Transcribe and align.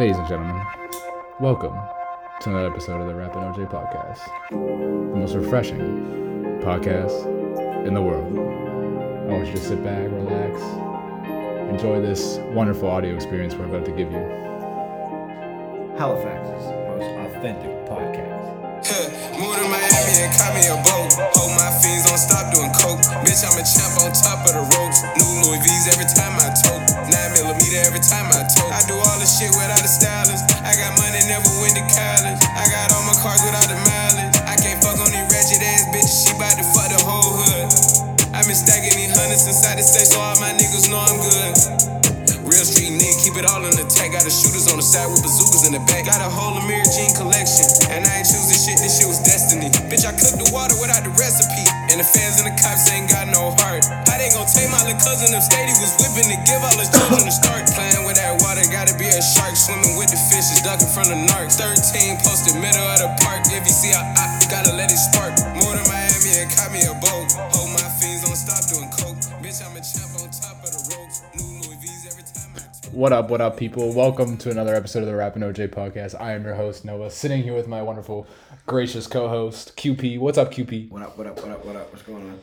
Ladies 0.00 0.16
and 0.16 0.28
gentlemen, 0.28 0.56
welcome 1.40 1.76
to 2.40 2.48
another 2.48 2.72
episode 2.72 3.02
of 3.02 3.06
the 3.06 3.14
Rappin' 3.14 3.42
OJ 3.42 3.68
podcast, 3.68 4.24
the 4.48 4.56
most 4.56 5.34
refreshing 5.34 5.78
podcast 6.64 7.26
in 7.86 7.92
the 7.92 8.00
world. 8.00 8.32
I 8.32 9.34
want 9.34 9.48
you 9.48 9.52
to 9.52 9.60
sit 9.60 9.84
back, 9.84 10.08
relax, 10.10 10.58
enjoy 11.68 12.00
this 12.00 12.38
wonderful 12.54 12.88
audio 12.88 13.14
experience 13.14 13.54
we're 13.54 13.66
about 13.66 13.84
to 13.84 13.92
give 13.92 14.10
you. 14.10 14.24
Halifax's 16.00 16.64
most 16.88 17.36
authentic 17.36 17.68
podcast. 17.84 18.40
Moved 19.36 19.60
to 19.60 19.68
Miami 19.68 20.16
and 20.24 20.32
caught 20.32 20.56
me 20.56 20.64
a 20.64 20.80
boat. 20.80 21.12
Hold 21.36 21.52
my 21.60 21.68
fiends, 21.84 22.08
don't 22.08 22.16
stop 22.16 22.48
doing 22.48 22.72
coke. 22.72 23.04
Bitch, 23.20 23.44
I'm 23.44 23.52
a 23.52 23.64
champ 23.68 24.00
on 24.00 24.16
top 24.16 24.48
of 24.48 24.56
the 24.56 24.64
ropes. 24.64 25.04
New 25.20 25.28
Louis 25.44 25.60
V's 25.60 25.92
every 25.92 26.08
time 26.08 26.40
I 26.40 26.48
tote. 26.56 26.88
Nine 27.12 27.30
millimeter 27.36 27.84
every 27.84 28.00
time 28.00 28.32
I 28.32 28.48
tote. 28.48 28.72
I 28.72 28.80
do 28.88 28.96
all 28.96 29.18
the 29.20 29.28
shit 29.28 29.52
without 29.52 29.69
side 44.90 45.06
with 45.06 45.22
bazookas 45.22 45.70
in 45.70 45.72
the 45.78 45.82
back. 45.86 46.10
Got 46.10 46.18
a 46.18 46.26
whole 46.26 46.58
Amiri 46.58 46.82
jean 46.90 47.14
collection. 47.14 47.62
And 47.94 48.02
I 48.02 48.18
ain't 48.18 48.26
choosing 48.26 48.58
shit, 48.58 48.82
this 48.82 48.98
shit 48.98 49.06
was 49.06 49.22
destiny. 49.22 49.70
Bitch, 49.86 50.02
I 50.02 50.10
cooked 50.10 50.42
the 50.42 50.50
water 50.50 50.74
without 50.82 51.06
the 51.06 51.14
recipe. 51.14 51.62
And 51.94 52.02
the 52.02 52.06
fans 52.06 52.42
and 52.42 52.50
the 52.50 52.54
cops 52.58 52.90
ain't 52.90 53.06
got 53.06 53.30
no 53.30 53.54
heart. 53.62 53.86
How 53.86 54.18
they 54.18 54.34
gon' 54.34 54.50
take 54.50 54.66
my 54.66 54.82
little 54.82 54.98
cousin 54.98 55.30
state? 55.38 55.70
He 55.70 55.76
was 55.78 55.94
whipping 56.02 56.26
to 56.34 56.38
give 56.42 56.58
all 56.58 56.74
his 56.74 56.90
children 56.90 57.22
a 57.22 57.30
start. 57.30 57.70
Playing 57.70 58.02
with 58.02 58.18
that 58.18 58.42
water, 58.42 58.66
gotta 58.74 58.98
be 58.98 59.06
a 59.06 59.22
shark. 59.22 59.54
Swimming 59.54 59.94
with 59.94 60.10
the 60.10 60.18
fishes, 60.18 60.58
ducking 60.66 60.90
from 60.90 61.06
the 61.06 61.18
narcs. 61.30 61.54
13 61.54 62.18
posted 62.26 62.58
middle 62.58 62.82
of 62.82 62.98
the 62.98 63.10
park. 63.22 63.46
If 63.46 63.62
you 63.62 63.74
see 63.74 63.94
I, 63.94 64.02
I 64.02 64.42
gotta 64.50 64.74
let 64.74 64.90
it 64.90 64.98
spark. 64.98 65.38
More 65.54 65.70
than 65.70 65.86
Miami 65.86 66.42
and 66.42 66.50
caught 66.50 66.74
me 66.74 66.82
a 66.82 66.94
boat. 66.98 67.30
Hold 67.54 67.70
my 67.78 67.89
What 73.00 73.14
up, 73.14 73.30
what 73.30 73.40
up, 73.40 73.56
people? 73.56 73.94
Welcome 73.94 74.36
to 74.36 74.50
another 74.50 74.74
episode 74.74 74.98
of 74.98 75.06
the 75.06 75.16
Rappin' 75.16 75.40
OJ 75.40 75.68
podcast. 75.68 76.20
I 76.20 76.32
am 76.32 76.44
your 76.44 76.54
host, 76.54 76.84
Noah, 76.84 77.10
sitting 77.10 77.42
here 77.42 77.54
with 77.54 77.66
my 77.66 77.80
wonderful, 77.80 78.26
gracious 78.66 79.06
co 79.06 79.26
host, 79.26 79.74
QP. 79.78 80.18
What's 80.18 80.36
up, 80.36 80.52
QP? 80.52 80.90
What 80.90 81.00
up, 81.00 81.16
what 81.16 81.26
up, 81.26 81.40
what 81.40 81.50
up, 81.50 81.64
what 81.64 81.76
up? 81.76 81.90
What's 81.90 82.02
going 82.02 82.28
on? 82.28 82.40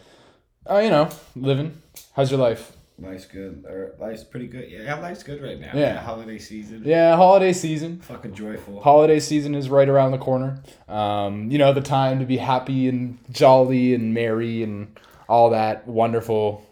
Uh, 0.68 0.80
you 0.80 0.90
know, 0.90 1.10
living. 1.36 1.80
How's 2.16 2.32
your 2.32 2.40
life? 2.40 2.76
Life's 2.98 3.26
good. 3.26 3.66
Or 3.68 3.94
life's 4.00 4.24
pretty 4.24 4.48
good. 4.48 4.68
Yeah, 4.68 4.96
life's 4.96 5.22
good 5.22 5.44
right 5.44 5.60
now. 5.60 5.74
Yeah. 5.76 6.00
Holiday 6.00 6.40
season. 6.40 6.82
Yeah, 6.84 7.16
holiday 7.16 7.54
season. 7.54 8.00
Fucking 8.00 8.34
joyful. 8.34 8.82
holiday 8.82 9.20
season 9.20 9.54
is 9.54 9.70
right 9.70 9.88
around 9.88 10.10
the 10.10 10.18
corner. 10.18 10.64
Um, 10.90 11.52
you 11.52 11.60
know, 11.60 11.72
the 11.72 11.82
time 11.82 12.18
to 12.18 12.26
be 12.26 12.38
happy 12.38 12.90
and 12.90 13.20
jolly 13.30 13.94
and 13.94 14.12
merry 14.12 14.64
and 14.64 15.00
all 15.30 15.52
that 15.52 15.88
wonderful 15.88 16.66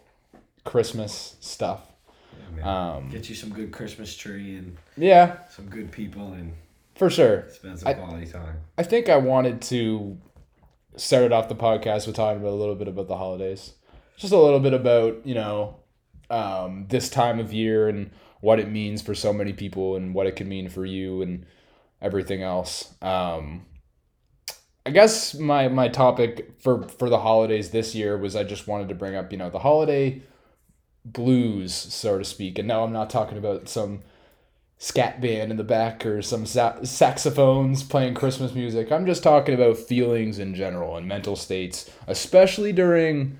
Christmas 0.63 1.35
stuff. 1.39 1.81
Man. 2.55 2.67
Um, 2.67 3.09
Get 3.09 3.29
you 3.29 3.35
some 3.35 3.49
good 3.51 3.71
Christmas 3.71 4.15
tree 4.15 4.57
and 4.57 4.77
yeah, 4.97 5.37
some 5.49 5.67
good 5.69 5.91
people 5.91 6.33
and 6.33 6.53
for 6.95 7.09
sure. 7.09 7.45
spend 7.49 7.79
some 7.79 7.87
I- 7.87 7.93
quality 7.93 8.25
time. 8.27 8.61
I 8.77 8.83
think 8.83 9.09
I 9.09 9.17
wanted 9.17 9.61
to 9.63 10.17
start 10.95 11.31
off 11.31 11.49
the 11.49 11.55
podcast 11.55 12.07
with 12.07 12.15
talking 12.15 12.39
about 12.41 12.53
a 12.53 12.55
little 12.55 12.75
bit 12.75 12.87
about 12.87 13.07
the 13.07 13.17
holidays. 13.17 13.73
Just 14.17 14.31
a 14.31 14.37
little 14.37 14.61
bit 14.61 14.73
about, 14.73 15.25
you 15.25 15.35
know, 15.35 15.77
um, 16.29 16.85
this 16.89 17.09
time 17.09 17.39
of 17.39 17.51
year 17.51 17.89
and 17.89 18.11
what 18.39 18.59
it 18.59 18.69
means 18.69 19.01
for 19.01 19.13
so 19.13 19.33
many 19.33 19.51
people 19.53 19.95
and 19.97 20.13
what 20.13 20.25
it 20.27 20.35
can 20.35 20.47
mean 20.47 20.69
for 20.69 20.85
you 20.85 21.21
and 21.21 21.45
everything 22.01 22.41
else. 22.43 22.93
Um, 23.01 23.65
I 24.85 24.91
guess 24.91 25.33
my, 25.33 25.67
my 25.67 25.87
topic 25.89 26.51
for, 26.59 26.87
for 26.87 27.09
the 27.09 27.17
holidays 27.19 27.71
this 27.71 27.93
year 27.95 28.17
was 28.17 28.35
I 28.35 28.43
just 28.43 28.67
wanted 28.67 28.87
to 28.89 28.95
bring 28.95 29.15
up, 29.15 29.31
you 29.31 29.37
know, 29.37 29.49
the 29.49 29.59
holiday 29.59 30.21
blues, 31.05 31.73
so 31.73 32.17
to 32.17 32.25
speak. 32.25 32.57
And 32.59 32.67
no, 32.67 32.83
I'm 32.83 32.93
not 32.93 33.09
talking 33.09 33.37
about 33.37 33.69
some 33.69 34.01
scat 34.77 35.21
band 35.21 35.51
in 35.51 35.57
the 35.57 35.63
back 35.63 36.05
or 36.05 36.21
some 36.21 36.45
sa- 36.45 36.83
saxophones 36.83 37.83
playing 37.83 38.13
Christmas 38.13 38.53
music. 38.53 38.91
I'm 38.91 39.05
just 39.05 39.23
talking 39.23 39.55
about 39.55 39.77
feelings 39.77 40.39
in 40.39 40.53
general 40.53 40.97
and 40.97 41.07
mental 41.07 41.35
states, 41.35 41.89
especially 42.07 42.73
during 42.73 43.39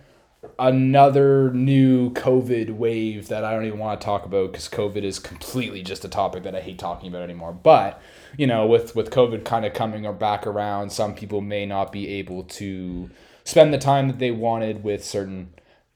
another 0.60 1.52
new 1.52 2.12
COVID 2.12 2.76
wave 2.78 3.28
that 3.28 3.44
I 3.44 3.54
don't 3.54 3.66
even 3.66 3.80
want 3.80 4.00
to 4.00 4.06
talk 4.06 4.26
about 4.26 4.52
because 4.52 4.70
COVID 4.70 5.04
is 5.04 5.20
completely 5.20 5.82
just 5.82 6.06
a 6.06 6.10
topic 6.10 6.44
that 6.44 6.56
I 6.56 6.62
hate 6.62 6.80
talking 6.80 7.10
about 7.10 7.24
anymore. 7.24 7.52
But 7.52 8.02
you 8.38 8.48
know, 8.48 8.66
with 8.66 8.96
with 8.96 9.10
COVID 9.10 9.44
kind 9.44 9.66
of 9.66 9.74
coming 9.74 10.06
or 10.06 10.14
back 10.14 10.46
around, 10.46 10.92
some 10.92 11.16
people 11.16 11.42
may 11.42 11.66
not 11.66 11.92
be 11.92 12.08
able 12.08 12.44
to 12.44 13.10
spend 13.44 13.74
the 13.74 13.78
time 13.78 14.08
that 14.08 14.20
they 14.20 14.32
wanted 14.32 14.84
with 14.84 15.04
certain 15.04 15.54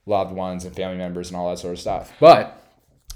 loved 0.09 0.34
ones 0.34 0.66
and 0.66 0.75
family 0.75 0.97
members 0.97 1.30
and 1.30 1.38
all 1.38 1.50
that 1.50 1.59
sort 1.59 1.74
of 1.74 1.80
stuff. 1.80 2.12
But 2.20 2.62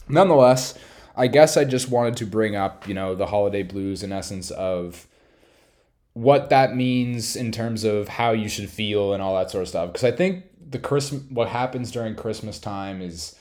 nonetheless, 0.07 0.77
I 1.15 1.27
guess 1.27 1.57
I 1.57 1.65
just 1.65 1.89
wanted 1.89 2.17
to 2.17 2.25
bring 2.25 2.55
up, 2.55 2.87
you 2.87 2.93
know, 2.93 3.15
the 3.15 3.27
holiday 3.27 3.63
blues 3.63 4.03
in 4.03 4.11
essence 4.11 4.51
of 4.51 5.07
what 6.13 6.49
that 6.49 6.75
means 6.75 7.35
in 7.35 7.51
terms 7.51 7.83
of 7.83 8.07
how 8.07 8.31
you 8.31 8.47
should 8.47 8.69
feel 8.69 9.13
and 9.13 9.21
all 9.21 9.35
that 9.35 9.51
sort 9.51 9.63
of 9.63 9.67
stuff. 9.67 9.91
Because 9.91 10.03
I 10.03 10.11
think 10.11 10.45
the 10.69 10.79
Christmas, 10.79 11.23
what 11.29 11.49
happens 11.49 11.91
during 11.91 12.15
Christmas 12.15 12.59
time 12.59 13.01
is, 13.01 13.35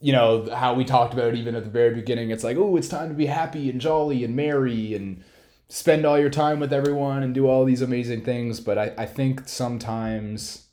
you 0.00 0.12
know, 0.12 0.48
how 0.54 0.74
we 0.74 0.84
talked 0.84 1.14
about 1.14 1.34
even 1.34 1.54
at 1.54 1.64
the 1.64 1.70
very 1.70 1.94
beginning. 1.94 2.30
It's 2.30 2.44
like, 2.44 2.56
oh, 2.56 2.76
it's 2.76 2.88
time 2.88 3.08
to 3.08 3.14
be 3.14 3.26
happy 3.26 3.70
and 3.70 3.80
jolly 3.80 4.24
and 4.24 4.36
merry 4.36 4.94
and 4.94 5.22
spend 5.68 6.04
all 6.04 6.18
your 6.18 6.30
time 6.30 6.60
with 6.60 6.72
everyone 6.72 7.22
and 7.22 7.34
do 7.34 7.48
all 7.48 7.64
these 7.64 7.82
amazing 7.82 8.22
things. 8.22 8.60
But 8.60 8.78
I, 8.78 8.92
I 8.98 9.06
think 9.06 9.48
sometimes 9.48 10.65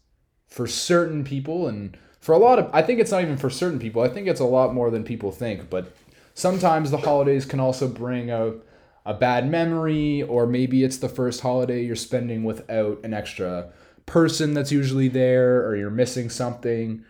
for 0.54 0.68
certain 0.68 1.24
people 1.24 1.68
and 1.68 1.98
for 2.20 2.34
a 2.34 2.38
lot 2.38 2.60
of 2.60 2.70
I 2.72 2.84
think 2.84 3.00
it's 3.00 3.10
not 3.10 3.24
even 3.24 3.38
for 3.38 3.50
certain 3.50 3.80
people. 3.80 4.04
I 4.04 4.08
think 4.08 4.28
it's 4.28 4.40
a 4.40 4.46
lot 4.46 4.72
more 4.72 4.92
than 4.92 5.04
people 5.04 5.32
think, 5.32 5.68
but 5.68 5.96
sometimes 6.36 6.92
the 6.92 6.98
holidays 6.98 7.44
can 7.44 7.60
also 7.60 7.88
bring 7.88 8.30
a 8.30 8.54
a 9.04 9.16
bad 9.16 9.50
memory 9.50 10.22
or 10.22 10.46
maybe 10.46 10.84
it's 10.84 10.98
the 10.98 11.10
first 11.10 11.42
holiday 11.42 11.84
you're 11.84 11.96
spending 11.96 12.44
without 12.44 13.04
an 13.04 13.16
extra 13.16 13.70
person 14.06 14.54
that's 14.54 14.72
usually 14.72 15.08
there 15.08 15.66
or 15.66 15.76
you're 15.76 15.90
missing 15.90 16.30
something 16.30 17.04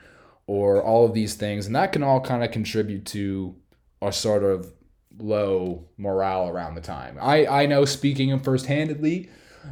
or 0.47 0.81
all 0.81 1.05
of 1.05 1.13
these 1.13 1.35
things 1.35 1.67
and 1.67 1.75
that 1.75 1.91
can 1.91 2.01
all 2.01 2.21
kind 2.21 2.43
of 2.43 2.49
contribute 2.49 3.05
to 3.05 3.53
a 4.01 4.11
sort 4.11 4.43
of 4.43 4.71
low 5.19 5.83
morale 5.97 6.47
around 6.47 6.75
the 6.75 6.81
time. 6.81 7.17
I 7.21 7.45
I 7.45 7.65
know 7.65 7.83
speaking 7.83 8.39
first-handedly 8.39 9.29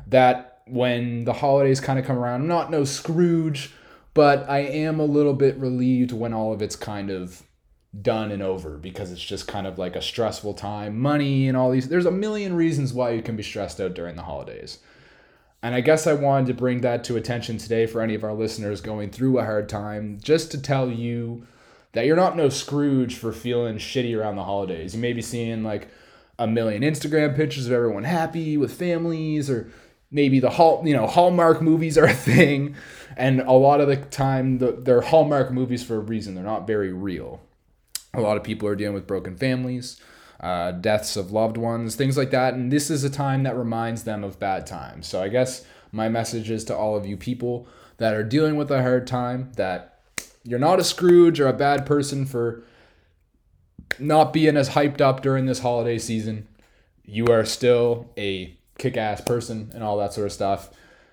that 0.07 0.50
when 0.67 1.25
the 1.25 1.33
holidays 1.33 1.79
kind 1.79 1.99
of 1.99 2.05
come 2.05 2.17
around, 2.17 2.41
I'm 2.41 2.47
not 2.47 2.71
no 2.71 2.83
Scrooge, 2.83 3.73
but 4.13 4.49
I 4.49 4.59
am 4.59 4.99
a 4.99 5.05
little 5.05 5.33
bit 5.33 5.57
relieved 5.57 6.11
when 6.11 6.33
all 6.33 6.53
of 6.53 6.61
it's 6.61 6.75
kind 6.75 7.09
of 7.09 7.43
done 7.99 8.31
and 8.31 8.41
over 8.41 8.77
because 8.77 9.11
it's 9.11 9.23
just 9.23 9.47
kind 9.47 9.67
of 9.67 9.77
like 9.77 9.95
a 9.95 10.01
stressful 10.01 10.53
time, 10.53 10.97
money 10.99 11.47
and 11.47 11.57
all 11.57 11.71
these. 11.71 11.89
There's 11.89 12.05
a 12.05 12.11
million 12.11 12.55
reasons 12.55 12.93
why 12.93 13.11
you 13.11 13.21
can 13.21 13.35
be 13.35 13.43
stressed 13.43 13.81
out 13.81 13.93
during 13.93 14.15
the 14.15 14.23
holidays. 14.23 14.79
And 15.63 15.75
I 15.75 15.81
guess 15.81 16.07
I 16.07 16.13
wanted 16.13 16.47
to 16.47 16.53
bring 16.55 16.81
that 16.81 17.03
to 17.05 17.17
attention 17.17 17.57
today 17.57 17.85
for 17.85 18.01
any 18.01 18.15
of 18.15 18.23
our 18.23 18.33
listeners 18.33 18.81
going 18.81 19.11
through 19.11 19.37
a 19.37 19.45
hard 19.45 19.69
time, 19.69 20.19
just 20.21 20.51
to 20.51 20.61
tell 20.61 20.89
you 20.89 21.45
that 21.91 22.05
you're 22.05 22.15
not 22.15 22.37
no 22.37 22.49
Scrooge 22.49 23.15
for 23.15 23.31
feeling 23.31 23.75
shitty 23.75 24.17
around 24.17 24.37
the 24.37 24.43
holidays. 24.43 24.95
You 24.95 25.01
may 25.01 25.13
be 25.13 25.21
seeing 25.21 25.63
like 25.63 25.89
a 26.39 26.47
million 26.47 26.81
Instagram 26.81 27.35
pictures 27.35 27.67
of 27.67 27.73
everyone 27.73 28.05
happy 28.05 28.57
with 28.57 28.73
families 28.73 29.49
or 29.49 29.71
maybe 30.11 30.39
the 30.39 30.49
hall 30.49 30.83
you 30.85 30.95
know 30.95 31.07
hallmark 31.07 31.61
movies 31.61 31.97
are 31.97 32.05
a 32.05 32.13
thing. 32.13 32.75
And 33.17 33.41
a 33.41 33.51
lot 33.51 33.81
of 33.81 33.87
the 33.87 33.97
time 33.97 34.59
the, 34.59 34.71
they're 34.71 35.01
hallmark 35.01 35.51
movies 35.51 35.83
for 35.83 35.97
a 35.97 35.99
reason. 35.99 36.35
They're 36.35 36.43
not 36.43 36.65
very 36.65 36.93
real. 36.93 37.41
A 38.13 38.21
lot 38.21 38.37
of 38.37 38.43
people 38.43 38.67
are 38.67 38.75
dealing 38.75 38.93
with 38.93 39.07
broken 39.07 39.35
families 39.35 40.01
uh, 40.41 40.71
deaths 40.71 41.15
of 41.15 41.31
loved 41.31 41.55
ones 41.55 41.95
things 41.95 42.17
like 42.17 42.31
that. 42.31 42.55
And 42.55 42.71
this 42.71 42.89
is 42.89 43.03
a 43.03 43.09
time 43.09 43.43
that 43.43 43.55
reminds 43.55 44.03
them 44.03 44.23
of 44.23 44.39
bad 44.39 44.65
times. 44.65 45.07
So 45.07 45.21
i 45.21 45.27
guess 45.27 45.65
my 45.91 46.09
message 46.09 46.49
is 46.49 46.65
to 46.65 46.75
all 46.75 46.95
of 46.95 47.05
you 47.05 47.15
people 47.15 47.67
that 47.97 48.13
are 48.13 48.23
dealing 48.23 48.55
with 48.55 48.71
a 48.71 48.81
hard 48.81 49.05
time 49.05 49.51
that 49.55 49.99
you're 50.43 50.59
not 50.59 50.79
a 50.79 50.83
scrooge 50.83 51.39
or 51.39 51.47
a 51.47 51.53
bad 51.53 51.85
person 51.85 52.25
for 52.25 52.63
not 53.99 54.33
being 54.33 54.57
as 54.57 54.69
hyped 54.69 55.01
up 55.01 55.21
during 55.21 55.45
this 55.45 55.59
holiday 55.59 55.99
season. 55.99 56.47
You 57.05 57.27
are 57.27 57.45
still 57.45 58.09
a 58.17 58.57
kick-ass 58.77 59.21
person 59.21 59.71
and 59.73 59.83
all 59.83 59.97
that 59.97 60.13
sort 60.13 60.27
of 60.27 60.33
stuff. 60.33 60.69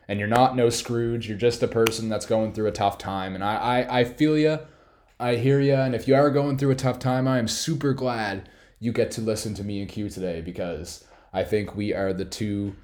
And 0.07 0.19
you're 0.19 0.29
not 0.29 0.57
no 0.57 0.71
scrooge. 0.71 1.29
You're 1.29 1.37
just 1.37 1.63
a 1.63 1.69
person 1.69 2.09
that's 2.09 2.27
going 2.27 2.53
through 2.53 2.69
a 2.69 2.73
tough 2.73 2.99
time. 2.99 3.35
And 3.35 3.45
i 3.45 3.57
i, 3.83 4.01
I 4.01 4.05
feel 4.05 4.39
you 4.39 4.59
i 5.21 5.35
hear 5.35 5.61
you 5.61 5.75
and 5.75 5.95
if 5.95 6.07
you 6.07 6.15
are 6.15 6.31
going 6.31 6.57
through 6.57 6.71
a 6.71 6.77
tough 6.77 7.01
time 7.01 7.27
i 7.27 7.39
am 7.39 7.49
super 7.49 7.93
glad 7.93 8.49
you 8.79 8.93
get 8.93 9.11
to 9.11 9.21
listen 9.21 9.53
to 9.55 9.65
me 9.65 9.81
and 9.81 9.91
q 9.91 10.09
today 10.09 10.41
because 10.41 11.05
i 11.33 11.43
think 11.43 11.75
we 11.75 11.93
are 11.93 12.13
the 12.13 12.25
two 12.25 12.77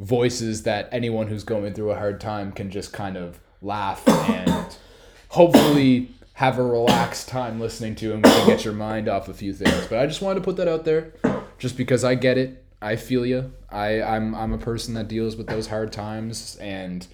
voices 0.00 0.62
that 0.62 0.88
anyone 0.90 1.26
who's 1.26 1.44
going 1.44 1.72
through 1.74 1.90
a 1.90 1.96
hard 1.96 2.20
time 2.20 2.50
can 2.50 2.70
just 2.70 2.92
kind 2.92 3.16
of 3.16 3.40
laugh 3.62 4.06
and 4.08 4.76
hopefully 5.28 6.10
have 6.34 6.58
a 6.58 6.62
relaxed 6.62 7.28
time 7.28 7.60
listening 7.60 7.94
to 7.94 8.12
and 8.12 8.24
can 8.24 8.46
get 8.46 8.64
your 8.64 8.74
mind 8.74 9.08
off 9.08 9.28
a 9.28 9.34
few 9.34 9.52
things. 9.52 9.86
But 9.86 10.00
I 10.00 10.06
just 10.06 10.20
wanted 10.20 10.40
to 10.40 10.44
put 10.44 10.56
that 10.56 10.66
out 10.66 10.84
there, 10.84 11.12
just 11.58 11.76
because 11.76 12.02
I 12.02 12.16
get 12.16 12.38
it. 12.38 12.63
I 12.80 12.96
feel 12.96 13.24
you. 13.24 13.52
I 13.70 14.02
I'm 14.02 14.34
I'm 14.34 14.52
a 14.52 14.58
person 14.58 14.94
that 14.94 15.08
deals 15.08 15.36
with 15.36 15.46
those 15.46 15.68
hard 15.68 15.92
times, 15.92 16.56
and 16.60 17.06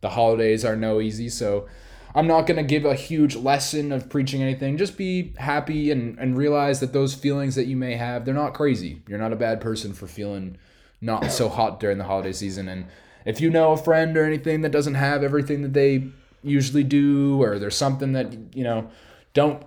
the 0.00 0.10
holidays 0.10 0.64
are 0.64 0.76
no 0.76 1.00
easy. 1.00 1.28
So 1.28 1.68
I'm 2.14 2.26
not 2.26 2.46
gonna 2.46 2.62
give 2.62 2.84
a 2.84 2.94
huge 2.94 3.36
lesson 3.36 3.92
of 3.92 4.08
preaching 4.08 4.42
anything. 4.42 4.76
Just 4.76 4.96
be 4.96 5.34
happy 5.38 5.90
and 5.90 6.18
and 6.18 6.36
realize 6.36 6.80
that 6.80 6.92
those 6.92 7.14
feelings 7.14 7.54
that 7.54 7.66
you 7.66 7.76
may 7.76 7.94
have, 7.94 8.24
they're 8.24 8.34
not 8.34 8.54
crazy. 8.54 9.02
You're 9.08 9.18
not 9.18 9.32
a 9.32 9.36
bad 9.36 9.60
person 9.60 9.92
for 9.92 10.06
feeling 10.06 10.56
not 11.00 11.30
so 11.32 11.48
hot 11.48 11.80
during 11.80 11.98
the 11.98 12.04
holiday 12.04 12.32
season. 12.32 12.68
And 12.68 12.86
if 13.24 13.40
you 13.40 13.50
know 13.50 13.72
a 13.72 13.76
friend 13.76 14.16
or 14.16 14.24
anything 14.24 14.62
that 14.62 14.72
doesn't 14.72 14.94
have 14.94 15.22
everything 15.22 15.62
that 15.62 15.72
they 15.72 16.08
usually 16.42 16.84
do, 16.84 17.42
or 17.42 17.58
there's 17.58 17.76
something 17.76 18.12
that 18.12 18.34
you 18.54 18.64
know, 18.64 18.90
don't 19.34 19.62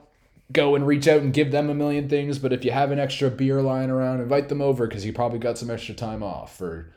go 0.52 0.76
and 0.76 0.86
reach 0.86 1.08
out 1.08 1.22
and 1.22 1.34
give 1.34 1.52
them 1.52 1.70
a 1.70 1.74
million 1.74 2.10
things. 2.10 2.40
But 2.40 2.54
if 2.54 2.66
you 2.66 2.72
have 2.72 2.92
an 2.92 3.00
extra 3.00 3.30
beer 3.30 3.62
lying 3.62 3.90
around, 3.90 4.22
invite 4.22 4.50
them 4.50 4.62
over 4.62 4.88
because 4.88 5.06
you 5.06 5.14
probably 5.14 5.40
got 5.40 5.58
some 5.58 5.72
extra 5.72 5.96
time 5.96 6.24
off, 6.24 6.60
or 6.62 6.94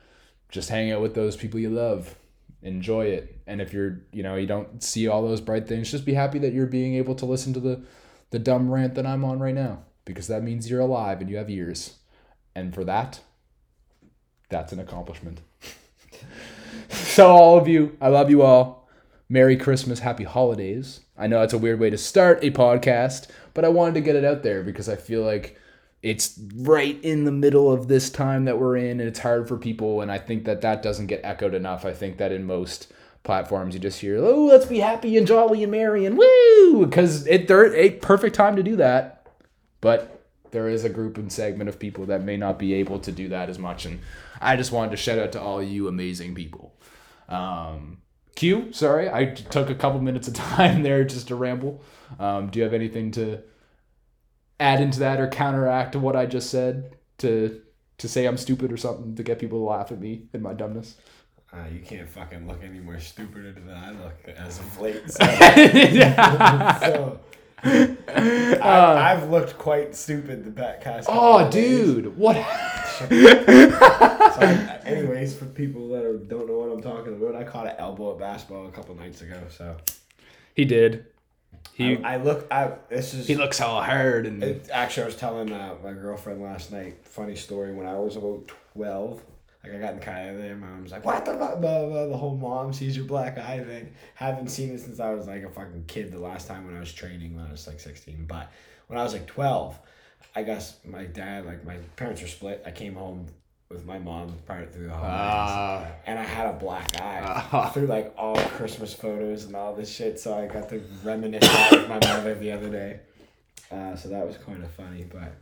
just 0.50 0.68
hang 0.68 0.90
out 0.92 1.02
with 1.02 1.14
those 1.14 1.36
people 1.36 1.60
you 1.60 1.70
love. 1.70 2.16
Enjoy 2.62 3.06
it. 3.06 3.40
And 3.46 3.60
if 3.60 3.72
you're, 3.72 4.00
you 4.12 4.22
know, 4.22 4.36
you 4.36 4.46
don't 4.46 4.82
see 4.82 5.06
all 5.06 5.22
those 5.22 5.40
bright 5.40 5.68
things, 5.68 5.90
just 5.90 6.04
be 6.04 6.14
happy 6.14 6.38
that 6.40 6.52
you're 6.52 6.66
being 6.66 6.94
able 6.94 7.14
to 7.16 7.26
listen 7.26 7.52
to 7.54 7.60
the 7.60 7.82
the 8.30 8.38
dumb 8.38 8.70
rant 8.70 8.94
that 8.96 9.06
I'm 9.06 9.24
on 9.24 9.38
right 9.38 9.54
now 9.54 9.84
because 10.04 10.26
that 10.26 10.42
means 10.42 10.68
you're 10.68 10.80
alive 10.80 11.20
and 11.20 11.30
you 11.30 11.36
have 11.36 11.50
ears. 11.50 11.96
And 12.54 12.74
for 12.74 12.84
that, 12.84 13.20
that's 14.48 14.72
an 14.72 14.80
accomplishment. 14.80 15.42
so 16.88 17.28
all 17.28 17.58
of 17.58 17.68
you, 17.68 17.96
I 18.00 18.08
love 18.08 18.30
you 18.30 18.42
all. 18.42 18.85
Merry 19.28 19.56
Christmas, 19.56 19.98
happy 19.98 20.24
holidays. 20.24 21.00
I 21.18 21.26
know 21.26 21.42
it's 21.42 21.52
a 21.52 21.58
weird 21.58 21.80
way 21.80 21.90
to 21.90 21.98
start 21.98 22.44
a 22.44 22.50
podcast, 22.52 23.28
but 23.54 23.64
I 23.64 23.68
wanted 23.68 23.94
to 23.94 24.00
get 24.00 24.14
it 24.14 24.24
out 24.24 24.44
there 24.44 24.62
because 24.62 24.88
I 24.88 24.94
feel 24.94 25.22
like 25.22 25.58
it's 26.02 26.38
right 26.54 26.96
in 27.02 27.24
the 27.24 27.32
middle 27.32 27.72
of 27.72 27.88
this 27.88 28.08
time 28.08 28.44
that 28.44 28.60
we're 28.60 28.76
in 28.76 29.00
and 29.00 29.08
it's 29.08 29.18
hard 29.18 29.48
for 29.48 29.56
people 29.56 30.00
and 30.00 30.12
I 30.12 30.18
think 30.18 30.44
that 30.44 30.60
that 30.60 30.80
doesn't 30.80 31.08
get 31.08 31.22
echoed 31.24 31.54
enough. 31.54 31.84
I 31.84 31.92
think 31.92 32.18
that 32.18 32.30
in 32.30 32.44
most 32.44 32.92
platforms 33.24 33.74
you 33.74 33.80
just 33.80 34.00
hear, 34.00 34.18
"Oh, 34.18 34.44
let's 34.44 34.66
be 34.66 34.78
happy 34.78 35.16
and 35.16 35.26
jolly 35.26 35.64
and 35.64 35.72
merry 35.72 36.04
and 36.04 36.16
woo!" 36.16 36.86
because 36.86 37.26
it 37.26 37.48
they're 37.48 37.74
a 37.74 37.90
perfect 37.90 38.36
time 38.36 38.54
to 38.54 38.62
do 38.62 38.76
that. 38.76 39.26
But 39.80 40.22
there 40.52 40.68
is 40.68 40.84
a 40.84 40.88
group 40.88 41.18
and 41.18 41.32
segment 41.32 41.68
of 41.68 41.80
people 41.80 42.06
that 42.06 42.22
may 42.22 42.36
not 42.36 42.60
be 42.60 42.74
able 42.74 43.00
to 43.00 43.10
do 43.10 43.28
that 43.30 43.50
as 43.50 43.58
much 43.58 43.86
and 43.86 43.98
I 44.40 44.54
just 44.56 44.70
wanted 44.70 44.92
to 44.92 44.96
shout 44.96 45.18
out 45.18 45.32
to 45.32 45.40
all 45.40 45.60
you 45.60 45.88
amazing 45.88 46.36
people. 46.36 46.74
Um, 47.28 47.98
Q, 48.36 48.72
sorry, 48.72 49.10
I 49.10 49.24
took 49.24 49.70
a 49.70 49.74
couple 49.74 50.00
minutes 50.00 50.28
of 50.28 50.34
time 50.34 50.82
there 50.84 51.04
just 51.04 51.28
to 51.28 51.34
ramble. 51.34 51.82
Um, 52.20 52.48
do 52.48 52.58
you 52.58 52.64
have 52.64 52.74
anything 52.74 53.10
to 53.12 53.42
add 54.60 54.80
into 54.80 55.00
that 55.00 55.20
or 55.20 55.26
counteract 55.28 55.96
what 55.96 56.14
I 56.14 56.26
just 56.26 56.50
said 56.50 56.96
to 57.18 57.60
to 57.98 58.08
say 58.08 58.26
I'm 58.26 58.36
stupid 58.36 58.70
or 58.72 58.76
something 58.76 59.14
to 59.16 59.22
get 59.22 59.38
people 59.38 59.58
to 59.60 59.64
laugh 59.64 59.90
at 59.90 59.98
me 59.98 60.26
and 60.34 60.42
my 60.42 60.52
dumbness? 60.52 60.96
Uh, 61.50 61.64
you 61.72 61.80
can't 61.80 62.08
fucking 62.08 62.46
look 62.46 62.62
any 62.62 62.78
more 62.78 63.00
stupider 63.00 63.52
than 63.52 63.70
I 63.70 63.92
look 63.92 64.28
as 64.36 64.58
of 64.58 64.80
late. 64.80 65.10
So, 65.10 65.24
so 66.80 67.20
I, 67.64 69.12
I've 69.12 69.30
looked 69.30 69.56
quite 69.56 69.96
stupid 69.96 70.44
the 70.44 70.50
past 70.50 71.08
oh, 71.10 71.50
days. 71.50 71.54
dude, 71.54 72.16
what? 72.18 72.36
So 74.36 74.42
I- 74.42 74.80
anyways, 74.84 75.34
for 75.36 75.46
people 75.46 75.88
that 75.90 76.04
are, 76.04 76.16
don't 76.18 76.46
know 76.46 76.58
what 76.58 76.70
I'm 76.70 76.82
talking 76.82 77.14
about, 77.14 77.34
I 77.34 77.44
caught 77.44 77.66
an 77.66 77.74
elbow 77.78 78.12
at 78.12 78.18
basketball 78.18 78.66
a 78.66 78.70
couple 78.70 78.94
nights 78.94 79.22
ago. 79.22 79.38
So 79.50 79.76
he 80.54 80.64
did. 80.66 81.06
He 81.72 81.96
I, 81.98 82.14
I 82.14 82.16
look. 82.18 82.46
I 82.50 82.72
this 82.90 83.14
is 83.14 83.26
he 83.26 83.34
looks 83.34 83.60
all 83.60 83.82
hard 83.82 84.26
and 84.26 84.42
It, 84.42 84.68
actually, 84.72 85.04
I 85.04 85.06
was 85.06 85.16
telling 85.16 85.52
uh, 85.52 85.74
my 85.82 85.92
girlfriend 85.92 86.42
last 86.42 86.70
night. 86.72 86.98
Funny 87.04 87.34
story. 87.36 87.72
When 87.74 87.86
I 87.86 87.98
was 87.98 88.16
about 88.16 88.50
twelve, 88.74 89.22
like 89.64 89.74
I 89.74 89.78
got 89.78 89.92
in 89.94 89.98
the 90.00 90.04
car 90.04 90.14
there, 90.36 90.54
my 90.56 90.66
mom 90.66 90.82
was 90.82 90.92
like, 90.92 91.04
"What 91.04 91.24
the 91.24 91.32
fuck?" 91.32 91.60
Blah, 91.60 91.86
blah, 91.86 92.06
the 92.06 92.16
whole 92.16 92.36
mom 92.36 92.72
sees 92.72 92.96
your 92.96 93.06
black 93.06 93.38
eye 93.38 93.64
thing. 93.64 93.92
Haven't 94.14 94.48
seen 94.48 94.74
it 94.74 94.80
since 94.80 95.00
I 95.00 95.12
was 95.14 95.26
like 95.26 95.42
a 95.42 95.50
fucking 95.50 95.84
kid. 95.86 96.12
The 96.12 96.20
last 96.20 96.46
time 96.46 96.66
when 96.66 96.76
I 96.76 96.80
was 96.80 96.92
training, 96.92 97.34
when 97.36 97.46
I 97.46 97.50
was 97.52 97.66
like 97.66 97.80
sixteen. 97.80 98.26
But 98.28 98.50
when 98.86 98.98
I 98.98 99.02
was 99.02 99.12
like 99.14 99.26
twelve, 99.26 99.78
I 100.36 100.42
guess 100.42 100.76
my 100.84 101.04
dad, 101.04 101.46
like 101.46 101.64
my 101.64 101.76
parents 101.96 102.20
were 102.22 102.28
split. 102.28 102.62
I 102.66 102.70
came 102.70 102.94
home 102.94 103.26
with 103.70 103.84
my 103.84 103.98
mom 103.98 104.32
part 104.46 104.72
through 104.72 104.86
the 104.86 104.92
holidays. 104.94 105.10
Ah. 105.10 105.86
and 106.06 106.18
I 106.18 106.22
had 106.22 106.46
a 106.46 106.52
black 106.52 107.00
eye 107.00 107.20
Ah. 107.24 107.70
through 107.70 107.86
like 107.86 108.14
all 108.16 108.36
Christmas 108.36 108.94
photos 108.94 109.44
and 109.46 109.56
all 109.56 109.74
this 109.74 109.90
shit. 109.92 110.20
So 110.20 110.38
I 110.38 110.46
got 110.46 110.68
to 110.68 110.80
reminisce 111.02 111.48
with 111.72 111.88
my 111.88 111.98
mother 111.98 112.34
the 112.34 112.52
other 112.52 112.68
day. 112.68 113.00
Uh, 113.72 113.96
so 113.96 114.08
that 114.10 114.24
was 114.26 114.36
kind 114.36 114.62
of 114.62 114.70
funny, 114.70 115.04
but 115.10 115.32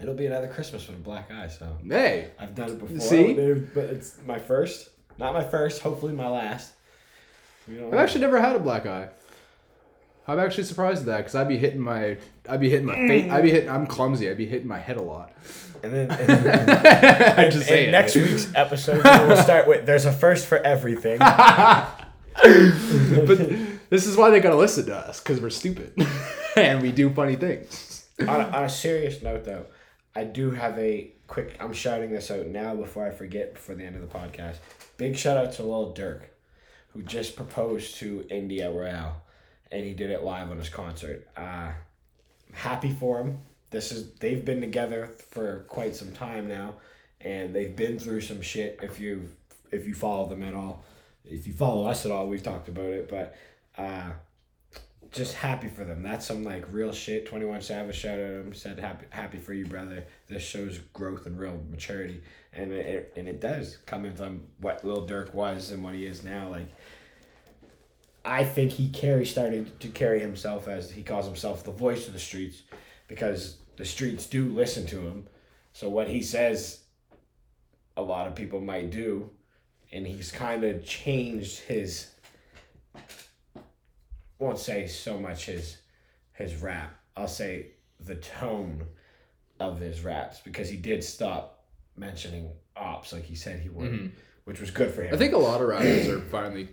it'll 0.00 0.14
be 0.14 0.26
another 0.26 0.48
Christmas 0.48 0.86
with 0.86 0.96
a 0.96 1.00
black 1.02 1.30
eye. 1.30 1.48
So 1.48 1.76
hey, 1.86 2.30
I've 2.38 2.54
done 2.54 2.70
it 2.70 2.78
before, 2.78 3.00
See? 3.00 3.34
but 3.74 3.84
it's 3.84 4.16
my 4.24 4.38
first, 4.38 4.88
not 5.18 5.34
my 5.34 5.44
first. 5.44 5.82
Hopefully 5.82 6.14
my 6.14 6.28
last. 6.28 6.72
We 7.68 7.74
don't 7.76 7.92
I've 7.92 8.00
actually 8.00 8.22
never 8.22 8.40
had 8.40 8.56
a 8.56 8.60
black 8.60 8.86
eye. 8.86 9.08
I'm 10.26 10.38
actually 10.38 10.64
surprised 10.64 11.00
at 11.00 11.06
that 11.06 11.18
because 11.18 11.34
I'd 11.34 11.48
be 11.48 11.58
hitting 11.58 11.80
my, 11.80 12.16
I'd 12.48 12.60
be 12.60 12.70
hitting 12.70 12.86
my 12.86 12.94
face. 12.94 13.30
I'd 13.30 13.42
be 13.42 13.50
hitting. 13.50 13.68
I'm 13.68 13.86
clumsy. 13.86 14.30
I'd 14.30 14.36
be 14.36 14.46
hitting 14.46 14.68
my 14.68 14.78
head 14.78 14.96
a 14.96 15.02
lot. 15.02 15.32
And 15.82 15.92
then, 15.92 16.10
and 16.12 16.44
then 16.44 16.70
I'm 17.38 17.50
just 17.50 17.62
in 17.62 17.62
saying. 17.62 17.90
next 17.90 18.14
week's 18.14 18.52
episode, 18.54 19.02
we'll 19.02 19.36
start 19.36 19.66
with 19.66 19.84
"There's 19.84 20.04
a 20.04 20.12
first 20.12 20.46
for 20.46 20.58
everything." 20.58 21.18
but 22.42 23.38
this 23.90 24.06
is 24.06 24.16
why 24.16 24.30
they 24.30 24.38
gotta 24.40 24.56
listen 24.56 24.86
to 24.86 24.96
us 24.96 25.20
because 25.20 25.40
we're 25.40 25.50
stupid 25.50 25.92
and 26.56 26.80
we 26.80 26.92
do 26.92 27.12
funny 27.12 27.36
things. 27.36 28.06
on, 28.20 28.40
a, 28.40 28.44
on 28.44 28.64
a 28.64 28.68
serious 28.68 29.22
note, 29.22 29.44
though, 29.44 29.66
I 30.14 30.24
do 30.24 30.52
have 30.52 30.78
a 30.78 31.12
quick. 31.26 31.56
I'm 31.58 31.72
shouting 31.72 32.12
this 32.12 32.30
out 32.30 32.46
now 32.46 32.74
before 32.76 33.04
I 33.06 33.10
forget 33.10 33.54
before 33.54 33.74
the 33.74 33.84
end 33.84 33.96
of 33.96 34.02
the 34.02 34.18
podcast. 34.18 34.58
Big 34.98 35.16
shout 35.16 35.36
out 35.36 35.52
to 35.54 35.64
Lil 35.64 35.92
Durk, 35.94 36.20
who 36.92 37.02
just 37.02 37.34
proposed 37.34 37.96
to 37.96 38.24
India 38.30 38.70
Royale, 38.70 39.22
and 39.72 39.84
he 39.84 39.94
did 39.94 40.10
it 40.10 40.22
live 40.22 40.50
on 40.50 40.58
his 40.58 40.68
concert. 40.68 41.26
Uh, 41.36 41.72
happy 42.52 42.92
for 42.92 43.20
him. 43.20 43.38
This 43.70 43.90
is 43.90 44.12
they've 44.14 44.44
been 44.44 44.60
together 44.60 45.10
for 45.30 45.64
quite 45.68 45.96
some 45.96 46.12
time 46.12 46.46
now, 46.46 46.74
and 47.20 47.54
they've 47.54 47.74
been 47.74 47.98
through 47.98 48.20
some 48.20 48.42
shit. 48.42 48.78
If 48.82 49.00
you 49.00 49.28
if 49.70 49.86
you 49.86 49.94
follow 49.94 50.28
them 50.28 50.42
at 50.42 50.54
all, 50.54 50.84
if 51.24 51.46
you 51.46 51.54
follow 51.54 51.86
us 51.86 52.04
at 52.04 52.12
all, 52.12 52.28
we've 52.28 52.42
talked 52.42 52.68
about 52.68 52.86
it, 52.86 53.08
but. 53.08 53.36
Uh, 53.76 54.10
just 55.12 55.34
happy 55.34 55.68
for 55.68 55.84
them. 55.84 56.02
That's 56.02 56.26
some 56.26 56.42
like 56.42 56.64
real 56.70 56.92
shit. 56.92 57.26
Twenty 57.26 57.44
One 57.44 57.60
Savage 57.60 57.96
shout 57.96 58.18
out 58.18 58.24
him 58.24 58.54
said 58.54 58.78
happy 58.78 59.06
happy 59.10 59.38
for 59.38 59.52
you, 59.52 59.66
brother. 59.66 60.04
This 60.26 60.42
shows 60.42 60.78
growth 60.94 61.26
and 61.26 61.38
real 61.38 61.60
maturity, 61.70 62.22
and 62.54 62.72
it, 62.72 63.12
and 63.16 63.28
it 63.28 63.40
does 63.40 63.76
coming 63.84 64.14
from 64.14 64.42
what 64.58 64.84
Lil 64.84 65.06
Durk 65.06 65.34
was 65.34 65.70
and 65.70 65.84
what 65.84 65.94
he 65.94 66.06
is 66.06 66.24
now. 66.24 66.48
Like, 66.48 66.68
I 68.24 68.44
think 68.44 68.72
he 68.72 68.88
carry 68.88 69.26
started 69.26 69.80
to 69.80 69.88
carry 69.88 70.20
himself 70.20 70.68
as 70.68 70.90
he 70.90 71.02
calls 71.02 71.26
himself 71.26 71.64
the 71.64 71.72
voice 71.72 72.06
of 72.06 72.12
the 72.12 72.20
streets, 72.20 72.62
because 73.08 73.56
the 73.76 73.84
streets 73.84 74.26
do 74.26 74.48
listen 74.48 74.86
to 74.86 75.00
him. 75.00 75.26
So 75.72 75.88
what 75.88 76.08
he 76.08 76.22
says, 76.22 76.80
a 77.96 78.02
lot 78.02 78.26
of 78.26 78.34
people 78.34 78.60
might 78.60 78.90
do, 78.90 79.30
and 79.90 80.06
he's 80.06 80.30
kind 80.30 80.64
of 80.64 80.84
changed 80.84 81.60
his 81.60 82.08
won't 84.38 84.58
say 84.58 84.86
so 84.86 85.18
much 85.18 85.46
his 85.46 85.78
his 86.32 86.56
rap. 86.56 86.94
I'll 87.16 87.28
say 87.28 87.72
the 88.00 88.16
tone 88.16 88.84
of 89.60 89.78
his 89.78 90.02
raps 90.02 90.40
because 90.40 90.68
he 90.68 90.76
did 90.76 91.04
stop 91.04 91.64
mentioning 91.96 92.50
ops 92.76 93.12
like 93.12 93.24
he 93.24 93.36
said 93.36 93.60
he 93.60 93.68
would, 93.68 93.92
mm-hmm. 93.92 94.06
which 94.44 94.60
was 94.60 94.70
good 94.70 94.92
for 94.92 95.02
him. 95.02 95.14
I 95.14 95.16
think 95.16 95.34
a 95.34 95.38
lot 95.38 95.60
of 95.60 95.68
rappers 95.68 96.08
are 96.08 96.20
finally 96.20 96.68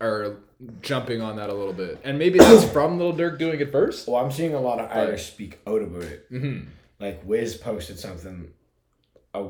are 0.00 0.36
jumping 0.80 1.20
on 1.20 1.36
that 1.36 1.50
a 1.50 1.54
little 1.54 1.72
bit, 1.72 2.00
and 2.04 2.18
maybe 2.18 2.38
that's 2.38 2.64
from 2.72 2.98
Lil 2.98 3.14
Durk 3.14 3.38
doing 3.38 3.60
it 3.60 3.72
first. 3.72 4.08
Well, 4.08 4.22
I'm 4.24 4.30
seeing 4.30 4.54
a 4.54 4.60
lot 4.60 4.78
of 4.78 4.90
artists 4.90 5.28
speak 5.28 5.58
out 5.66 5.82
about 5.82 6.02
it. 6.02 6.32
Mm-hmm. 6.32 6.68
Like 7.00 7.22
Wiz 7.24 7.56
posted 7.56 7.98
something, 7.98 8.50
a 9.34 9.44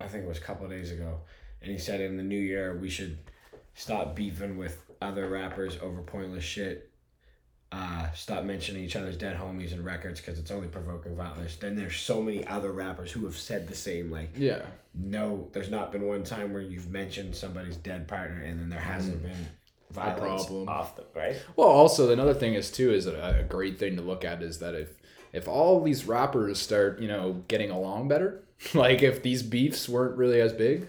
I 0.00 0.08
think 0.08 0.24
it 0.24 0.28
was 0.28 0.38
a 0.38 0.42
couple 0.42 0.64
of 0.64 0.70
days 0.70 0.90
ago, 0.90 1.20
and 1.62 1.70
he 1.70 1.78
said 1.78 2.00
in 2.00 2.16
the 2.16 2.22
new 2.22 2.38
year 2.38 2.76
we 2.76 2.90
should 2.90 3.18
stop 3.74 4.14
beefing 4.14 4.56
with 4.56 4.82
other 5.00 5.28
rappers 5.28 5.78
over 5.82 6.02
pointless 6.02 6.44
shit. 6.44 6.86
Uh, 7.72 8.10
stop 8.14 8.42
mentioning 8.42 8.82
each 8.82 8.96
other's 8.96 9.16
dead 9.16 9.38
homies 9.38 9.70
and 9.72 9.84
records 9.84 10.20
because 10.20 10.40
it's 10.40 10.50
only 10.50 10.66
provoking 10.66 11.14
violence. 11.14 11.54
Then 11.54 11.76
there's 11.76 11.96
so 11.96 12.20
many 12.20 12.44
other 12.48 12.72
rappers 12.72 13.12
who 13.12 13.24
have 13.26 13.36
said 13.36 13.68
the 13.68 13.76
same. 13.76 14.10
Like, 14.10 14.30
Yeah, 14.36 14.62
no, 14.92 15.48
there's 15.52 15.70
not 15.70 15.92
been 15.92 16.06
one 16.06 16.24
time 16.24 16.52
where 16.52 16.62
you've 16.62 16.90
mentioned 16.90 17.36
somebody's 17.36 17.76
dead 17.76 18.08
partner 18.08 18.42
and 18.42 18.58
then 18.58 18.68
there 18.70 18.80
hasn't 18.80 19.22
been 19.22 19.46
violence 19.90 20.46
problem. 20.46 20.68
off 20.68 20.96
the 20.96 21.04
right. 21.14 21.36
Well, 21.56 21.68
also 21.68 22.12
another 22.12 22.34
thing 22.34 22.54
is 22.54 22.70
too 22.70 22.92
is 22.92 23.06
a, 23.06 23.38
a 23.40 23.42
great 23.42 23.78
thing 23.78 23.96
to 23.96 24.02
look 24.02 24.24
at 24.24 24.42
is 24.42 24.58
that 24.58 24.74
if 24.74 24.90
if 25.32 25.46
all 25.46 25.82
these 25.82 26.04
rappers 26.04 26.58
start 26.58 27.00
you 27.00 27.08
know 27.08 27.42
getting 27.48 27.70
along 27.70 28.08
better, 28.08 28.42
like 28.74 29.02
if 29.02 29.22
these 29.22 29.42
beefs 29.42 29.88
weren't 29.88 30.16
really 30.16 30.40
as 30.40 30.52
big, 30.52 30.86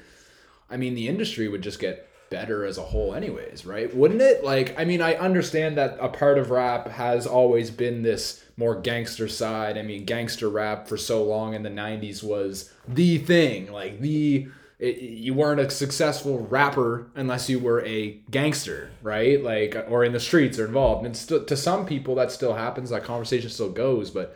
I 0.70 0.78
mean 0.78 0.96
the 0.96 1.08
industry 1.08 1.48
would 1.48 1.62
just 1.62 1.80
get 1.80 2.08
better 2.32 2.64
as 2.66 2.78
a 2.78 2.82
whole 2.82 3.14
anyways 3.14 3.66
right 3.66 3.94
wouldn't 3.94 4.22
it 4.22 4.42
like 4.42 4.74
i 4.80 4.86
mean 4.86 5.02
i 5.02 5.14
understand 5.16 5.78
that 5.78 5.98
a 6.00 6.08
part 6.08 6.38
of 6.38 6.50
rap 6.50 6.88
has 6.88 7.28
always 7.28 7.70
been 7.70 8.04
this 8.04 8.42
more 8.56 8.74
gangster 8.74 9.28
side 9.28 9.78
i 9.78 9.82
mean 9.82 10.06
gangster 10.06 10.48
rap 10.48 10.88
for 10.88 10.96
so 10.96 11.22
long 11.26 11.54
in 11.54 11.62
the 11.62 11.70
90s 11.70 12.24
was 12.24 12.72
the 12.88 13.18
thing 13.18 13.70
like 13.70 14.00
the 14.00 14.48
it, 14.82 14.98
you 14.98 15.34
weren't 15.34 15.62
a 15.62 15.70
successful 15.70 16.40
rapper 16.40 17.08
unless 17.16 17.50
you 17.50 17.60
were 17.60 17.86
a 17.86 18.20
gangster 18.30 18.90
right 19.02 19.42
like 19.42 19.76
or 19.88 20.04
in 20.04 20.12
the 20.12 20.20
streets 20.20 20.60
or 20.60 20.66
involved 20.66 21.06
and 21.06 21.16
still 21.16 21.46
to 21.46 21.56
some 21.56 21.86
people 21.86 22.16
that 22.16 22.32
still 22.32 22.54
happens 22.54 22.90
that 22.90 23.04
conversation 23.04 23.50
still 23.50 23.70
goes 23.70 24.10
but 24.10 24.36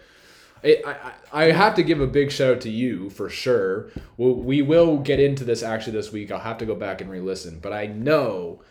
it, 0.63 0.83
I, 0.85 1.13
I 1.31 1.43
have 1.51 1.75
to 1.75 1.83
give 1.83 2.01
a 2.01 2.07
big 2.07 2.31
shout 2.31 2.55
out 2.55 2.61
to 2.61 2.71
you 2.71 3.11
for 3.11 3.29
sure. 3.29 3.91
We'll, 4.17 4.33
we 4.33 4.63
will 4.63 4.97
get 4.97 5.19
into 5.19 5.43
this 5.43 5.61
actually 5.61 5.93
this 5.93 6.11
week. 6.11 6.31
I'll 6.31 6.39
have 6.39 6.57
to 6.57 6.65
go 6.65 6.73
back 6.73 7.01
and 7.01 7.11
re-listen, 7.11 7.59
but 7.59 7.71
I 7.71 7.85
know 7.85 8.63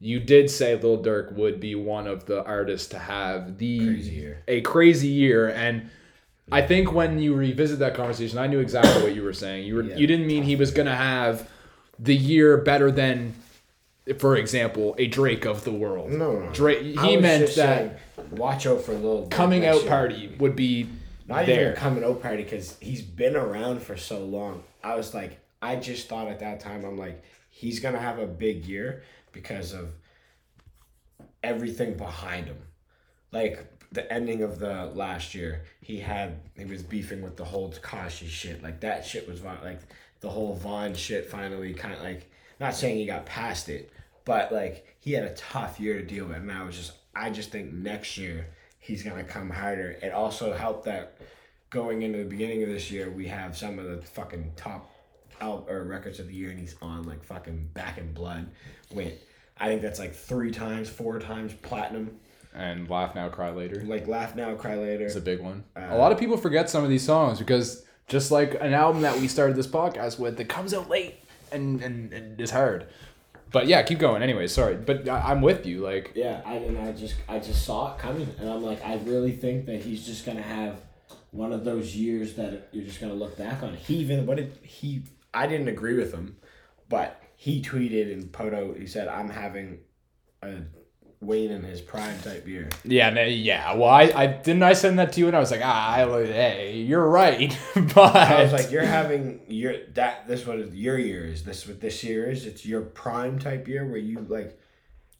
you 0.00 0.18
did 0.18 0.50
say 0.50 0.74
Lil 0.74 1.02
Durk 1.02 1.32
would 1.34 1.60
be 1.60 1.74
one 1.74 2.06
of 2.06 2.24
the 2.24 2.42
artists 2.44 2.88
to 2.88 2.98
have 2.98 3.58
the 3.58 3.78
Crazy 3.78 4.34
a 4.48 4.60
crazy 4.62 5.08
year, 5.08 5.48
and 5.50 5.90
I 6.50 6.60
think 6.62 6.92
when 6.92 7.18
you 7.18 7.34
revisit 7.34 7.78
that 7.78 7.94
conversation, 7.94 8.38
I 8.38 8.46
knew 8.46 8.58
exactly 8.60 9.02
what 9.02 9.14
you 9.14 9.22
were 9.22 9.32
saying. 9.32 9.64
You 9.66 9.76
were 9.76 9.82
Yeah. 9.84 9.96
you 9.96 10.06
didn't 10.06 10.26
mean 10.26 10.42
he 10.42 10.56
was 10.56 10.70
gonna 10.70 10.96
have 10.96 11.48
the 11.98 12.14
year 12.16 12.56
better 12.58 12.90
than, 12.90 13.34
for 14.18 14.36
example, 14.36 14.94
a 14.98 15.06
Drake 15.06 15.44
of 15.44 15.64
the 15.64 15.72
world. 15.72 16.10
No, 16.10 16.40
no. 16.40 16.52
Drake. 16.52 16.82
He 16.82 17.16
meant 17.16 17.46
that 17.46 17.48
saying, 17.50 17.90
watch 18.32 18.66
out 18.66 18.82
for 18.82 18.92
a 18.92 18.96
little 18.96 19.28
coming 19.28 19.64
out 19.64 19.80
year. 19.82 19.88
party 19.88 20.34
would 20.38 20.56
be 20.56 20.88
Not 21.28 21.46
there. 21.46 21.70
even 21.70 21.74
coming 21.76 22.04
out 22.04 22.20
party 22.20 22.42
because 22.42 22.76
he's 22.80 23.02
been 23.02 23.36
around 23.36 23.80
for 23.82 23.96
so 23.96 24.18
long. 24.24 24.64
I 24.82 24.96
was 24.96 25.14
like, 25.14 25.38
I 25.62 25.76
just 25.76 26.08
thought 26.08 26.26
at 26.28 26.40
that 26.40 26.58
time, 26.58 26.84
I'm 26.84 26.98
like, 26.98 27.22
he's 27.48 27.78
gonna 27.78 28.00
have 28.00 28.18
a 28.18 28.26
big 28.26 28.64
year 28.66 29.04
because 29.30 29.72
of 29.72 29.90
everything 31.42 31.94
behind 31.96 32.46
him. 32.46 32.58
Like 33.30 33.64
the 33.92 34.10
ending 34.12 34.42
of 34.42 34.58
the 34.58 34.86
last 34.94 35.34
year, 35.34 35.64
he 35.80 36.00
had 36.00 36.40
he 36.56 36.64
was 36.64 36.82
beefing 36.82 37.22
with 37.22 37.36
the 37.36 37.44
whole 37.44 37.70
Tekashi 37.70 38.28
shit. 38.28 38.62
Like 38.62 38.80
that 38.80 39.04
shit 39.04 39.28
was 39.28 39.42
like 39.42 39.80
the 40.20 40.30
whole 40.30 40.54
Vaughn 40.54 40.94
shit. 40.94 41.30
Finally, 41.30 41.74
kind 41.74 41.94
of 41.94 42.02
like 42.02 42.30
not 42.58 42.74
saying 42.74 42.96
he 42.96 43.06
got 43.06 43.26
past 43.26 43.68
it, 43.68 43.92
but 44.24 44.52
like 44.52 44.96
he 45.00 45.12
had 45.12 45.24
a 45.24 45.34
tough 45.34 45.78
year 45.78 45.94
to 45.94 46.04
deal 46.04 46.26
with. 46.26 46.38
And 46.38 46.50
I 46.50 46.64
was 46.64 46.76
just, 46.76 46.92
I 47.14 47.30
just 47.30 47.50
think 47.50 47.72
next 47.72 48.16
year 48.16 48.46
he's 48.78 49.02
gonna 49.02 49.24
come 49.24 49.50
harder. 49.50 49.96
It 50.02 50.12
also 50.12 50.52
helped 50.52 50.84
that 50.86 51.18
going 51.70 52.02
into 52.02 52.18
the 52.18 52.24
beginning 52.24 52.62
of 52.62 52.68
this 52.68 52.90
year, 52.90 53.10
we 53.10 53.26
have 53.26 53.56
some 53.56 53.78
of 53.78 53.86
the 53.86 53.96
fucking 53.98 54.52
top 54.56 54.90
out 55.40 55.66
or 55.68 55.84
records 55.84 56.20
of 56.20 56.28
the 56.28 56.34
year, 56.34 56.50
and 56.50 56.58
he's 56.58 56.76
on 56.80 57.02
like 57.04 57.24
fucking 57.24 57.70
Back 57.74 57.98
in 57.98 58.12
Blood. 58.12 58.50
Went, 58.92 59.14
I 59.58 59.68
think 59.68 59.82
that's 59.82 59.98
like 59.98 60.14
three 60.14 60.50
times, 60.50 60.88
four 60.88 61.18
times 61.18 61.52
platinum. 61.62 62.18
And 62.54 62.88
laugh 62.88 63.14
now, 63.14 63.28
cry 63.28 63.50
later. 63.50 63.82
Like 63.84 64.06
Laugh 64.06 64.34
Now, 64.36 64.54
Cry 64.54 64.76
Later. 64.76 65.06
It's 65.06 65.16
a 65.16 65.20
big 65.20 65.40
one. 65.40 65.64
Uh, 65.76 65.88
a 65.90 65.96
lot 65.96 66.12
of 66.12 66.18
people 66.18 66.36
forget 66.36 66.68
some 66.68 66.84
of 66.84 66.90
these 66.90 67.04
songs 67.04 67.38
because 67.38 67.84
just 68.08 68.30
like 68.30 68.54
an 68.60 68.74
album 68.74 69.02
that 69.02 69.18
we 69.18 69.28
started 69.28 69.56
this 69.56 69.66
podcast 69.66 70.18
with, 70.18 70.36
that 70.36 70.48
comes 70.48 70.74
out 70.74 70.88
late 70.88 71.16
and 71.50 71.82
and, 71.82 72.12
and 72.12 72.40
is 72.40 72.50
hard. 72.50 72.86
But 73.50 73.66
yeah, 73.66 73.82
keep 73.82 73.98
going. 73.98 74.22
Anyway, 74.22 74.46
sorry, 74.46 74.76
but 74.76 75.08
I, 75.08 75.30
I'm 75.30 75.42
with 75.42 75.66
you. 75.66 75.80
Like, 75.80 76.12
Yeah, 76.14 76.40
I 76.44 76.54
and 76.54 76.78
I 76.78 76.92
just 76.92 77.14
I 77.28 77.38
just 77.38 77.64
saw 77.64 77.94
it 77.94 77.98
coming, 77.98 78.28
and 78.38 78.48
I'm 78.48 78.62
like, 78.62 78.84
I 78.84 78.96
really 79.04 79.32
think 79.32 79.66
that 79.66 79.82
he's 79.82 80.04
just 80.06 80.24
gonna 80.24 80.42
have 80.42 80.80
one 81.30 81.52
of 81.52 81.64
those 81.64 81.94
years 81.94 82.34
that 82.34 82.68
you're 82.72 82.84
just 82.84 83.00
gonna 83.00 83.14
look 83.14 83.36
back 83.36 83.62
on. 83.62 83.74
He 83.74 83.96
even 83.96 84.26
what 84.26 84.36
did 84.38 84.58
he? 84.62 85.02
I 85.34 85.46
didn't 85.46 85.68
agree 85.68 85.94
with 85.94 86.12
him, 86.12 86.36
but 86.88 87.22
he 87.36 87.62
tweeted 87.62 88.12
and 88.12 88.30
put 88.32 88.54
out. 88.54 88.76
He 88.78 88.86
said, 88.86 89.08
"I'm 89.08 89.28
having 89.28 89.80
a 90.42 90.62
Wayne 91.22 91.50
in 91.50 91.62
his 91.62 91.80
prime 91.80 92.18
type 92.20 92.46
year." 92.46 92.68
yeah, 92.84 93.10
no, 93.10 93.22
yeah. 93.22 93.74
Well, 93.74 93.88
I, 93.88 94.12
I 94.14 94.26
didn't 94.26 94.62
I 94.62 94.72
send 94.72 94.98
that 94.98 95.12
to 95.14 95.20
you, 95.20 95.28
and 95.28 95.36
I 95.36 95.40
was 95.40 95.50
like, 95.50 95.62
ah, 95.62 95.94
I, 95.94 96.24
hey, 96.24 96.76
you're 96.78 97.08
right. 97.08 97.56
but 97.94 98.16
I 98.16 98.42
was 98.42 98.52
like, 98.52 98.70
"You're 98.70 98.84
having 98.84 99.40
your 99.48 99.74
that 99.94 100.26
this 100.28 100.46
what 100.46 100.74
your 100.74 100.98
year 100.98 101.24
is. 101.24 101.44
This 101.44 101.66
what 101.66 101.80
this 101.80 102.02
year 102.04 102.30
is. 102.30 102.46
It's 102.46 102.66
your 102.66 102.82
prime 102.82 103.38
type 103.38 103.68
year 103.68 103.86
where 103.86 103.98
you 103.98 104.18
like." 104.28 104.58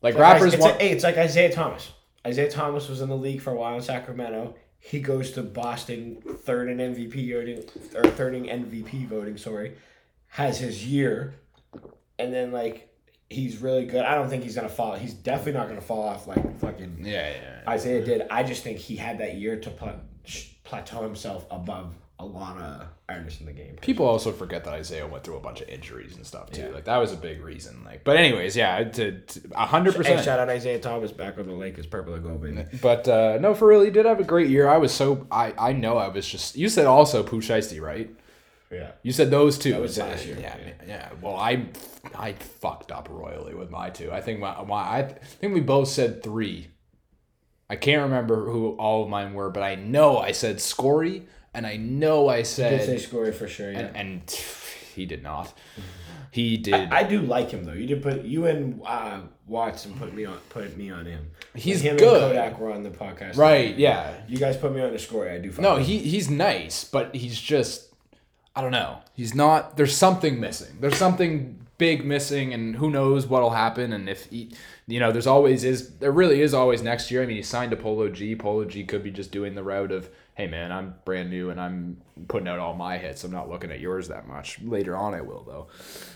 like 0.02 0.14
Like, 0.14 0.18
rappers 0.18 0.54
it's, 0.54 0.62
want. 0.62 0.80
hey, 0.80 0.90
it's 0.90 1.04
like 1.04 1.16
Isaiah 1.16 1.52
Thomas. 1.52 1.92
Isaiah 2.26 2.50
Thomas 2.50 2.88
was 2.88 3.00
in 3.00 3.08
the 3.08 3.16
league 3.16 3.40
for 3.40 3.50
a 3.50 3.56
while 3.56 3.76
in 3.76 3.82
Sacramento. 3.82 4.54
He 4.78 5.00
goes 5.00 5.30
to 5.32 5.42
Boston, 5.42 6.20
third 6.40 6.68
in 6.68 6.78
MVP 6.78 7.32
voting, 7.32 7.64
or 7.94 8.10
third 8.10 8.34
in 8.34 8.44
MVP 8.44 9.06
voting. 9.06 9.36
Sorry, 9.36 9.76
has 10.28 10.58
his 10.58 10.84
year, 10.86 11.34
and 12.18 12.32
then 12.32 12.50
like 12.52 12.91
he's 13.32 13.58
really 13.58 13.84
good. 13.86 14.04
I 14.04 14.14
don't 14.14 14.28
think 14.28 14.42
he's 14.44 14.54
gonna 14.54 14.68
fall. 14.68 14.94
He's 14.94 15.14
definitely 15.14 15.52
not 15.54 15.68
gonna 15.68 15.80
fall 15.80 16.02
off 16.08 16.26
like 16.26 16.58
fucking 16.60 16.98
yeah, 17.04 17.30
yeah. 17.30 17.70
Isaiah 17.70 18.04
did. 18.04 18.26
I 18.30 18.42
just 18.42 18.62
think 18.62 18.78
he 18.78 18.96
had 18.96 19.18
that 19.18 19.36
year 19.36 19.56
to 19.58 19.70
pla- 19.70 19.94
plateau 20.64 21.02
himself 21.02 21.46
above 21.50 21.94
a 22.18 22.24
lot 22.24 22.56
of 22.58 22.86
artists 23.08 23.40
in 23.40 23.46
the 23.46 23.52
game. 23.52 23.76
People 23.80 24.06
also 24.06 24.30
forget 24.30 24.62
that 24.64 24.72
Isaiah 24.74 25.06
went 25.06 25.24
through 25.24 25.36
a 25.36 25.40
bunch 25.40 25.60
of 25.60 25.68
injuries 25.68 26.14
and 26.16 26.24
stuff 26.24 26.50
too. 26.52 26.62
Yeah. 26.62 26.68
Like 26.68 26.84
that 26.84 26.98
was 26.98 27.12
a 27.12 27.16
big 27.16 27.42
reason. 27.42 27.82
Like, 27.84 28.04
but 28.04 28.16
anyways, 28.16 28.56
yeah, 28.56 28.84
to 28.84 29.20
hundred 29.54 29.92
Hey, 29.92 29.96
percent. 29.98 30.24
shout 30.24 30.38
out 30.38 30.48
Isaiah 30.48 30.78
Thomas 30.78 31.10
back 31.10 31.36
on 31.38 31.46
the 31.48 31.52
Lakers, 31.54 31.86
purple 31.86 32.14
and 32.14 32.22
gold, 32.22 32.40
baby. 32.42 32.64
But 32.80 33.08
uh, 33.08 33.38
no, 33.40 33.54
for 33.54 33.66
real, 33.66 33.80
he 33.80 33.90
did 33.90 34.06
have 34.06 34.20
a 34.20 34.24
great 34.24 34.48
year. 34.50 34.68
I 34.68 34.76
was 34.76 34.92
so 34.92 35.26
I 35.32 35.52
I 35.58 35.72
know 35.72 35.96
I 35.98 36.08
was 36.08 36.26
just. 36.28 36.56
You 36.56 36.68
said 36.68 36.86
also 36.86 37.22
Pooh 37.24 37.40
Shiesty, 37.40 37.80
right? 37.80 38.08
Yeah. 38.72 38.92
You 39.02 39.12
said 39.12 39.30
those 39.30 39.58
two. 39.58 39.72
That 39.72 39.80
was 39.80 39.98
last 39.98 40.24
year, 40.26 40.38
Yeah, 40.40 40.56
yeah. 40.64 40.72
yeah. 40.86 41.08
Well, 41.20 41.36
I 41.36 41.66
I 42.18 42.32
fucked 42.32 42.90
up 42.90 43.08
royally 43.10 43.54
with 43.54 43.70
my 43.70 43.90
two. 43.90 44.10
I 44.10 44.20
think 44.20 44.40
my, 44.40 44.62
my 44.64 44.76
I 44.76 45.02
think 45.02 45.54
we 45.54 45.60
both 45.60 45.88
said 45.88 46.22
three. 46.22 46.68
I 47.68 47.76
can't 47.76 48.02
remember 48.02 48.50
who 48.50 48.70
all 48.76 49.02
of 49.04 49.08
mine 49.08 49.34
were, 49.34 49.50
but 49.50 49.62
I 49.62 49.76
know 49.76 50.18
I 50.18 50.32
said 50.32 50.56
Scorey, 50.56 51.22
and 51.54 51.66
I 51.66 51.76
know 51.76 52.28
I 52.28 52.38
Did 52.38 52.46
said 52.46 52.84
say 52.84 52.96
Scorey 52.96 53.34
for 53.34 53.48
sure. 53.48 53.70
Yeah. 53.72 53.78
and, 53.80 53.96
and 53.96 54.30
he 54.94 55.06
did 55.06 55.22
not. 55.22 55.52
He 56.30 56.56
did. 56.56 56.74
I 56.90 57.02
do 57.02 57.20
like 57.20 57.50
him 57.50 57.64
though. 57.64 57.72
You 57.74 57.86
did 57.86 58.02
put 58.02 58.22
you 58.22 58.46
and 58.46 58.80
uh, 58.86 59.20
Watson 59.46 59.92
put 59.98 60.14
me 60.14 60.24
on 60.24 60.38
put 60.48 60.74
me 60.78 60.90
on 60.90 61.04
him. 61.04 61.30
He's 61.54 61.82
him 61.82 61.98
good. 61.98 62.22
And 62.22 62.32
Kodak 62.32 62.58
were 62.58 62.72
on 62.72 62.82
the 62.82 62.90
podcast. 62.90 63.36
right? 63.36 63.76
Yeah. 63.76 64.14
You 64.28 64.38
guys 64.38 64.56
put 64.56 64.72
me 64.74 64.80
on 64.80 64.92
the 64.92 64.98
score. 64.98 65.28
I 65.28 65.36
do. 65.38 65.50
fuck 65.52 65.60
No, 65.60 65.74
with 65.76 65.86
he 65.86 65.98
he's 65.98 66.30
nice, 66.30 66.84
but 66.84 67.14
he's 67.14 67.38
just 67.38 67.91
I 68.54 68.60
don't 68.60 68.72
know. 68.72 69.00
He's 69.14 69.34
not. 69.34 69.76
There's 69.76 69.96
something 69.96 70.38
missing. 70.38 70.76
There's 70.80 70.96
something 70.96 71.58
big 71.78 72.04
missing, 72.04 72.52
and 72.52 72.76
who 72.76 72.90
knows 72.90 73.26
what'll 73.26 73.50
happen. 73.50 73.92
And 73.92 74.08
if 74.08 74.26
he, 74.26 74.54
you 74.86 75.00
know, 75.00 75.10
there's 75.10 75.26
always 75.26 75.64
is 75.64 75.96
there 75.96 76.12
really 76.12 76.42
is 76.42 76.52
always 76.52 76.82
next 76.82 77.10
year. 77.10 77.22
I 77.22 77.26
mean, 77.26 77.36
he 77.36 77.42
signed 77.42 77.70
to 77.70 77.76
Polo 77.76 78.08
G. 78.08 78.36
Polo 78.36 78.64
G 78.64 78.84
could 78.84 79.02
be 79.02 79.10
just 79.10 79.32
doing 79.32 79.54
the 79.54 79.62
route 79.62 79.90
of, 79.90 80.10
hey 80.34 80.46
man, 80.46 80.70
I'm 80.70 80.94
brand 81.04 81.30
new 81.30 81.50
and 81.50 81.60
I'm 81.60 81.96
putting 82.28 82.46
out 82.46 82.58
all 82.58 82.74
my 82.74 82.98
hits. 82.98 83.24
I'm 83.24 83.32
not 83.32 83.48
looking 83.48 83.72
at 83.72 83.80
yours 83.80 84.08
that 84.08 84.28
much. 84.28 84.60
Later 84.60 84.96
on, 84.96 85.14
I 85.14 85.22
will 85.22 85.44
though. 85.44 85.68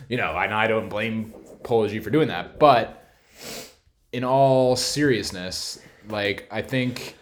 You 0.08 0.18
know, 0.18 0.36
and 0.36 0.52
I 0.52 0.66
don't 0.66 0.90
blame 0.90 1.32
Polo 1.62 1.88
G 1.88 2.00
for 2.00 2.10
doing 2.10 2.28
that, 2.28 2.58
but 2.58 3.02
in 4.12 4.24
all 4.24 4.76
seriousness, 4.76 5.80
like 6.08 6.46
I 6.50 6.60
think. 6.62 7.16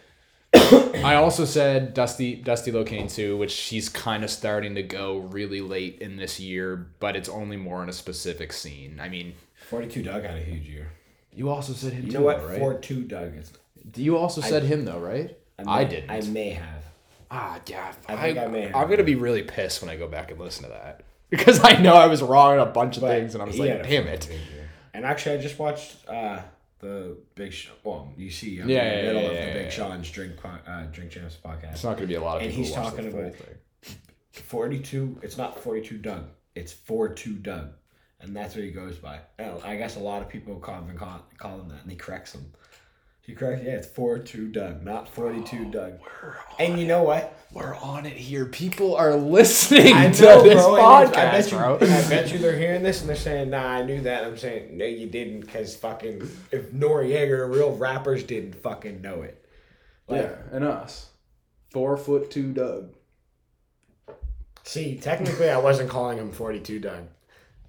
I 0.55 1.15
also 1.15 1.45
said 1.45 1.93
Dusty 1.93 2.35
Dusty 2.35 2.71
Locane 2.71 3.13
too, 3.13 3.37
which 3.37 3.55
he's 3.55 3.89
kind 3.89 4.23
of 4.23 4.29
starting 4.29 4.75
to 4.75 4.83
go 4.83 5.17
really 5.17 5.61
late 5.61 5.99
in 6.01 6.15
this 6.17 6.39
year, 6.39 6.87
but 6.99 7.15
it's 7.15 7.29
only 7.29 7.57
more 7.57 7.83
in 7.83 7.89
a 7.89 7.93
specific 7.93 8.51
scene. 8.53 8.99
I 9.01 9.09
mean, 9.09 9.33
Forty 9.69 9.87
two 9.87 10.01
Dugg 10.03 10.23
had 10.23 10.35
a 10.37 10.41
huge 10.41 10.67
year. 10.67 10.91
you 11.33 11.49
also 11.49 11.73
said 11.73 11.93
him 11.93 12.05
You 12.05 12.11
too, 12.11 12.17
know 12.19 12.23
what? 12.25 12.41
though, 12.41 12.47
right? 12.47 12.59
Four 12.59 12.73
two 12.75 13.03
Dugg 13.03 13.37
is. 13.37 13.51
you 13.95 14.17
also 14.17 14.41
said 14.41 14.63
him 14.63 14.85
though, 14.85 14.99
right? 14.99 15.37
I, 15.59 15.83
may- 15.83 15.89
didn't. 15.89 16.09
I 16.11 16.21
may 16.21 16.49
have. 16.51 16.83
ah, 17.31 17.59
yeah. 17.67 17.93
I 18.07 18.15
think 18.17 18.37
I 18.37 18.47
may 18.47 18.61
have. 18.63 18.75
am 18.75 18.89
gonna 18.89 19.03
be 19.03 19.15
really 19.15 19.43
pissed 19.43 19.81
when 19.81 19.89
I 19.89 19.95
go 19.97 20.07
back 20.07 20.31
and 20.31 20.39
listen 20.39 20.63
to 20.63 20.69
that 20.69 21.03
because 21.29 21.59
I 21.63 21.73
know 21.81 21.93
I 21.95 22.07
was 22.07 22.21
wrong 22.21 22.53
on 22.59 22.67
a 22.67 22.71
bunch 22.71 22.97
of 22.97 23.01
But 23.01 23.09
things, 23.19 23.33
and 23.35 23.41
I 23.43 23.45
was 23.45 23.57
like, 23.59 23.83
damn 23.83 24.07
it. 24.07 24.29
And 24.93 25.05
actually, 25.05 25.37
I 25.37 25.41
just 25.41 25.59
watched 25.59 25.95
uh, 26.07 26.39
the 26.79 27.17
Big 27.35 27.51
Sean. 27.53 27.75
Well, 27.83 28.13
you 28.17 28.29
see, 28.29 28.59
I'm 28.59 28.69
Yeah, 28.69 28.83
in 28.83 28.89
the 28.89 28.95
yeah, 28.95 29.13
middle 29.13 29.21
yeah, 29.33 29.39
of 29.39 29.53
the 29.53 29.59
Big. 29.63 29.71
Sean's 29.71 30.11
drink 30.11 30.37
po- 30.37 30.49
uh, 30.67 30.85
drink 30.87 31.11
champs 31.11 31.37
podcast. 31.43 31.71
It's 31.73 31.83
not 31.83 31.95
gonna 31.95 32.07
be 32.07 32.15
a 32.15 32.21
lot 32.21 32.37
of 32.37 32.43
And 32.43 32.51
people. 32.51 32.65
he's 32.65 32.75
watch 32.75 32.93
talking 32.93 33.07
about- 33.13 33.35
42 34.31 35.19
it's 35.23 35.37
not 35.37 35.57
42 35.59 35.97
Dugg 35.97 36.25
it's 36.55 36.73
42 36.73 37.35
Dugg 37.35 37.69
and 38.19 38.35
that's 38.35 38.53
what 38.55 38.63
he 38.65 38.71
goes 38.71 38.97
by 38.97 39.19
And 39.39 39.61
i 39.63 39.77
guess 39.77 39.95
a 39.95 39.99
lot 39.99 40.21
of 40.21 40.27
people 40.29 40.55
call 40.59 40.81
him 40.83 40.97
call, 40.97 41.21
call 41.37 41.59
him 41.61 41.69
that 41.69 41.81
and 41.83 41.91
he 41.91 41.95
corrects 41.97 42.33
him 42.35 42.51
he 43.25 43.33
corrects 43.33 43.63
yeah 43.65 43.73
it's 43.73 43.87
42 43.87 44.49
Dugg 44.49 44.83
not 44.83 45.07
42 45.09 45.65
Dugg 45.71 45.99
and 46.59 46.79
you 46.79 46.87
know 46.87 47.03
what 47.03 47.37
We're 47.51 47.75
on 47.75 48.05
it 48.05 48.17
here. 48.17 48.45
People 48.47 48.95
are 48.97 49.15
listening 49.15 49.93
I 49.93 50.11
to 50.11 50.21
know, 50.21 50.43
this 50.43 50.55
bro, 50.55 50.73
podcast, 50.73 51.15
I 51.15 51.31
bet 51.31 51.51
you, 51.51 51.57
bro. 51.57 51.75
I 51.75 52.09
bet 52.09 52.33
you 52.33 52.39
they're 52.39 52.57
hearing 52.57 52.83
this 52.83 52.99
and 52.99 53.07
they're 53.09 53.15
saying, 53.15 53.49
"Nah, 53.51 53.65
I 53.65 53.83
knew 53.83 54.01
that." 54.01 54.25
I'm 54.25 54.37
saying, 54.37 54.75
"No, 54.77 54.83
you 54.83 55.07
didn't," 55.07 55.41
because 55.41 55.73
fucking 55.77 56.19
if 56.51 56.71
Noreaga, 56.73 57.49
real 57.49 57.73
rappers, 57.77 58.23
didn't 58.23 58.55
fucking 58.55 59.01
know 59.01 59.21
it. 59.21 59.41
Like, 60.09 60.23
yeah, 60.23 60.35
and 60.51 60.65
us, 60.65 61.11
four 61.71 61.95
foot 61.95 62.29
two 62.29 62.51
Dugg. 62.51 62.93
See, 64.63 64.97
technically, 64.97 65.49
I 65.49 65.57
wasn't 65.57 65.89
calling 65.89 66.17
him 66.17 66.31
42 66.31 66.79
Dugg. 66.79 67.03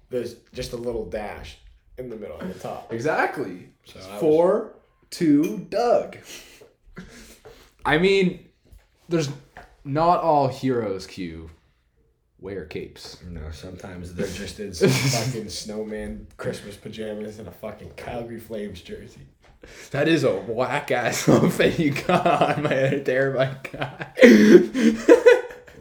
There's 0.09 0.33
just 0.53 0.73
a 0.73 0.77
little 0.77 1.05
dash. 1.05 1.57
in 1.97 2.09
the 2.09 2.15
middle 2.15 2.41
at 2.41 2.51
the 2.53 2.59
top. 2.59 2.91
Exactly. 2.91 3.69
So 3.85 3.99
Four, 4.19 4.73
two, 5.09 5.65
Dugg. 5.69 6.17
I 7.85 7.97
mean, 7.97 8.47
there's 9.09 9.29
not 9.83 10.21
all 10.21 10.47
heroes. 10.47 11.07
Q 11.07 11.49
wear 12.39 12.65
capes. 12.65 13.17
No, 13.27 13.49
sometimes 13.51 14.13
they're 14.13 14.27
just 14.27 14.59
in 14.59 14.73
some 14.73 14.89
fucking 14.89 15.49
snowman 15.49 16.27
Christmas 16.37 16.75
pajamas 16.75 17.39
and 17.39 17.47
a 17.47 17.51
fucking 17.51 17.91
Calgary 17.95 18.39
Flames 18.39 18.81
jersey. 18.81 19.27
That 19.91 20.07
is 20.07 20.23
a 20.23 20.33
whack 20.33 20.91
ass 20.91 21.27
outfit 21.29 21.79
you 21.79 21.91
got 21.91 22.57
on 22.57 22.63
my 22.63 23.01
there, 23.03 23.33
my 23.33 23.55
guy. 23.71 25.23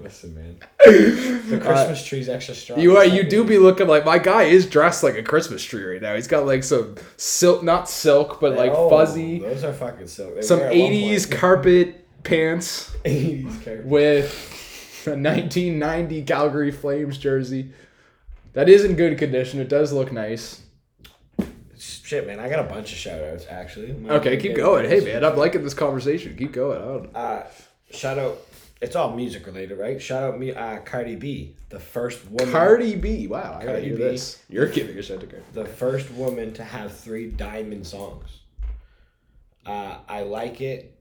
Listen, 0.06 0.34
man. 0.34 0.56
The 1.46 1.60
Christmas 1.60 2.04
tree's 2.04 2.28
extra 2.28 2.54
strong. 2.54 2.80
You 2.80 2.96
are 2.96 3.04
you 3.04 3.22
do 3.22 3.44
be 3.44 3.58
looking 3.58 3.86
like 3.86 4.04
my 4.04 4.18
guy 4.18 4.44
is 4.44 4.66
dressed 4.66 5.02
like 5.02 5.16
a 5.16 5.22
Christmas 5.22 5.62
tree 5.64 5.84
right 5.84 6.00
now. 6.02 6.14
He's 6.14 6.26
got 6.26 6.44
like 6.46 6.64
some 6.64 6.96
silk, 7.16 7.62
not 7.62 7.88
silk, 7.88 8.40
but 8.40 8.56
like 8.56 8.72
Oh, 8.74 8.88
fuzzy, 8.90 9.38
Those 9.40 9.62
are 9.64 9.72
fucking 9.72 10.06
silk. 10.08 10.34
They 10.36 10.42
some 10.42 10.58
wear 10.60 10.68
at 10.70 10.76
one 10.76 10.90
'80s 10.92 11.28
point. 11.28 11.30
carpet 11.40 12.08
pants 12.24 12.90
80s 13.04 13.64
carpet. 13.64 13.84
with 13.86 15.04
a 15.06 15.10
1990 15.10 16.22
Calgary 16.24 16.70
Flames 16.72 17.16
jersey. 17.18 17.72
That 18.54 18.68
is 18.68 18.84
in 18.84 18.96
good 18.96 19.16
condition. 19.18 19.60
It 19.60 19.68
does 19.68 19.92
look 19.92 20.10
nice. 20.12 20.62
Shit, 21.78 22.26
man. 22.26 22.40
I 22.40 22.48
got 22.48 22.60
a 22.60 22.68
bunch 22.68 22.90
of 22.92 22.98
shout 22.98 23.20
outs, 23.22 23.46
actually. 23.50 23.92
My 23.92 24.14
Okay, 24.14 24.36
keep 24.38 24.56
going. 24.56 24.88
Hey 24.88 25.00
man, 25.00 25.24
I'm 25.24 25.36
liking 25.36 25.62
this 25.62 25.74
conversation. 25.74 26.34
Keep 26.36 26.52
going. 26.52 26.80
I 26.80 26.84
don't- 26.84 27.16
Uh, 27.16 27.42
shout 27.90 28.18
out. 28.18 28.38
It's 28.80 28.94
all 28.94 29.14
music 29.16 29.46
related, 29.46 29.78
right? 29.78 30.00
Shout 30.00 30.22
out 30.22 30.38
me, 30.38 30.52
uh, 30.52 30.78
Cardi 30.80 31.16
B, 31.16 31.56
the 31.70 31.80
first 31.80 32.28
woman. 32.30 32.52
Cardi 32.52 32.94
B. 32.94 33.26
Wow, 33.26 33.56
I 33.58 33.64
gotta 33.64 33.66
Cardi 33.66 33.86
hear 33.88 33.96
B. 33.96 34.02
this. 34.02 34.42
You're 34.50 34.66
giving 34.66 34.98
a 34.98 35.02
shout 35.02 35.20
to 35.20 35.26
Cardi. 35.26 35.44
the 35.54 35.64
first 35.64 36.10
woman 36.10 36.52
to 36.54 36.64
have 36.64 36.94
three 36.94 37.30
diamond 37.30 37.86
songs. 37.86 38.40
Uh, 39.64 39.96
I 40.08 40.22
like 40.22 40.60
it. 40.60 40.92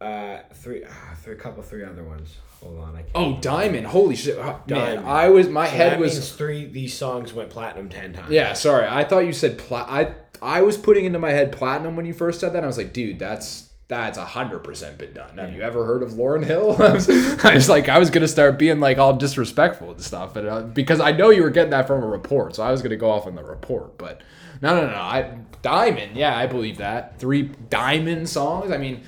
Uh, 0.00 0.40
three, 0.54 0.82
uh, 0.84 0.88
three, 1.22 1.36
couple, 1.36 1.62
three 1.62 1.84
other 1.84 2.02
ones. 2.02 2.36
Hold 2.60 2.78
on, 2.80 2.94
I 2.96 3.02
can't. 3.02 3.10
Oh, 3.14 3.38
Diamond! 3.40 3.86
Holy 3.86 4.14
shit, 4.16 4.36
man! 4.38 4.56
Diamond. 4.66 5.06
I 5.06 5.28
was 5.30 5.48
my 5.48 5.66
So 5.66 5.72
head 5.76 5.92
that 5.92 5.98
was 6.00 6.14
means 6.14 6.32
three. 6.32 6.66
These 6.66 6.94
songs 6.96 7.32
went 7.32 7.50
platinum 7.50 7.88
ten 7.88 8.12
times. 8.12 8.30
Yeah, 8.30 8.52
sorry. 8.52 8.86
I 8.88 9.04
thought 9.04 9.20
you 9.20 9.32
said 9.32 9.58
plat. 9.58 9.86
I 9.88 10.14
I 10.40 10.62
was 10.62 10.76
putting 10.76 11.04
into 11.04 11.18
my 11.20 11.30
head 11.30 11.52
platinum 11.52 11.96
when 11.96 12.04
you 12.06 12.12
first 12.12 12.40
said 12.40 12.52
that. 12.52 12.62
I 12.62 12.66
was 12.66 12.76
like, 12.78 12.92
dude, 12.92 13.18
that's 13.20 13.68
that's 13.92 14.18
a 14.18 14.24
hundred 14.24 14.60
percent 14.60 14.98
been 14.98 15.12
done. 15.12 15.38
Have 15.38 15.52
you 15.54 15.62
ever 15.62 15.84
heard 15.84 16.02
of 16.02 16.10
Lauryn 16.12 16.44
Hill? 16.44 16.76
I 16.82 16.92
was, 16.92 17.08
I 17.44 17.54
was 17.54 17.68
like, 17.68 17.88
I 17.88 17.98
was 17.98 18.10
gonna 18.10 18.28
start 18.28 18.58
being 18.58 18.80
like 18.80 18.98
all 18.98 19.14
disrespectful 19.14 19.90
and 19.90 20.00
stuff, 20.00 20.34
but 20.34 20.46
uh, 20.46 20.62
because 20.62 21.00
I 21.00 21.12
know 21.12 21.30
you 21.30 21.42
were 21.42 21.50
getting 21.50 21.70
that 21.70 21.86
from 21.86 22.02
a 22.02 22.06
report, 22.06 22.56
so 22.56 22.62
I 22.62 22.70
was 22.70 22.82
gonna 22.82 22.96
go 22.96 23.10
off 23.10 23.26
on 23.26 23.34
the 23.34 23.44
report. 23.44 23.98
But 23.98 24.22
no, 24.60 24.74
no, 24.74 24.86
no. 24.88 24.96
I 24.96 25.38
Diamond. 25.62 26.16
Yeah, 26.16 26.36
I 26.36 26.46
believe 26.46 26.78
that 26.78 27.18
three 27.18 27.50
Diamond 27.70 28.28
songs. 28.28 28.70
I 28.70 28.78
mean. 28.78 29.02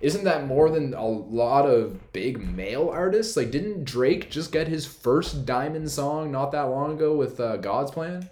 Isn't 0.00 0.24
that 0.24 0.46
more 0.46 0.70
than 0.70 0.94
a 0.94 1.06
lot 1.06 1.66
of 1.66 2.10
big 2.14 2.40
male 2.40 2.88
artists? 2.88 3.36
Like, 3.36 3.50
didn't 3.50 3.84
Drake 3.84 4.30
just 4.30 4.50
get 4.50 4.66
his 4.66 4.86
first 4.86 5.44
Diamond 5.44 5.90
song 5.90 6.32
not 6.32 6.52
that 6.52 6.62
long 6.62 6.92
ago 6.92 7.14
with 7.14 7.38
uh, 7.38 7.58
God's 7.58 7.90
Plan? 7.90 8.30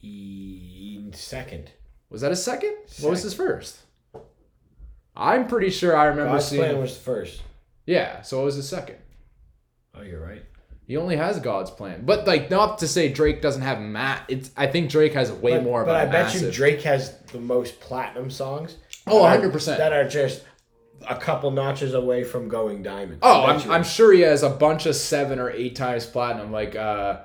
E- 0.00 1.10
second. 1.12 1.70
Was 2.08 2.22
that 2.22 2.30
his 2.30 2.42
second? 2.42 2.74
What 3.00 3.10
was 3.10 3.22
his 3.22 3.34
first? 3.34 3.80
I'm 5.20 5.46
pretty 5.46 5.70
sure 5.70 5.96
I 5.96 6.06
remember 6.06 6.32
God's 6.32 6.46
seeing. 6.46 6.62
plan 6.62 6.80
was 6.80 6.94
the 6.94 7.00
first. 7.02 7.42
yeah, 7.86 8.22
so 8.22 8.40
it 8.42 8.44
was 8.46 8.56
the 8.56 8.62
second. 8.62 8.96
Oh, 9.94 10.02
you're 10.02 10.20
right. 10.20 10.42
He 10.86 10.96
only 10.96 11.16
has 11.16 11.38
God's 11.38 11.70
plan, 11.70 12.02
but 12.04 12.26
like 12.26 12.50
not 12.50 12.78
to 12.78 12.88
say 12.88 13.12
Drake 13.12 13.40
doesn't 13.42 13.62
have 13.62 13.80
Matt. 13.80 14.24
It's 14.28 14.50
I 14.56 14.66
think 14.66 14.90
Drake 14.90 15.12
has 15.12 15.30
way 15.30 15.52
But, 15.52 15.62
more. 15.62 15.84
but 15.84 15.94
I 15.94 16.06
bet 16.06 16.34
you 16.34 16.50
Drake 16.50 16.82
has 16.82 17.16
the 17.32 17.38
most 17.38 17.78
platinum 17.80 18.28
songs. 18.30 18.76
Oh, 19.06 19.22
that 19.22 19.40
100%. 19.40 19.76
That 19.76 19.92
are 19.92 20.08
just 20.08 20.42
a 21.08 21.14
couple 21.16 21.50
notches 21.52 21.94
away 21.94 22.24
from 22.24 22.48
going 22.48 22.82
diamond. 22.82 23.20
Oh, 23.22 23.44
I'm, 23.44 23.70
I'm 23.70 23.84
sure 23.84 24.12
he 24.12 24.20
has 24.22 24.42
a 24.42 24.50
bunch 24.50 24.86
of 24.86 24.96
seven 24.96 25.38
or 25.38 25.50
eight 25.50 25.76
times 25.76 26.06
platinum. 26.06 26.50
Like 26.50 26.74
uh, 26.74 27.20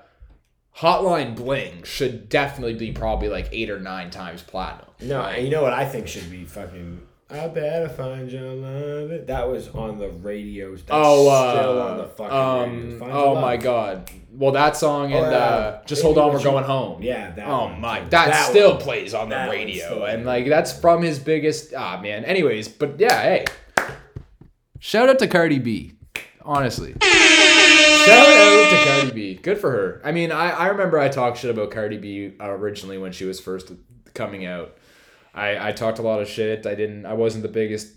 Hotline 0.77 1.35
Bling 1.35 1.83
should 1.83 2.29
definitely 2.29 2.75
be 2.75 2.91
probably 2.91 3.29
like 3.29 3.49
eight 3.51 3.69
or 3.69 3.79
nine 3.79 4.11
times 4.11 4.41
platinum. 4.43 4.87
No, 5.01 5.21
and 5.21 5.43
you 5.43 5.49
know 5.51 5.63
what 5.63 5.73
I 5.73 5.85
think 5.85 6.07
should 6.07 6.29
be 6.29 6.43
fucking. 6.45 7.01
I 7.27 7.47
better 7.47 7.89
find 7.89 8.31
your 8.31 8.51
love. 8.53 9.25
That 9.25 9.49
was 9.49 9.67
on 9.69 9.97
the 9.97 10.09
radios. 10.09 10.81
That's 10.83 10.91
Oh, 10.93 11.27
uh, 11.27 11.57
still 11.59 11.81
on 11.81 11.97
the 11.97 12.05
fucking 12.05 12.31
um, 12.37 12.99
Your 13.01 13.11
oh 13.11 13.41
my 13.41 13.57
God! 13.57 14.09
Well, 14.31 14.51
that 14.51 14.77
song 14.77 15.11
and 15.11 15.25
Oh, 15.25 15.31
yeah. 15.31 15.37
uh, 15.37 15.83
just 15.85 16.03
hold 16.03 16.19
on, 16.19 16.31
we're 16.31 16.37
you- 16.37 16.43
going 16.43 16.65
home. 16.65 17.01
Yeah, 17.01 17.31
that 17.31 17.47
Oh 17.47 17.65
one, 17.65 17.81
my, 17.81 17.99
that, 18.01 18.09
That 18.11 18.49
still 18.49 18.73
one. 18.75 18.81
plays 18.81 19.15
on 19.15 19.29
the 19.29 19.35
That 19.35 19.49
radio, 19.49 20.03
and 20.05 20.23
like 20.23 20.45
that's 20.47 20.77
from 20.79 21.01
his 21.01 21.17
biggest. 21.17 21.73
Ah 21.75 21.99
man. 21.99 22.25
Anyways, 22.25 22.67
but 22.67 22.99
yeah, 22.99 23.19
hey, 23.21 23.45
shout 24.79 25.09
out 25.09 25.17
to 25.19 25.27
Cardi 25.27 25.57
B. 25.57 25.93
Honestly, 26.43 26.93
shout 27.01 28.27
out 28.27 28.69
to 28.69 28.83
Cardi 28.91 29.11
B. 29.11 29.33
Good 29.33 29.57
for 29.57 29.71
her. 29.71 29.99
I 30.05 30.11
mean, 30.11 30.31
I 30.31 30.51
I 30.51 30.67
remember 30.67 30.99
I 30.99 31.09
talked 31.09 31.39
shit 31.39 31.49
about 31.49 31.71
Cardi 31.71 31.97
B 31.97 32.33
originally 32.39 32.99
when 32.99 33.11
she 33.11 33.25
was 33.25 33.39
first 33.39 33.71
coming 34.13 34.45
out. 34.45 34.77
I 35.35 35.69
I 35.69 35.71
talked 35.71 35.99
a 35.99 36.03
lot 36.03 36.21
of 36.21 36.27
shit. 36.27 36.65
I 36.65 36.73
didn't. 36.75 37.05
I 37.05 37.13
wasn't 37.13 37.43
the 37.43 37.49
biggest 37.49 37.93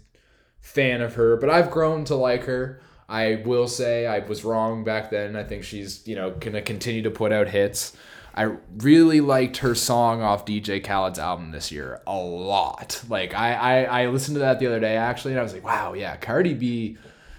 fan 0.61 1.01
of 1.01 1.15
her, 1.15 1.37
but 1.37 1.49
I've 1.49 1.71
grown 1.71 2.05
to 2.07 2.15
like 2.15 2.45
her. 2.45 2.81
I 3.09 3.43
will 3.47 3.69
say 3.69 4.07
I 4.07 4.19
was 4.19 4.45
wrong 4.45 4.85
back 4.85 5.11
then. 5.11 5.35
I 5.35 5.45
think 5.45 5.65
she's, 5.65 6.07
you 6.07 6.15
know, 6.15 6.33
to 6.33 6.61
continue 6.61 7.03
to 7.03 7.11
put 7.11 7.33
out 7.33 7.49
hits. 7.49 7.97
I 8.35 8.57
really 8.77 9.21
liked 9.21 9.59
her 9.59 9.75
song 9.75 10.21
off 10.21 10.45
DJ 10.45 10.85
Khaled's 10.85 11.19
album 11.19 11.51
this 11.51 11.73
year 11.73 12.01
a 12.07 12.17
lot. 12.17 13.03
Like 13.09 13.35
I, 13.35 13.55
I 13.55 14.03
I 14.03 14.07
listened 14.09 14.35
to 14.37 14.41
that 14.41 14.59
the 14.59 14.67
other 14.67 14.81
day 14.81 14.97
actually 14.97 15.33
and 15.33 15.41
I 15.41 15.43
was 15.43 15.55
like, 15.55 15.65
"Wow, 15.65 15.95
yeah, 15.95 16.17
Cardi 16.17 16.55
B 16.55 16.99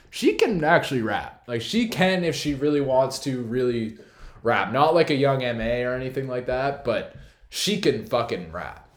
she 0.09 0.33
can 0.33 0.63
actually 0.63 1.01
rap. 1.01 1.43
Like 1.47 1.61
she 1.61 1.87
can 1.87 2.23
if 2.23 2.35
she 2.35 2.55
really 2.55 2.81
wants 2.81 3.19
to 3.19 3.43
really 3.43 3.97
rap. 4.41 4.73
Not 4.73 4.95
like 4.95 5.09
a 5.09 5.15
young 5.15 5.39
MA 5.39 5.87
or 5.87 5.93
anything 5.93 6.27
like 6.27 6.47
that, 6.47 6.83
but 6.83 7.15
she 7.49 7.79
can 7.79 8.05
fucking 8.05 8.51
rap." 8.51 8.88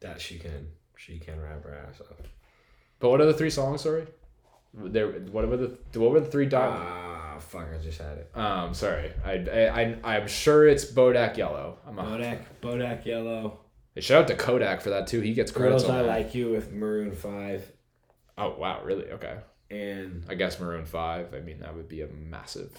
That 0.00 0.20
she 0.20 0.38
can. 0.38 0.68
She 0.96 1.18
can 1.18 1.40
rap 1.40 1.64
her 1.64 1.74
ass 1.88 2.00
off. 2.00 2.16
But 2.98 3.10
what 3.10 3.20
are 3.20 3.26
the 3.26 3.34
three 3.34 3.50
songs, 3.50 3.80
sorry? 3.82 4.06
There 4.74 5.08
what 5.08 5.48
were 5.48 5.56
the 5.56 5.78
what 5.98 6.10
were 6.12 6.20
the 6.20 6.30
three 6.30 6.46
diamonds? 6.46 6.86
Ah, 6.88 7.36
fuck! 7.40 7.66
I 7.74 7.82
just 7.82 7.98
had 8.00 8.18
it. 8.18 8.30
Um, 8.36 8.72
sorry. 8.74 9.10
I, 9.24 9.32
I, 9.32 9.82
I, 10.04 10.16
I'm 10.16 10.28
sure 10.28 10.68
it's 10.68 10.84
Bodak 10.84 11.36
Yellow. 11.36 11.78
I'm 11.88 11.98
a, 11.98 12.02
Bodak, 12.04 12.38
Bodak 12.62 13.04
Yellow. 13.04 13.60
shout 13.98 14.22
out 14.22 14.28
to 14.28 14.36
Kodak 14.36 14.80
for 14.80 14.90
that 14.90 15.06
too. 15.08 15.20
He 15.20 15.34
gets 15.34 15.50
credits 15.50 15.82
Girls 15.82 15.90
on 15.90 15.96
I 16.00 16.02
that. 16.02 16.08
Like 16.08 16.34
You 16.34 16.50
with 16.50 16.70
Maroon 16.72 17.12
Five. 17.12 17.70
Oh 18.38 18.54
wow, 18.58 18.82
really? 18.84 19.10
Okay. 19.10 19.38
and 19.70 20.24
I 20.28 20.34
guess 20.34 20.60
Maroon 20.60 20.84
Five. 20.84 21.34
I 21.34 21.40
mean, 21.40 21.60
that 21.60 21.74
would 21.74 21.88
be 21.88 22.02
a 22.02 22.06
massive. 22.08 22.70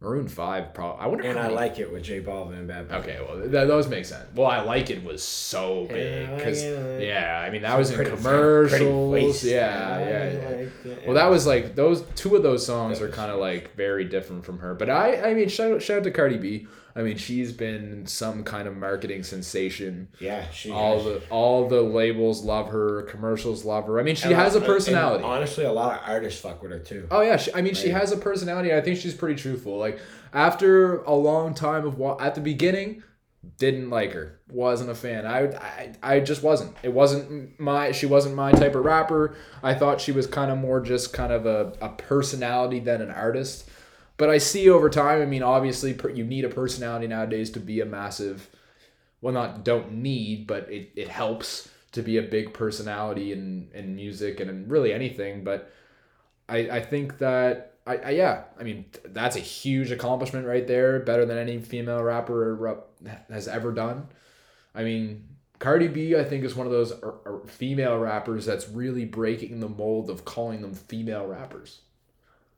Maroon 0.00 0.28
Five, 0.28 0.74
probably. 0.74 1.02
I 1.02 1.06
wonder. 1.06 1.24
and 1.24 1.38
I 1.38 1.42
many- 1.44 1.54
Like 1.54 1.78
It 1.78 1.90
with 1.90 2.02
J 2.02 2.20
Balvin 2.20 2.52
and 2.58 2.68
Bad 2.68 2.88
Bunny. 2.88 3.00
Okay, 3.02 3.18
well, 3.26 3.40
th- 3.40 3.50
those 3.50 3.88
make 3.88 4.04
sense. 4.04 4.26
Well, 4.34 4.46
I 4.46 4.60
like 4.60 4.90
it 4.90 5.02
was 5.02 5.22
so 5.22 5.86
big 5.88 6.28
because 6.36 6.62
yeah, 6.62 7.42
I 7.44 7.50
mean 7.50 7.62
that 7.62 7.78
was 7.78 7.90
in 7.90 8.04
commercials. 8.04 9.42
Yeah, 9.44 9.98
yeah, 9.98 10.32
yeah. 10.32 10.48
like. 10.90 11.06
Well, 11.06 11.14
that 11.14 11.30
was 11.30 11.46
like 11.46 11.74
those 11.74 12.02
two 12.14 12.36
of 12.36 12.42
those 12.42 12.64
songs 12.64 13.00
are 13.00 13.08
kind 13.08 13.30
of 13.32 13.38
like 13.38 13.74
very 13.74 14.04
different 14.04 14.44
from 14.44 14.58
her. 14.58 14.74
But 14.74 14.90
I, 14.90 15.30
I 15.30 15.34
mean, 15.34 15.48
shout 15.48 15.72
out, 15.72 15.82
shout 15.82 15.98
out 15.98 16.04
to 16.04 16.10
Cardi 16.10 16.38
B. 16.38 16.66
I 16.96 17.02
mean, 17.02 17.18
she's 17.18 17.52
been 17.52 18.06
some 18.06 18.42
kind 18.42 18.66
of 18.66 18.74
marketing 18.76 19.22
sensation. 19.22 20.08
yeah. 20.18 20.48
She 20.50 20.70
All 20.70 20.98
the 21.02 21.22
all 21.28 21.68
the 21.68 21.82
labels 21.82 22.42
love 22.42 22.68
her, 22.70 23.02
commercials 23.02 23.64
love 23.66 23.86
her. 23.86 24.00
I 24.00 24.02
mean, 24.02 24.16
she 24.16 24.28
and 24.28 24.34
has 24.34 24.54
a 24.54 24.62
personality. 24.62 25.22
honestly, 25.22 25.64
a 25.64 25.72
lot 25.72 26.00
of 26.00 26.08
artists 26.08 26.40
fuck 26.40 26.62
with 26.62 26.72
her 26.72 26.78
too. 26.78 27.06
Oh 27.10 27.20
yeah, 27.20 27.36
she, 27.36 27.52
I 27.52 27.60
mean, 27.60 27.74
she 27.74 27.90
has 27.90 28.12
a 28.12 28.16
personality. 28.16 28.72
I 28.72 28.80
think 28.80 28.98
she's 28.98 29.14
pretty 29.14 29.40
truthful. 29.40 29.76
Like 29.76 29.98
after 30.32 31.02
a 31.02 31.14
long 31.14 31.52
time 31.52 31.86
of 31.86 32.20
at 32.20 32.34
the 32.34 32.40
beginning, 32.40 33.02
didn't 33.58 33.90
like 33.90 34.12
her, 34.12 34.40
wasn't 34.50 34.90
a 34.90 34.94
fan. 34.94 35.26
I, 35.26 35.54
I 35.54 35.92
I 36.02 36.20
just 36.20 36.42
wasn't. 36.42 36.76
It 36.82 36.92
wasn't 36.92 37.60
my. 37.60 37.92
She 37.92 38.06
wasn't 38.06 38.34
my 38.34 38.52
type 38.52 38.74
of 38.74 38.84
rapper. 38.84 39.36
I 39.62 39.74
thought 39.74 40.00
she 40.00 40.12
was 40.12 40.26
kind 40.26 40.50
of 40.50 40.58
more 40.58 40.80
just 40.80 41.12
kind 41.12 41.32
of 41.32 41.46
a, 41.46 41.74
a 41.80 41.90
personality 41.90 42.80
than 42.80 43.02
an 43.02 43.10
artist. 43.10 43.68
But 44.16 44.30
I 44.30 44.38
see 44.38 44.70
over 44.70 44.88
time. 44.88 45.20
I 45.20 45.26
mean, 45.26 45.42
obviously, 45.42 45.94
per, 45.94 46.10
you 46.10 46.24
need 46.24 46.44
a 46.44 46.48
personality 46.48 47.06
nowadays 47.06 47.50
to 47.50 47.60
be 47.60 47.80
a 47.80 47.86
massive. 47.86 48.48
Well, 49.20 49.34
not 49.34 49.64
don't 49.64 49.92
need, 49.92 50.46
but 50.46 50.70
it, 50.70 50.92
it 50.96 51.08
helps 51.08 51.68
to 51.92 52.02
be 52.02 52.18
a 52.18 52.22
big 52.22 52.52
personality 52.52 53.32
in, 53.32 53.68
in 53.74 53.96
music 53.96 54.40
and 54.40 54.50
in 54.50 54.68
really 54.68 54.92
anything. 54.92 55.44
But 55.44 55.70
I, 56.48 56.58
I 56.70 56.80
think 56.80 57.18
that 57.18 57.76
I, 57.86 57.96
I 57.96 58.10
yeah 58.10 58.44
I 58.58 58.62
mean 58.62 58.86
that's 59.04 59.36
a 59.36 59.40
huge 59.40 59.90
accomplishment 59.90 60.46
right 60.46 60.66
there 60.66 61.00
better 61.00 61.24
than 61.24 61.38
any 61.38 61.58
female 61.58 62.02
rapper 62.02 62.54
rep- 62.54 62.88
has 63.30 63.48
ever 63.48 63.72
done 63.72 64.08
I 64.74 64.82
mean 64.82 65.28
Cardi 65.58 65.88
B 65.88 66.16
I 66.16 66.24
think 66.24 66.44
is 66.44 66.54
one 66.54 66.66
of 66.66 66.72
those 66.72 66.92
er, 66.92 67.14
er, 67.26 67.42
female 67.46 67.98
rappers 67.98 68.44
that's 68.44 68.68
really 68.68 69.04
breaking 69.04 69.60
the 69.60 69.68
mold 69.68 70.10
of 70.10 70.24
calling 70.24 70.62
them 70.62 70.74
female 70.74 71.26
rappers 71.26 71.80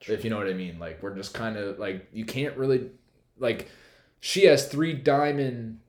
if 0.06 0.24
you 0.24 0.30
know 0.30 0.37
what 0.38 0.48
I 0.48 0.52
mean 0.52 0.78
like 0.78 1.02
we're 1.02 1.14
just 1.14 1.34
kind 1.34 1.56
of 1.56 1.78
like 1.78 2.08
you 2.12 2.24
can't 2.24 2.56
really 2.56 2.90
like 3.38 3.68
she 4.20 4.44
has 4.46 4.68
three 4.68 4.94
diamond 4.94 5.80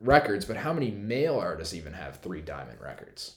records, 0.00 0.44
but 0.44 0.56
how 0.56 0.72
many 0.72 0.90
male 0.90 1.38
artists 1.38 1.74
even 1.74 1.92
have 1.92 2.20
three 2.20 2.40
diamond 2.40 2.80
records? 2.80 3.36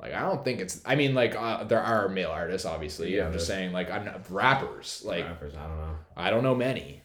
Like 0.00 0.12
I 0.12 0.20
don't 0.20 0.44
think 0.44 0.60
it's. 0.60 0.82
I 0.84 0.94
mean, 0.94 1.14
like 1.14 1.34
uh, 1.34 1.64
there 1.64 1.80
are 1.82 2.08
male 2.08 2.30
artists, 2.30 2.66
obviously. 2.66 3.16
Yeah, 3.16 3.26
I'm 3.26 3.32
just 3.32 3.46
saying, 3.46 3.72
like 3.72 3.90
I'm 3.90 4.04
not, 4.04 4.30
rappers. 4.30 5.02
Like 5.04 5.24
rappers. 5.24 5.54
I 5.56 5.66
don't 5.66 5.78
know. 5.78 5.96
I 6.16 6.30
don't 6.30 6.42
know 6.42 6.54
many. 6.54 7.02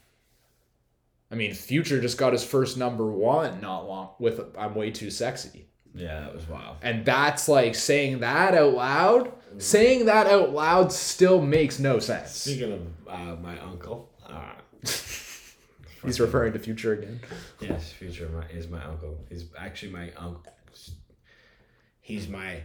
I 1.32 1.36
mean, 1.36 1.54
Future 1.54 2.02
just 2.02 2.18
got 2.18 2.34
his 2.34 2.44
first 2.44 2.78
number 2.78 3.10
one 3.10 3.62
not 3.62 3.88
long 3.88 4.10
with 4.20 4.42
"I'm 4.58 4.76
Way 4.76 4.92
Too 4.92 5.10
Sexy," 5.10 5.68
Yeah, 5.96 6.20
that 6.20 6.36
was 6.36 6.48
wild. 6.50 6.78
and 6.82 7.06
that's 7.06 7.48
like 7.48 7.76
saying 7.76 8.20
that 8.20 8.54
out 8.54 8.74
loud. 8.74 9.32
Saying 9.58 10.06
that 10.06 10.28
out 10.28 10.52
loud 10.54 10.92
still 10.92 11.42
makes 11.42 11.80
no 11.80 12.00
sense. 12.00 12.32
Speaking 12.32 12.72
of 12.74 12.82
uh, 13.08 13.36
my 13.42 13.60
uncle, 13.60 14.10
uh, 14.28 14.54
He's 16.04 16.20
referring 16.20 16.54
to 16.54 16.60
Future 16.60 16.94
again. 16.94 17.20
yes, 17.60 17.92
future 17.92 18.28
my, 18.30 18.44
is 18.48 18.68
my 18.68 18.84
uncle. 18.84 19.18
He's 19.30 19.46
actually 19.58 19.92
my 19.92 20.12
uncle. 20.18 20.52
He's 22.00 22.28
my 22.28 22.62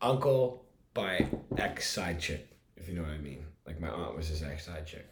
uncle 0.00 0.64
by 0.94 1.28
ex 1.58 1.90
side 1.90 2.18
chick, 2.20 2.48
if 2.76 2.88
you 2.88 2.94
know 2.94 3.02
what 3.02 3.10
I 3.10 3.18
mean. 3.18 3.44
Like 3.66 3.80
my 3.80 3.88
aunt 3.88 4.16
was 4.16 4.28
his 4.28 4.42
ex 4.42 4.64
side 4.66 4.86
chick. 4.86 5.06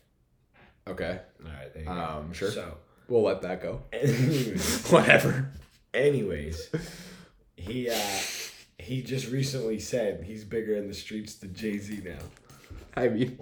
Okay, 0.89 1.21
All 1.45 1.51
right, 1.51 1.73
there 1.75 1.83
you 1.83 1.89
go. 1.89 1.95
um, 1.95 2.33
sure. 2.33 2.51
So, 2.51 2.77
We'll 3.09 3.23
let 3.23 3.43
that 3.43 3.61
go. 3.63 3.83
anyways, 3.93 4.87
Whatever. 4.91 5.53
anyways, 5.93 6.71
he 7.57 7.91
uh, 7.91 7.95
he 8.83 9.01
just 9.03 9.31
recently 9.31 9.79
said 9.79 10.25
he's 10.25 10.45
bigger 10.45 10.75
in 10.75 10.89
the 10.89 10.95
streets 10.95 11.35
than 11.35 11.55
Jay 11.55 11.79
Z 11.79 12.03
now. 12.05 12.19
I 12.97 13.09
mean, 13.09 13.39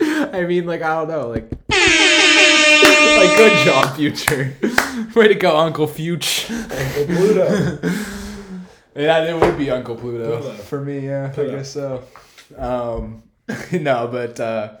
I 0.00 0.44
mean, 0.44 0.64
like 0.64 0.80
I 0.82 0.94
don't 0.94 1.08
know, 1.08 1.28
like, 1.28 1.50
like 1.68 3.36
good 3.36 3.64
job, 3.66 3.96
Future. 3.96 4.54
Way 5.14 5.28
to 5.28 5.34
go, 5.34 5.56
Uncle 5.56 5.86
Future. 5.86 6.54
Uncle 6.54 7.06
Pluto. 7.06 7.78
Yeah, 8.96 9.22
it 9.26 9.40
would 9.40 9.56
be 9.56 9.70
Uncle 9.70 9.94
Pluto, 9.94 10.40
Pluto. 10.40 10.56
for 10.56 10.80
me. 10.80 11.06
Yeah, 11.06 11.28
Pluto. 11.28 11.52
I 11.52 11.56
guess 11.58 11.70
so. 11.72 12.02
Um, 12.56 13.22
no, 13.70 14.08
but 14.10 14.40
uh, 14.40 14.70
I 14.70 14.70
don't 14.70 14.78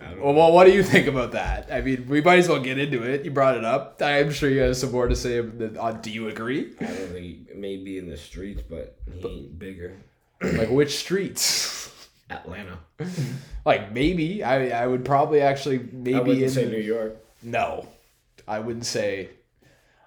well, 0.00 0.34
well, 0.34 0.52
what 0.52 0.64
do 0.64 0.72
you 0.72 0.82
think 0.82 1.06
about 1.06 1.32
that? 1.32 1.68
I 1.72 1.80
mean, 1.80 2.06
we 2.08 2.20
might 2.20 2.38
as 2.40 2.48
well 2.48 2.60
get 2.60 2.78
into 2.78 3.02
it. 3.02 3.24
You 3.24 3.30
brought 3.30 3.56
it 3.56 3.64
up. 3.64 4.00
I'm 4.02 4.32
sure 4.32 4.50
you 4.50 4.60
have 4.60 4.76
some 4.76 4.92
more 4.92 5.06
to 5.08 5.16
say. 5.16 5.40
That, 5.40 5.76
uh, 5.76 5.92
do 5.92 6.10
you 6.10 6.28
agree? 6.28 6.72
I 6.80 6.84
don't 6.84 6.94
think 6.94 7.48
he 7.48 7.54
may 7.54 7.76
be 7.76 7.98
in 7.98 8.08
the 8.08 8.16
streets, 8.16 8.62
but 8.68 8.96
he 9.12 9.26
ain't 9.26 9.58
bigger. 9.58 9.96
Like 10.42 10.68
which 10.68 10.96
streets? 10.96 11.90
Atlanta. 12.30 12.78
Like 13.64 13.92
maybe 13.92 14.44
I 14.44 14.82
I 14.82 14.86
would 14.86 15.06
probably 15.06 15.40
actually 15.40 15.78
maybe 15.90 16.44
in 16.44 16.50
say 16.50 16.66
New 16.66 16.76
York. 16.76 17.16
No, 17.42 17.88
I 18.46 18.58
wouldn't 18.60 18.84
say. 18.84 19.30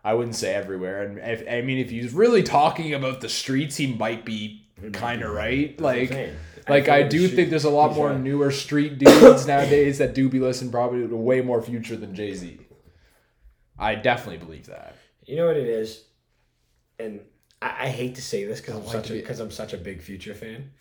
I 0.03 0.13
wouldn't 0.13 0.35
say 0.35 0.53
everywhere. 0.53 1.01
And 1.01 1.17
if 1.17 1.43
I 1.49 1.61
mean, 1.61 1.79
if 1.79 1.89
he's 1.89 2.13
really 2.13 2.43
talking 2.43 2.93
about 2.93 3.21
the 3.21 3.29
streets, 3.29 3.75
he 3.77 3.87
might 3.91 4.25
be 4.25 4.67
kind 4.93 5.23
of 5.23 5.31
right. 5.31 5.75
That's 5.75 5.81
what 5.81 5.95
I'm 5.95 5.99
Like. 6.09 6.33
Like 6.69 6.85
feel 6.85 6.93
I 6.93 7.03
do 7.03 7.19
street- 7.25 7.35
think 7.35 7.49
there's 7.49 7.63
a 7.63 7.69
lot 7.69 7.95
more 7.95 8.09
right. 8.09 8.19
newer 8.19 8.51
street 8.51 8.97
dudes 8.99 9.45
nowadays 9.47 9.97
that 9.99 10.13
do 10.13 10.29
be 10.29 10.39
listening 10.39 10.71
probably 10.71 11.07
to 11.07 11.15
way 11.15 11.41
more 11.41 11.61
future 11.61 11.95
than 11.95 12.13
Jay 12.15 12.33
Z. 12.33 12.59
I 13.79 13.95
definitely 13.95 14.43
believe 14.45 14.65
that. 14.67 14.95
You 15.25 15.35
know 15.35 15.45
what 15.47 15.57
it 15.57 15.67
is, 15.67 16.03
and 16.99 17.21
I, 17.61 17.85
I 17.85 17.87
hate 17.89 18.15
to 18.15 18.21
say 18.21 18.45
this 18.45 18.59
because 18.61 18.75
I'm 18.75 18.83
like 18.83 18.91
such 18.93 19.07
to 19.07 19.13
a 19.13 19.15
be- 19.17 19.21
because 19.21 19.39
I'm 19.39 19.51
such 19.51 19.73
a 19.73 19.77
big 19.77 20.01
Future 20.01 20.33
fan. 20.33 20.71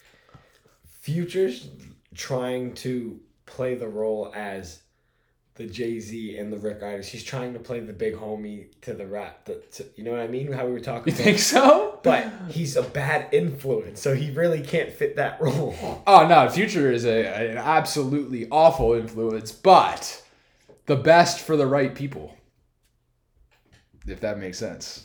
Future's 1.01 1.69
trying 2.15 2.75
to 2.75 3.21
play 3.45 3.75
the 3.75 3.89
role 3.89 4.33
as 4.35 4.81
the 5.57 5.67
Jay 5.67 5.99
Z 6.01 6.37
and 6.39 6.53
the 6.53 6.59
Rick 6.59 6.83
Ives. 6.83 7.09
He's 7.09 7.25
trying 7.25 7.53
to 7.55 7.59
play 7.59 7.81
the 7.81 7.93
big 7.93 8.15
homie 8.15 8.67
to 8.83 8.95
the 8.95 9.07
rap. 9.07 9.45
The, 9.47 9.55
to, 9.73 9.87
you 9.97 10.05
know 10.05 10.13
what 10.13 10.21
I 10.21 10.29
mean? 10.29 10.53
How 10.53 10.67
we 10.67 10.73
were 10.73 10.81
talking. 10.81 11.13
You 11.13 11.17
about- 11.17 11.25
think 11.25 11.39
so? 11.39 11.99
But 12.03 12.31
he's 12.51 12.77
a 12.77 12.83
bad 12.83 13.29
influence, 13.33 14.01
so 14.01 14.15
he 14.15 14.31
really 14.31 14.61
can't 14.63 14.93
fit 14.93 15.17
that 15.17 15.41
role. 15.41 15.75
Oh 16.07 16.27
no, 16.29 16.49
Future 16.49 16.93
is 16.93 17.05
a 17.05 17.51
an 17.51 17.57
absolutely 17.59 18.47
awful 18.51 18.93
influence, 18.95 19.51
but 19.51 20.23
the 20.87 20.97
best 20.97 21.41
for 21.41 21.57
the 21.57 21.67
right 21.67 21.95
people. 21.95 22.37
If 24.07 24.21
that 24.21 24.39
makes 24.39 24.59
sense. 24.59 25.05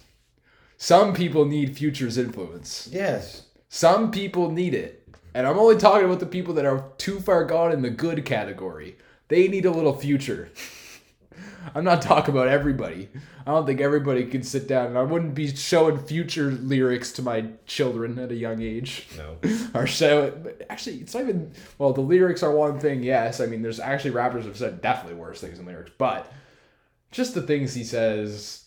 Some 0.78 1.14
people 1.14 1.46
need 1.46 1.76
Future's 1.78 2.18
influence. 2.18 2.88
Yes. 2.92 3.44
Some 3.70 4.12
people 4.12 4.52
need 4.52 4.74
it. 4.74 4.98
And 5.34 5.48
I'm 5.48 5.58
only 5.58 5.78
talking 5.78 6.06
about 6.06 6.20
the 6.20 6.26
people 6.26 6.54
that 6.56 6.66
are 6.66 6.86
too 6.98 7.20
far 7.20 7.46
gone 7.46 7.72
in 7.72 7.82
the 7.82 7.90
good 7.90 8.26
category. 8.26 8.98
They 9.32 9.48
need 9.48 9.66
a 9.66 9.72
little 9.72 9.96
future. 9.96 10.50
I'm 11.76 11.84
not 11.86 12.02
talking 12.02 12.34
about 12.34 12.48
everybody. 12.50 13.08
I 13.46 13.52
don't 13.52 13.66
think 13.66 13.80
everybody 13.82 14.26
can 14.26 14.44
sit 14.44 14.68
down 14.68 14.88
and 14.88 14.98
I 14.98 15.04
wouldn't 15.04 15.34
be 15.36 15.48
showing 15.56 16.00
future 16.00 16.52
lyrics 16.52 17.12
to 17.14 17.22
my 17.22 17.46
children 17.66 18.20
at 18.20 18.32
a 18.32 18.36
young 18.36 18.62
age 18.62 19.08
No. 19.18 19.38
or 19.74 19.88
so 19.88 20.52
actually 20.70 20.98
it's 20.98 21.14
not 21.14 21.24
even 21.24 21.52
well 21.78 21.94
the 21.94 22.02
lyrics 22.02 22.44
are 22.44 22.52
one 22.52 22.80
thing 22.80 23.02
yes 23.04 23.40
i 23.40 23.46
mean 23.48 23.62
there's 23.62 23.80
actually 23.80 24.12
rappers 24.12 24.46
have 24.46 24.58
said 24.58 24.82
definitely 24.82 25.18
worse 25.20 25.40
things 25.42 25.58
in 25.60 25.66
lyrics 25.66 25.92
but 25.98 26.32
just 27.12 27.34
the 27.34 27.42
things 27.42 27.74
he 27.74 27.84
says 27.84 28.66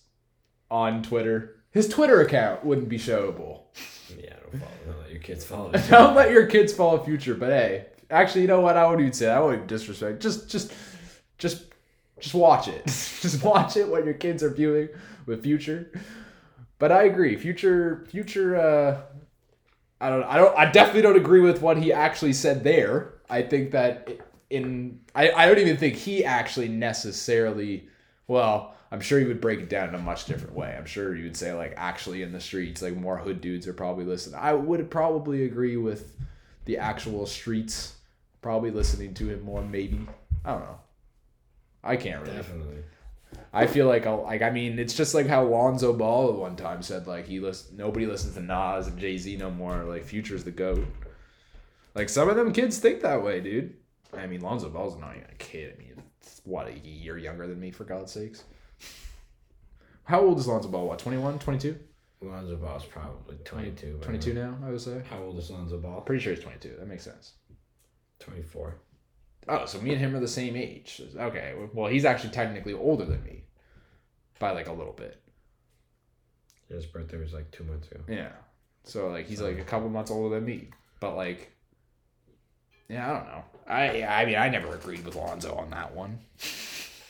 on 0.70 1.02
twitter 1.02 1.56
his 1.70 1.88
twitter 1.88 2.20
account 2.20 2.64
wouldn't 2.64 2.88
be 2.88 2.98
showable 2.98 3.62
Yeah, 4.18 4.34
don't 4.50 4.60
follow. 4.60 4.72
Don't 4.86 5.00
let 5.02 5.10
your 5.12 5.20
kids 5.22 5.44
follow. 5.44 5.70
don't 5.90 6.14
let 6.16 6.30
your 6.30 6.46
kids 6.46 6.72
follow 6.72 6.98
future 7.04 7.34
but 7.34 7.50
hey 7.50 7.86
actually 8.10 8.42
you 8.42 8.48
know 8.48 8.60
what 8.60 8.76
i 8.76 8.84
wouldn't 8.86 9.02
even 9.02 9.12
say 9.12 9.26
that. 9.26 9.36
i 9.36 9.40
wouldn't 9.40 9.66
disrespect 9.66 10.20
just 10.20 10.48
just 10.48 10.72
just 11.38 11.64
just 12.20 12.34
watch 12.34 12.68
it 12.68 12.84
just 12.86 13.42
watch 13.42 13.76
it 13.76 13.88
when 13.88 14.04
your 14.04 14.14
kids 14.14 14.42
are 14.42 14.50
viewing 14.50 14.88
with 15.26 15.42
future 15.42 15.90
but 16.78 16.92
i 16.92 17.04
agree 17.04 17.36
future 17.36 18.06
future 18.08 18.56
uh 18.56 19.00
I 20.04 20.10
don't. 20.10 20.24
I 20.24 20.36
don't. 20.36 20.58
I 20.58 20.70
definitely 20.70 21.00
don't 21.00 21.16
agree 21.16 21.40
with 21.40 21.62
what 21.62 21.78
he 21.78 21.90
actually 21.90 22.34
said 22.34 22.62
there. 22.62 23.14
I 23.30 23.40
think 23.40 23.70
that 23.70 24.10
in. 24.50 25.00
I. 25.14 25.30
I 25.30 25.46
don't 25.46 25.58
even 25.58 25.78
think 25.78 25.94
he 25.94 26.24
actually 26.24 26.68
necessarily. 26.68 27.88
Well, 28.26 28.74
I'm 28.90 29.00
sure 29.00 29.18
he 29.18 29.24
would 29.24 29.40
break 29.40 29.60
it 29.60 29.70
down 29.70 29.88
in 29.88 29.94
a 29.94 29.98
much 29.98 30.26
different 30.26 30.54
way. 30.54 30.74
I'm 30.76 30.84
sure 30.84 31.16
you 31.16 31.24
would 31.24 31.36
say 31.36 31.54
like 31.54 31.72
actually 31.78 32.22
in 32.22 32.32
the 32.32 32.40
streets, 32.40 32.82
like 32.82 32.94
more 32.96 33.16
hood 33.16 33.40
dudes 33.40 33.66
are 33.66 33.72
probably 33.72 34.04
listening. 34.04 34.38
I 34.38 34.52
would 34.52 34.90
probably 34.90 35.44
agree 35.44 35.78
with 35.78 36.14
the 36.64 36.78
actual 36.78 37.26
streets 37.26 37.94
probably 38.42 38.70
listening 38.70 39.14
to 39.14 39.28
him 39.28 39.42
more. 39.42 39.62
Maybe. 39.62 40.06
I 40.44 40.52
don't 40.52 40.60
know. 40.60 40.78
I 41.82 41.96
can't 41.96 42.22
really. 42.22 42.36
Definitely. 42.36 42.82
I 43.52 43.66
feel 43.66 43.86
like 43.86 44.06
I'll, 44.06 44.22
like 44.22 44.42
I 44.42 44.50
mean 44.50 44.78
it's 44.78 44.94
just 44.94 45.14
like 45.14 45.26
how 45.26 45.44
Lonzo 45.44 45.92
Ball 45.92 46.30
at 46.30 46.34
one 46.36 46.56
time 46.56 46.82
said 46.82 47.06
like 47.06 47.26
he 47.26 47.40
listen 47.40 47.76
nobody 47.76 48.06
listens 48.06 48.34
to 48.34 48.40
Nas 48.40 48.86
and 48.86 48.98
Jay 48.98 49.16
Z 49.16 49.36
no 49.36 49.50
more 49.50 49.84
like 49.84 50.04
Future's 50.04 50.44
the 50.44 50.50
goat. 50.50 50.86
Like 51.94 52.08
some 52.08 52.28
of 52.28 52.36
them 52.36 52.52
kids 52.52 52.78
think 52.78 53.02
that 53.02 53.22
way, 53.22 53.40
dude. 53.40 53.74
I 54.16 54.26
mean 54.26 54.40
Lonzo 54.40 54.68
Ball's 54.68 54.98
not 54.98 55.16
even 55.16 55.28
a 55.30 55.34
kid. 55.34 55.74
I 55.74 55.78
mean 55.78 56.02
what 56.44 56.68
a 56.68 56.78
year 56.78 57.16
younger 57.18 57.46
than 57.46 57.60
me 57.60 57.70
for 57.70 57.84
God's 57.84 58.12
sakes. 58.12 58.44
How 60.04 60.20
old 60.20 60.38
is 60.38 60.46
Lonzo 60.46 60.68
Ball? 60.68 60.86
What 60.86 60.98
21, 60.98 61.38
22? 61.38 61.78
Lonzo 62.30 62.56
Ball's 62.56 62.84
probably 62.84 63.36
22. 63.44 63.98
but 64.00 64.06
I 64.06 64.10
22 64.10 64.34
don't 64.34 64.60
now, 64.60 64.66
I 64.66 64.70
would 64.70 64.80
say. 64.80 65.02
How 65.08 65.18
old 65.22 65.38
is 65.38 65.50
Lonzo 65.50 65.78
Ball? 65.78 66.00
Pretty 66.00 66.22
sure 66.22 66.34
he's 66.34 66.42
22. 66.42 66.76
That 66.78 66.88
makes 66.88 67.04
sense. 67.04 67.32
24. 68.20 68.76
Oh, 69.48 69.66
so 69.66 69.80
me 69.80 69.90
and 69.90 70.00
him 70.00 70.14
are 70.14 70.20
the 70.20 70.28
same 70.28 70.56
age. 70.56 71.02
Okay, 71.16 71.54
well 71.74 71.90
he's 71.90 72.04
actually 72.04 72.30
technically 72.30 72.72
older 72.72 73.04
than 73.04 73.22
me 73.24 73.44
by 74.38 74.52
like 74.52 74.68
a 74.68 74.72
little 74.72 74.92
bit. 74.92 75.20
His 76.68 76.86
birthday 76.86 77.18
was 77.18 77.32
like 77.32 77.50
two 77.50 77.64
months 77.64 77.90
ago. 77.90 78.00
Yeah. 78.08 78.32
So 78.84 79.08
like 79.08 79.26
he's 79.26 79.40
like 79.40 79.58
a 79.58 79.64
couple 79.64 79.88
months 79.88 80.10
older 80.10 80.34
than 80.34 80.44
me, 80.44 80.70
but 81.00 81.16
like, 81.16 81.52
yeah, 82.88 83.10
I 83.10 83.14
don't 83.14 83.26
know. 83.26 83.44
I 83.66 84.02
I 84.02 84.24
mean 84.24 84.36
I 84.36 84.48
never 84.48 84.74
agreed 84.74 85.04
with 85.04 85.14
Lonzo 85.14 85.54
on 85.54 85.70
that 85.70 85.94
one. 85.94 86.20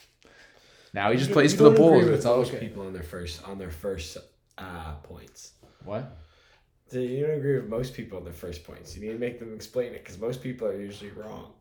now 0.94 1.10
he 1.12 1.18
just 1.18 1.30
plays 1.32 1.54
for 1.54 1.64
the 1.64 1.70
Bulls. 1.70 2.06
It's 2.06 2.26
all 2.26 2.38
most 2.38 2.52
okay. 2.52 2.66
people 2.66 2.86
on 2.86 2.92
their 2.92 3.02
first 3.02 3.46
on 3.46 3.58
their 3.58 3.70
first 3.70 4.16
uh, 4.58 4.94
points. 5.02 5.52
What? 5.84 6.16
So 6.90 6.98
You 6.98 7.26
don't 7.26 7.36
agree 7.38 7.56
with 7.56 7.68
most 7.68 7.94
people 7.94 8.18
on 8.18 8.24
their 8.24 8.32
first 8.32 8.64
points. 8.64 8.96
You 8.96 9.06
need 9.06 9.12
to 9.12 9.18
make 9.18 9.38
them 9.38 9.54
explain 9.54 9.92
it 9.94 10.04
because 10.04 10.18
most 10.18 10.42
people 10.42 10.68
are 10.68 10.78
usually 10.80 11.10
wrong. 11.10 11.52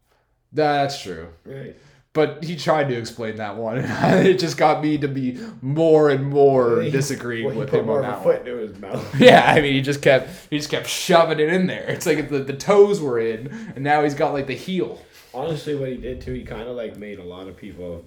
That's 0.51 1.01
true. 1.01 1.29
Right. 1.45 1.75
But 2.13 2.43
he 2.43 2.55
tried 2.55 2.89
to 2.89 2.95
explain 2.95 3.37
that 3.37 3.57
one, 3.57 3.79
and 3.79 4.27
it 4.27 4.37
just 4.37 4.55
got 4.55 4.83
me 4.83 4.99
to 4.99 5.07
be 5.07 5.39
more 5.61 6.11
and 6.11 6.27
more 6.27 6.83
disagreeing 6.83 7.47
Well, 7.47 7.55
with 7.55 7.71
him 7.73 7.89
on 7.89 8.03
that 8.03 8.21
foot 8.21 8.41
one. 8.41 8.47
into 8.47 8.57
his 8.67 8.77
mouth. 8.79 9.15
Yeah, 9.19 9.43
I 9.43 9.61
mean, 9.61 9.73
he 9.73 9.81
just 9.81 10.03
kept 10.03 10.29
he 10.51 10.59
just 10.59 10.69
kept 10.69 10.85
shoving 10.87 11.39
it 11.39 11.49
in 11.51 11.65
there. 11.65 11.85
It's 11.89 12.05
like 12.05 12.29
the, 12.29 12.39
the 12.43 12.53
toes 12.53 13.01
were 13.01 13.17
in, 13.19 13.47
and 13.75 13.83
now 13.83 14.03
he's 14.03 14.13
got 14.13 14.33
like 14.33 14.45
the 14.45 14.53
heel. 14.55 15.01
Honestly, 15.33 15.73
what 15.73 15.89
he 15.89 15.97
did 15.97 16.21
too, 16.21 16.33
he 16.33 16.43
kind 16.43 16.67
of 16.69 16.75
like 16.75 16.97
made 16.97 17.17
a 17.17 17.23
lot 17.23 17.47
of 17.47 17.57
people. 17.57 18.05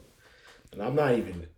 And 0.73 0.81
I'm 0.81 0.95
not 0.95 1.15
even. 1.15 1.49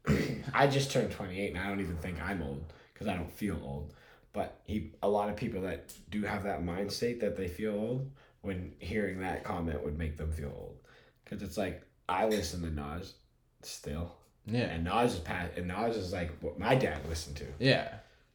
I 0.54 0.68
just 0.68 0.90
turned 0.90 1.10
28, 1.10 1.50
and 1.54 1.58
I 1.62 1.68
don't 1.68 1.80
even 1.80 1.98
think 1.98 2.18
I'm 2.22 2.42
old 2.42 2.64
because 2.98 3.06
I 3.12 3.16
don't 3.16 3.30
feel 3.32 3.58
old. 3.62 3.94
But 4.32 4.60
he, 4.64 4.92
a 5.02 5.08
lot 5.08 5.28
of 5.30 5.36
people 5.36 5.62
that 5.62 5.92
do 6.10 6.22
have 6.22 6.44
that 6.44 6.64
mind 6.64 6.90
state 6.92 7.20
that 7.20 7.36
they 7.36 7.48
feel 7.48 7.72
old, 7.74 8.10
when 8.42 8.72
hearing 8.78 9.20
that 9.20 9.44
comment 9.44 9.82
would 9.84 9.98
make 9.98 10.16
them 10.16 10.32
feel 10.32 10.52
old, 10.56 10.76
because 11.24 11.42
it's 11.42 11.56
like 11.56 11.82
I 12.08 12.26
listen 12.26 12.60
to 12.62 12.70
Nas 12.70 13.14
still, 13.62 14.12
Yeah. 14.46 14.64
and 14.66 14.84
Nas 14.84 15.14
is 15.14 15.20
past, 15.20 15.52
and 15.56 15.68
Nas 15.68 15.96
is 15.96 16.12
like 16.12 16.30
what 16.40 16.58
my 16.58 16.74
dad 16.74 17.00
listened 17.08 17.36
to. 17.38 17.46
Yeah. 17.58 17.88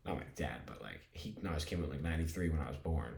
Not 0.06 0.18
my 0.18 0.24
dad, 0.36 0.58
but 0.66 0.82
like 0.82 1.00
he 1.14 1.36
Nas 1.42 1.64
came 1.66 1.84
out 1.84 1.90
like 1.90 2.02
'93 2.02 2.50
when 2.50 2.60
I 2.60 2.68
was 2.68 2.78
born. 2.78 3.14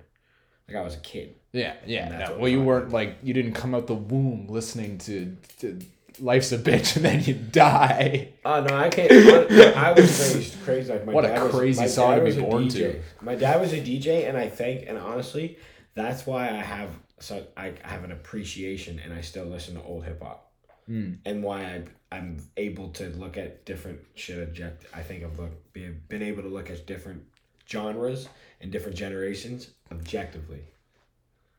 Like 0.67 0.77
I 0.77 0.81
was 0.81 0.95
a 0.95 0.99
kid. 0.99 1.36
Yeah. 1.51 1.75
Yeah. 1.86 2.10
No. 2.10 2.38
Well, 2.38 2.49
you 2.49 2.62
weren't 2.62 2.91
like 2.91 3.17
you 3.23 3.34
didn't 3.34 3.53
come 3.53 3.73
out 3.73 3.88
the 3.88 3.93
womb 3.95 4.47
listening 4.47 4.97
to, 4.99 5.36
to 5.60 5.79
"Life's 6.19 6.51
a 6.51 6.58
Bitch" 6.58 6.95
and 6.95 7.06
then 7.06 7.23
you 7.23 7.34
die. 7.34 8.30
Oh 8.45 8.62
no, 8.63 8.75
I 8.75 8.89
can't. 8.89 9.12
I, 9.12 9.89
I 9.89 9.91
was 9.93 10.36
raised 10.36 10.63
crazy. 10.63 10.91
Like 10.93 11.06
my 11.06 11.13
What 11.13 11.25
a 11.25 11.30
dad 11.30 11.43
was- 11.43 11.51
crazy 11.56 11.82
my 11.82 11.88
song 11.88 12.19
to 12.19 12.25
be 12.25 12.38
a 12.38 12.41
born 12.41 12.65
DJ. 12.65 12.71
to. 12.71 13.01
My 13.21 13.36
dad 13.36 13.60
was 13.62 13.73
a 13.73 13.82
DJ, 13.82 14.28
and 14.28 14.38
I 14.38 14.47
think, 14.49 14.86
and 14.88 14.97
honestly, 14.97 15.58
that's 15.93 16.25
why 16.25 16.49
I 16.49 16.62
have 16.62 16.89
so 17.19 17.45
I 17.56 17.73
have 17.84 18.04
an 18.04 18.12
appreciation, 18.12 18.99
and 19.04 19.13
I 19.13 19.21
still 19.21 19.45
listen 19.45 19.75
to 19.75 19.84
old 19.84 20.04
hip 20.06 20.21
hop, 20.21 20.51
Mm. 20.89 21.17
and 21.25 21.41
why 21.43 21.63
I 21.63 21.84
I'm 22.12 22.38
able 22.58 22.89
to 22.89 23.10
look 23.10 23.38
at 23.38 23.65
different 23.65 23.99
shit. 24.15 24.41
Object. 24.41 24.86
I 24.93 25.01
think 25.01 25.23
I've 25.23 25.38
looked 25.39 25.73
been 25.73 26.01
been 26.10 26.21
able 26.21 26.43
to 26.43 26.49
look 26.49 26.69
at 26.69 26.86
different 26.86 27.23
genres 27.69 28.30
and 28.62 28.71
different 28.71 28.95
generations 28.97 29.69
objectively. 29.91 30.62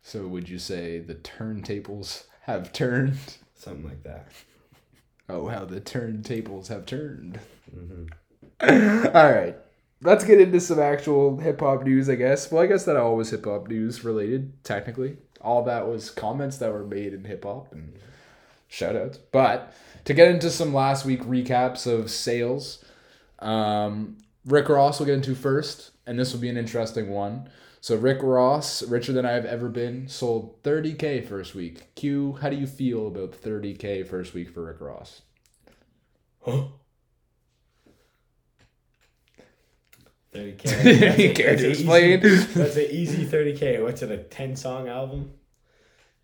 So 0.03 0.27
would 0.29 0.49
you 0.49 0.59
say 0.61 0.99
the 1.01 1.17
turntables 1.17 2.25
have 2.43 2.73
turned? 2.73 3.19
Something 3.57 3.85
like 3.85 4.03
that. 4.05 4.29
Oh, 5.29 5.49
how 5.49 5.65
the 5.65 5.81
turntables 5.81 6.69
have 6.69 6.87
turned. 6.87 7.41
Mm-hmm. 7.75 8.07
All 9.17 9.33
right. 9.33 9.57
Let's 10.03 10.25
get 10.25 10.41
into 10.41 10.61
some 10.61 10.79
actual 10.79 11.39
hip 11.39 11.61
hop 11.61 11.83
news, 11.83 12.09
I 12.09 12.15
guess. 12.17 12.53
Well, 12.53 12.63
I 12.63 12.67
guess 12.67 12.85
that 12.85 12.97
all 12.97 13.17
was 13.17 13.31
hip 13.31 13.47
hop 13.47 13.69
news 13.69 14.05
related, 14.05 14.63
technically. 14.63 15.17
All 15.41 15.65
that 15.65 15.89
was 15.89 16.11
comments 16.11 16.59
that 16.59 16.71
were 16.71 16.85
made 16.85 17.15
in 17.15 17.25
hip 17.25 17.45
hop 17.45 17.73
and 17.73 17.95
shout 18.69 18.95
outs. 18.95 19.19
But 19.19 19.73
to 20.05 20.13
get 20.13 20.29
into 20.29 20.51
some 20.51 20.75
last 20.75 21.07
week 21.07 21.23
recaps 21.23 21.87
of 21.87 22.11
sales, 22.11 22.85
um, 23.39 24.19
Rick 24.45 24.69
Ross 24.69 24.99
will 24.99 25.07
get 25.07 25.17
into 25.17 25.35
first, 25.35 25.91
and 26.07 26.19
this 26.19 26.33
will 26.33 26.41
be 26.41 26.51
an 26.51 26.57
interesting 26.59 27.11
one. 27.11 27.49
So 27.87 27.95
Rick 27.95 28.19
Ross, 28.21 28.83
richer 28.83 29.13
than 29.13 29.25
I've 29.25 29.45
ever 29.45 29.69
been, 29.69 30.09
sold 30.09 30.61
30k 30.65 31.25
first 31.25 31.55
week. 31.55 31.95
Q, 31.95 32.37
how 32.41 32.51
do 32.51 32.57
you 32.57 32.67
feel 32.67 33.07
about 33.07 33.31
30k 33.31 34.05
first 34.09 34.35
week 34.35 34.51
for 34.51 34.65
Rick 34.65 34.81
Ross? 34.81 35.23
Huh? 36.45 36.65
Thirty 40.33 40.51
You 40.51 40.57
k. 40.57 41.33
care 41.33 41.57
to 41.57 41.71
explain? 41.71 42.19
That's 42.23 42.75
an 42.75 42.89
easy 42.91 43.25
thirty 43.25 43.57
k. 43.57 43.81
What's 43.81 44.03
it? 44.03 44.11
A 44.11 44.19
ten 44.19 44.57
song 44.57 44.89
album? 44.89 45.31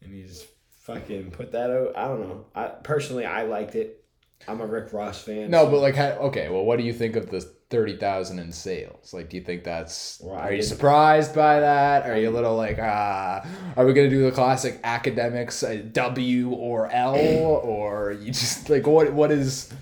And 0.02 0.12
he 0.12 0.24
just 0.24 0.46
fucking 0.80 1.30
put 1.30 1.52
that 1.52 1.70
out. 1.70 1.96
I 1.96 2.08
don't 2.08 2.28
know. 2.28 2.44
I 2.56 2.66
personally 2.66 3.24
I 3.24 3.44
liked 3.44 3.76
it. 3.76 4.04
I'm 4.48 4.60
a 4.60 4.66
Rick 4.66 4.92
Ross 4.92 5.22
fan. 5.22 5.48
No, 5.52 5.66
so- 5.66 5.70
but 5.70 5.80
like, 5.80 5.96
okay, 5.96 6.48
well, 6.48 6.64
what 6.64 6.78
do 6.80 6.84
you 6.84 6.92
think 6.92 7.14
of 7.14 7.30
the 7.30 7.48
thirty 7.72 7.96
thousand 7.96 8.38
in 8.38 8.52
sales? 8.52 9.14
Like, 9.14 9.30
do 9.30 9.38
you 9.38 9.42
think 9.42 9.64
that's? 9.64 10.20
Well, 10.22 10.36
are 10.36 10.52
you 10.52 10.62
surprised 10.62 11.34
by 11.34 11.58
that? 11.58 12.08
Are 12.08 12.16
you 12.18 12.28
a 12.28 12.30
little 12.30 12.54
like, 12.54 12.78
ah? 12.78 13.44
are 13.76 13.86
we 13.86 13.94
gonna 13.94 14.10
do 14.10 14.22
the 14.22 14.30
classic 14.30 14.78
academics 14.84 15.62
uh, 15.62 15.82
W 15.90 16.50
or 16.50 16.88
L, 16.92 17.16
or 17.64 18.12
you 18.12 18.26
just 18.26 18.68
like 18.68 18.86
what? 18.86 19.12
What 19.12 19.32
is? 19.32 19.72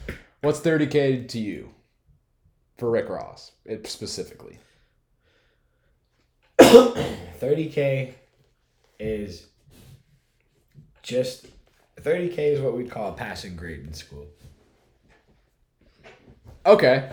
What's 0.40 0.60
thirty 0.60 0.86
k 0.86 1.24
to 1.24 1.38
you? 1.38 1.70
For 2.78 2.90
Rick 2.90 3.10
Ross, 3.10 3.52
it 3.66 3.86
specifically. 3.88 4.58
thirty 6.60 7.68
k 7.68 8.14
is 9.00 9.48
just 11.02 11.48
thirty 12.00 12.28
k 12.28 12.52
is 12.52 12.60
what 12.60 12.76
we'd 12.76 12.90
call 12.90 13.10
a 13.10 13.14
passing 13.14 13.56
grade 13.56 13.80
in 13.80 13.92
school. 13.92 14.26
Okay. 16.64 17.10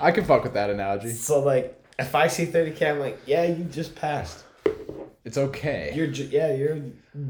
I 0.00 0.10
can 0.10 0.24
fuck 0.24 0.42
with 0.42 0.54
that 0.54 0.70
analogy. 0.70 1.10
So 1.10 1.40
like, 1.40 1.76
if 1.98 2.14
I 2.14 2.28
see 2.28 2.46
thirty 2.46 2.70
k, 2.72 2.88
I'm 2.90 2.98
like, 2.98 3.20
yeah, 3.26 3.44
you 3.44 3.64
just 3.64 3.94
passed. 3.94 4.44
It's 5.24 5.36
okay. 5.36 5.92
You're 5.94 6.06
ju- 6.06 6.28
yeah, 6.30 6.54
you're 6.54 6.78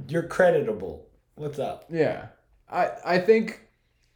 you're 0.09 0.23
creditable. 0.23 1.07
What's 1.35 1.59
up? 1.59 1.87
Yeah, 1.91 2.27
I 2.71 2.91
I 3.05 3.19
think 3.19 3.61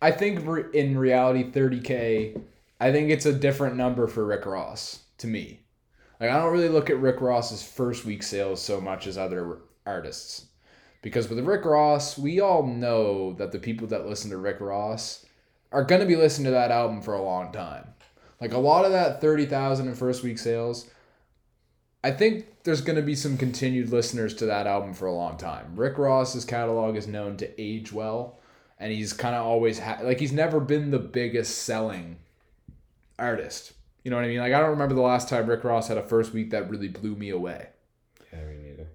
I 0.00 0.10
think 0.12 0.46
re- 0.46 0.64
in 0.72 0.96
reality, 0.96 1.50
thirty 1.50 1.80
k. 1.80 2.36
I 2.80 2.92
think 2.92 3.10
it's 3.10 3.26
a 3.26 3.32
different 3.32 3.76
number 3.76 4.06
for 4.06 4.24
Rick 4.26 4.46
Ross 4.46 5.04
to 5.18 5.26
me. 5.26 5.60
Like 6.20 6.30
I 6.30 6.38
don't 6.38 6.52
really 6.52 6.68
look 6.68 6.90
at 6.90 6.98
Rick 7.00 7.20
Ross's 7.20 7.62
first 7.66 8.04
week 8.04 8.22
sales 8.22 8.62
so 8.62 8.80
much 8.80 9.06
as 9.06 9.18
other 9.18 9.58
artists, 9.86 10.46
because 11.02 11.28
with 11.28 11.40
Rick 11.40 11.64
Ross, 11.64 12.16
we 12.16 12.40
all 12.40 12.64
know 12.64 13.32
that 13.34 13.50
the 13.50 13.58
people 13.58 13.88
that 13.88 14.06
listen 14.06 14.30
to 14.30 14.36
Rick 14.36 14.60
Ross 14.60 15.26
are 15.72 15.84
gonna 15.84 16.06
be 16.06 16.16
listening 16.16 16.44
to 16.46 16.50
that 16.52 16.70
album 16.70 17.02
for 17.02 17.14
a 17.14 17.22
long 17.22 17.50
time. 17.50 17.88
Like 18.44 18.52
a 18.52 18.58
lot 18.58 18.84
of 18.84 18.92
that 18.92 19.22
thirty 19.22 19.46
thousand 19.46 19.88
in 19.88 19.94
first 19.94 20.22
week 20.22 20.36
sales. 20.36 20.90
I 22.02 22.10
think 22.10 22.44
there's 22.64 22.82
going 22.82 22.96
to 22.96 23.02
be 23.02 23.14
some 23.14 23.38
continued 23.38 23.88
listeners 23.88 24.34
to 24.34 24.44
that 24.44 24.66
album 24.66 24.92
for 24.92 25.06
a 25.06 25.14
long 25.14 25.38
time. 25.38 25.72
Rick 25.76 25.96
Ross's 25.96 26.44
catalog 26.44 26.94
is 26.94 27.06
known 27.06 27.38
to 27.38 27.58
age 27.58 27.90
well, 27.90 28.38
and 28.78 28.92
he's 28.92 29.14
kind 29.14 29.34
of 29.34 29.46
always 29.46 29.78
ha- 29.78 30.00
like 30.02 30.20
he's 30.20 30.30
never 30.30 30.60
been 30.60 30.90
the 30.90 30.98
biggest 30.98 31.62
selling 31.62 32.18
artist. 33.18 33.72
You 34.02 34.10
know 34.10 34.18
what 34.18 34.26
I 34.26 34.28
mean? 34.28 34.40
Like 34.40 34.52
I 34.52 34.60
don't 34.60 34.68
remember 34.68 34.94
the 34.94 35.00
last 35.00 35.30
time 35.30 35.46
Rick 35.46 35.64
Ross 35.64 35.88
had 35.88 35.96
a 35.96 36.02
first 36.02 36.34
week 36.34 36.50
that 36.50 36.68
really 36.68 36.88
blew 36.88 37.16
me 37.16 37.30
away. 37.30 37.68
Yeah, 38.30 38.44
me 38.44 38.58
neither. 38.58 38.88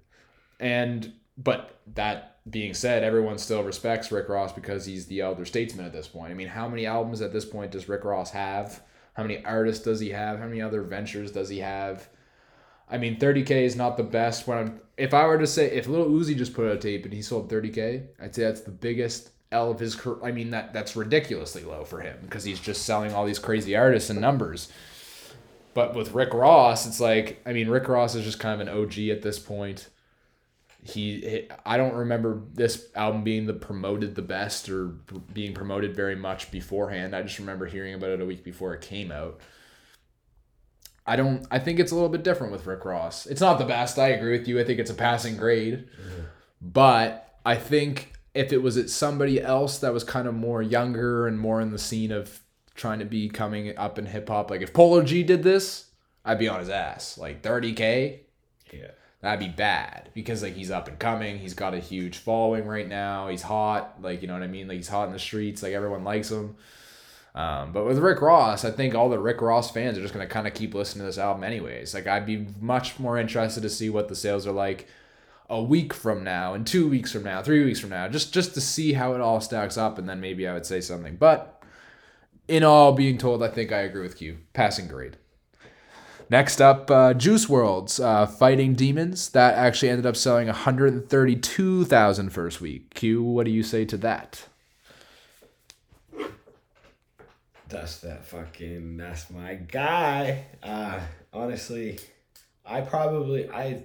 And 0.60 1.12
but 1.40 1.80
that 1.96 2.38
being 2.48 2.76
said, 2.76 3.04
everyone 3.04 3.40
still 3.40 3.64
respects 3.64 4.12
Rick 4.12 4.30
Ross 4.30 4.54
because 4.54 4.86
he's 4.86 5.08
the 5.08 5.22
elder 5.22 5.46
statesman 5.46 5.88
at 5.88 5.94
this 5.94 6.08
point. 6.08 6.30
I 6.30 6.36
mean, 6.36 6.50
how 6.50 6.68
many 6.68 6.86
albums 6.86 7.20
at 7.24 7.34
this 7.34 7.46
point 7.46 7.72
does 7.72 7.90
Rick 7.90 8.06
Ross 8.06 8.30
have? 8.30 8.84
How 9.14 9.24
many 9.24 9.44
artists 9.44 9.84
does 9.84 10.00
he 10.00 10.10
have? 10.10 10.40
How 10.40 10.48
many 10.48 10.62
other 10.62 10.82
ventures 10.82 11.32
does 11.32 11.50
he 11.50 11.60
have? 11.60 12.10
I 12.90 12.98
mean, 12.98 13.18
30k 13.20 13.52
is 13.52 13.76
not 13.76 13.98
the 13.98 14.04
best. 14.04 14.48
When 14.48 14.58
I'm, 14.58 14.82
if 14.98 15.14
I 15.14 15.26
were 15.26 15.38
to 15.38 15.48
say 15.48 15.72
if 15.72 15.88
Lil 15.88 16.10
Uzi 16.10 16.36
just 16.36 16.54
put 16.54 16.66
out 16.68 16.76
a 16.76 16.80
tape 16.80 17.06
and 17.06 17.14
he 17.14 17.22
sold 17.22 17.50
30k, 17.50 18.08
I'd 18.20 18.34
say 18.34 18.44
that's 18.44 18.62
the 18.62 18.72
biggest 18.72 19.30
L 19.52 19.72
of 19.72 19.80
his 19.80 19.96
career. 19.96 20.18
I 20.24 20.32
mean, 20.32 20.52
that 20.52 20.74
that's 20.74 20.96
ridiculously 20.96 21.64
low 21.64 21.84
for 21.84 22.02
him 22.02 22.18
because 22.22 22.44
he's 22.44 22.60
just 22.60 22.86
selling 22.86 23.14
all 23.14 23.26
these 23.26 23.40
crazy 23.40 23.76
artists 23.76 24.10
and 24.10 24.20
numbers. 24.20 24.72
But 25.74 25.96
with 25.96 26.14
Rick 26.14 26.34
Ross, 26.34 26.88
it's 26.88 27.00
like 27.00 27.42
I 27.46 27.54
mean, 27.54 27.70
Rick 27.70 27.88
Ross 27.88 28.16
is 28.16 28.26
just 28.26 28.40
kind 28.40 28.60
of 28.60 28.68
an 28.68 28.74
OG 28.74 29.00
at 29.10 29.22
this 29.22 29.40
point. 29.40 29.90
He, 30.82 31.48
I 31.66 31.76
don't 31.76 31.94
remember 31.94 32.42
this 32.54 32.88
album 32.96 33.24
being 33.24 33.46
the 33.48 33.54
promoted 33.54 34.16
the 34.16 34.22
best 34.22 34.70
or 34.70 34.88
being 35.34 35.54
promoted 35.54 35.94
very 35.96 36.16
much 36.16 36.52
beforehand. 36.52 37.14
I 37.16 37.22
just 37.22 37.38
remember 37.38 37.66
hearing 37.66 37.94
about 37.96 38.12
it 38.12 38.22
a 38.22 38.26
week 38.26 38.44
before 38.46 38.74
it 38.74 38.82
came 38.82 39.12
out. 39.12 39.42
I 41.06 41.16
don't. 41.16 41.46
I 41.52 41.60
think 41.60 41.80
it's 41.80 41.92
a 41.92 41.96
little 41.96 42.10
bit 42.10 42.24
different 42.24 42.54
with 42.54 42.66
Rick 42.66 42.86
Ross. 42.86 43.26
It's 43.26 43.42
not 43.42 43.58
the 43.58 43.66
best. 43.66 43.98
I 43.98 44.10
agree 44.10 44.38
with 44.38 44.48
you. 44.48 44.60
I 44.60 44.64
think 44.64 44.80
it's 44.80 44.92
a 44.92 44.96
passing 44.96 45.38
grade, 45.38 45.90
but 46.62 47.40
I 47.46 47.56
think 47.56 48.14
if 48.34 48.54
it 48.54 48.62
was 48.62 48.78
at 48.78 48.90
somebody 48.90 49.42
else 49.42 49.80
that 49.80 49.92
was 49.92 50.04
kind 50.04 50.28
of 50.28 50.36
more 50.36 50.62
younger 50.62 51.28
and 51.28 51.40
more 51.40 51.62
in 51.62 51.72
the 51.72 51.80
scene 51.80 52.12
of 52.12 52.40
trying 52.76 53.00
to 53.00 53.06
be 53.06 53.28
coming 53.28 53.76
up 53.76 53.98
in 53.98 54.06
hip 54.06 54.30
hop, 54.30 54.52
like 54.52 54.62
if 54.62 54.72
Polo 54.72 55.02
G 55.04 55.24
did 55.24 55.42
this, 55.44 55.90
I'd 56.24 56.40
be 56.40 56.48
on 56.48 56.60
his 56.60 56.70
ass. 56.70 57.18
Like 57.18 57.42
thirty 57.42 57.74
k, 57.74 58.22
Yeah. 58.72 58.92
That'd 59.22 59.40
be 59.40 59.54
bad 59.54 60.10
because 60.14 60.44
like 60.44 60.56
he's 60.56 60.72
up 60.72 60.88
and 60.88 60.98
coming. 61.00 61.40
He's 61.40 61.54
got 61.54 61.74
a 61.74 61.80
huge 61.80 62.18
following 62.18 62.66
right 62.66 62.88
now. 62.88 63.28
He's 63.28 63.42
hot. 63.42 64.02
Like 64.02 64.22
you 64.22 64.28
know 64.28 64.34
what 64.34 64.44
I 64.44 64.48
mean. 64.48 64.68
Like 64.68 64.78
he's 64.78 64.88
hot 64.88 65.08
in 65.08 65.14
the 65.14 65.20
streets. 65.20 65.64
Like 65.64 65.74
everyone 65.74 66.04
likes 66.04 66.32
him. 66.32 66.56
Um, 67.36 67.72
but 67.72 67.86
with 67.86 68.00
Rick 68.00 68.22
Ross, 68.22 68.66
I 68.66 68.72
think 68.72 68.96
all 68.96 69.10
the 69.10 69.20
Rick 69.20 69.42
Ross 69.42 69.72
fans 69.72 69.98
are 69.98 70.02
just 70.02 70.14
gonna 70.14 70.28
kind 70.28 70.48
of 70.48 70.54
keep 70.54 70.74
listening 70.74 71.04
to 71.04 71.06
this 71.08 71.18
album 71.18 71.44
anyways. 71.44 71.94
Like 71.94 72.08
I'd 72.08 72.26
be 72.26 72.48
much 72.60 73.00
more 73.00 73.18
interested 73.18 73.62
to 73.62 73.70
see 73.70 73.90
what 73.90 74.08
the 74.08 74.16
sales 74.16 74.48
are 74.48 74.52
like 74.52 74.88
a 75.50 75.62
week 75.62 75.94
from 75.94 76.24
now, 76.24 76.54
and 76.54 76.66
two 76.66 76.88
weeks 76.88 77.12
from 77.12 77.24
now, 77.24 77.42
three 77.42 77.66
weeks 77.66 77.80
from 77.80 77.90
now, 77.90 78.08
just 78.08 78.34
just 78.34 78.54
to 78.54 78.62
see 78.62 78.94
how 78.94 79.16
it 79.16 79.22
all 79.22 79.42
stacks 79.42 79.78
up, 79.78 79.98
and 79.98 80.08
then 80.08 80.22
maybe 80.22 80.48
I 80.48 80.54
would 80.54 80.66
say 80.66 80.82
something. 80.82 81.18
But 81.18 81.62
in 82.48 82.64
all 82.64 82.94
being 82.94 83.18
told, 83.18 83.44
I 83.44 83.50
think 83.50 83.72
I 83.72 83.80
agree 83.80 84.04
with 84.04 84.22
you. 84.22 84.40
Passing 84.54 84.88
grade. 84.88 85.18
Next 86.30 86.62
up, 86.62 86.92
uh, 86.92 87.16
Juice 87.16 87.48
WRLD's 87.48 88.00
uh, 88.00 88.28
Fighting 88.28 88.76
Demons. 88.76 89.30
That 89.30 89.56
actually 89.56 89.90
ended 89.90 90.06
up 90.06 90.16
selling 90.16 90.46
132,000 90.48 92.30
first 92.30 92.62
week. 92.62 92.94
Q, 92.94 93.24
what 93.24 93.46
do 93.46 93.52
you 93.52 93.64
say 93.64 93.84
to 93.86 93.98
that? 93.98 94.46
That's 97.70 98.00
that 98.00 98.26
fucking 98.26 98.98
that's 98.98 99.30
my 99.30 99.54
guy. 99.54 100.46
Uh 100.64 101.00
honestly, 101.32 102.00
I 102.66 102.82
probably 102.82 103.48
I 103.48 103.84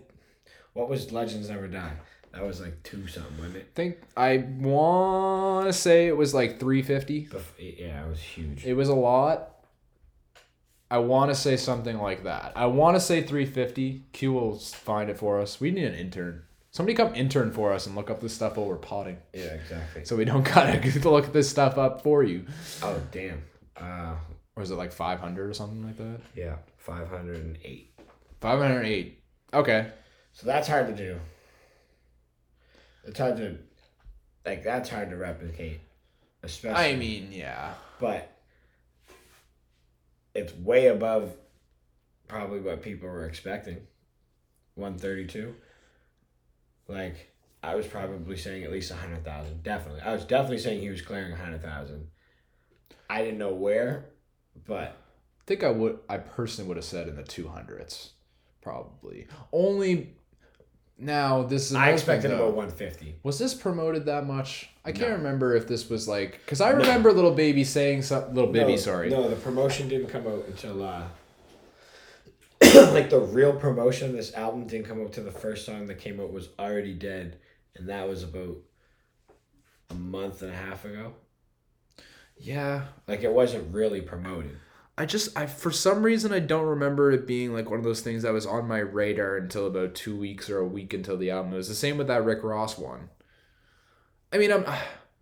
what 0.73 0.89
was 0.89 1.13
Legends 1.13 1.51
Never 1.51 1.69
Die? 1.69 1.93
That 2.33 2.45
was 2.47 2.63
like 2.63 2.83
two 2.83 3.07
something, 3.07 3.37
wasn't 3.37 3.57
it? 3.57 3.67
I 3.73 3.77
think 3.77 3.97
I 4.17 4.39
want 4.59 5.67
to 5.67 5.73
say 5.75 6.07
it 6.07 6.17
was 6.17 6.33
like 6.33 6.59
350. 6.59 7.27
Bef- 7.27 7.43
yeah, 7.79 8.07
it 8.07 8.09
was 8.09 8.21
huge. 8.21 8.65
It 8.65 8.73
was 8.73 8.89
a 8.89 8.95
lot. 8.95 9.54
I 10.91 10.99
want 10.99 11.31
to 11.31 11.35
say 11.35 11.57
something 11.57 11.99
like 11.99 12.25
that. 12.25 12.53
I 12.55 12.67
want 12.67 12.97
to 12.97 13.01
say 13.01 13.23
350. 13.23 14.05
Q 14.13 14.33
will 14.33 14.57
find 14.59 15.11
it 15.11 15.19
for 15.19 15.41
us. 15.41 15.61
We 15.61 15.71
need 15.71 15.85
an 15.85 15.95
intern. 15.95 16.43
Somebody 16.71 16.95
come 16.95 17.15
intern 17.15 17.53
for 17.53 17.73
us 17.73 17.87
and 17.87 17.95
look 17.97 18.11
up 18.11 18.21
this 18.21 18.35
stuff 18.35 18.57
while 18.57 18.67
we're 18.67 18.77
potting, 18.77 19.19
Yeah, 19.33 19.45
exactly. 19.55 20.05
so 20.05 20.17
we 20.17 20.25
don't 20.25 20.43
gotta 20.55 20.81
look 21.09 21.33
this 21.33 21.49
stuff 21.49 21.79
up 21.79 22.03
for 22.03 22.23
you. 22.23 22.47
Oh 22.83 23.01
damn. 23.13 23.43
Uh, 23.77 24.15
Or 24.57 24.63
is 24.63 24.71
it 24.71 24.75
like 24.77 24.93
five 24.93 25.21
hundred 25.21 25.49
or 25.51 25.55
something 25.55 25.85
like 25.85 25.97
that? 25.99 26.21
yeah, 26.35 26.57
five 26.79 27.09
hundred 27.09 27.37
and 27.39 27.59
eight. 27.65 27.93
Five 28.41 28.59
hundred 28.61 28.85
eight. 28.87 29.21
Okay. 29.53 29.89
So 30.33 30.47
that's 30.47 30.67
hard 30.69 30.89
to 30.89 30.95
do. 30.95 31.19
It's 33.05 33.19
hard 33.19 33.37
to, 33.37 33.59
like, 34.47 34.65
that's 34.65 34.89
hard 34.89 35.11
to 35.11 35.17
replicate, 35.17 35.81
especially. 36.43 36.77
I 36.93 36.97
mean, 36.97 37.29
yeah. 37.31 37.75
but 38.01 38.34
it's 40.35 40.53
way 40.55 40.89
above 40.89 41.37
probably 42.29 42.61
what 42.61 42.83
people 42.83 43.09
were 43.09 43.27
expecting. 43.27 43.79
One 44.75 44.99
thirty 44.99 45.27
two. 45.27 45.55
Like 46.89 47.33
I 47.63 47.75
was 47.77 47.87
probably 47.87 48.37
saying 48.37 48.65
at 48.65 48.73
least 48.73 48.91
a 48.91 48.97
hundred 48.97 49.25
thousand. 49.25 49.63
Definitely, 49.63 50.03
I 50.03 50.13
was 50.13 50.25
definitely 50.25 50.59
saying 50.59 50.81
he 50.81 50.91
was 50.91 51.03
clearing 51.03 51.33
a 51.33 51.37
hundred 51.37 51.63
thousand. 51.63 52.09
I 53.09 53.23
didn't 53.23 53.39
know 53.39 53.55
where, 53.55 54.07
but 54.67 54.89
I 55.41 55.45
think 55.47 55.63
I 55.63 55.71
would. 55.71 55.99
I 56.09 56.19
personally 56.19 56.69
would 56.69 56.77
have 56.77 56.85
said 56.85 57.09
in 57.09 57.17
the 57.17 57.23
two 57.23 57.49
hundreds, 57.49 58.13
probably. 58.61 59.29
Only 59.53 60.17
now 60.99 61.43
this 61.43 61.71
is. 61.71 61.75
I 61.77 61.91
expected 61.91 62.31
thing, 62.31 62.39
about 62.39 62.55
one 62.55 62.71
fifty. 62.71 63.17
Was 63.23 63.39
this 63.39 63.55
promoted 63.55 64.07
that 64.07 64.27
much? 64.27 64.71
I 64.85 64.93
can't 64.93 65.11
No. 65.11 65.17
remember 65.17 65.55
if 65.57 65.67
this 65.67 65.89
was 65.89 66.07
like 66.07 66.41
because 66.45 66.61
I 66.61 66.71
remember 66.71 67.13
Lil 67.13 67.35
Baby 67.35 67.65
saying 67.65 68.03
something. 68.03 68.35
Lil 68.35 68.49
Baby, 68.49 68.77
sorry. 68.77 69.11
No, 69.11 69.29
the 69.29 69.37
promotion 69.37 69.89
didn't 69.89 70.09
come 70.09 70.27
out 70.27 70.45
until 70.47 70.83
uh 70.85 71.05
like 72.93 73.11
the 73.11 73.21
real 73.21 73.53
promotion 73.55 74.11
of 74.11 74.17
this 74.17 74.33
album 74.35 74.67
didn't 74.67 74.87
come 74.87 75.01
out 75.03 75.13
till 75.13 75.25
the 75.25 75.31
first 75.33 75.67
song 75.67 75.87
that 75.87 75.99
came 75.99 76.21
out 76.21 76.33
was 76.33 76.49
already 76.59 76.95
dead, 76.95 77.39
and 77.77 77.89
that 77.89 78.09
was 78.09 78.23
about 78.23 78.57
a 79.91 79.95
month 79.95 80.43
and 80.43 80.51
a 80.53 80.57
half 80.57 80.85
ago. 80.85 81.15
Yeah, 82.37 82.87
Like 83.07 83.23
it 83.23 83.33
wasn't 83.33 83.73
really 83.73 84.01
promoted. 84.01 84.57
I 84.97 85.07
just 85.07 85.37
I 85.37 85.47
for 85.47 85.73
some 85.73 86.03
reason 86.05 86.33
I 86.33 86.39
don't 86.39 86.67
remember 86.67 87.11
it 87.11 87.27
being 87.27 87.53
like 87.53 87.69
one 87.69 87.81
of 87.81 87.85
those 87.85 88.01
things 88.01 88.23
that 88.23 88.33
was 88.33 88.47
on 88.47 88.69
my 88.69 88.79
radar 88.79 89.37
until 89.37 89.67
about 89.67 89.95
two 89.95 90.17
weeks 90.17 90.49
or 90.49 90.59
a 90.59 90.67
week 90.67 90.95
until 90.95 91.17
the 91.17 91.31
album. 91.31 91.53
It 91.53 91.57
was 91.57 91.69
the 91.69 91.75
same 91.75 91.99
with 91.99 92.07
that 92.07 92.25
Rick 92.25 92.45
Ross 92.45 92.79
one. 92.79 93.11
I 94.33 94.39
mean, 94.39 94.53
I'm, 94.53 94.65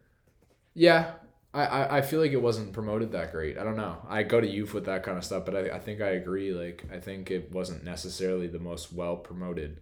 yeah, 0.75 1.13
I, 1.55 1.65
I 1.65 1.97
I 1.99 2.03
feel 2.03 2.21
like 2.21 2.33
it 2.33 2.43
wasn't 2.43 2.75
promoted 2.75 3.13
that 3.13 3.33
great. 3.33 3.57
I 3.57 3.65
don't 3.65 3.77
know. 3.77 3.97
I 4.09 4.25
go 4.25 4.41
to 4.41 4.47
youth 4.47 4.75
with 4.75 4.85
that 4.87 5.03
kind 5.05 5.17
of 5.17 5.25
stuff, 5.25 5.47
but 5.47 5.57
I, 5.57 5.77
I 5.77 5.79
think 5.79 6.03
I 6.03 6.11
agree. 6.11 6.53
Like 6.53 6.85
I 6.93 6.99
think 6.99 7.31
it 7.31 7.51
wasn't 7.53 7.85
necessarily 7.85 8.49
the 8.49 8.59
most 8.59 8.93
well 8.93 9.17
promoted. 9.17 9.81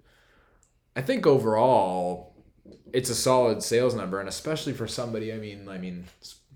I 0.95 1.03
think 1.03 1.27
overall, 1.27 2.35
it's 2.93 3.11
a 3.11 3.15
solid 3.15 3.63
sales 3.63 3.95
number, 3.95 4.21
and 4.21 4.29
especially 4.29 4.73
for 4.73 4.87
somebody. 4.87 5.33
I 5.33 5.37
mean, 5.37 5.69
I 5.69 5.79
mean, 5.79 6.07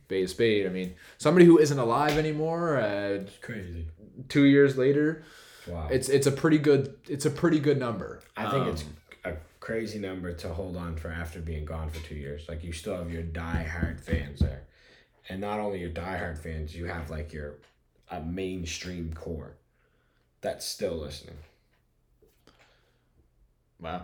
spade 0.05 0.27
to 0.27 0.29
spade. 0.33 0.67
I 0.67 0.69
mean, 0.71 0.95
somebody 1.19 1.47
who 1.47 1.59
isn't 1.59 1.79
alive 1.79 2.19
anymore. 2.19 2.79
Uh, 2.79 3.25
Crazy. 3.40 3.87
two 4.29 4.45
years 4.45 4.77
later, 4.77 5.25
Wow. 5.67 5.88
it's 5.90 6.09
it's 6.09 6.27
a 6.27 6.33
pretty 6.33 6.59
good 6.59 6.95
it's 7.09 7.25
a 7.27 7.31
pretty 7.31 7.59
good 7.59 7.79
number. 7.79 8.21
I 8.37 8.51
think 8.51 8.64
Um, 8.64 8.69
it's 8.69 8.85
a 9.25 9.37
crazy 9.61 9.99
number 9.99 10.33
to 10.35 10.49
hold 10.53 10.77
on 10.77 10.97
for 10.97 11.09
after 11.11 11.40
being 11.40 11.64
gone 11.64 11.88
for 11.90 12.05
two 12.07 12.14
years. 12.17 12.47
Like 12.49 12.62
you 12.62 12.73
still 12.73 12.97
have 12.97 13.11
your 13.11 13.23
die-hard 13.23 14.01
fans 14.01 14.40
there, 14.40 14.64
and 15.29 15.40
not 15.40 15.59
only 15.59 15.81
your 15.81 15.90
die-hard 15.90 16.38
fans, 16.38 16.77
you 16.77 16.85
have 16.87 17.11
like 17.11 17.33
your 17.33 17.55
a 18.11 18.21
mainstream 18.21 19.14
core 19.14 19.57
that's 20.43 20.67
still 20.67 20.97
listening. 20.97 21.38
wow. 23.81 24.03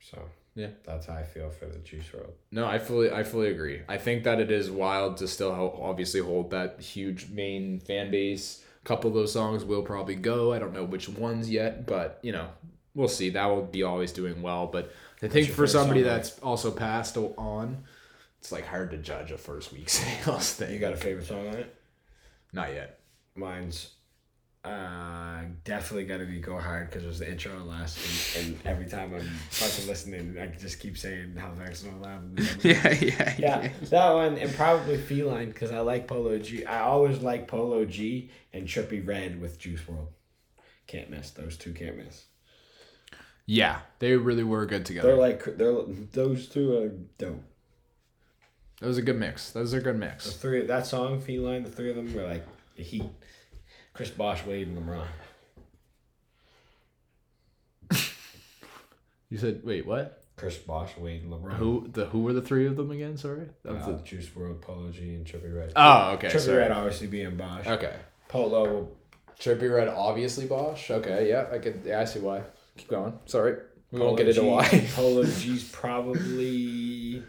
So 0.00 0.28
Yeah. 0.56 0.68
that's 0.84 1.06
how 1.06 1.14
I 1.14 1.22
feel 1.22 1.50
for 1.50 1.66
the 1.66 1.78
Juice 1.78 2.06
WRLD. 2.12 2.30
No, 2.50 2.66
I 2.66 2.78
fully 2.78 3.12
I 3.12 3.22
fully 3.22 3.50
agree. 3.50 3.82
I 3.88 3.98
think 3.98 4.24
that 4.24 4.40
it 4.40 4.50
is 4.50 4.70
wild 4.70 5.18
to 5.18 5.28
still 5.28 5.52
obviously 5.80 6.20
hold 6.20 6.50
that 6.50 6.80
huge 6.80 7.28
main 7.30 7.78
fan 7.78 8.10
base. 8.10 8.64
A 8.82 8.88
couple 8.88 9.08
of 9.08 9.14
those 9.14 9.32
songs 9.32 9.64
will 9.64 9.82
probably 9.82 10.14
go. 10.14 10.52
I 10.52 10.58
don't 10.58 10.72
know 10.72 10.84
which 10.84 11.08
ones 11.08 11.50
yet, 11.50 11.86
but 11.86 12.18
you 12.22 12.32
know, 12.32 12.48
we'll 12.94 13.08
see. 13.08 13.30
That 13.30 13.46
will 13.46 13.64
be 13.64 13.82
always 13.82 14.12
doing 14.12 14.40
well. 14.42 14.66
But 14.66 14.92
I 15.22 15.28
think 15.28 15.50
for 15.50 15.66
somebody 15.66 16.00
song, 16.00 16.08
that's 16.08 16.38
also 16.38 16.70
passed 16.70 17.16
on, 17.18 17.84
it's 18.38 18.50
like 18.50 18.66
hard 18.66 18.90
to 18.92 18.96
judge 18.96 19.30
a 19.30 19.38
first 19.38 19.72
week 19.72 19.88
sales 19.90 20.54
thing. 20.54 20.72
You 20.72 20.78
got 20.78 20.94
a 20.94 20.96
favorite 20.96 21.26
song 21.26 21.48
on 21.48 21.54
it? 21.54 21.76
Not 22.52 22.72
yet. 22.72 23.00
Mine's 23.34 23.90
uh 24.66 25.44
definitely 25.64 26.04
got 26.04 26.18
to 26.18 26.24
be 26.26 26.40
"Go 26.40 26.58
Hard" 26.58 26.88
because 26.88 27.04
it 27.04 27.06
was 27.06 27.18
the 27.18 27.30
intro 27.30 27.52
and 27.56 27.68
last, 27.68 28.36
and, 28.36 28.46
and 28.46 28.66
every 28.66 28.86
time 28.86 29.14
I'm 29.14 29.20
fucking 29.50 29.86
listening, 29.88 30.36
I 30.40 30.46
just 30.46 30.80
keep 30.80 30.98
saying 30.98 31.36
how 31.36 31.50
Vex 31.52 31.84
no 31.84 31.92
loud. 32.00 32.38
Yeah, 32.64 32.92
yeah, 32.92 33.34
Yeah, 33.38 33.70
that 33.90 34.12
one 34.12 34.36
and 34.38 34.52
probably 34.54 34.98
Feline 34.98 35.48
because 35.48 35.70
I 35.72 35.80
like 35.80 36.06
Polo 36.08 36.38
G. 36.38 36.64
I 36.66 36.80
always 36.80 37.20
like 37.20 37.48
Polo 37.48 37.84
G 37.84 38.30
and 38.52 38.66
Trippie 38.66 39.06
Redd 39.06 39.40
with 39.40 39.58
Juice 39.58 39.80
WRLD. 39.82 40.08
Can't 40.86 41.10
miss 41.10 41.30
those 41.30 41.56
two. 41.56 41.72
Can't 41.72 41.96
miss. 41.96 42.24
Yeah, 43.46 43.80
they 44.00 44.16
really 44.16 44.42
were 44.44 44.66
good 44.66 44.84
together. 44.84 45.08
They're 45.08 45.16
like 45.16 45.44
they're 45.56 45.82
those 46.12 46.48
two 46.48 46.76
are 46.76 46.88
dope. 47.18 47.42
that 48.80 48.86
was 48.88 48.98
a 48.98 49.02
good 49.02 49.18
mix. 49.18 49.50
That 49.52 49.60
was 49.60 49.72
a 49.72 49.80
good 49.80 49.94
The 49.94 49.98
mix. 50.00 50.32
three 50.32 50.66
that 50.66 50.86
song 50.86 51.20
Feline, 51.20 51.62
the 51.62 51.70
three 51.70 51.90
of 51.90 51.96
them 51.96 52.12
were 52.14 52.24
like 52.24 52.44
the 52.76 52.82
Heat. 52.82 53.04
Chris 53.96 54.10
Bosh, 54.10 54.44
Wade, 54.44 54.68
and 54.68 54.76
LeBron. 54.78 55.06
You 59.30 59.38
said 59.38 59.62
wait, 59.64 59.86
what? 59.86 60.22
Chris 60.36 60.56
Bosh, 60.58 60.96
Wade, 60.98 61.22
and 61.22 61.32
LeBron. 61.32 61.54
Who 61.54 61.88
the 61.90 62.04
who 62.06 62.20
were 62.22 62.32
the 62.34 62.42
three 62.42 62.66
of 62.66 62.76
them 62.76 62.90
again? 62.90 63.16
Sorry. 63.16 63.46
That 63.64 63.72
was 63.74 63.82
Uh, 63.84 63.92
the- 63.92 64.02
Juice 64.02 64.28
WRLD, 64.28 64.60
Polo 64.60 64.90
G, 64.90 65.14
and 65.14 65.24
Trippie 65.26 65.54
Redd. 65.54 65.72
oh, 65.74 66.12
okay. 66.12 66.28
Trippy 66.28 66.40
sorry. 66.40 66.58
Red 66.58 66.70
obviously 66.72 67.06
being 67.06 67.36
Bosh. 67.36 67.66
Okay. 67.66 67.94
Polo, 68.28 68.88
Trippie 69.40 69.74
Redd, 69.74 69.88
obviously 69.88 70.46
Bosh. 70.46 70.90
Okay, 70.90 71.28
yeah, 71.28 71.46
I 71.50 71.58
could. 71.58 71.80
Yeah, 71.84 72.00
I 72.00 72.04
see 72.04 72.20
why. 72.20 72.42
Keep 72.76 72.88
going. 72.88 73.18
Sorry, 73.24 73.56
we 73.90 73.98
Polo 73.98 74.10
won't 74.10 74.18
get 74.18 74.28
into 74.28 74.42
G- 74.42 74.46
why. 74.48 74.88
Polo 74.94 75.24
G's 75.24 75.70
probably. 75.72 77.22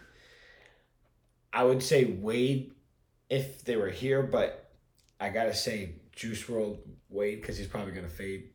I 1.54 1.64
would 1.64 1.82
say 1.82 2.04
Wade, 2.06 2.74
if 3.30 3.64
they 3.64 3.78
were 3.78 3.90
here, 3.90 4.22
but 4.22 4.70
I 5.20 5.30
gotta 5.30 5.56
say 5.56 5.94
Juice 6.18 6.44
WRLD 6.44 6.80
Wade 7.10 7.40
because 7.42 7.58
he's 7.58 7.68
probably 7.68 7.94
gonna 7.94 8.10
fade, 8.10 8.50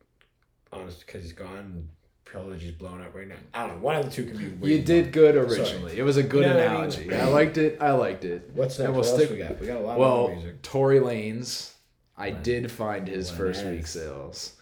honest, 0.71 1.05
because 1.05 1.23
he's 1.23 1.33
gone. 1.33 1.87
Polo 2.25 2.55
G's 2.55 2.71
blown 2.71 2.99
up 3.01 3.13
right 3.13 3.27
now. 3.27 3.35
I 3.53 3.67
don't 3.67 3.77
know. 3.77 3.83
One 3.83 3.95
of 3.95 4.05
the 4.05 4.11
two 4.11 4.25
can 4.25 4.37
be. 4.37 4.47
Wade 4.47 4.71
You 4.71 4.81
did 4.83 5.11
good 5.13 5.35
Sorry. 5.35 5.59
originally. 5.59 5.97
It 5.97 6.03
was 6.03 6.17
a 6.17 6.23
good 6.23 6.45
what 6.47 6.55
I 6.55 6.59
mean? 6.59 6.63
analogy. 6.71 7.13
I, 7.15 7.25
liked 7.27 7.57
it. 7.57 7.77
I 7.79 7.91
liked 7.91 8.25
it. 8.25 8.49
What's 8.53 8.79
next? 8.79 8.87
And 8.87 8.93
we'll 8.95 9.03
what 9.03 9.15
stick- 9.15 9.29
else 9.29 9.31
we 9.31 9.37
got? 9.37 9.59
We 9.61 9.67
got 9.67 9.77
a 9.77 9.79
lot 9.81 9.91
of 9.93 9.97
Well, 9.99 10.25
other 10.25 10.35
music. 10.35 10.61
Tory 10.63 10.99
Lanez, 10.99 11.73
I 12.17 12.31
did 12.31 12.71
find 12.71 13.07
his 13.07 13.29
first 13.29 13.63
week 13.65 13.85
sales. 13.85 14.53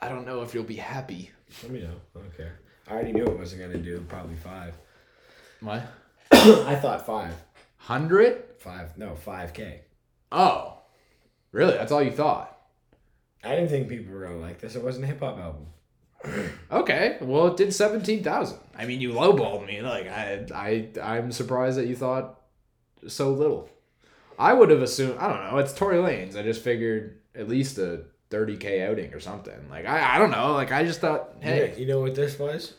I 0.00 0.08
don't 0.08 0.26
know 0.26 0.42
if 0.42 0.54
you'll 0.54 0.64
be 0.64 0.76
happy. 0.76 1.30
Let 1.62 1.72
me 1.72 1.80
know. 1.82 1.94
I 2.14 2.18
don't 2.18 2.36
care. 2.36 2.58
I 2.88 2.92
already 2.94 3.12
knew 3.12 3.24
it 3.24 3.38
wasn't 3.38 3.62
gonna 3.62 3.78
do 3.78 4.04
probably 4.08 4.36
five. 4.36 4.74
What? 5.60 5.82
I 6.32 6.74
thought 6.74 7.06
five. 7.06 7.32
Hundred? 7.76 8.42
Five. 8.58 8.98
No, 8.98 9.14
five 9.14 9.52
K. 9.52 9.82
Oh, 10.32 10.75
really? 11.52 11.74
That's 11.74 11.92
all 11.92 12.02
you 12.02 12.10
thought? 12.10 12.56
I 13.44 13.50
didn't 13.54 13.68
think 13.68 13.88
people 13.88 14.12
were 14.12 14.24
gonna 14.24 14.36
like 14.38 14.60
this. 14.60 14.74
It 14.74 14.82
wasn't 14.82 15.04
a 15.04 15.08
hip 15.08 15.20
hop 15.20 15.38
album. 15.38 15.66
Okay, 16.72 17.18
well, 17.20 17.48
it 17.48 17.56
did 17.56 17.72
seventeen 17.72 18.22
thousand. 18.24 18.58
I 18.76 18.86
mean, 18.86 19.00
you 19.00 19.12
lowballed 19.12 19.66
me. 19.66 19.80
Like 19.82 20.08
I, 20.08 20.46
I, 20.54 20.88
I'm 21.00 21.30
surprised 21.30 21.78
that 21.78 21.86
you 21.86 21.94
thought 21.94 22.40
so 23.06 23.30
little. 23.32 23.68
I 24.38 24.52
would 24.52 24.70
have 24.70 24.82
assumed. 24.82 25.18
I 25.18 25.28
don't 25.28 25.52
know. 25.52 25.58
It's 25.58 25.72
Tory 25.72 25.96
Lanez. 25.98 26.36
I 26.36 26.42
just 26.42 26.62
figured 26.62 27.20
at 27.34 27.48
least 27.48 27.78
a 27.78 28.04
thirty 28.30 28.56
k 28.56 28.82
outing 28.82 29.14
or 29.14 29.20
something. 29.20 29.68
Like 29.70 29.86
I, 29.86 30.16
I 30.16 30.18
don't 30.18 30.30
know. 30.30 30.52
Like 30.52 30.72
I 30.72 30.84
just 30.84 31.00
thought, 31.00 31.36
hey, 31.40 31.60
You 31.60 31.66
know, 31.66 31.76
you 31.78 31.86
know 31.86 32.00
what 32.00 32.14
this 32.14 32.38
was? 32.38 32.74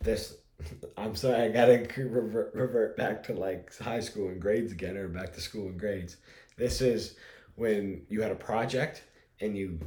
This, 0.00 0.36
I'm 0.96 1.16
sorry, 1.16 1.42
I 1.42 1.48
gotta 1.48 1.86
revert, 2.02 2.54
revert 2.54 2.96
back 2.96 3.24
to 3.24 3.34
like 3.34 3.76
high 3.78 4.00
school 4.00 4.28
and 4.28 4.40
grades 4.40 4.72
again, 4.72 4.96
or 4.96 5.08
back 5.08 5.32
to 5.34 5.40
school 5.40 5.66
and 5.66 5.78
grades. 5.80 6.16
This 6.56 6.80
is 6.80 7.16
when 7.56 8.02
you 8.08 8.22
had 8.22 8.32
a 8.32 8.36
project 8.36 9.02
and 9.40 9.56
you, 9.56 9.78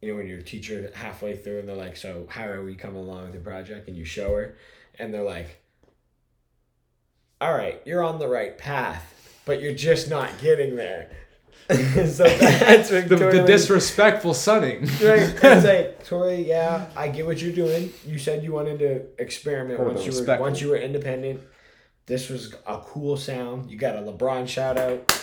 you 0.00 0.10
know, 0.10 0.16
when 0.16 0.26
your 0.26 0.42
teacher 0.42 0.90
halfway 0.94 1.36
through 1.36 1.60
and 1.60 1.68
they're 1.68 1.76
like, 1.76 1.96
"So 1.96 2.26
how 2.30 2.46
are 2.46 2.64
we 2.64 2.74
coming 2.74 3.02
along 3.02 3.26
with 3.26 3.34
your 3.34 3.42
project?" 3.42 3.88
and 3.88 3.96
you 3.96 4.04
show 4.04 4.34
her, 4.34 4.56
and 4.98 5.12
they're 5.12 5.22
like, 5.22 5.62
"All 7.40 7.54
right, 7.54 7.80
you're 7.84 8.02
on 8.02 8.18
the 8.18 8.28
right 8.28 8.56
path, 8.56 9.40
but 9.44 9.60
you're 9.60 9.74
just 9.74 10.08
not 10.08 10.38
getting 10.40 10.76
there." 10.76 11.10
so 11.68 12.24
that's 12.24 12.88
the, 12.88 13.02
Victoria 13.02 13.42
the 13.42 13.46
disrespectful 13.46 14.32
sunning. 14.32 14.88
Right. 15.02 15.34
It's 15.42 15.64
like, 15.64 16.04
Tori, 16.08 16.48
yeah, 16.48 16.86
I 16.96 17.08
get 17.08 17.26
what 17.26 17.42
you're 17.42 17.52
doing. 17.52 17.92
You 18.06 18.18
said 18.18 18.42
you 18.42 18.52
wanted 18.52 18.78
to 18.78 19.22
experiment 19.22 19.78
Or 19.78 19.84
once 19.84 20.06
you 20.06 20.12
were 20.12 20.38
once 20.38 20.62
you 20.62 20.70
were 20.70 20.78
independent. 20.78 21.42
This 22.06 22.30
was 22.30 22.54
a 22.66 22.78
cool 22.78 23.18
sound. 23.18 23.70
You 23.70 23.76
got 23.76 23.96
a 23.96 23.98
LeBron 23.98 24.48
shout 24.48 24.78
out. 24.78 25.17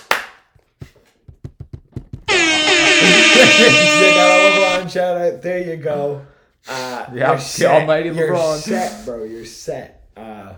You 4.87 4.91
got 4.91 4.91
a 4.91 4.91
LeBron 4.91 4.91
shout 4.91 5.17
out. 5.21 5.41
There 5.41 5.59
you 5.63 5.77
go. 5.77 6.25
Uh, 6.67 7.05
Yeah, 7.13 7.29
you're 7.33 7.37
the 7.37 7.65
almighty 7.67 8.09
You're 8.09 8.29
LeBron. 8.35 8.57
set, 8.57 9.05
bro. 9.05 9.23
You're 9.23 9.45
set. 9.45 10.09
Uh, 10.17 10.53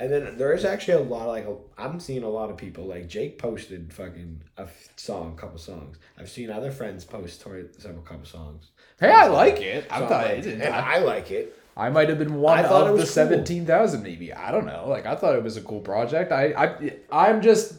and 0.00 0.10
then 0.10 0.36
there 0.36 0.52
is 0.54 0.64
actually 0.64 0.94
a 0.94 1.06
lot 1.06 1.22
of 1.22 1.28
like 1.28 1.46
I'm 1.78 2.00
seeing 2.00 2.24
a 2.24 2.28
lot 2.28 2.50
of 2.50 2.56
people 2.56 2.86
like 2.86 3.06
Jake 3.06 3.38
posted 3.38 3.92
fucking 3.92 4.42
a 4.58 4.62
f- 4.62 4.88
song, 4.96 5.36
couple 5.36 5.58
songs. 5.58 5.98
I've 6.18 6.28
seen 6.28 6.50
other 6.50 6.72
friends 6.72 7.04
post 7.04 7.42
toward 7.42 7.80
several 7.80 8.02
couple 8.02 8.24
songs. 8.24 8.70
Hey, 8.98 9.12
I 9.12 9.28
like 9.28 9.60
it. 9.60 9.86
I 9.88 10.00
So 10.00 10.06
thought 10.08 10.24
like- 10.26 10.46
it 10.46 10.62
I, 10.62 10.96
I 10.96 10.98
like 10.98 11.30
it. 11.30 11.56
I 11.76 11.90
might 11.90 12.08
have 12.08 12.18
been 12.18 12.34
one 12.34 12.58
I 12.58 12.64
thought 12.66 12.88
it 12.88 12.90
of 12.90 12.94
was 12.94 13.02
the 13.02 13.06
cool. 13.20 13.30
seventeen 13.30 13.66
thousand, 13.66 14.02
maybe. 14.02 14.32
I 14.32 14.50
don't 14.50 14.66
know. 14.66 14.86
Like 14.88 15.06
I 15.06 15.14
thought 15.14 15.36
it 15.36 15.44
was 15.44 15.56
a 15.56 15.60
cool 15.62 15.80
project. 15.80 16.32
I, 16.32 16.46
I, 16.54 16.92
I'm 17.28 17.40
just, 17.40 17.74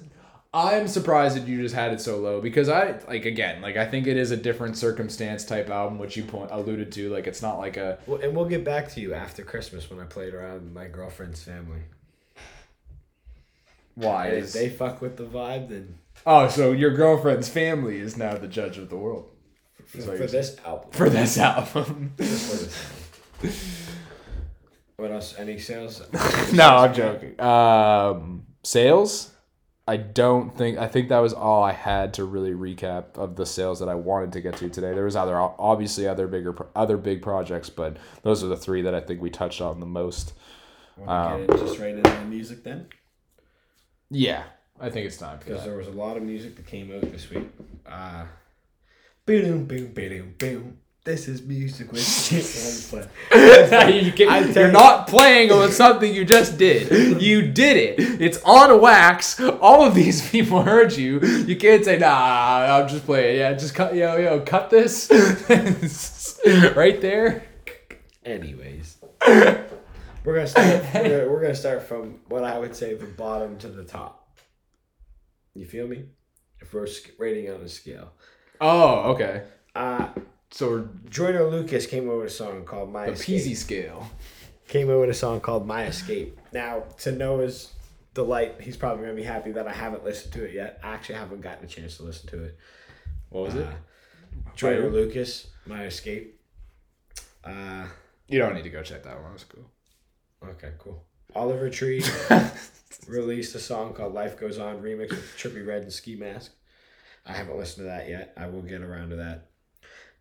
I'm 0.54 0.90
surprised 0.90 1.38
that 1.38 1.48
you 1.48 1.62
just 1.62 1.74
had 1.74 1.94
it 1.94 2.02
so 2.02 2.18
low 2.18 2.42
because 2.42 2.68
I 2.68 3.00
like 3.08 3.26
again, 3.26 3.62
like 3.62 3.78
I 3.78 3.86
think 3.86 4.06
it 4.06 4.18
is 4.18 4.32
a 4.32 4.38
different 4.38 4.76
circumstance 4.76 5.46
type 5.46 5.70
album, 5.70 5.98
which 5.98 6.18
you 6.18 6.24
point 6.24 6.52
alluded 6.52 6.92
to. 6.94 7.10
Like 7.10 7.26
it's 7.26 7.42
not 7.42 7.58
like 7.58 7.78
a 7.78 8.00
Well, 8.06 8.20
and 8.20 8.36
we'll 8.36 8.46
get 8.46 8.66
back 8.66 8.90
to 8.90 9.00
you 9.02 9.14
after 9.14 9.44
Christmas 9.44 9.90
when 9.90 10.00
I 10.02 10.04
played 10.04 10.34
around 10.34 10.64
with 10.64 10.74
my 10.74 10.88
girlfriend's 10.88 11.42
family. 11.42 11.84
why 13.96 14.28
And 14.28 14.38
if 14.40 14.52
they 14.52 14.70
fuck 14.70 15.02
with 15.02 15.16
the 15.16 15.24
vibe, 15.24 15.70
then 15.70 15.98
oh 16.26 16.50
so 16.50 16.74
your 16.74 16.92
girlfriend's 16.92 17.48
family 17.48 18.00
is 18.00 18.18
now 18.18 18.36
the 18.36 18.48
judge 18.48 18.78
of 18.78 18.90
the 18.90 18.98
world 18.98 19.30
for, 19.86 20.02
for 20.02 20.28
this 20.28 20.58
album. 20.66 20.90
for 20.92 21.10
this 21.10 21.38
album. 21.38 22.14
For 22.18 22.24
this 22.24 22.88
album. 23.42 23.52
What 24.98 25.12
else? 25.12 25.34
Any 25.38 25.58
sales? 25.58 26.04
no, 26.54 26.64
I'm 26.64 26.94
joking. 26.94 27.40
Um, 27.42 28.46
sales. 28.64 29.31
I 29.88 29.98
don't 29.98 30.56
think. 30.56 30.78
I 30.78 30.88
think 30.88 31.10
that 31.10 31.20
was 31.20 31.34
all 31.34 31.64
I 31.64 31.72
had 31.72 32.14
to 32.16 32.24
really 32.24 32.52
recap 32.52 33.16
of 33.16 33.36
the 33.36 33.46
sales 33.46 33.80
that 33.80 33.90
I 33.90 33.96
wanted 33.96 34.32
to 34.34 34.42
get 34.42 34.58
to 34.58 34.70
today. 34.70 34.94
There 34.94 35.06
was 35.06 35.16
other, 35.16 35.38
obviously, 35.38 36.08
other 36.08 36.28
bigger, 36.28 36.56
other 36.76 36.98
big 36.98 37.22
projects, 37.22 37.70
but 37.70 37.98
those 38.22 38.44
are 38.44 38.48
the 38.48 38.58
three 38.58 38.84
that 38.84 38.94
I 38.94 39.02
think 39.02 39.22
we 39.22 39.30
touched 39.30 39.60
on 39.60 39.80
the 39.80 39.86
most. 39.86 40.34
To 40.98 41.46
get 41.48 41.60
just 41.60 41.80
right 41.80 41.96
into 41.96 42.10
the 42.10 42.26
music 42.26 42.64
then? 42.64 42.88
Yeah, 44.12 44.44
I 44.80 44.90
think 44.90 45.08
it's 45.08 45.18
time 45.18 45.40
for 45.40 45.46
Because 45.46 45.64
there 45.64 45.78
was 45.78 45.88
a 45.88 45.92
lot 45.92 46.16
of 46.16 46.24
music 46.24 46.56
that 46.58 46.68
came 46.68 46.96
out 46.96 47.12
this 47.12 47.30
week. 47.30 47.50
Uh, 47.86 48.26
boom, 49.26 49.66
boom, 49.66 49.94
boom, 49.94 50.36
boom. 50.38 50.78
This 51.04 51.28
is 51.28 51.42
music 51.42 51.92
with 51.92 52.32
you 52.32 54.28
I 54.30 54.44
can, 54.44 54.54
you're 54.54 54.72
not 54.72 55.08
playing 55.08 55.50
with 55.50 55.74
something 55.74 56.14
you 56.14 56.24
just 56.26 56.60
did. 56.60 57.20
You 57.20 57.52
did 57.52 57.78
it. 58.00 58.22
It's 58.22 58.40
on 58.44 58.80
wax. 58.80 59.40
All 59.40 59.84
of 59.84 59.96
these 59.96 60.30
people 60.32 60.62
heard 60.62 60.96
you. 60.96 61.20
You 61.20 61.56
can't 61.56 61.84
say, 61.84 61.98
nah, 61.98 62.78
I'm 62.78 62.88
just 62.88 63.06
playing. 63.06 63.40
Yeah, 63.40 63.54
just 63.54 63.74
cut, 63.74 63.96
yo, 63.96 64.16
yo, 64.18 64.42
cut 64.42 64.70
this. 64.70 65.10
right 66.76 67.02
there. 67.02 67.46
Anyways, 68.24 68.98
we're 69.26 69.66
gonna 70.24 70.46
start. 70.46 70.84
We're 70.94 71.02
gonna, 71.04 71.32
we're 71.32 71.42
gonna 71.42 71.56
start 71.56 71.82
from 71.82 72.20
what 72.28 72.44
I 72.44 72.60
would 72.60 72.76
say 72.76 72.94
the 72.94 73.08
bottom 73.08 73.58
to 73.58 73.70
the 73.70 73.84
top. 73.84 74.38
You 75.56 75.66
feel 75.66 75.88
me? 75.88 76.06
If 76.60 76.76
we're 76.76 76.88
rating 77.18 77.50
on 77.50 77.62
a 77.62 77.68
scale, 77.68 78.12
Oh, 78.62 79.14
okay. 79.14 79.46
uh, 79.74 80.10
So 80.52 80.88
Jordan 81.10 81.44
Lucas 81.48 81.86
came 81.88 82.10
up 82.10 82.18
with 82.18 82.28
a 82.28 82.30
song 82.30 82.66
called 82.66 82.92
"My 82.92 83.06
the 83.08 83.12
Escape." 83.14 83.42
peasy 83.42 83.56
scale. 83.56 84.10
came 84.68 84.90
out 84.90 85.00
with 85.00 85.10
a 85.10 85.14
song 85.14 85.40
called 85.40 85.66
My 85.66 85.86
Escape. 85.86 86.38
Now, 86.52 86.84
to 87.00 87.12
Noah's 87.12 87.72
delight, 88.14 88.60
he's 88.62 88.76
probably 88.78 89.04
going 89.06 89.16
to 89.16 89.22
be 89.22 89.26
happy 89.28 89.52
that 89.54 89.68
I 89.68 89.74
haven't 89.74 90.04
listened 90.04 90.34
to 90.34 90.44
it 90.44 90.54
yet. 90.54 90.80
I 90.84 90.94
actually 90.94 91.16
haven't 91.16 91.42
gotten 91.42 91.64
a 91.66 91.68
chance 91.68 91.98
to 91.98 92.04
listen 92.04 92.28
to 92.30 92.44
it. 92.44 92.58
What 93.30 93.46
was 93.46 93.56
it? 93.56 93.66
Uh, 93.68 93.72
Jordan 94.56 94.92
Lucas, 94.92 95.48
My 95.66 95.86
Escape. 95.86 96.40
Uh, 97.44 97.86
You 98.28 98.40
don't 98.40 98.54
need 98.54 98.64
to 98.64 98.70
go 98.70 98.84
check 98.84 99.04
that 99.04 99.22
one. 99.22 99.32
That's 99.32 99.46
cool. 99.46 99.66
okay, 100.44 100.72
cool. 100.80 101.04
Oliver 101.34 101.70
Tree 101.70 102.04
released 103.08 103.56
a 103.56 103.60
song 103.60 103.94
called 103.94 104.14
Life 104.14 104.38
Goes 104.38 104.58
On 104.60 104.82
remix 104.82 105.10
with 105.12 105.34
Trippie 105.38 105.66
Redd 105.66 105.84
and 105.84 105.94
Ski 105.94 106.16
Mask. 106.18 106.52
I 107.26 107.32
haven't 107.34 107.58
listened 107.58 107.86
to 107.86 107.90
that 107.90 108.10
yet. 108.10 108.34
I 108.36 108.48
will 108.48 108.62
get 108.62 108.82
around 108.82 109.10
to 109.12 109.16
that. 109.18 109.48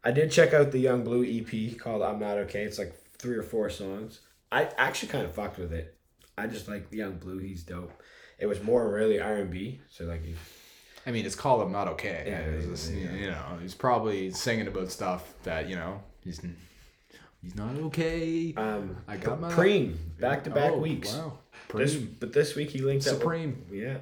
I 0.02 0.10
did 0.12 0.30
check 0.30 0.54
out 0.54 0.72
the 0.72 0.78
Yung 0.80 1.04
Bleu 1.04 1.24
EP 1.24 1.78
called 1.78 2.02
I'm 2.02 2.18
Not 2.18 2.38
Okay. 2.38 2.62
It's 2.64 2.78
like 2.78 2.94
three 3.18 3.36
or 3.36 3.42
four 3.42 3.68
songs. 3.70 4.20
I 4.50 4.68
actually 4.78 5.08
kind 5.08 5.24
of 5.24 5.34
fucked 5.34 5.58
with 5.58 5.72
it. 5.72 5.96
I 6.38 6.46
just 6.46 6.68
like 6.68 6.86
Yung 6.90 7.18
Bleu. 7.18 7.38
He's 7.38 7.62
dope. 7.62 7.92
It 8.38 8.46
was 8.46 8.62
more 8.62 8.90
really 8.90 9.20
R 9.20 9.36
and 9.36 9.50
B. 9.50 9.80
So 9.90 10.04
like, 10.04 10.24
he, 10.24 10.34
I 11.06 11.10
mean, 11.10 11.26
it's 11.26 11.34
called 11.34 11.62
"I'm 11.62 11.72
Not 11.72 11.88
Okay." 11.88 12.24
Yeah, 12.26 12.50
yeah, 12.50 12.66
just, 12.70 12.92
yeah. 12.92 13.12
You 13.12 13.30
know, 13.30 13.58
he's 13.60 13.74
probably 13.74 14.30
singing 14.30 14.66
about 14.66 14.90
stuff 14.90 15.34
that 15.42 15.68
you 15.68 15.76
know 15.76 16.02
he's 16.24 16.40
he's 17.42 17.54
not 17.54 17.74
okay. 17.76 18.54
um, 18.56 18.96
I 19.06 19.18
got 19.18 19.40
my- 19.40 19.52
Preem 19.52 19.96
back 20.18 20.44
to 20.44 20.50
back 20.50 20.72
Oh, 20.72 20.78
weeks. 20.78 21.14
Wow. 21.14 21.38
This, 21.74 21.94
but 21.94 22.32
this 22.32 22.56
week 22.56 22.70
he 22.70 22.78
linked 22.80 23.06
up. 23.06 23.18
Supreme. 23.18 23.64
Yeah. 23.70 23.98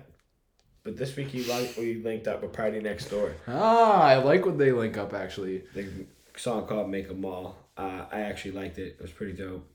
But 0.89 0.97
this 0.97 1.15
week 1.17 1.29
he 1.29 1.45
like 1.45 1.75
we 1.77 1.97
linked 1.97 2.27
up 2.27 2.41
with 2.41 2.55
Party 2.55 2.81
Next 2.81 3.11
Door. 3.11 3.35
Ah, 3.47 4.05
I 4.05 4.17
like 4.17 4.47
when 4.47 4.57
they 4.57 4.73
link 4.73 4.97
up. 4.97 5.13
Actually, 5.13 5.65
the 5.75 5.87
song 6.35 6.67
called 6.67 6.89
Make 6.89 7.11
'em 7.11 7.27
All. 7.27 7.59
Uh, 7.77 8.07
I 8.11 8.21
actually 8.21 8.53
liked 8.53 8.79
it. 8.79 8.97
It 8.99 9.03
was 9.03 9.11
pretty 9.11 9.35
dope. 9.35 9.69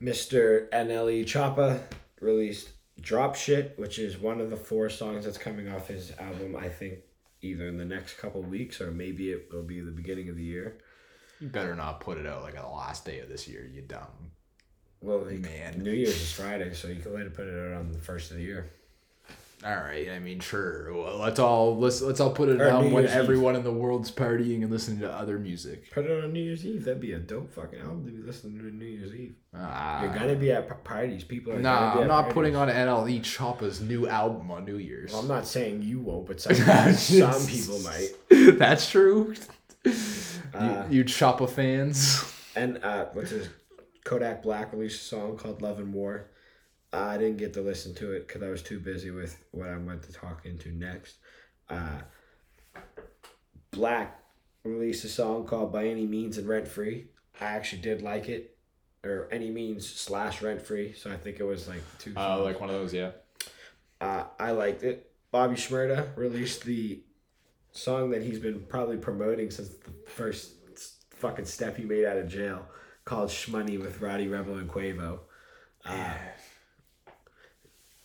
Mr. 0.00 0.68
NLE 0.70 1.24
Choppa 1.24 1.80
released 2.20 2.68
Drop 3.00 3.34
Shit, 3.34 3.76
which 3.80 3.98
is 3.98 4.16
one 4.16 4.40
of 4.40 4.48
the 4.48 4.56
four 4.56 4.88
songs 4.88 5.24
that's 5.24 5.38
coming 5.38 5.68
off 5.68 5.88
his 5.88 6.12
album, 6.20 6.54
I 6.54 6.68
think 6.68 7.00
either 7.40 7.66
in 7.66 7.78
the 7.78 7.84
next 7.84 8.18
couple 8.18 8.42
weeks 8.42 8.80
or 8.80 8.92
maybe 8.92 9.32
it 9.32 9.48
will 9.52 9.64
be 9.64 9.80
the 9.80 9.90
beginning 9.90 10.28
of 10.28 10.36
the 10.36 10.44
year. 10.44 10.78
you 11.40 11.48
better 11.48 11.74
not 11.74 11.98
put 11.98 12.16
it 12.16 12.28
out 12.28 12.42
like 12.44 12.56
on 12.56 12.62
the 12.62 12.76
last 12.76 13.04
day 13.04 13.18
of 13.18 13.28
this 13.28 13.48
year. 13.48 13.68
You 13.74 13.82
dumb. 13.82 14.30
Well, 15.00 15.24
Man. 15.24 15.82
New 15.82 15.90
Year's 15.90 16.22
is 16.22 16.30
Friday, 16.30 16.72
so 16.74 16.86
you 16.86 17.02
can 17.02 17.12
let 17.12 17.26
it 17.26 17.34
put 17.34 17.48
it 17.48 17.58
out 17.58 17.80
on 17.80 17.90
the 17.90 17.98
first 17.98 18.30
of 18.30 18.36
the 18.36 18.44
year. 18.44 18.70
All 19.64 19.76
right. 19.76 20.08
I 20.10 20.18
mean, 20.18 20.40
sure. 20.40 20.92
Well, 20.92 21.18
let's 21.18 21.38
all 21.38 21.78
let's 21.78 22.00
let's 22.02 22.18
all 22.20 22.30
put 22.32 22.48
it 22.48 22.60
Or 22.60 22.70
New 22.82 22.88
when 22.90 23.04
Year's 23.04 23.10
Eve. 23.10 23.16
everyone 23.16 23.54
in 23.54 23.62
the 23.62 23.72
world's 23.72 24.10
partying 24.10 24.62
and 24.62 24.70
listening 24.70 24.98
to 25.00 25.10
other 25.12 25.38
music. 25.38 25.90
Put 25.92 26.04
it 26.06 26.24
on 26.24 26.32
New 26.32 26.40
Year's 26.42 26.66
Eve. 26.66 26.84
That'd 26.84 27.00
be 27.00 27.12
a 27.12 27.18
dope 27.18 27.52
fucking 27.54 27.78
album 27.78 28.04
to 28.06 28.10
be 28.12 28.22
listening 28.22 28.58
to 28.58 28.64
New 28.74 28.84
Year's 28.84 29.14
Eve. 29.14 29.34
Ah. 29.54 30.02
You're 30.02 30.14
gonna 30.14 30.34
be 30.34 30.50
at 30.50 30.68
p- 30.68 30.74
parties. 30.82 31.22
People 31.24 31.52
are. 31.52 31.58
Nah, 31.60 31.94
be 31.94 31.98
I'm 31.98 32.02
at 32.04 32.08
not 32.08 32.16
parties. 32.22 32.34
putting 32.34 32.56
on 32.56 32.68
NLE 32.68 33.20
Choppa's 33.20 33.80
new 33.80 34.08
album 34.08 34.50
on 34.50 34.64
New 34.64 34.78
Year's. 34.78 35.12
Well, 35.12 35.22
I'm 35.22 35.28
not 35.28 35.46
saying 35.46 35.82
you 35.82 36.00
won't, 36.00 36.26
but 36.26 36.40
some, 36.40 36.54
some 36.96 37.46
people 37.46 37.78
might. 37.84 38.08
That's 38.58 38.90
true. 38.90 39.34
Uh, 40.54 40.84
you, 40.90 40.98
you 40.98 41.04
Choppa 41.04 41.48
fans. 41.48 42.24
And 42.54 42.78
uh, 42.84 43.06
what's 43.12 43.30
his 43.30 43.48
Kodak 44.04 44.42
Black 44.42 44.72
released 44.72 45.02
a 45.02 45.04
song 45.04 45.36
called 45.36 45.62
"Love 45.62 45.78
and 45.78 45.92
War." 45.94 46.26
I 46.92 47.16
didn't 47.16 47.38
get 47.38 47.54
to 47.54 47.62
listen 47.62 47.94
to 47.96 48.12
it 48.12 48.26
because 48.28 48.42
I 48.42 48.48
was 48.48 48.62
too 48.62 48.78
busy 48.78 49.10
with 49.10 49.42
what 49.50 49.68
I 49.68 49.76
went 49.78 50.02
to 50.04 50.12
talk 50.12 50.44
into 50.44 50.70
next. 50.72 51.16
Uh, 51.70 52.00
Black 53.70 54.20
released 54.64 55.04
a 55.04 55.08
song 55.08 55.46
called 55.46 55.72
"By 55.72 55.86
Any 55.86 56.06
Means" 56.06 56.36
and 56.38 56.46
"Rent 56.46 56.68
Free." 56.68 57.06
I 57.40 57.46
actually 57.46 57.82
did 57.82 58.02
like 58.02 58.28
it, 58.28 58.56
or 59.02 59.28
"Any 59.32 59.50
Means" 59.50 59.88
slash 59.88 60.42
"Rent 60.42 60.60
Free." 60.60 60.92
So 60.92 61.10
I 61.10 61.16
think 61.16 61.40
it 61.40 61.44
was 61.44 61.66
like 61.68 61.82
two. 61.98 62.12
Oh, 62.16 62.36
songs. 62.36 62.44
like 62.44 62.60
one 62.60 62.68
of 62.68 62.76
those, 62.76 62.92
yeah. 62.92 63.12
Uh, 64.00 64.24
I 64.38 64.50
liked 64.50 64.82
it. 64.82 65.10
Bobby 65.30 65.54
Shmurda 65.54 66.14
released 66.16 66.64
the 66.64 67.02
song 67.70 68.10
that 68.10 68.22
he's 68.22 68.38
been 68.38 68.60
probably 68.68 68.98
promoting 68.98 69.50
since 69.50 69.70
the 69.70 69.92
first 70.06 70.52
fucking 71.10 71.46
step 71.46 71.76
he 71.76 71.84
made 71.84 72.04
out 72.04 72.18
of 72.18 72.28
jail, 72.28 72.66
called 73.06 73.30
"Shmoney" 73.30 73.80
with 73.80 74.02
Rowdy 74.02 74.28
Rebel 74.28 74.56
and 74.58 74.68
Quavo. 74.68 75.20
Uh, 75.86 76.14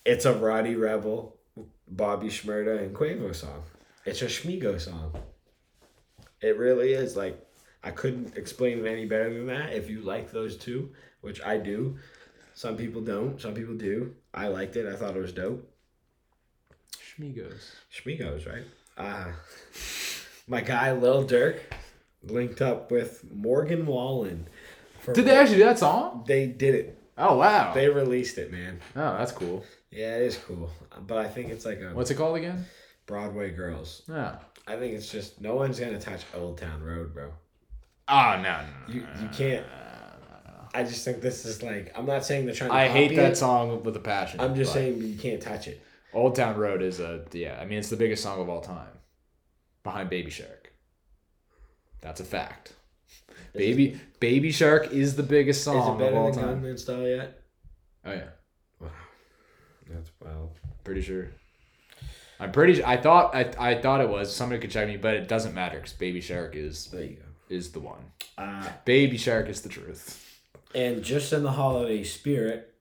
it's 0.07 0.23
a 0.23 0.33
Rowdy 0.33 0.75
Rebel, 0.75 1.35
Bobby 1.87 2.27
Shmurda, 2.27 2.79
and 2.79 2.95
Quavo 2.95 3.35
song. 3.35 3.63
It's 4.05 4.21
a 4.21 4.25
Schmigo 4.25 4.79
song. 4.79 5.13
It 6.41 6.57
really 6.57 6.93
is. 6.93 7.17
Like 7.17 7.45
I 7.83 7.91
couldn't 7.91 8.37
explain 8.37 8.79
it 8.79 8.89
any 8.89 9.05
better 9.05 9.31
than 9.31 9.47
that. 9.47 9.73
If 9.73 9.89
you 9.89 10.01
like 10.01 10.31
those 10.31 10.55
two, 10.55 10.91
which 11.19 11.41
I 11.43 11.57
do, 11.57 11.97
some 12.53 12.77
people 12.77 13.01
don't. 13.01 13.39
Some 13.39 13.53
people 13.53 13.75
do. 13.75 14.15
I 14.33 14.47
liked 14.47 14.77
it. 14.77 14.87
I 14.87 14.95
thought 14.95 15.15
it 15.15 15.19
was 15.19 15.33
dope. 15.33 15.69
Schmigos. 16.95 17.71
Schmigos, 17.93 18.47
right? 18.47 18.63
Uh, 18.97 19.33
my 20.47 20.61
guy 20.61 20.93
Lil 20.93 21.27
Durk 21.27 21.59
linked 22.23 22.61
up 22.61 22.91
with 22.91 23.25
Morgan 23.29 23.85
Wallen. 23.85 24.47
Did 25.13 25.25
they 25.25 25.35
actually 25.35 25.57
do 25.57 25.65
that 25.65 25.79
song? 25.79 26.23
They 26.25 26.47
did 26.47 26.75
it. 26.75 26.96
Oh 27.17 27.37
wow. 27.37 27.73
They 27.73 27.87
released 27.89 28.37
it, 28.37 28.51
man. 28.51 28.79
oh, 28.95 29.17
that's 29.17 29.31
cool. 29.31 29.63
Yeah, 29.91 30.17
it 30.17 30.23
is 30.23 30.37
cool. 30.37 30.69
But 31.05 31.17
I 31.17 31.27
think 31.27 31.49
it's 31.49 31.65
like 31.65 31.79
a 31.81 31.89
What's 31.93 32.11
it 32.11 32.15
called 32.15 32.37
again? 32.37 32.65
Broadway 33.05 33.51
Girls. 33.51 34.03
Oh. 34.09 34.37
I 34.67 34.75
think 34.75 34.93
it's 34.93 35.09
just 35.09 35.41
no 35.41 35.55
one's 35.55 35.79
gonna 35.79 35.99
touch 35.99 36.21
Old 36.35 36.57
Town 36.57 36.83
Road, 36.83 37.13
bro. 37.13 37.31
Oh 38.07 38.35
no, 38.35 38.41
no, 38.41 38.59
no. 38.87 38.93
You 38.93 39.07
you 39.21 39.29
can't. 39.29 39.65
I 40.73 40.83
just 40.83 41.03
think 41.03 41.21
this 41.21 41.45
is 41.45 41.63
like 41.63 41.91
I'm 41.97 42.05
not 42.05 42.25
saying 42.25 42.45
they're 42.45 42.53
trying. 42.53 42.69
to 42.69 42.75
I 42.75 42.87
hate 42.87 43.15
that 43.15 43.31
it. 43.31 43.37
song 43.37 43.83
with 43.83 43.95
a 43.95 43.99
passion. 43.99 44.39
I'm 44.41 44.55
just 44.55 44.73
saying 44.73 45.01
you 45.01 45.17
can't 45.17 45.41
touch 45.41 45.67
it. 45.67 45.81
Old 46.13 46.35
Town 46.35 46.57
Road 46.57 46.81
is 46.81 46.99
a 46.99 47.23
yeah. 47.31 47.57
I 47.59 47.65
mean, 47.65 47.79
it's 47.79 47.89
the 47.89 47.95
biggest 47.95 48.21
song 48.23 48.39
of 48.41 48.49
all 48.49 48.61
time, 48.61 48.99
behind 49.83 50.09
Baby 50.09 50.29
Shark. 50.29 50.73
That's 52.01 52.19
a 52.19 52.25
fact. 52.25 52.73
Baby 53.57 53.99
Baby 54.19 54.51
Shark 54.51 54.91
is 54.91 55.15
the 55.15 55.23
biggest 55.23 55.63
song. 55.63 55.77
Is 55.81 55.95
it 55.95 55.97
better 56.05 56.15
of 56.15 56.21
all 56.21 56.31
than 56.31 56.43
time. 56.43 56.61
Gangnam 56.63 56.79
Style 56.79 57.07
yet? 57.07 57.41
Oh 58.05 58.11
yeah, 58.11 58.27
Wow, 58.79 58.89
That's 59.89 60.09
wild. 60.23 60.51
pretty 60.83 61.01
sure. 61.01 61.29
I'm 62.39 62.51
pretty. 62.51 62.75
su- 62.75 62.83
I 62.85 62.97
thought. 62.97 63.35
I, 63.35 63.51
I 63.59 63.81
thought 63.81 63.99
it 64.01 64.09
was. 64.09 64.33
Somebody 64.33 64.61
could 64.61 64.71
check 64.71 64.87
me, 64.87 64.95
but 64.97 65.15
it 65.15 65.27
doesn't 65.27 65.53
matter 65.55 65.77
because 65.77 65.93
Baby 65.93 66.21
Shark 66.21 66.55
is 66.55 66.85
There 66.87 67.01
you 67.03 67.15
go. 67.17 67.23
is 67.55 67.71
the 67.71 67.79
one. 67.79 68.11
Uh, 68.37 68.67
Baby 68.85 69.17
Shark 69.17 69.49
is 69.49 69.61
the 69.61 69.69
truth. 69.69 70.23
and 70.75 71.01
just 71.03 71.33
in 71.33 71.41
the 71.43 71.51
holiday 71.51 72.03
spirit, 72.03 72.71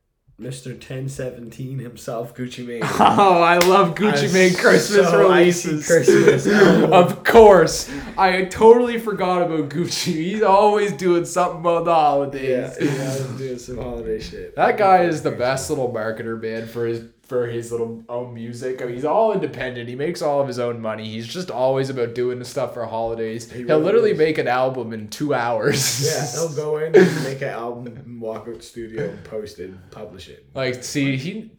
Mr. 0.40 0.72
1017 0.72 1.78
himself, 1.78 2.34
Gucci 2.34 2.66
Mane. 2.66 2.82
Oh, 3.00 3.40
I 3.40 3.56
love 3.56 3.94
Gucci 3.94 4.30
Mane 4.34 4.54
Christmas 4.54 5.08
so 5.08 5.26
releases. 5.26 5.86
Christmas 5.86 6.46
of 6.92 7.24
course, 7.24 7.90
I 8.18 8.44
totally 8.44 8.98
forgot 8.98 9.40
about 9.40 9.70
Gucci. 9.70 10.12
He's 10.12 10.42
always 10.42 10.92
doing 10.92 11.24
something 11.24 11.60
about 11.60 11.86
the 11.86 11.94
holidays. 11.94 12.76
yeah, 12.78 13.38
doing 13.38 13.58
some 13.58 13.78
holiday 13.78 14.20
shit. 14.20 14.54
That 14.56 14.76
guy 14.76 15.04
is 15.04 15.22
the 15.22 15.30
best 15.30 15.70
little 15.70 15.90
marketer, 15.90 16.38
man, 16.38 16.66
for 16.66 16.84
his 16.84 17.00
for 17.26 17.46
his 17.46 17.72
little 17.72 18.04
own 18.08 18.34
music. 18.34 18.80
I 18.80 18.84
mean, 18.86 18.94
he's 18.94 19.04
all 19.04 19.32
independent. 19.32 19.88
He 19.88 19.94
makes 19.96 20.22
all 20.22 20.40
of 20.40 20.46
his 20.46 20.58
own 20.58 20.80
money. 20.80 21.08
He's 21.08 21.26
just 21.26 21.50
always 21.50 21.90
about 21.90 22.14
doing 22.14 22.38
the 22.38 22.44
stuff 22.44 22.74
for 22.74 22.86
holidays. 22.86 23.50
He 23.50 23.58
He'll 23.58 23.66
really 23.78 23.84
literally 23.84 24.10
is. 24.12 24.18
make 24.18 24.38
an 24.38 24.48
album 24.48 24.92
in 24.92 25.08
two 25.08 25.34
hours. 25.34 26.04
Yeah, 26.06 26.26
he'll 26.32 26.54
go 26.54 26.78
in 26.78 26.94
and 26.96 27.24
make 27.24 27.42
an 27.42 27.48
album, 27.48 28.18
walk 28.20 28.46
out 28.48 28.56
the 28.56 28.62
studio, 28.62 29.10
and 29.10 29.24
post 29.24 29.58
it, 29.58 29.70
and 29.70 29.90
publish 29.90 30.28
it. 30.28 30.46
Like, 30.54 30.84
see, 30.84 31.16
he 31.16 31.50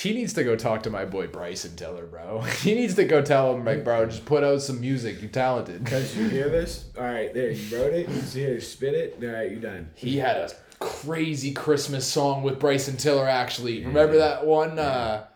he 0.00 0.12
needs 0.14 0.32
to 0.34 0.44
go 0.44 0.54
talk 0.56 0.82
to 0.84 0.90
my 0.90 1.04
boy 1.04 1.26
Bryson 1.26 1.76
her, 1.78 2.06
bro. 2.06 2.40
He 2.62 2.74
needs 2.74 2.94
to 2.94 3.04
go 3.04 3.22
tell 3.22 3.54
him, 3.54 3.64
like, 3.64 3.84
bro, 3.84 4.06
just 4.06 4.24
put 4.24 4.42
out 4.44 4.62
some 4.62 4.80
music. 4.80 5.20
You're 5.20 5.30
talented. 5.30 5.84
Because 5.84 6.16
you 6.16 6.28
hear 6.28 6.48
this? 6.58 6.86
All 6.96 7.04
right, 7.04 7.32
there, 7.34 7.50
you 7.50 7.76
wrote 7.76 7.92
it. 7.92 8.08
You 8.08 8.20
see 8.20 8.40
here, 8.40 8.60
spit 8.60 8.94
it. 8.94 9.18
All 9.22 9.28
right, 9.28 9.50
you 9.50 9.58
done. 9.58 9.90
He 9.94 10.18
had 10.18 10.36
a 10.36 10.50
crazy 10.78 11.52
Christmas 11.52 12.06
song 12.06 12.42
with 12.42 12.58
Bryson 12.58 12.96
Tiller. 12.96 13.28
Actually, 13.28 13.84
remember 13.84 14.18
that 14.18 14.46
one? 14.46 14.78
Uh, 14.78 15.26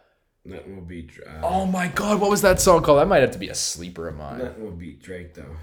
Nothing 0.44 0.76
will 0.76 0.84
beat. 0.84 1.10
Uh, 1.26 1.40
oh 1.42 1.66
my 1.66 1.88
God, 1.88 2.20
what 2.20 2.30
was 2.30 2.42
that 2.42 2.60
song 2.60 2.82
called? 2.82 2.98
That 2.98 3.08
might 3.08 3.20
have 3.20 3.32
to 3.32 3.38
be 3.38 3.48
a 3.48 3.54
sleeper 3.54 4.08
of 4.08 4.16
mine. 4.16 4.38
Nothing 4.38 4.64
will 4.64 4.70
beat 4.72 5.02
Drake 5.02 5.34
though. 5.34 5.56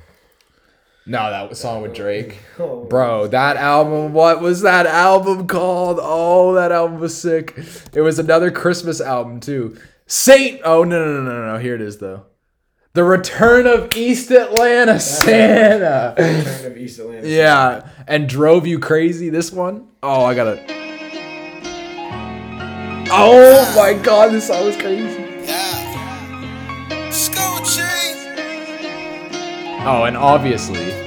No, 1.08 1.30
that 1.32 1.50
was 1.50 1.60
song 1.60 1.82
with 1.82 1.94
Drake. 1.94 2.38
Oh, 2.60 2.84
Bro, 2.84 3.28
that 3.28 3.56
album, 3.56 4.14
what 4.14 4.42
was 4.42 4.62
that 4.62 4.86
album 4.86 5.48
called? 5.48 6.00
Oh, 6.02 6.54
that 6.56 6.72
album 6.72 7.00
was 7.00 7.16
sick. 7.18 7.54
It 7.94 8.02
was 8.02 8.20
another 8.20 8.52
Christmas 8.52 9.00
album, 9.00 9.40
too. 9.40 9.78
Saint. 10.06 10.60
Oh, 10.66 10.84
no, 10.84 11.06
no, 11.06 11.22
no, 11.22 11.32
no, 11.32 11.54
no. 11.54 11.60
Here 11.60 11.76
it 11.76 11.82
is, 11.82 12.00
though. 12.00 12.26
The 12.98 13.04
Return 13.04 13.68
of 13.68 13.96
East 13.96 14.32
Atlanta 14.32 15.00
Santa. 15.24 16.16
Return 16.18 16.72
of 16.72 16.78
East 16.80 16.98
Atlanta. 16.98 17.28
Yeah. 17.28 17.88
And 18.08 18.28
Drove 18.28 18.66
You 18.66 18.80
Crazy, 18.80 19.30
this 19.30 19.52
one? 19.52 19.90
Oh, 20.02 20.26
I 20.26 20.34
gotta. 20.34 20.60
Oh 23.12 23.74
my 23.76 23.94
god, 24.02 24.32
this 24.32 24.48
song 24.48 24.66
was 24.66 24.76
crazy. 24.78 25.46
Yeah. 25.46 27.10
Skull 27.12 27.64
chain. 27.66 28.16
Oh, 29.86 30.06
and 30.08 30.18
obviously. 30.18 30.88
Yeah, 30.88 31.06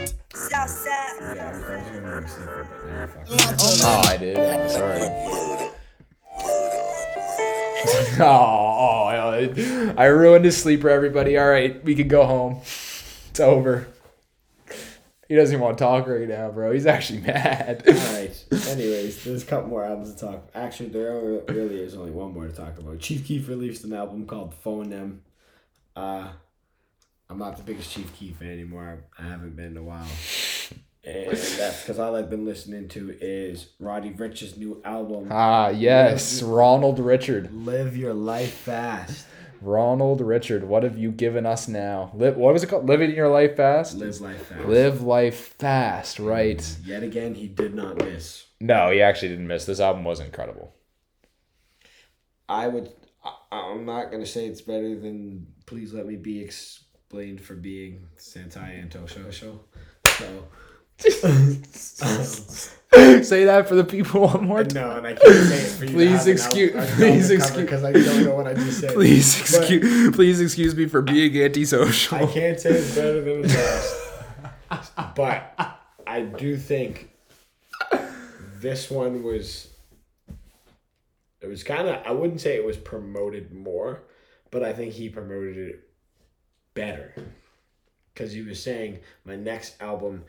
I 0.60 0.62
was 0.62 0.84
gonna 1.90 2.20
make 2.20 2.28
secret, 2.28 2.66
but 2.70 2.86
nah, 2.88 3.06
fuck 3.08 3.28
it. 3.28 3.80
Oh, 3.82 4.02
I 4.06 4.16
did. 4.16 4.70
Sorry. 4.70 5.00
oh, 8.20 8.76
oh, 8.78 9.09
I 9.98 10.06
ruined 10.06 10.44
his 10.44 10.56
sleeper, 10.56 10.88
everybody. 10.88 11.38
All 11.38 11.48
right, 11.48 11.82
we 11.84 11.94
can 11.94 12.08
go 12.08 12.24
home. 12.24 12.60
It's 13.30 13.40
over. 13.40 13.86
He 15.28 15.36
doesn't 15.36 15.54
even 15.54 15.64
want 15.64 15.78
to 15.78 15.84
talk 15.84 16.08
right 16.08 16.26
now, 16.26 16.50
bro. 16.50 16.72
He's 16.72 16.86
actually 16.86 17.20
mad. 17.20 17.84
All 17.86 17.94
right. 17.94 18.44
Anyways, 18.68 19.22
there's 19.22 19.44
a 19.44 19.46
couple 19.46 19.68
more 19.68 19.84
albums 19.84 20.12
to 20.14 20.26
talk. 20.26 20.50
Actually, 20.56 20.88
there 20.88 21.12
really 21.48 21.80
is 21.80 21.94
only 21.94 22.10
one 22.10 22.32
more 22.32 22.48
to 22.48 22.52
talk 22.52 22.76
about. 22.78 22.98
Chief 22.98 23.24
Keef 23.24 23.48
released 23.48 23.84
an 23.84 23.92
album 23.92 24.26
called 24.26 24.54
4NEM. 24.64 25.18
Uh, 25.94 26.28
I'm 27.28 27.38
not 27.38 27.56
the 27.56 27.62
biggest 27.62 27.92
Chief 27.92 28.12
Keef 28.16 28.38
fan 28.38 28.50
anymore. 28.50 29.04
I 29.16 29.22
haven't 29.22 29.54
been 29.54 29.66
in 29.66 29.76
a 29.76 29.82
while. 29.84 30.08
And 31.02 31.30
that's 31.30 31.82
because 31.82 31.98
all 31.98 32.14
I've 32.14 32.28
been 32.28 32.44
listening 32.44 32.88
to 32.88 33.16
is 33.20 33.68
Roddy 33.78 34.10
Ricch's 34.10 34.56
new 34.58 34.82
album, 34.84 35.28
ah, 35.30 35.70
yes, 35.70 36.42
Ronald 36.42 36.98
Richard. 36.98 37.52
Live 37.54 37.96
Your 37.96 38.12
Life 38.12 38.52
Fast. 38.52 39.26
Ronald 39.62 40.20
Richard, 40.20 40.64
what 40.64 40.82
have 40.82 40.98
you 40.98 41.10
given 41.10 41.44
us 41.44 41.68
now? 41.68 42.10
Live, 42.14 42.36
what 42.36 42.52
was 42.52 42.62
it 42.62 42.68
called? 42.68 42.86
Living 42.86 43.14
your 43.14 43.28
life 43.28 43.56
fast. 43.56 43.96
Live 43.96 44.20
Life 44.20 44.46
Fast. 44.46 44.68
Live 44.68 45.02
life 45.02 45.54
fast, 45.58 46.18
right? 46.18 46.76
Yet 46.84 47.02
again, 47.02 47.34
he 47.34 47.46
did 47.46 47.74
not 47.74 47.98
miss. 47.98 48.46
No, 48.60 48.90
he 48.90 49.02
actually 49.02 49.28
didn't 49.28 49.46
miss. 49.46 49.66
This 49.66 49.80
album 49.80 50.04
was 50.04 50.20
incredible. 50.20 50.74
I 52.48 52.68
would. 52.68 52.90
I, 53.24 53.34
I'm 53.52 53.84
not 53.84 54.10
gonna 54.10 54.26
say 54.26 54.46
it's 54.46 54.62
better 54.62 54.98
than 54.98 55.46
"Please 55.66 55.92
Let 55.92 56.06
Me 56.06 56.16
Be 56.16 56.40
Explained" 56.42 57.40
for 57.40 57.54
being 57.54 58.06
Santai 58.16 58.80
and 58.80 58.90
Tosho 58.90 59.30
show. 59.30 59.60
So 60.18 60.48
Say 63.22 63.44
that 63.44 63.68
for 63.68 63.76
the 63.76 63.84
people 63.84 64.22
one 64.22 64.46
more 64.46 64.64
time. 64.64 64.82
no, 64.82 64.96
and 64.96 65.06
I 65.06 65.12
can't 65.14 65.46
say 65.46 65.58
it 65.58 65.70
for 65.78 65.84
you. 65.84 65.92
Please 65.92 66.26
excuse- 66.26 66.72
please 66.96 67.30
excuse- 67.30 67.60
because 67.60 67.84
I 67.84 67.92
don't 67.92 68.24
know 68.24 68.34
what 68.34 68.48
I 68.48 68.54
just 68.54 68.80
said. 68.80 68.94
Please 68.94 69.38
But 69.52 69.60
excuse, 69.60 70.16
please 70.16 70.40
excuse 70.40 70.74
me 70.74 70.86
for 70.86 71.00
being 71.00 71.40
antisocial. 71.40 72.18
I 72.18 72.26
can't 72.26 72.58
say 72.58 72.70
it's 72.70 72.92
better 72.94 73.20
than 73.22 73.42
the 73.42 73.48
last, 74.68 74.92
but 75.14 75.78
I 76.06 76.22
do 76.22 76.56
think 76.56 77.10
this 78.58 78.90
one 78.90 79.22
was. 79.22 79.68
It 81.40 81.46
was 81.46 81.62
kind 81.62 81.86
of. 81.88 82.04
I 82.04 82.10
wouldn't 82.10 82.40
say 82.40 82.56
it 82.56 82.64
was 82.64 82.76
promoted 82.76 83.52
more, 83.52 84.02
but 84.50 84.64
I 84.64 84.72
think 84.72 84.94
he 84.94 85.08
promoted 85.08 85.56
it 85.56 85.88
better. 86.74 87.14
Because 88.12 88.32
he 88.32 88.42
was 88.42 88.60
saying 88.60 88.98
my 89.24 89.36
next 89.36 89.80
album 89.80 90.24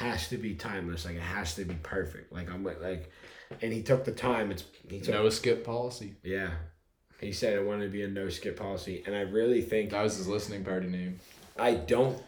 has 0.00 0.28
to 0.28 0.38
be 0.38 0.54
timeless, 0.54 1.04
like 1.04 1.16
it 1.16 1.22
has 1.22 1.54
to 1.56 1.64
be 1.64 1.74
perfect. 1.82 2.32
Like 2.32 2.50
I'm 2.50 2.64
like, 2.64 2.80
like 2.80 3.10
and 3.62 3.72
he 3.72 3.82
took 3.82 4.04
the 4.04 4.12
time. 4.12 4.50
It's 4.50 4.64
he 4.88 5.00
took 5.00 5.14
No 5.14 5.28
skip 5.28 5.64
policy. 5.64 6.14
yeah. 6.22 6.50
He 7.20 7.32
said 7.32 7.52
it 7.52 7.62
wanted 7.66 7.84
to 7.84 7.90
be 7.90 8.02
a 8.02 8.08
no 8.08 8.30
skip 8.30 8.56
policy, 8.58 9.02
and 9.06 9.14
I 9.14 9.20
really 9.20 9.60
think 9.60 9.90
That 9.90 10.02
was 10.02 10.16
his 10.16 10.26
listening 10.26 10.64
party 10.64 10.86
name. 10.88 11.20
I 11.58 11.74
don't 11.74 12.20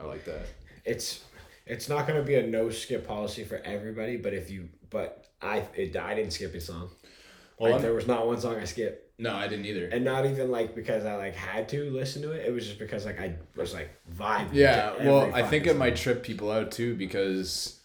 I 0.00 0.04
like 0.04 0.24
that. 0.24 0.46
it's 0.84 1.22
it's 1.66 1.88
not 1.90 2.06
gonna 2.06 2.22
be 2.22 2.34
a 2.36 2.46
no 2.46 2.70
skip 2.70 3.06
policy 3.06 3.44
for 3.44 3.56
everybody, 3.64 4.16
but 4.16 4.32
if 4.32 4.50
you 4.50 4.70
but 4.90 5.26
I 5.42 5.66
it, 5.76 5.94
I 5.96 6.14
didn't 6.14 6.32
skip 6.32 6.54
a 6.54 6.60
song. 6.60 6.90
Well, 7.58 7.72
like 7.72 7.82
there 7.82 7.92
was 7.92 8.06
not 8.06 8.26
one 8.26 8.40
song 8.40 8.56
I 8.56 8.64
skipped, 8.64 9.03
No, 9.16 9.34
I 9.34 9.46
didn't 9.46 9.66
either. 9.66 9.86
and 9.86 10.04
not 10.04 10.26
even 10.26 10.50
like 10.50 10.74
because 10.74 11.04
I 11.04 11.14
like 11.14 11.36
had 11.36 11.68
to 11.68 11.88
listen 11.90 12.20
to 12.22 12.32
it. 12.32 12.44
It 12.46 12.52
was 12.52 12.66
just 12.66 12.78
because 12.80 13.06
like 13.06 13.20
I 13.20 13.36
was 13.56 13.72
like 13.72 13.90
vibing. 14.18 14.48
Yeah, 14.52 14.92
well, 15.04 15.32
I 15.32 15.42
think 15.42 15.66
it 15.66 15.76
might 15.76 15.94
trip 15.96 16.22
people 16.24 16.50
out 16.50 16.72
too 16.72 16.96
because, 16.96 17.78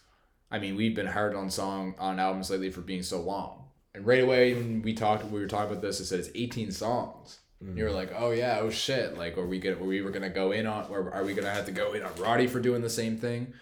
I 0.50 0.58
mean, 0.58 0.74
we've 0.74 0.94
been 0.94 1.06
hard 1.06 1.36
on 1.36 1.48
song 1.50 1.94
on 1.98 2.18
albums 2.18 2.50
lately 2.50 2.70
for 2.70 2.80
being 2.80 3.02
so 3.04 3.20
long. 3.20 3.64
And 3.94 4.04
right 4.04 4.22
away 4.22 4.54
when 4.54 4.82
we 4.82 4.92
talked, 4.92 5.24
we 5.24 5.40
were 5.40 5.46
talking 5.46 5.70
about 5.70 5.82
this. 5.82 6.00
It 6.00 6.06
said 6.06 6.18
it's 6.18 6.30
eighteen 6.34 6.72
songs. 6.72 7.38
And 7.60 7.76
you 7.76 7.84
were 7.84 7.90
like, 7.90 8.12
oh 8.16 8.30
yeah, 8.30 8.58
oh 8.60 8.70
shit. 8.70 9.18
Like, 9.18 9.36
are 9.36 9.46
we 9.46 9.58
gonna, 9.58 9.76
were 9.76 9.86
we 9.86 10.00
were 10.00 10.10
gonna 10.10 10.30
go 10.30 10.50
in 10.50 10.66
on, 10.66 10.86
or 10.90 11.12
are 11.12 11.22
we 11.24 11.34
gonna 11.34 11.52
have 11.52 11.66
to 11.66 11.72
go 11.72 11.92
in 11.92 12.02
on 12.02 12.14
Roddy 12.16 12.46
for 12.46 12.58
doing 12.58 12.80
the 12.82 12.90
same 12.90 13.18
thing? 13.18 13.52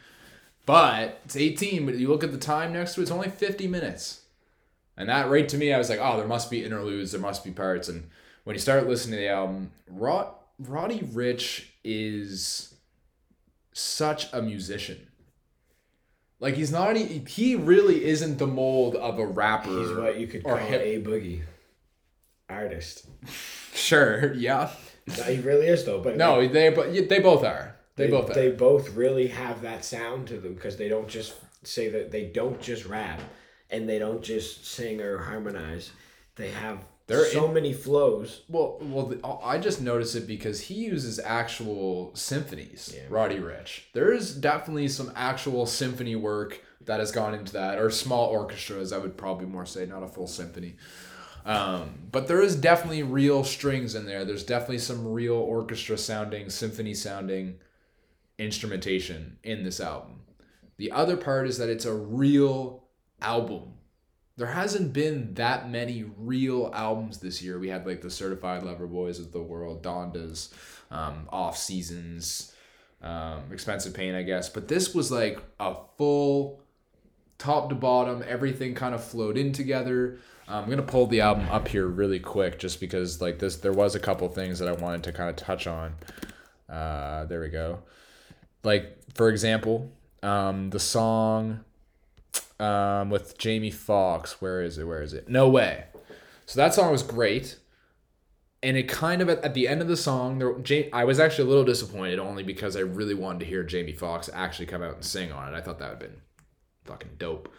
But 0.67 1.21
it's 1.25 1.37
eighteen. 1.37 1.85
But 1.85 1.97
you 1.97 2.09
look 2.09 2.25
at 2.25 2.31
the 2.31 2.39
time 2.39 2.73
next 2.73 2.95
to 2.95 3.01
it, 3.01 3.03
it's 3.03 3.11
only 3.11 3.29
fifty 3.29 3.67
minutes. 3.67 4.23
And 4.99 5.09
that 5.09 5.31
right 5.31 5.49
to 5.49 5.57
me, 5.57 5.73
I 5.73 5.79
was 5.79 5.89
like, 5.89 6.01
oh, 6.03 6.19
there 6.19 6.27
must 6.27 6.51
be 6.51 6.65
interludes, 6.65 7.13
there 7.13 7.21
must 7.21 7.45
be 7.45 7.53
parts. 7.53 7.89
And 7.89 8.11
when 8.43 8.55
you 8.55 8.61
start 8.61 8.89
listening 8.89 9.13
to 9.13 9.23
the 9.23 9.29
album, 9.29 9.71
Rod, 9.89 10.35
Roddy 10.59 10.99
Ricch 10.99 11.67
is 11.85 12.75
such 13.73 14.31
a 14.33 14.43
musician. 14.43 15.07
Like 16.41 16.55
he's 16.55 16.73
not 16.73 16.97
he, 16.97 17.25
he 17.29 17.55
really 17.55 18.05
isn't 18.05 18.39
the 18.39 18.47
mold 18.47 18.97
of 18.97 19.21
a 19.21 19.27
rapper. 19.27 19.71
He's 19.71 19.93
what 19.93 20.19
you 20.19 20.27
could 20.27 20.45
call 20.45 20.57
hip- 20.57 20.83
a 20.83 21.09
boogie 21.09 21.43
artist. 22.51 23.07
Sure, 23.75 24.35
yeah. 24.35 24.71
No, 25.07 25.23
he 25.23 25.39
really 25.39 25.69
is 25.69 25.85
though. 25.85 26.01
But 26.01 26.17
No, 26.17 26.41
like, 26.41 26.53
they 26.53 26.71
but 26.71 26.93
they 26.93 27.21
both 27.21 27.45
are. 27.45 27.77
They, 27.95 28.09
both 28.09 28.29
are. 28.31 28.35
They 28.35 28.51
both 28.51 28.91
really 28.95 29.29
have 29.29 29.63
that 29.63 29.85
sound 29.85 30.27
to 30.29 30.39
them 30.39 30.55
because 30.55 30.77
they 30.77 30.89
don't 30.89 31.07
just 31.07 31.35
say 31.63 31.89
that 31.91 32.11
they 32.11 32.25
don't 32.25 32.61
just 32.61 32.87
rap 32.87 33.21
and 33.71 33.89
they 33.89 33.99
don't 33.99 34.23
just 34.23 34.67
sing 34.67 35.01
or 35.01 35.19
harmonize. 35.19 35.91
They 36.37 36.51
have 36.51 36.85
They're 37.07 37.27
so 37.27 37.47
in- 37.49 37.55
many 37.55 37.73
flows. 37.73 38.43
Well, 38.49 38.79
well, 38.81 39.07
the, 39.07 39.27
I 39.27 39.59
just 39.59 39.81
noticed 39.81 40.15
it 40.17 40.27
because 40.27 40.61
he 40.63 40.75
uses 40.75 41.19
actual 41.19 42.15
symphonies. 42.15 42.93
Yeah. 42.95 43.03
Roddy 43.09 43.37
Ricch. 43.39 43.83
There 43.93 44.13
is 44.13 44.35
definitely 44.35 44.89
some 44.89 45.13
actual 45.17 45.67
symphony 45.67 46.17
work 46.17 46.63
that 46.87 47.01
has 47.01 47.11
gone 47.13 47.35
into 47.35 47.53
that, 47.53 47.79
or 47.79 47.91
small 47.91 48.27
orchestras. 48.27 48.93
I 48.93 48.99
would 48.99 49.17
probably 49.17 49.47
more 49.47 49.67
say, 49.67 49.85
not 49.85 50.03
a 50.03 50.09
full 50.09 50.27
symphony. 50.29 50.77
Um, 51.45 51.95
but 52.13 52.29
there 52.29 52.41
is 52.43 52.57
definitely 52.57 53.03
real 53.03 53.43
strings 53.43 53.95
in 53.95 54.07
there. 54.07 54.25
There's 54.25 54.45
definitely 54.45 54.79
some 54.79 55.07
real 55.09 55.35
orchestra 55.37 55.97
sounding, 55.99 56.51
symphony 56.51 56.95
sounding 56.95 57.59
instrumentation 58.39 59.39
in 59.43 59.65
this 59.65 59.81
album. 59.81 60.21
The 60.77 60.93
other 60.93 61.17
part 61.17 61.49
is 61.49 61.59
that 61.59 61.69
it's 61.69 61.85
a 61.85 61.95
real 61.95 62.85
album. 63.21 63.75
There 64.37 64.47
hasn't 64.47 64.93
been 64.93 65.35
that 65.35 65.69
many 65.69 66.05
real 66.17 66.71
albums 66.73 67.19
this 67.19 67.43
year. 67.43 67.59
We 67.59 67.69
had 67.69 67.87
like 67.87 68.03
the 68.03 68.11
Certified 68.11 68.63
Lover 68.63 68.87
Boys 68.87 69.19
of 69.19 69.33
the 69.33 69.43
world, 69.43 69.83
Donda's, 69.83 70.55
um, 70.91 71.29
Off 71.31 71.59
Seasons, 71.59 72.55
um, 73.03 73.45
Expensive 73.53 73.95
Pain, 73.95 74.15
I 74.15 74.23
guess. 74.23 74.49
But 74.49 74.69
this 74.69 74.95
was 74.95 75.11
like 75.11 75.41
a 75.59 75.75
full 75.97 76.61
top 77.39 77.69
to 77.69 77.75
bottom, 77.75 78.25
everything 78.27 78.75
kind 78.75 78.95
of 78.95 79.03
flowed 79.03 79.37
in 79.37 79.53
together. 79.53 80.19
Um, 80.49 80.65
I'm 80.65 80.71
gonna 80.71 80.83
pull 80.83 81.07
the 81.07 81.21
album 81.21 81.49
up 81.51 81.69
here 81.69 81.87
really 81.87 82.21
quick, 82.21 82.59
just 82.59 82.81
because 82.81 83.21
like 83.21 83.39
this, 83.39 83.57
there 83.57 83.73
was 83.73 83.95
a 83.95 84.01
couple 84.01 84.29
things 84.29 84.59
that 84.59 84.69
I 84.69 84.73
wanted 84.73 85.05
to 85.05 85.13
kind 85.13 85.31
of 85.31 85.37
touch 85.37 85.67
on. 85.67 85.95
Uh, 86.69 87.25
there 87.27 87.41
we 87.41 87.49
go. 87.49 87.81
Like 88.65 88.97
for 89.15 89.29
example, 89.29 89.93
um, 90.23 90.71
the 90.71 90.81
song 90.81 91.65
um, 92.61 93.11
with 93.11 93.39
Jamie 93.39 93.71
Foxx. 93.71 94.41
Where 94.41 94.63
is 94.63 94.79
it? 94.79 94.85
Where 94.85 95.03
is 95.03 95.13
it? 95.13 95.29
No 95.29 95.49
way. 95.49 95.85
So 96.47 96.59
that 96.61 96.75
song 96.75 96.91
was 96.91 97.03
great, 97.03 97.59
and 98.63 98.77
it 98.77 98.89
kind 98.89 99.21
of 99.21 99.29
at, 99.29 99.45
at 99.45 99.55
the 99.55 99.69
end 99.69 99.83
of 99.83 99.89
the 99.89 99.97
song, 99.97 100.39
there, 100.39 100.59
Ja- 100.65 100.89
I 100.93 101.05
was 101.05 101.21
actually 101.21 101.45
a 101.45 101.49
little 101.49 101.65
disappointed 101.65 102.19
only 102.19 102.43
because 102.43 102.77
I 102.77 102.81
really 102.81 103.15
wanted 103.15 103.41
to 103.41 103.47
hear 103.47 103.63
Jamie 103.63 103.93
Foxx 103.93 104.31
actually 104.33 104.67
come 104.67 104.83
out 104.83 104.95
and 104.95 105.05
sing 105.05 105.31
on 105.31 105.53
it. 105.53 105.57
I 105.57 105.61
thought 105.61 105.79
that 105.79 105.91
would 105.91 106.03
have 106.03 106.11
been 106.11 106.23
fucking 106.85 107.17
dope. 107.19 107.53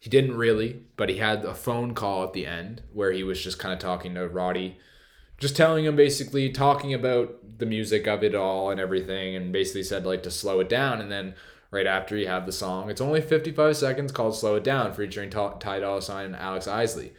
He 0.00 0.10
didn't 0.10 0.36
really, 0.36 0.82
but 0.96 1.08
he 1.08 1.16
had 1.16 1.44
a 1.44 1.54
phone 1.54 1.94
call 1.94 2.24
at 2.24 2.34
the 2.34 2.44
end 2.44 2.82
where 2.92 3.12
he 3.12 3.22
was 3.22 3.42
just 3.42 3.58
kind 3.58 3.72
of 3.72 3.78
talking 3.78 4.14
to 4.14 4.28
Roddy, 4.28 4.78
just 5.38 5.56
telling 5.56 5.86
him 5.86 5.96
basically 5.96 6.50
talking 6.50 6.92
about 6.92 7.58
the 7.58 7.66
music 7.66 8.06
of 8.06 8.22
it 8.22 8.34
all 8.34 8.70
and 8.70 8.78
everything, 8.78 9.34
and 9.34 9.52
basically 9.52 9.82
said 9.82 10.04
like 10.04 10.22
to 10.24 10.30
slow 10.30 10.60
it 10.60 10.68
down. 10.68 11.00
And 11.00 11.10
then 11.10 11.34
right 11.74 11.86
after 11.86 12.16
you 12.16 12.28
have 12.28 12.46
the 12.46 12.52
song, 12.52 12.88
it's 12.88 13.00
only 13.00 13.20
55 13.20 13.76
seconds 13.76 14.12
called 14.12 14.36
"Slow 14.36 14.54
It 14.54 14.64
Down" 14.64 14.94
featuring 14.94 15.28
Ty 15.28 15.80
Dolla 15.80 16.00
Sign 16.00 16.26
and 16.26 16.36
Alex 16.36 16.68
Isley. 16.68 17.12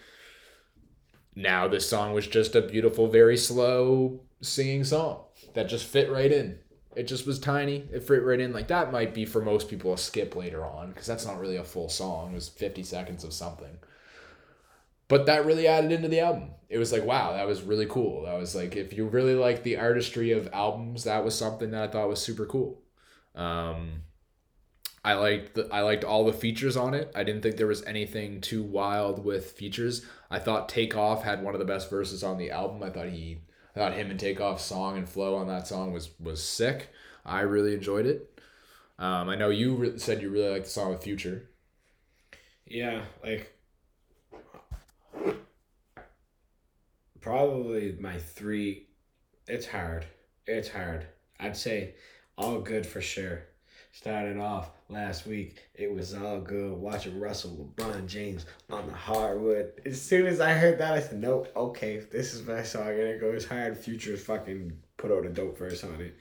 Now 1.35 1.67
this 1.67 1.87
song 1.87 2.13
was 2.13 2.25
just 2.25 2.55
a 2.55 2.61
beautiful, 2.61 3.07
very 3.07 3.35
slow 3.35 4.21
singing 4.41 4.85
song 4.85 5.25
that 5.53 5.67
just 5.67 5.85
fit 5.85 6.09
right 6.09 6.31
in. 6.31 6.59
It 6.95 7.03
just 7.03 7.27
was 7.27 7.39
tiny. 7.39 7.83
It 7.91 8.03
fit 8.03 8.23
right 8.23 8.39
in. 8.39 8.53
Like 8.53 8.69
that 8.69 8.93
might 8.93 9.13
be 9.13 9.25
for 9.25 9.41
most 9.41 9.67
people 9.67 9.93
a 9.93 9.97
skip 9.97 10.33
later 10.35 10.65
on 10.65 10.89
because 10.89 11.05
that's 11.05 11.25
not 11.25 11.39
really 11.39 11.57
a 11.57 11.63
full 11.63 11.89
song. 11.89 12.31
It 12.31 12.35
was 12.35 12.47
50 12.47 12.83
seconds 12.83 13.25
of 13.25 13.33
something. 13.33 13.77
But 15.09 15.25
that 15.25 15.45
really 15.45 15.67
added 15.67 15.91
into 15.91 16.07
the 16.07 16.21
album. 16.21 16.51
It 16.69 16.77
was 16.77 16.93
like, 16.93 17.03
wow, 17.03 17.33
that 17.33 17.45
was 17.45 17.61
really 17.61 17.85
cool. 17.85 18.23
That 18.23 18.39
was 18.39 18.55
like, 18.55 18.75
if 18.75 18.93
you 18.93 19.05
really 19.05 19.35
like 19.35 19.61
the 19.61 19.77
artistry 19.77 20.31
of 20.31 20.49
albums, 20.51 21.03
that 21.03 21.23
was 21.23 21.37
something 21.37 21.71
that 21.71 21.83
I 21.83 21.91
thought 21.91 22.07
was 22.07 22.21
super 22.21 22.45
cool. 22.45 22.81
Um, 23.35 24.01
I 25.05 25.13
liked 25.13 25.53
the, 25.53 25.69
I 25.71 25.81
liked 25.81 26.03
all 26.03 26.25
the 26.25 26.33
features 26.33 26.75
on 26.75 26.95
it. 26.95 27.11
I 27.13 27.23
didn't 27.23 27.43
think 27.43 27.57
there 27.57 27.67
was 27.67 27.83
anything 27.83 28.41
too 28.41 28.63
wild 28.63 29.23
with 29.23 29.51
features. 29.51 30.03
I 30.31 30.39
thought 30.39 30.67
Takeoff 30.67 31.23
had 31.23 31.43
one 31.43 31.53
of 31.53 31.59
the 31.59 31.65
best 31.65 31.91
verses 31.91 32.23
on 32.23 32.39
the 32.39 32.49
album. 32.49 32.81
I 32.81 32.89
thought 32.89 33.09
he 33.09 33.37
I 33.75 33.79
thought 33.79 33.93
him 33.93 34.09
and 34.09 34.19
Takeoff's 34.19 34.65
song 34.65 34.97
and 34.97 35.07
flow 35.07 35.35
on 35.35 35.47
that 35.47 35.67
song 35.67 35.93
was 35.93 36.09
was 36.19 36.43
sick. 36.43 36.89
I 37.23 37.41
really 37.41 37.75
enjoyed 37.75 38.07
it. 38.07 38.41
Um, 38.97 39.29
I 39.29 39.35
know 39.35 39.49
you 39.49 39.75
re- 39.75 39.99
said 39.99 40.23
you 40.23 40.31
really 40.31 40.49
liked 40.49 40.65
the 40.65 40.71
song 40.71 40.89
with 40.89 41.03
Future. 41.03 41.51
Yeah, 42.65 43.05
like 43.23 43.53
probably 47.21 47.95
my 47.99 48.17
three. 48.17 48.87
It's 49.47 49.67
hard. 49.67 50.07
It's 50.47 50.69
hard. 50.69 51.05
I'd 51.39 51.55
say 51.55 51.93
all 52.39 52.59
good 52.61 52.87
for 52.87 53.01
sure. 53.01 53.43
Started 53.95 54.37
off 54.37 54.71
last 54.89 55.25
week, 55.25 55.69
it 55.73 55.89
was 55.89 56.13
all 56.13 56.41
good 56.41 56.73
watching 56.73 57.17
Russell 57.17 57.71
LeBron 57.77 58.07
James 58.07 58.45
on 58.69 58.87
the 58.87 58.93
hardwood. 58.93 59.71
As 59.85 60.01
soon 60.01 60.27
as 60.27 60.41
I 60.41 60.51
heard 60.51 60.79
that, 60.79 60.95
I 60.95 60.99
said, 60.99 61.21
"Nope, 61.21 61.47
okay, 61.55 61.99
this 62.11 62.33
is 62.33 62.45
my 62.45 62.61
song," 62.61 62.89
and 62.89 62.99
it 62.99 63.21
goes 63.21 63.45
hard. 63.45 63.77
Future's 63.77 64.21
fucking 64.21 64.77
put 64.97 65.13
out 65.13 65.25
a 65.25 65.29
dope 65.29 65.57
verse 65.57 65.85
on 65.85 66.01
it. 66.01 66.13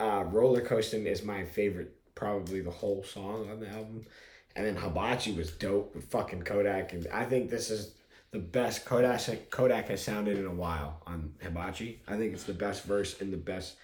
Uh, 0.00 0.24
Roller 0.26 0.60
Coasting 0.60 1.06
is 1.06 1.22
my 1.22 1.44
favorite, 1.44 1.94
probably 2.16 2.60
the 2.60 2.72
whole 2.72 3.04
song 3.04 3.48
on 3.48 3.60
the 3.60 3.68
album. 3.68 4.04
And 4.56 4.66
then 4.66 4.74
Hibachi 4.74 5.34
was 5.34 5.52
dope 5.52 5.94
with 5.94 6.10
fucking 6.10 6.42
Kodak. 6.42 6.94
And 6.94 7.06
I 7.12 7.26
think 7.26 7.48
this 7.48 7.70
is 7.70 7.94
the 8.32 8.40
best 8.40 8.84
Kodak 8.84 9.50
Kodak 9.50 9.86
has 9.86 10.02
sounded 10.02 10.36
in 10.36 10.46
a 10.46 10.50
while 10.52 11.00
on 11.06 11.32
Hibachi. 11.40 12.02
I 12.08 12.16
think 12.16 12.32
it's 12.32 12.42
the 12.42 12.54
best 12.54 12.82
verse 12.82 13.20
and 13.20 13.32
the 13.32 13.36
best 13.36 13.76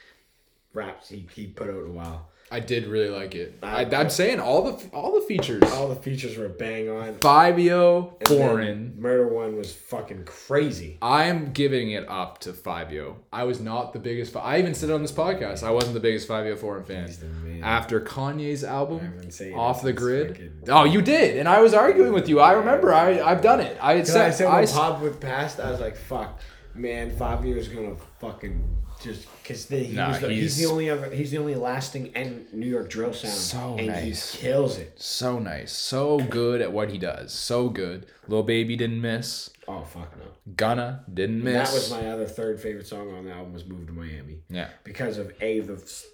raps 0.75 1.09
he, 1.09 1.29
he 1.33 1.47
put 1.47 1.69
out 1.69 1.85
in 1.85 1.91
a 1.91 1.93
while. 1.93 2.27
I 2.53 2.59
did 2.59 2.87
really 2.89 3.11
like 3.11 3.37
it. 3.37 3.55
I, 3.63 3.85
I'm 3.85 4.11
saying 4.11 4.41
all 4.41 4.63
the 4.73 4.91
all 4.93 5.15
the 5.15 5.25
features. 5.27 5.63
All 5.73 5.89
the 5.89 5.95
features 5.95 6.37
were 6.37 6.49
bang 6.49 6.89
on. 6.91 7.15
Fivio 7.21 8.27
Foreign. 8.27 8.95
Murder 8.99 9.29
One 9.29 9.57
was 9.57 9.73
fucking 9.73 10.25
crazy. 10.25 10.99
I'm 11.01 11.53
giving 11.53 11.93
it 11.93 12.09
up 12.09 12.39
to 12.41 12.53
Fivio. 12.53 13.17
I 13.33 13.45
was 13.45 13.61
not 13.61 13.93
the 13.93 13.99
biggest. 14.01 14.35
I 14.37 14.59
even 14.59 14.75
said 14.75 14.91
it 14.91 14.93
on 14.95 15.03
this 15.03 15.13
podcast. 15.13 15.63
I 15.63 15.71
wasn't 15.71 15.95
the 15.95 16.01
biggest 16.01 16.29
Fivio 16.29 16.59
Foreign 16.59 16.83
fan. 16.85 17.07
He's 17.07 17.19
the 17.19 17.27
man. 17.27 17.63
After 17.63 18.01
Kanye's 18.01 18.65
album, 18.65 19.01
I've 19.03 19.21
been 19.21 19.31
saying 19.31 19.55
Off 19.57 19.83
the 19.83 19.93
Grid. 19.93 20.29
fucking- 20.31 20.63
Oh, 20.69 20.85
you 20.85 21.03
did, 21.03 21.37
and 21.39 21.49
I 21.49 21.61
was 21.61 21.73
arguing 21.73 22.13
with 22.13 22.29
you. 22.29 22.41
I 22.41 22.53
remember. 22.53 22.93
I 22.93 23.21
I've 23.21 23.43
done 23.43 23.61
it. 23.61 23.77
I 23.81 23.99
Cause 23.99 24.11
I 24.11 24.31
said 24.31 24.35
said 24.35 24.47
I, 24.49 24.61
when 24.63 24.69
Pop 24.69 25.01
with 25.03 25.21
passed, 25.21 25.61
I 25.61 25.71
was 25.71 25.79
like, 25.81 25.97
"Fuck, 25.97 26.41
man, 26.75 27.11
Fivio's 27.13 27.69
gonna 27.69 27.95
fucking 28.19 28.63
just 29.03 29.27
because 29.43 29.67
he 29.69 29.89
Nah, 29.93 30.09
was 30.11 30.21
the, 30.21 30.29
he's, 30.31 30.57
he's- 30.57 30.59
the 30.59 30.67
only 30.73 30.91
other 30.91 31.11
he's 31.11 31.31
the 31.31 31.39
only 31.39 31.55
lasting 31.55 32.13
and 32.15 32.53
New 32.53 32.67
York 32.67 32.91
drill 32.91 33.13
sound, 33.13 33.35
So 33.35 33.77
and 33.79 33.89
nice. 33.89 34.35
he 34.35 34.39
kills 34.47 34.79
it. 34.79 35.01
so 35.01 35.39
nice, 35.39 35.73
so 35.73 36.19
good 36.19 36.61
at 36.61 36.73
what 36.73 36.91
he 36.91 36.99
does. 36.99 37.33
So 37.33 37.69
good. 37.69 38.07
Lil 38.29 38.43
Baby 38.43 38.77
didn't 38.77 39.01
miss. 39.01 39.51
Oh 39.67 39.83
fuck 39.83 40.17
no! 40.19 40.25
Gunna 40.57 41.05
didn't 41.13 41.43
miss. 41.43 41.69
That 41.71 41.75
was 41.75 41.91
my 41.91 42.11
other 42.11 42.27
third 42.27 42.61
favorite 42.61 42.87
song 42.87 43.13
on 43.15 43.25
the 43.25 43.33
album 43.33 43.53
was 43.53 43.65
"Move 43.65 43.87
to 43.87 43.93
Miami" 43.93 44.39
yeah. 44.49 44.69
because 44.85 45.17
of 45.19 45.33
a 45.41 45.61
the 45.61 46.05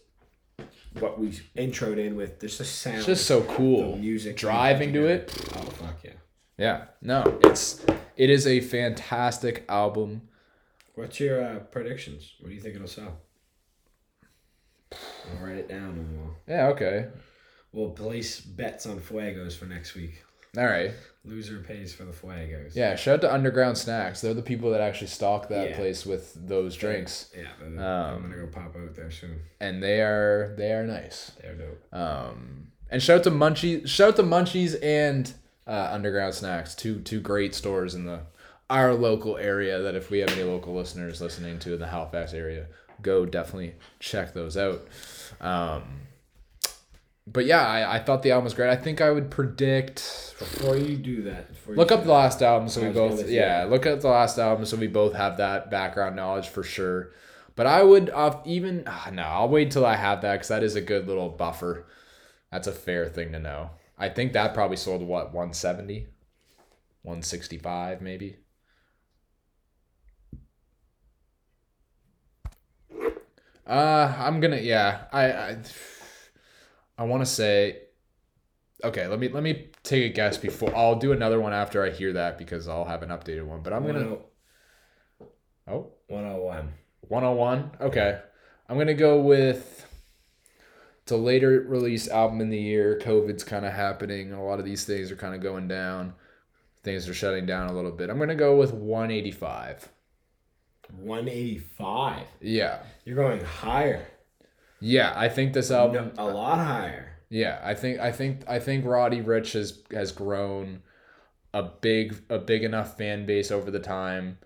what 1.01 1.18
we 1.18 1.28
introed 1.57 1.99
in 1.99 2.16
with. 2.16 2.41
There's 2.41 2.59
the 2.59 2.64
sound. 2.64 2.97
It's 2.99 3.07
just 3.07 3.26
so 3.26 3.43
cool. 3.43 3.93
The 3.93 3.99
music 3.99 4.37
driving 4.37 4.93
to 4.95 5.07
it. 5.07 5.30
Oh 5.57 5.61
fuck 5.61 5.97
yeah! 6.05 6.11
Yeah. 6.59 6.84
No, 7.03 7.39
it's 7.45 7.84
it 8.16 8.30
is 8.30 8.47
a 8.47 8.61
fantastic 8.61 9.64
album. 9.68 10.22
What's 10.97 11.20
your 11.20 11.42
uh, 11.42 11.59
predictions? 11.61 12.34
What 12.40 12.49
do 12.49 12.55
you 12.55 12.61
think 12.61 12.74
it'll 12.74 12.88
sell? 12.88 13.20
I'll 14.92 15.44
write 15.47 15.57
it 15.59 15.68
down 15.68 15.90
and 15.90 16.18
we'll 16.18 16.36
Yeah. 16.49 16.68
Okay. 16.68 17.07
we'll 17.72 17.90
place 17.90 18.40
bets 18.40 18.86
on 18.86 18.99
Fuegos 19.01 19.57
for 19.57 19.66
next 19.66 19.94
week. 19.94 20.22
All 20.57 20.64
right. 20.64 20.92
Loser 21.24 21.59
pays 21.59 21.92
for 21.94 22.05
the 22.05 22.12
Fuegos. 22.12 22.74
Yeah. 22.74 22.97
Shout 22.97 23.16
out 23.16 23.20
to 23.22 23.34
Underground 23.34 23.76
Snacks. 23.76 24.20
They're 24.22 24.32
the 24.32 24.40
people 24.42 24.70
that 24.70 24.80
actually 24.80 25.09
stock 25.09 25.49
that 25.51 25.70
Yeah. 25.70 25.76
place 25.76 26.07
with 26.07 26.32
those 26.49 26.74
drinks, 26.76 27.30
Yeah, 27.36 27.49
but 27.59 27.66
Um, 27.66 27.78
I'm 27.78 28.22
gonna 28.22 28.36
go 28.42 28.47
pop 28.47 28.74
out 28.76 28.94
there 28.94 29.11
soon. 29.11 29.40
and 29.61 29.82
they 29.82 30.01
are 30.01 30.55
they 30.57 30.72
are 30.72 30.86
nice. 30.86 31.32
They're 31.42 31.55
dope. 31.57 31.92
Um, 31.94 32.68
and 32.90 33.03
shout 33.03 33.18
out 33.18 33.24
to 33.24 33.30
Munchies. 33.32 33.86
Shout 33.88 34.11
out 34.11 34.16
to 34.16 34.22
Munchies 34.22 34.82
and 34.82 35.30
uh, 35.66 35.88
Underground 35.92 36.32
Snacks. 36.34 36.74
Two 36.74 37.01
two 37.01 37.20
great 37.20 37.55
stores 37.55 37.94
in 37.94 38.07
the 38.07 38.20
our 38.70 38.94
local 38.94 39.36
area. 39.36 39.80
That 39.82 39.94
if 39.94 40.10
we 40.10 40.18
have 40.20 40.30
any 40.30 40.42
local 40.42 40.74
listeners 40.74 41.20
listening 41.20 41.58
to 41.60 41.74
in 41.74 41.80
the 41.80 41.86
Halifax 41.86 42.32
area, 42.32 42.66
go 43.02 43.26
definitely 43.26 43.74
check 44.00 44.34
those 44.34 44.56
out. 44.56 44.86
Um, 45.40 46.06
but 47.26 47.44
yeah, 47.44 47.66
I, 47.66 47.96
I 47.96 47.98
thought 47.98 48.22
the 48.22 48.30
album 48.30 48.44
was 48.44 48.54
great. 48.54 48.70
I 48.70 48.76
think 48.76 49.00
I 49.00 49.10
would 49.10 49.30
predict. 49.30 50.34
Before 50.38 50.76
you 50.76 50.96
do 50.96 51.22
that, 51.22 51.48
you 51.66 51.74
Look 51.74 51.88
do 51.88 51.94
up 51.94 52.04
the 52.04 52.12
last 52.12 52.42
album 52.42 52.68
so 52.68 52.82
we 52.82 52.90
both 52.90 53.28
yeah, 53.28 53.66
look 53.68 53.86
at 53.86 54.00
the 54.00 54.08
last 54.08 54.38
album 54.38 54.64
so 54.64 54.76
we 54.76 54.86
both 54.86 55.14
have 55.14 55.38
that 55.38 55.70
background 55.70 56.14
knowledge 56.14 56.48
for 56.48 56.62
sure. 56.62 57.12
But 57.56 57.66
I 57.66 57.82
would 57.82 58.10
uh, 58.10 58.38
even 58.44 58.84
ah, 58.86 59.08
no, 59.12 59.22
I'll 59.22 59.48
wait 59.48 59.70
till 59.70 59.84
I 59.84 59.96
have 59.96 60.20
that 60.22 60.34
because 60.34 60.48
that 60.48 60.62
is 60.62 60.76
a 60.76 60.80
good 60.80 61.08
little 61.08 61.30
buffer. 61.30 61.86
That's 62.52 62.68
a 62.68 62.72
fair 62.72 63.08
thing 63.08 63.32
to 63.32 63.40
know. 63.40 63.70
I 63.98 64.08
think 64.08 64.34
that 64.34 64.54
probably 64.54 64.76
sold 64.76 65.02
what 65.02 65.32
170, 65.32 66.06
165 67.02 68.02
maybe. 68.02 68.36
Uh, 73.66 74.14
I'm 74.18 74.40
gonna 74.40 74.58
yeah. 74.58 75.04
I 75.12 75.32
I, 75.32 75.56
I 76.98 77.04
want 77.04 77.22
to 77.22 77.26
say 77.26 77.86
Okay, 78.84 79.06
let 79.06 79.18
me 79.18 79.28
let 79.28 79.42
me 79.42 79.68
take 79.82 80.04
a 80.10 80.14
guess 80.14 80.36
before 80.36 80.74
I'll 80.76 80.96
do 80.96 81.12
another 81.12 81.40
one 81.40 81.52
after 81.52 81.82
I 81.82 81.90
hear 81.90 82.12
that 82.12 82.36
because 82.36 82.68
I'll 82.68 82.84
have 82.84 83.02
an 83.02 83.08
updated 83.08 83.46
one. 83.46 83.62
But 83.62 83.72
I'm 83.72 83.86
gonna 83.86 84.00
10- 84.00 84.18
oh 85.68 85.92
101. 86.08 86.72
101. 87.00 87.70
Okay, 87.80 88.20
I'm 88.68 88.76
gonna 88.76 88.94
go 88.94 89.20
with 89.20 89.86
it's 91.02 91.12
a 91.12 91.16
later 91.16 91.64
release 91.66 92.06
album 92.08 92.40
in 92.40 92.50
the 92.50 92.58
year. 92.58 93.00
COVID's 93.02 93.44
kind 93.44 93.64
of 93.64 93.72
happening. 93.72 94.32
A 94.32 94.44
lot 94.44 94.58
of 94.58 94.64
these 94.64 94.84
things 94.84 95.10
are 95.10 95.16
kind 95.16 95.34
of 95.34 95.40
going 95.40 95.68
down. 95.68 96.14
Things 96.82 97.08
are 97.08 97.14
shutting 97.14 97.46
down 97.46 97.68
a 97.68 97.72
little 97.72 97.92
bit. 97.92 98.10
I'm 98.10 98.18
gonna 98.18 98.34
go 98.34 98.56
with 98.56 98.74
185. 98.74 99.88
185. 100.99 102.26
Yeah, 102.41 102.78
You're 103.05 103.16
going 103.16 103.45
higher. 103.45 104.07
Yeah, 104.80 105.12
I 105.16 105.28
think 105.28 105.53
this 105.53 105.70
album. 105.70 106.12
No, 106.16 106.24
a 106.24 106.26
lot 106.26 106.59
higher. 106.59 107.16
Yeah, 107.28 107.61
I 107.64 107.74
think 107.74 107.99
I 107.99 108.12
think 108.12 108.43
I 108.49 108.59
think 108.59 108.84
Roddy 108.84 109.22
Ricch 109.22 109.53
has 109.55 109.82
has 109.93 110.12
grown 110.12 110.82
a 111.53 111.62
big 111.62 112.16
a 112.28 112.39
big 112.39 112.62
enough 112.62 112.97
fan 112.97 113.26
base 113.26 113.51
over 113.51 113.70
the 113.70 113.80
time 113.80 114.39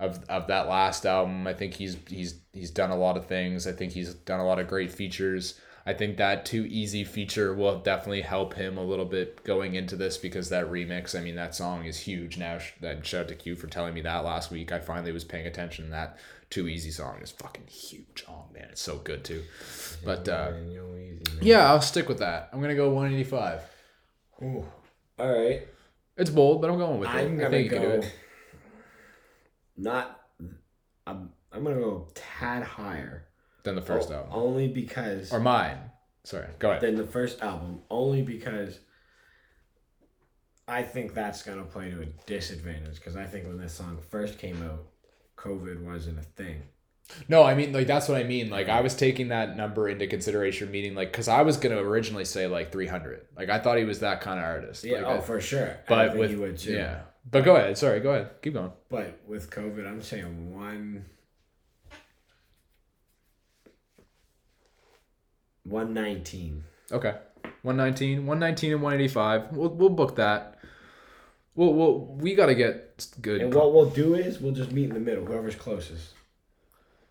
of 0.00 0.24
of 0.28 0.46
that 0.48 0.68
last 0.68 1.06
album. 1.06 1.46
I 1.46 1.54
think 1.54 1.74
he's 1.74 1.96
he's 2.08 2.40
he's 2.52 2.70
done 2.70 2.90
a 2.90 2.96
lot 2.96 3.16
of 3.16 3.26
things. 3.26 3.66
I 3.66 3.72
think 3.72 3.92
he's 3.92 4.14
done 4.14 4.40
a 4.40 4.46
lot 4.46 4.58
of 4.58 4.66
great 4.66 4.90
features. 4.90 5.60
I 5.88 5.94
think 5.94 6.18
that 6.18 6.44
too 6.44 6.66
easy 6.68 7.02
feature 7.02 7.54
will 7.54 7.78
definitely 7.78 8.20
help 8.20 8.52
him 8.52 8.76
a 8.76 8.84
little 8.84 9.06
bit 9.06 9.42
going 9.42 9.74
into 9.74 9.96
this 9.96 10.18
because 10.18 10.50
that 10.50 10.70
remix, 10.70 11.18
I 11.18 11.22
mean, 11.22 11.34
that 11.36 11.54
song 11.54 11.86
is 11.86 12.00
huge 12.00 12.36
now. 12.36 12.58
That 12.82 13.06
shout 13.06 13.22
out 13.22 13.28
to 13.28 13.34
Q 13.34 13.56
for 13.56 13.68
telling 13.68 13.94
me 13.94 14.02
that 14.02 14.22
last 14.22 14.50
week. 14.50 14.70
I 14.70 14.80
finally 14.80 15.12
was 15.12 15.24
paying 15.24 15.46
attention. 15.46 15.88
That 15.88 16.18
too 16.50 16.68
easy 16.68 16.90
song 16.90 17.20
is 17.22 17.30
fucking 17.30 17.68
huge. 17.68 18.22
Oh 18.28 18.44
man, 18.52 18.68
it's 18.70 18.82
so 18.82 18.98
good 18.98 19.24
too. 19.24 19.44
But 20.04 20.28
uh, 20.28 20.50
Man, 20.50 20.70
you 20.70 20.78
know, 20.78 20.94
easy, 20.94 21.22
man. 21.36 21.38
yeah, 21.40 21.70
I'll 21.70 21.80
stick 21.80 22.06
with 22.06 22.18
that. 22.18 22.50
I'm 22.52 22.60
gonna 22.60 22.74
go 22.74 22.90
185. 22.90 23.62
Ooh. 24.42 24.66
All 25.18 25.32
right. 25.32 25.66
It's 26.18 26.28
bold, 26.28 26.60
but 26.60 26.68
I'm 26.68 26.76
going 26.76 27.00
with 27.00 27.08
it. 27.08 27.12
I'm 27.14 27.40
I 27.40 27.42
gonna 27.44 27.62
go. 27.62 27.68
can 27.78 27.82
do 27.82 27.88
it. 28.06 28.14
Not. 29.78 30.20
I'm. 31.06 31.30
I'm 31.50 31.64
gonna 31.64 31.76
go 31.80 32.08
a 32.10 32.12
tad 32.12 32.62
higher. 32.62 33.27
Than 33.68 33.76
the 33.76 33.82
first 33.82 34.10
O- 34.10 34.14
album. 34.14 34.30
Only 34.32 34.66
because. 34.68 35.32
Or 35.32 35.40
mine. 35.40 35.78
Sorry, 36.24 36.46
go 36.58 36.70
ahead. 36.70 36.82
than 36.82 36.96
the 36.96 37.06
first 37.06 37.40
album. 37.42 37.82
Only 37.90 38.22
because. 38.22 38.78
I 40.66 40.82
think 40.82 41.14
that's 41.14 41.42
gonna 41.42 41.64
play 41.64 41.90
to 41.90 42.02
a 42.02 42.06
disadvantage 42.26 42.96
because 42.96 43.16
I 43.16 43.24
think 43.24 43.46
when 43.46 43.58
this 43.58 43.72
song 43.72 43.98
first 44.10 44.38
came 44.38 44.62
out, 44.62 44.84
COVID 45.36 45.82
wasn't 45.82 46.18
a 46.18 46.22
thing. 46.22 46.62
No, 47.26 47.42
I 47.42 47.54
mean 47.54 47.72
like 47.72 47.86
that's 47.86 48.06
what 48.08 48.18
I 48.18 48.24
mean. 48.24 48.50
Like 48.50 48.68
I 48.68 48.82
was 48.82 48.94
taking 48.94 49.28
that 49.28 49.56
number 49.56 49.88
into 49.88 50.06
consideration, 50.06 50.70
meaning 50.70 50.94
like 50.94 51.10
because 51.10 51.26
I 51.28 51.40
was 51.40 51.56
gonna 51.56 51.78
originally 51.82 52.26
say 52.26 52.46
like 52.46 52.70
300. 52.70 53.28
Like 53.34 53.48
I 53.48 53.58
thought 53.60 53.78
he 53.78 53.84
was 53.84 54.00
that 54.00 54.20
kind 54.20 54.38
of 54.38 54.44
artist. 54.44 54.84
Yeah, 54.84 54.98
Like, 54.98 55.06
oh 55.06 55.16
I- 55.16 55.20
for 55.20 55.40
sure. 55.40 55.68
I 55.70 55.76
but 55.88 56.08
think 56.08 56.18
with 56.20 56.30
you 56.32 56.40
would 56.40 56.58
too. 56.58 56.72
yeah. 56.74 57.00
But 57.30 57.44
go 57.44 57.56
ahead. 57.56 57.76
Sorry, 57.78 58.00
go 58.00 58.10
ahead. 58.10 58.30
Keep 58.42 58.54
going. 58.54 58.72
But 58.90 59.20
with 59.26 59.50
COVID, 59.50 59.86
I'm 59.86 60.02
saying 60.02 60.54
one. 60.54 61.04
One 65.68 65.94
nineteen. 65.94 66.64
Okay. 66.90 67.14
119, 67.62 68.26
119 68.26 68.72
and 68.72 68.82
185. 68.82 69.52
We'll 69.52 69.68
we'll 69.70 69.88
book 69.90 70.16
that. 70.16 70.58
We'll, 71.54 71.74
we'll 71.74 72.04
we 72.04 72.34
gotta 72.34 72.54
get 72.54 73.06
good. 73.20 73.40
And 73.42 73.52
what 73.52 73.74
we'll 73.74 73.90
do 73.90 74.14
is 74.14 74.38
we'll 74.40 74.52
just 74.52 74.72
meet 74.72 74.84
in 74.84 74.94
the 74.94 75.00
middle. 75.00 75.24
Whoever's 75.24 75.56
closest. 75.56 76.14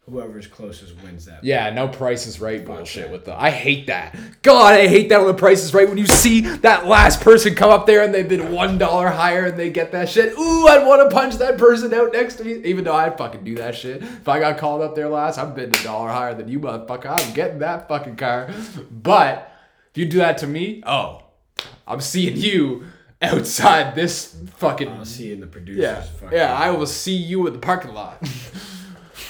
Whoever's 0.09 0.47
closest 0.47 0.95
wins 1.03 1.25
that. 1.25 1.43
Yeah, 1.43 1.69
no 1.71 1.89
Price 1.89 2.27
is 2.27 2.39
Right 2.39 2.63
bullshit 2.63 3.11
with 3.11 3.25
the. 3.25 3.37
I 3.37 3.49
hate 3.49 3.87
that. 3.87 4.15
God, 4.41 4.73
I 4.73 4.87
hate 4.87 5.09
that 5.09 5.17
when 5.17 5.27
the 5.27 5.33
Price 5.33 5.61
is 5.65 5.73
Right. 5.73 5.87
When 5.89 5.97
you 5.97 6.07
see 6.07 6.39
that 6.41 6.85
last 6.85 7.19
person 7.19 7.55
come 7.55 7.69
up 7.71 7.85
there 7.85 8.03
and 8.03 8.13
they've 8.13 8.27
been 8.27 8.53
one 8.53 8.77
dollar 8.77 9.09
higher 9.09 9.47
and 9.47 9.59
they 9.59 9.69
get 9.69 9.91
that 9.91 10.07
shit. 10.07 10.31
Ooh, 10.37 10.65
I'd 10.67 10.87
want 10.87 11.09
to 11.09 11.13
punch 11.13 11.35
that 11.35 11.57
person 11.57 11.93
out 11.93 12.13
next 12.13 12.35
to 12.35 12.45
me. 12.45 12.53
Even 12.63 12.85
though 12.85 12.95
I'd 12.95 13.17
fucking 13.17 13.43
do 13.43 13.55
that 13.55 13.75
shit. 13.75 14.01
If 14.01 14.29
I 14.29 14.39
got 14.39 14.57
called 14.57 14.81
up 14.81 14.95
there 14.95 15.09
last, 15.09 15.37
I'm 15.37 15.53
bidding 15.53 15.77
a 15.77 15.83
dollar 15.83 16.07
higher 16.07 16.33
than 16.33 16.47
you, 16.47 16.61
motherfucker. 16.61 17.07
I'm 17.07 17.33
getting 17.33 17.59
that 17.59 17.89
fucking 17.89 18.15
car. 18.15 18.49
But 18.89 19.51
if 19.91 19.97
you 19.97 20.05
do 20.05 20.19
that 20.19 20.37
to 20.37 20.47
me, 20.47 20.83
oh, 20.85 21.23
I'm 21.85 21.99
seeing 21.99 22.37
you 22.37 22.85
outside 23.21 23.93
this 23.93 24.37
fucking. 24.55 24.87
I'll 24.87 25.03
see 25.03 25.27
you 25.27 25.33
in 25.33 25.41
the 25.41 25.47
producers. 25.47 25.81
Yeah, 25.83 26.01
fucking- 26.01 26.37
yeah. 26.37 26.53
I 26.57 26.71
will 26.71 26.87
see 26.87 27.17
you 27.17 27.45
in 27.47 27.51
the 27.51 27.59
parking 27.59 27.93
lot. 27.93 28.23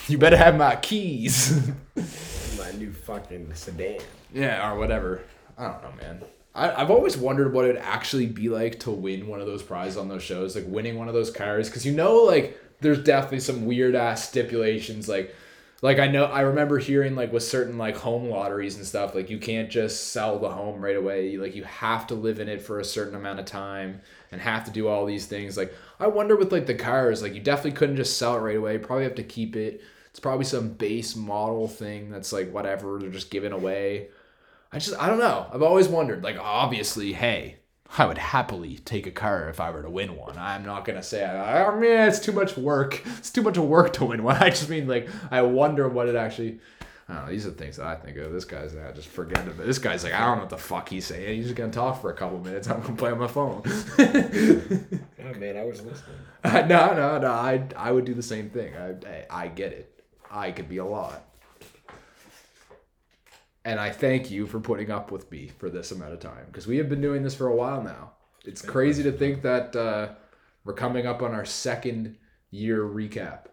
you 0.10 0.18
better 0.18 0.38
have 0.38 0.55
my 0.55 0.76
keys. 0.78 1.70
My 2.58 2.72
new 2.72 2.93
fucking 2.93 3.53
sedan. 3.53 3.99
Yeah, 4.34 4.70
or 4.70 4.78
whatever. 4.78 5.22
I 5.58 5.68
don't 5.68 5.84
know, 5.84 5.91
man. 6.01 6.22
I, 6.55 6.82
I've 6.82 6.91
always 6.91 7.18
wondered 7.18 7.51
what 7.51 7.66
it'd 7.66 7.82
actually 7.82 8.28
be 8.28 8.47
like 8.49 8.80
to 8.82 8.91
win 8.91 9.28
one 9.28 9.41
of 9.41 9.47
those 9.47 9.64
prizes 9.64 9.97
on 9.97 10.08
those 10.08 10.24
shows, 10.24 10.55
like 10.55 10.66
winning 10.68 10.97
one 10.97 11.08
of 11.08 11.14
those 11.14 11.30
cars, 11.30 11.68
because 11.68 11.86
you 11.86 11.91
know, 11.91 12.24
like 12.24 12.58
there's 12.80 13.03
definitely 13.03 13.41
some 13.41 13.66
weird 13.66 13.95
ass 13.95 14.28
stipulations, 14.28 15.10
like, 15.10 15.36
like 15.82 15.99
I 15.99 16.08
know 16.08 16.26
I 16.26 16.41
remember 16.41 16.80
hearing 16.80 17.16
like 17.16 17.32
with 17.32 17.43
certain 17.43 17.78
like 17.78 17.97
home 17.97 18.30
lotteries 18.30 18.78
and 18.78 18.86
stuff, 18.86 19.14
like 19.14 19.30
you 19.30 19.38
can't 19.38 19.70
just 19.70 20.12
sell 20.12 20.39
the 20.39 20.49
home 20.49 20.84
right 20.84 20.95
away. 20.95 21.30
You, 21.30 21.41
like 21.41 21.55
you 21.55 21.66
have 21.66 22.08
to 22.08 22.16
live 22.16 22.39
in 22.39 22.49
it 22.49 22.62
for 22.62 22.80
a 22.80 22.86
certain 22.86 23.16
amount 23.16 23.39
of 23.39 23.45
time 23.45 24.01
and 24.32 24.41
have 24.41 24.64
to 24.66 24.72
do 24.72 24.88
all 24.88 25.05
these 25.05 25.28
things. 25.28 25.58
Like 25.58 25.74
I 25.99 26.08
wonder 26.08 26.36
with 26.36 26.51
like 26.51 26.66
the 26.66 26.76
cars, 26.76 27.22
like 27.22 27.36
you 27.36 27.41
definitely 27.41 27.74
couldn't 27.74 27.97
just 27.97 28.18
sell 28.18 28.36
it 28.38 28.39
right 28.39 28.58
away. 28.58 28.78
Probably 28.78 29.03
have 29.03 29.16
to 29.16 29.24
keep 29.24 29.55
it. 29.55 29.82
It's 30.18 30.22
probably 30.24 30.45
some 30.45 30.70
base 30.70 31.15
model 31.15 31.68
thing 31.68 32.09
that's 32.09 32.34
like 32.34 32.51
whatever 32.51 32.97
they're 32.97 33.11
just 33.11 33.30
giving 33.30 33.51
away. 33.51 34.07
I 34.72 34.80
just 34.80 34.99
I 34.99 35.05
don't 35.05 35.20
know. 35.20 35.45
I've 35.53 35.61
always 35.61 35.88
wondered. 35.88 36.24
Like 36.24 36.39
obviously, 36.39 37.13
hey, 37.13 37.57
I 37.99 38.07
would 38.07 38.18
happily 38.18 38.80
take 38.80 39.05
a 39.05 39.11
car 39.11 39.47
if 39.47 39.59
I 39.59 39.70
were 39.70 39.84
to 39.84 39.91
win 39.91 40.15
one. 40.15 40.36
I'm 40.36 40.65
not 40.65 40.86
gonna 40.86 41.03
say, 41.03 41.24
I 41.24 41.72
mean 41.80 41.91
it's 41.91 42.18
too 42.18 42.32
much 42.32 42.57
work. 42.57 43.05
It's 43.20 43.30
too 43.30 43.43
much 43.43 43.59
work 43.59 43.93
to 43.93 44.05
win 44.05 44.24
one. 44.24 44.38
I 44.41 44.49
just 44.49 44.70
mean 44.70 44.88
like 44.88 45.07
I 45.30 45.43
wonder 45.43 45.88
what 45.88 46.07
it 46.07 46.15
actually. 46.15 46.61
I 47.07 47.13
don't 47.13 47.26
know. 47.26 47.32
These 47.32 47.45
are 47.45 47.51
the 47.51 47.57
things 47.57 47.78
that 47.78 47.86
I 47.86 47.93
think 47.93 48.18
of. 48.18 48.34
This 48.34 48.43
guy's 48.43 48.74
just 48.95 49.09
forget 49.09 49.45
about. 49.45 49.68
This 49.68 49.78
guy's 49.78 50.03
like, 50.03 50.13
I 50.13 50.26
don't 50.26 50.38
know 50.38 50.43
what 50.45 50.49
the 50.49 50.57
fuck 50.57 50.89
he's 50.89 51.05
saying. 51.05 51.36
He's 51.36 51.45
just 51.45 51.55
gonna 51.55 51.72
talk 51.72 52.01
for 52.01 52.09
a 52.09 52.15
couple 52.15 52.39
minutes. 52.39 52.68
I'm 52.68 52.82
gonna 52.82 52.95
play 52.95 53.11
on 53.11 53.20
my 53.20 53.28
phone. 53.28 53.61
Oh 55.30 55.34
man, 55.34 55.57
I 55.57 55.65
was 55.65 55.82
listening. 55.82 56.15
no, 56.70 56.93
no, 56.93 57.18
no. 57.20 57.32
I 57.32 57.68
I 57.76 57.91
would 57.91 58.05
do 58.05 58.13
the 58.15 58.24
same 58.24 58.49
thing. 58.49 58.74
I 58.76 58.95
I, 59.05 59.43
I 59.43 59.47
get 59.49 59.74
it. 59.74 59.97
I 60.38 60.52
could 60.52 60.70
be 60.70 60.78
a 60.78 60.86
lot. 60.86 61.24
And 63.66 63.80
I 63.80 63.90
thank 63.90 64.30
you 64.30 64.46
for 64.46 64.60
putting 64.60 64.92
up 64.92 65.12
with 65.12 65.30
me 65.32 65.52
for 65.58 65.70
this 65.70 65.92
amount 65.92 66.14
of 66.14 66.20
time 66.20 66.46
because 66.46 66.68
we 66.68 66.78
have 66.78 66.88
been 66.88 67.02
doing 67.02 67.24
this 67.24 67.34
for 67.36 67.48
a 67.48 67.56
while 67.56 67.82
now. 67.84 68.12
It's 68.46 68.62
crazy 68.62 69.04
to 69.04 69.12
think 69.12 69.42
that 69.42 69.76
uh, 69.76 70.10
we're 70.64 70.74
coming 70.74 71.06
up 71.08 71.22
on 71.22 71.34
our 71.34 71.44
second 71.44 72.18
year 72.52 72.84
recap. 72.84 73.48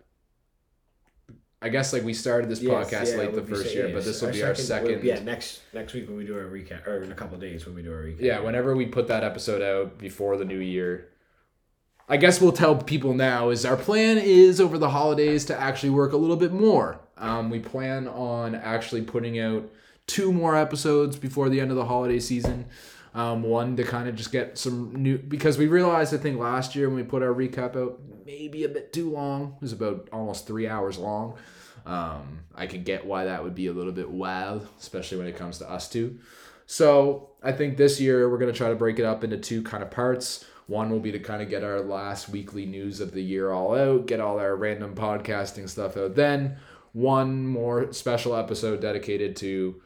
I 1.63 1.71
guess 1.71 1.95
like 1.95 2.05
we 2.05 2.13
started 2.13 2.51
this 2.51 2.61
Yes, 2.61 2.71
podcast 2.91 3.13
yeah, 3.13 3.19
late 3.19 3.29
it 3.31 3.35
the 3.35 3.41
would 3.41 3.47
be 3.47 3.55
first 3.55 3.75
year, 3.75 3.91
but 3.93 4.05
this 4.05 4.21
will 4.21 4.31
be 4.31 4.43
our 4.43 4.55
second. 4.55 5.03
Yeah, 5.03 5.21
next 5.21 5.63
next 5.73 5.95
week 5.95 6.07
when 6.07 6.19
we 6.19 6.27
do 6.27 6.37
our 6.37 6.45
recap, 6.45 6.87
or 6.87 7.03
in 7.03 7.11
a 7.11 7.15
couple 7.15 7.39
days 7.39 7.65
when 7.65 7.75
we 7.75 7.83
do 7.83 7.91
our 7.91 8.03
recap. 8.03 8.21
Yeah, 8.21 8.41
whenever 8.41 8.77
we 8.77 8.85
put 8.85 9.09
that 9.09 9.25
episode 9.25 9.63
out 9.63 9.99
before 9.99 10.37
the 10.37 10.45
new 10.45 10.59
year, 10.59 11.09
I 12.09 12.19
guess 12.19 12.41
we'll 12.41 12.53
tell 12.53 12.77
people 12.77 13.15
now 13.15 13.49
is 13.49 13.65
our 13.65 13.77
plan 13.77 14.19
is 14.19 14.61
over 14.61 14.77
the 14.77 14.91
holidays 14.91 15.47
to 15.47 15.59
actually 15.59 15.91
work 15.91 16.13
a 16.13 16.19
little 16.19 16.37
bit 16.37 16.53
more. 16.53 17.01
Um, 17.17 17.49
we 17.49 17.61
plan 17.61 18.09
on 18.09 18.55
actually 18.55 19.03
putting 19.03 19.39
out 19.39 19.71
two 20.07 20.31
more 20.31 20.55
episodes 20.55 21.17
before 21.17 21.49
the 21.49 21.61
end 21.61 21.71
of 21.71 21.77
the 21.77 21.87
holiday 21.87 22.21
season. 22.21 22.67
Um, 23.15 23.43
one 23.43 23.77
to 23.77 23.85
kind 23.85 24.09
of 24.09 24.17
just 24.17 24.33
get 24.33 24.59
some 24.59 24.95
new 24.95 25.17
because 25.17 25.57
we 25.57 25.67
realized 25.67 26.13
I 26.13 26.19
think 26.19 26.39
last 26.39 26.75
year 26.75 26.89
when 26.89 26.97
we 26.97 27.05
put 27.05 27.23
our 27.23 27.33
recap 27.33 27.77
out 27.77 28.01
maybe 28.27 28.65
a 28.65 28.69
bit 28.69 28.93
too 28.93 29.11
long. 29.11 29.55
It 29.57 29.63
was 29.63 29.73
about 29.73 30.09
almost 30.13 30.47
three 30.47 30.67
hours 30.67 30.99
long. 30.99 31.37
Um, 31.87 32.41
I 32.55 32.67
could 32.67 32.85
get 32.85 33.07
why 33.07 33.25
that 33.25 33.43
would 33.45 33.55
be 33.55 33.69
a 33.69 33.73
little 33.73 33.93
bit 33.93 34.11
wild, 34.11 34.67
especially 34.81 35.19
when 35.19 35.27
it 35.27 35.37
comes 35.37 35.59
to 35.59 35.71
us 35.71 35.89
two. 35.89 36.19
So 36.67 37.31
I 37.43 37.53
think 37.53 37.77
this 37.77 38.01
year 38.01 38.29
we're 38.29 38.39
gonna 38.39 38.53
try 38.53 38.69
to 38.69 38.75
break 38.75 38.99
it 38.99 39.05
up 39.05 39.25
into 39.25 39.39
two 39.39 39.63
kind 39.63 39.83
of 39.83 39.91
parts. 39.91 40.45
One 40.67 40.91
will 40.91 41.01
be 41.01 41.13
to 41.13 41.19
kind 41.19 41.43
of 41.43 41.51
get 41.51 41.63
our 41.63 41.81
last 41.81 42.29
weekly 42.29 42.65
news 42.65 43.01
of 43.01 43.13
the 43.13 43.23
year 43.23 43.51
all 43.51 43.75
out, 43.75 44.07
get 44.07 44.21
all 44.21 44.39
our 44.39 44.57
random 44.57 44.95
podcasting 44.95 45.69
stuff 45.69 45.97
out. 45.97 46.15
Then 46.15 46.57
one 46.93 47.47
more 47.47 47.93
special 47.93 48.35
episode 48.35 48.81
dedicated 48.81 49.37
to 49.37 49.83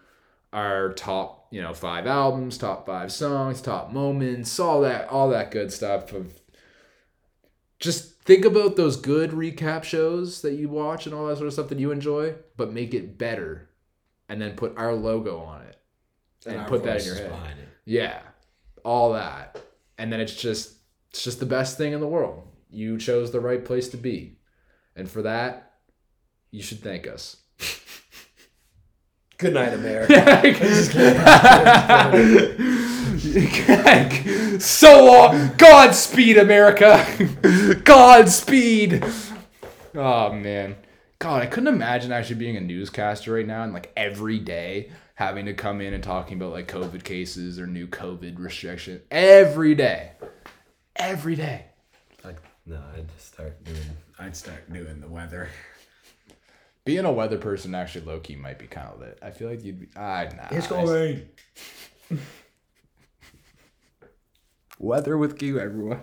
our 0.53 0.93
top, 0.93 1.49
you 1.51 1.61
know, 1.61 1.75
five 1.75 2.07
albums, 2.07 2.59
top 2.59 2.87
five 2.87 3.11
songs, 3.11 3.61
top 3.61 3.93
moments, 3.93 4.59
all 4.61 4.83
that, 4.83 5.09
all 5.09 5.31
that 5.31 5.51
good 5.51 5.73
stuff. 5.73 6.13
Of 6.13 6.41
just 7.81 8.21
think 8.23 8.45
about 8.45 8.77
those 8.77 8.97
good 8.97 9.31
recap 9.31 9.85
shows 9.85 10.43
that 10.43 10.55
you 10.55 10.69
watch 10.69 11.07
and 11.07 11.15
all 11.15 11.27
that 11.27 11.37
sort 11.37 11.49
of 11.49 11.53
stuff 11.55 11.69
that 11.69 11.79
you 11.79 11.91
enjoy, 11.91 12.35
but 12.57 12.73
make 12.73 12.95
it 12.95 13.19
better, 13.19 13.69
and 14.29 14.41
then 14.41 14.55
put 14.55 14.77
our 14.77 14.95
logo 14.95 15.41
on 15.41 15.63
it 15.63 15.77
and, 16.47 16.61
our 16.61 16.69
put 16.69 16.85
that 16.85 17.01
in 17.01 17.07
your 17.07 17.15
head. 17.17 17.57
Yeah, 17.85 18.21
all 18.85 19.13
that, 19.15 19.61
and 19.99 20.13
then 20.13 20.21
it's 20.21 20.35
just 20.35 20.77
it's 21.11 21.23
just 21.23 21.41
the 21.41 21.47
best 21.47 21.77
thing 21.77 21.93
in 21.93 22.01
the 22.01 22.09
world. 22.09 22.47
You 22.71 22.99
chose 22.99 23.31
the 23.31 23.41
right 23.41 23.65
place 23.65 23.89
to 23.91 23.97
be, 23.97 24.39
and 24.95 25.11
for 25.11 25.23
that, 25.23 25.73
you 26.51 26.63
should 26.63 26.81
thank 26.81 27.07
us. 27.07 27.37
Good 29.39 29.55
night, 29.55 29.75
America. 29.75 30.15
so 34.61 35.05
long. 35.05 35.55
Godspeed, 35.57 36.39
America. 36.39 37.05
Godspeed. 37.85 39.05
Oh 39.95 40.33
man. 40.33 40.77
God, 41.19 41.43
I 41.43 41.47
couldn't 41.47 41.75
imagine 41.75 42.13
actually 42.13 42.37
being 42.37 42.57
a 42.57 42.61
newscaster 42.61 43.33
right 43.33 43.47
now 43.47 43.65
and 43.65 43.73
like 43.73 43.93
every 43.97 44.39
day 44.39 44.93
having 45.19 45.47
to 45.47 45.53
come 45.53 45.81
in 45.81 45.93
and 45.95 46.05
talking 46.05 46.37
about 46.41 46.53
like 46.53 46.69
COVID 46.69 47.03
cases 47.03 47.59
or 47.59 47.67
new 47.67 47.89
COVID 47.89 48.39
restriction 48.39 49.03
every 49.11 49.75
day. 49.75 50.13
Every 50.95 51.35
day. 51.35 51.65
Like, 52.23 52.37
no, 52.65 52.81
I'd 52.97 53.11
start 53.19 53.65
doing. 53.65 53.97
I'd 54.21 54.37
start 54.37 54.73
doing 54.73 55.01
the 55.01 55.09
weather. 55.09 55.49
Being 56.85 57.05
a 57.05 57.11
weather 57.11 57.37
person 57.37 57.75
actually 57.75 58.05
low 58.05 58.21
key 58.21 58.37
might 58.37 58.61
be 58.61 58.69
kind 58.69 58.87
of 58.93 59.01
lit. 59.01 59.19
I 59.21 59.33
feel 59.33 59.51
like 59.51 59.65
you'd 59.65 59.81
be. 59.81 59.89
Ah, 59.97 60.27
nah. 60.37 60.57
It's 60.57 60.67
I- 60.67 60.71
gonna 60.71 60.93
rain. 60.93 61.29
Weather 64.79 65.19
with 65.19 65.43
you, 65.43 65.59
everyone. 65.59 66.01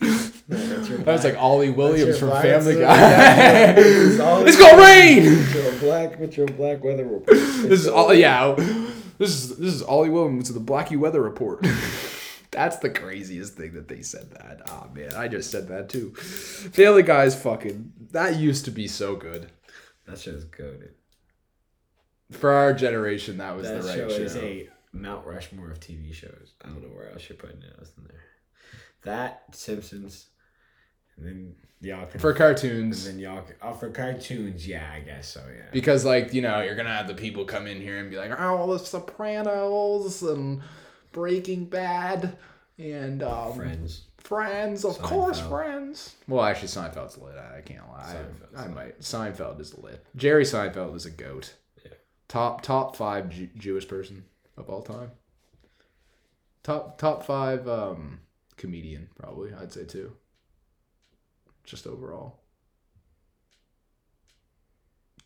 That's 0.00 0.88
That 0.88 1.06
was 1.06 1.24
like 1.24 1.36
Ollie 1.36 1.70
Williams 1.70 2.18
from 2.18 2.30
Family 2.30 2.78
Guy. 2.78 3.74
It's 3.76 4.18
it's 4.48 4.58
gonna 4.58 4.82
rain. 4.82 5.78
Black, 5.80 6.56
black 6.56 6.84
weather 6.84 7.04
report. 7.04 7.26
This 7.26 7.80
is 7.80 7.88
all. 7.88 8.14
Yeah. 8.14 8.54
This 9.18 9.30
is 9.30 9.56
this 9.56 9.74
is 9.74 9.82
Ollie 9.82 10.10
Williams 10.10 10.52
with 10.52 10.66
the 10.66 10.72
Blackie 10.72 10.98
Weather 10.98 11.22
Report. 11.22 11.66
That's 12.50 12.76
the 12.78 12.90
craziest 12.90 13.54
thing 13.54 13.74
that 13.74 13.88
they 13.88 14.02
said 14.02 14.30
that. 14.32 14.62
Ah 14.68 14.86
man, 14.94 15.14
I 15.14 15.28
just 15.28 15.50
said 15.50 15.68
that 15.68 15.88
too. 15.88 16.14
Family 16.14 17.02
Guy's 17.02 17.40
fucking. 17.40 17.92
That 18.12 18.36
used 18.36 18.64
to 18.66 18.70
be 18.70 18.86
so 18.88 19.16
good. 19.16 19.50
That 20.06 20.18
show's 20.18 20.44
goaded. 20.44 20.94
For 22.32 22.50
our 22.50 22.72
generation, 22.72 23.38
that 23.38 23.56
was 23.56 23.66
That 23.68 23.82
the 23.82 23.94
show 23.94 24.02
right 24.02 24.10
show. 24.10 24.22
is 24.22 24.36
a 24.36 24.68
Mount 24.92 25.26
Rushmore 25.26 25.70
of 25.70 25.80
TV 25.80 26.12
shows. 26.12 26.54
I 26.64 26.68
don't 26.68 26.82
know 26.82 26.88
where 26.94 27.10
else 27.10 27.28
you're 27.28 27.36
putting 27.36 27.62
it 27.62 27.74
else 27.78 27.92
in 27.96 28.04
there. 28.04 28.20
That 29.06 29.44
Simpsons, 29.52 30.26
and 31.16 31.26
then 31.26 31.54
y'all 31.80 32.06
can 32.06 32.20
For 32.20 32.32
cartoons. 32.34 33.06
and 33.06 33.14
then 33.14 33.20
y'all 33.22 33.42
can, 33.42 33.56
oh 33.62 33.72
for 33.72 33.88
cartoons. 33.90 34.66
Yeah, 34.68 34.86
I 34.94 35.00
guess 35.00 35.28
so. 35.28 35.40
Yeah. 35.48 35.64
because 35.72 36.04
like 36.04 36.34
you 36.34 36.42
know 36.42 36.60
you're 36.60 36.76
gonna 36.76 36.94
have 36.94 37.06
the 37.08 37.14
people 37.14 37.44
come 37.46 37.66
in 37.66 37.80
here 37.80 37.98
and 37.98 38.10
be 38.10 38.16
like, 38.16 38.30
oh, 38.38 38.56
all 38.56 38.66
the 38.68 38.78
Sopranos 38.78 40.22
and 40.22 40.60
Breaking 41.12 41.64
Bad 41.64 42.36
and 42.78 43.22
um, 43.22 43.54
Friends. 43.54 44.02
Friends, 44.18 44.84
of 44.84 44.98
course, 45.00 45.38
Friends. 45.40 46.16
Well, 46.26 46.44
actually, 46.44 46.66
Seinfeld's 46.68 47.16
lit. 47.16 47.36
I 47.38 47.60
can't 47.60 47.86
lie. 47.88 48.16
I, 48.56 48.64
I 48.64 48.66
might. 48.66 48.98
Seinfeld 49.00 49.60
is 49.60 49.78
lit. 49.78 50.04
Jerry 50.16 50.42
Seinfeld 50.42 50.96
is 50.96 51.06
a 51.06 51.10
goat. 51.10 51.54
Yeah. 51.84 51.92
Top 52.26 52.60
top 52.62 52.96
five 52.96 53.30
Jew- 53.30 53.50
Jewish 53.56 53.86
person 53.86 54.24
of 54.56 54.68
all 54.68 54.82
time. 54.82 55.12
Top 56.64 56.98
top 56.98 57.24
five 57.24 57.68
um, 57.68 58.18
comedian 58.56 59.08
probably. 59.18 59.52
I'd 59.54 59.72
say 59.72 59.84
too. 59.84 60.12
Just 61.64 61.86
overall. 61.86 62.40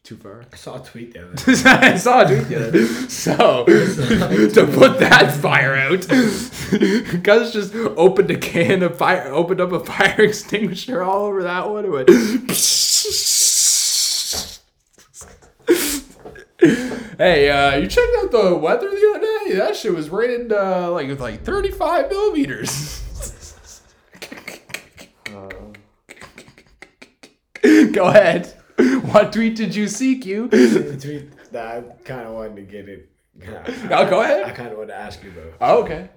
Too 0.03 0.17
far. 0.17 0.45
I 0.51 0.57
saw 0.57 0.81
a 0.83 0.85
tweet 0.85 1.13
the 1.13 1.25
other 1.27 1.35
day. 1.55 1.63
I 1.67 1.97
saw 1.99 2.23
a 2.23 2.27
tweet 2.27 2.49
the 2.49 2.57
other 2.57 2.71
day. 2.71 2.85
So 3.11 3.65
to 3.67 4.67
put 4.75 4.99
that 5.01 5.31
fire 5.33 5.77
out, 5.77 6.09
Gus 7.23 7.53
just 7.53 7.75
opened 7.75 8.31
a 8.31 8.39
can 8.39 8.83
of 8.83 8.97
fire, 8.97 9.31
opened 9.33 9.61
up 9.61 9.73
a 9.73 9.81
fire 9.81 10.23
extinguisher 10.23 11.03
all 11.03 11.27
over 11.27 11.43
that 11.43 11.69
one. 11.69 11.85
It 11.85 11.91
went. 11.91 12.09
hey, 17.19 17.51
uh, 17.51 17.77
you 17.77 17.87
checked 17.87 18.17
out 18.19 18.31
the 18.31 18.57
weather 18.57 18.89
the 18.89 19.13
other 19.15 19.21
day? 19.21 19.57
That 19.57 19.77
shit 19.77 19.95
was 19.95 20.09
rated 20.09 20.51
uh, 20.53 20.91
like 20.93 21.19
like 21.21 21.43
thirty 21.45 21.71
five 21.71 22.09
millimeters. 22.09 23.00
Go 27.93 28.05
ahead. 28.05 28.47
What 29.13 29.33
tweet 29.33 29.57
did 29.57 29.75
you 29.75 29.89
see, 29.89 30.19
Q? 30.19 30.49
the 30.49 30.99
tweet 31.01 31.53
that 31.53 31.67
I 31.67 31.81
kind 32.05 32.27
of 32.27 32.33
wanted 32.35 32.57
to 32.57 32.63
get 32.63 32.89
it. 32.89 33.11
Oh, 33.91 34.09
go 34.09 34.21
ahead. 34.23 34.45
I 34.45 34.51
kind 34.51 34.71
of 34.71 34.79
wanted 34.79 34.93
to 34.93 34.97
ask 34.99 35.23
you 35.23 35.31
though. 35.33 35.53
Oh, 35.61 35.83
okay. 35.83 36.09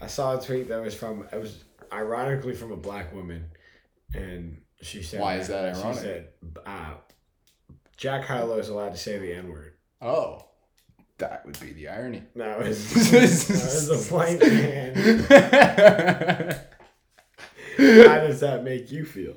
I 0.00 0.06
saw 0.06 0.38
a 0.38 0.42
tweet 0.42 0.68
that 0.68 0.82
was 0.82 0.94
from 0.94 1.26
it 1.32 1.40
was 1.40 1.64
ironically 1.92 2.54
from 2.54 2.72
a 2.72 2.76
black 2.76 3.14
woman, 3.14 3.46
and 4.14 4.60
she 4.80 5.02
said, 5.02 5.20
Why 5.20 5.36
is 5.36 5.48
that 5.48 5.76
ironic? 5.76 5.96
She 5.96 6.02
said, 6.02 6.28
uh, 6.66 6.94
"Jack 7.96 8.24
Harlow 8.24 8.58
is 8.58 8.68
allowed 8.68 8.92
to 8.92 8.98
say 8.98 9.18
the 9.18 9.32
N 9.32 9.48
word." 9.50 9.74
Oh, 10.00 10.44
that 11.18 11.46
would 11.46 11.58
be 11.60 11.72
the 11.72 11.88
irony. 11.88 12.22
No, 12.34 12.58
it 12.60 12.68
was, 12.68 12.92
that 13.10 13.22
was 13.22 14.10
a 14.10 14.14
white 14.14 14.40
man. 14.40 14.94
How 17.76 18.26
does 18.26 18.40
that 18.40 18.64
make 18.64 18.90
you 18.90 19.04
feel? 19.04 19.36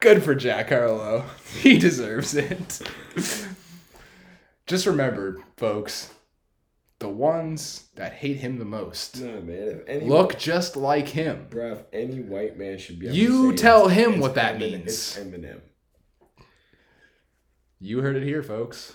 Good 0.00 0.22
for 0.22 0.34
Jack 0.34 0.68
Harlow. 0.70 1.24
He 1.60 1.78
deserves 1.78 2.34
it. 2.34 2.80
Just 4.66 4.86
remember, 4.86 5.42
folks, 5.56 6.10
the 7.00 7.08
ones 7.08 7.88
that 7.96 8.12
hate 8.14 8.36
him 8.38 8.58
the 8.58 8.64
most 8.64 9.20
No, 9.20 9.40
man. 9.42 9.68
If 9.68 9.88
any 9.88 10.06
look 10.06 10.38
just 10.38 10.74
like 10.76 11.08
him. 11.08 11.48
Bruh, 11.50 11.72
if 11.72 11.82
any 11.92 12.20
white 12.20 12.56
man 12.56 12.78
should 12.78 12.98
be. 12.98 13.08
You 13.08 13.54
tell 13.56 13.86
it's- 13.90 13.98
him 13.98 14.12
it's 14.14 14.20
what 14.22 14.36
that 14.36 14.54
Eminem- 14.56 14.70
means. 14.84 15.18
Eminem. 15.20 15.60
You 17.80 18.00
heard 18.00 18.16
it 18.16 18.22
here, 18.22 18.42
folks. 18.42 18.94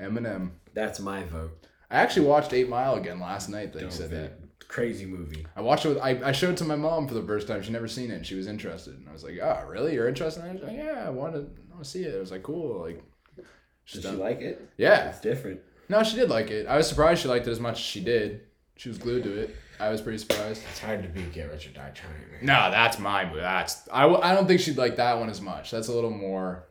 Eminem. 0.00 0.50
That's 0.74 1.00
my 1.00 1.24
vote. 1.24 1.66
I 1.90 1.96
actually 1.96 2.26
watched 2.26 2.52
Eight 2.52 2.68
Mile 2.68 2.94
again 2.94 3.18
last 3.18 3.48
night. 3.48 3.72
That 3.72 3.82
you 3.82 3.90
said 3.90 4.10
that. 4.10 4.38
Crazy 4.72 5.04
movie. 5.04 5.46
I 5.54 5.60
watched 5.60 5.84
it. 5.84 5.90
With, 5.90 5.98
I, 5.98 6.18
I 6.24 6.32
showed 6.32 6.52
it 6.52 6.56
to 6.56 6.64
my 6.64 6.76
mom 6.76 7.06
for 7.06 7.12
the 7.12 7.22
first 7.22 7.46
time. 7.46 7.62
She'd 7.62 7.72
never 7.74 7.86
seen 7.88 8.10
it. 8.10 8.14
and 8.14 8.26
She 8.26 8.34
was 8.34 8.46
interested, 8.46 8.94
and 8.96 9.06
I 9.06 9.12
was 9.12 9.22
like, 9.22 9.38
"Oh, 9.42 9.66
really? 9.68 9.92
You're 9.92 10.08
interested?" 10.08 10.42
in 10.44 10.50
it? 10.56 10.60
She's 10.60 10.66
like, 10.66 10.76
"Yeah, 10.78 11.04
I 11.06 11.10
want 11.10 11.34
to, 11.34 11.40
I 11.40 11.72
want 11.74 11.84
to 11.84 11.90
see 11.90 12.04
it." 12.04 12.16
I 12.16 12.18
was 12.18 12.30
like, 12.30 12.42
"Cool." 12.42 12.80
Like, 12.80 13.02
Did 13.36 14.02
she 14.02 14.08
like 14.08 14.40
it? 14.40 14.66
Yeah. 14.78 15.10
It's 15.10 15.20
different. 15.20 15.60
No, 15.90 16.02
she 16.02 16.16
did 16.16 16.30
like 16.30 16.50
it. 16.50 16.66
I 16.66 16.78
was 16.78 16.88
surprised 16.88 17.20
she 17.20 17.28
liked 17.28 17.46
it 17.46 17.50
as 17.50 17.60
much 17.60 17.74
as 17.80 17.84
she 17.84 18.00
did. 18.02 18.40
She 18.76 18.88
was 18.88 18.96
glued 18.96 19.24
to 19.24 19.40
it. 19.40 19.54
I 19.78 19.90
was 19.90 20.00
pretty 20.00 20.16
surprised. 20.16 20.62
It's 20.70 20.78
hard 20.78 21.02
to 21.02 21.08
beat 21.10 21.34
Get 21.34 21.50
Rich 21.50 21.66
or 21.66 21.72
Die 21.72 21.90
Trying. 21.94 22.14
Man. 22.30 22.38
No, 22.40 22.70
that's 22.70 22.98
my 22.98 23.26
movie. 23.26 23.40
That's 23.40 23.86
I, 23.92 24.02
w- 24.02 24.22
I 24.22 24.34
don't 24.34 24.46
think 24.46 24.60
she'd 24.60 24.78
like 24.78 24.96
that 24.96 25.18
one 25.18 25.28
as 25.28 25.42
much. 25.42 25.70
That's 25.70 25.88
a 25.88 25.92
little 25.92 26.10
more. 26.10 26.66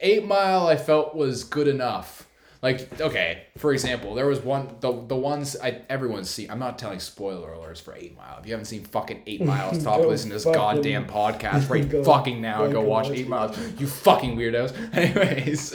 Eight 0.00 0.26
Mile, 0.26 0.66
I 0.66 0.76
felt 0.76 1.14
was 1.14 1.44
good 1.44 1.68
enough. 1.68 2.27
Like 2.60 3.00
okay, 3.00 3.44
for 3.56 3.72
example, 3.72 4.16
there 4.16 4.26
was 4.26 4.40
one 4.40 4.74
the 4.80 4.90
the 4.90 5.14
ones 5.14 5.56
I 5.62 5.82
everyone's 5.88 6.28
seen. 6.28 6.50
I'm 6.50 6.58
not 6.58 6.76
telling 6.76 6.98
spoiler 6.98 7.50
alerts 7.50 7.80
for 7.80 7.94
Eight 7.94 8.16
Mile. 8.16 8.38
If 8.40 8.46
you 8.46 8.52
haven't 8.52 8.64
seen 8.64 8.82
fucking 8.84 9.22
Eight 9.28 9.44
Miles, 9.44 9.78
stop 9.80 10.00
listening 10.00 10.30
to 10.30 10.36
this 10.36 10.44
goddamn 10.44 11.06
podcast 11.06 11.70
right 11.70 11.88
go 11.88 12.02
fucking 12.02 12.40
now 12.40 12.64
and 12.64 12.72
go 12.72 12.80
fucking 12.80 12.90
watch 12.90 13.08
watch 13.08 13.16
Eight. 13.16 13.28
Miles. 13.28 13.56
You 13.78 13.86
fucking 13.86 14.36
weirdos. 14.36 14.74
Anyways. 14.96 15.72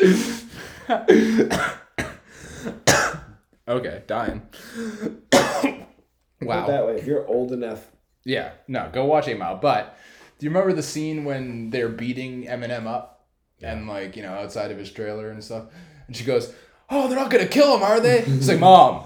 okay, 3.67 4.03
dying. 4.05 4.41
wow. 6.41 6.65
Put 6.65 6.67
that 6.67 6.85
way, 6.85 6.95
if 6.97 7.07
you're 7.07 7.25
old 7.27 7.53
enough, 7.53 7.89
Yeah, 8.25 8.51
no, 8.67 8.89
go 8.91 9.05
watch 9.05 9.29
Eight 9.29 9.39
Mile. 9.39 9.55
But 9.55 9.97
do 10.37 10.45
you 10.45 10.49
remember 10.49 10.73
the 10.73 10.83
scene 10.83 11.23
when 11.23 11.69
they're 11.69 11.87
beating 11.87 12.43
Eminem 12.47 12.87
up 12.87 13.25
and 13.61 13.87
like 13.87 14.17
you 14.17 14.23
know 14.23 14.33
outside 14.33 14.71
of 14.71 14.77
his 14.77 14.91
trailer 14.91 15.29
and 15.29 15.41
stuff? 15.41 15.67
And 16.07 16.15
she 16.15 16.25
goes, 16.25 16.53
"Oh, 16.93 17.07
they're 17.07 17.17
not 17.17 17.29
gonna 17.29 17.47
kill 17.47 17.75
him, 17.75 17.83
are 17.83 17.99
they?" 17.99 18.19
It's 18.19 18.47
like, 18.47 18.59
"Mom, 18.71 19.05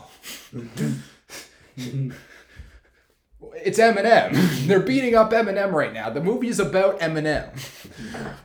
it's 3.68 3.80
Eminem. 3.80 4.32
they're 4.68 4.80
beating 4.80 5.16
up 5.16 5.32
Eminem 5.32 5.72
right 5.72 5.94
now. 5.94 6.10
The 6.10 6.22
movie 6.22 6.48
is 6.48 6.60
about 6.60 7.00
Eminem. 7.00 7.50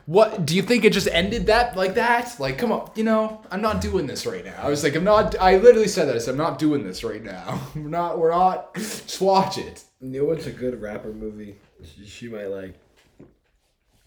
What 0.05 0.45
do 0.45 0.55
you 0.55 0.61
think? 0.61 0.83
It 0.83 0.93
just 0.93 1.07
ended 1.07 1.47
that 1.47 1.75
like 1.75 1.95
that? 1.95 2.39
Like, 2.39 2.57
come 2.57 2.71
on, 2.71 2.91
you 2.95 3.03
know, 3.03 3.41
I'm 3.51 3.61
not 3.61 3.81
doing 3.81 4.07
this 4.07 4.25
right 4.25 4.43
now. 4.43 4.59
I 4.61 4.69
was 4.69 4.83
like, 4.83 4.95
I'm 4.95 5.03
not. 5.03 5.39
I 5.39 5.57
literally 5.57 5.87
said 5.87 6.07
that. 6.07 6.15
I 6.15 6.19
said, 6.19 6.31
I'm 6.31 6.37
not 6.37 6.59
doing 6.59 6.83
this 6.83 7.03
right 7.03 7.23
now. 7.23 7.61
We're 7.75 7.83
not. 7.83 8.19
We're 8.19 8.31
not. 8.31 8.75
Just 8.75 9.21
watch 9.21 9.57
it." 9.57 9.83
you 10.01 10.21
know 10.21 10.25
what's 10.25 10.47
a 10.47 10.51
good 10.51 10.81
rapper 10.81 11.13
movie? 11.13 11.55
She, 11.83 12.05
she 12.05 12.27
might 12.27 12.47
like. 12.47 12.75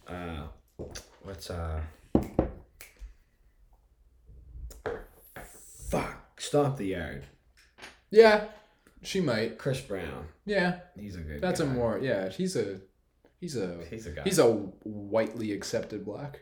Uh, 0.07 0.43
what's 1.23 1.51
uh. 1.51 1.81
Fuck! 5.89 6.26
Stomp 6.39 6.77
the 6.77 6.87
Yard. 6.87 7.25
Yeah, 8.11 8.45
she 9.03 9.21
might. 9.21 9.59
Chris 9.59 9.81
Brown. 9.81 10.27
Yeah, 10.45 10.79
He's 10.99 11.17
a 11.17 11.21
good. 11.21 11.41
that's 11.41 11.61
a 11.61 11.67
more. 11.67 11.99
Yeah, 12.01 12.29
he's 12.29 12.57
a, 12.57 12.81
he's 13.41 13.57
a, 13.57 13.79
He's 13.91 14.07
a 14.07 14.11
guy. 14.11 14.23
he's 14.25 14.39
a 14.39 14.47
whitely 14.85 15.53
accepted 15.53 16.05
black. 16.05 16.41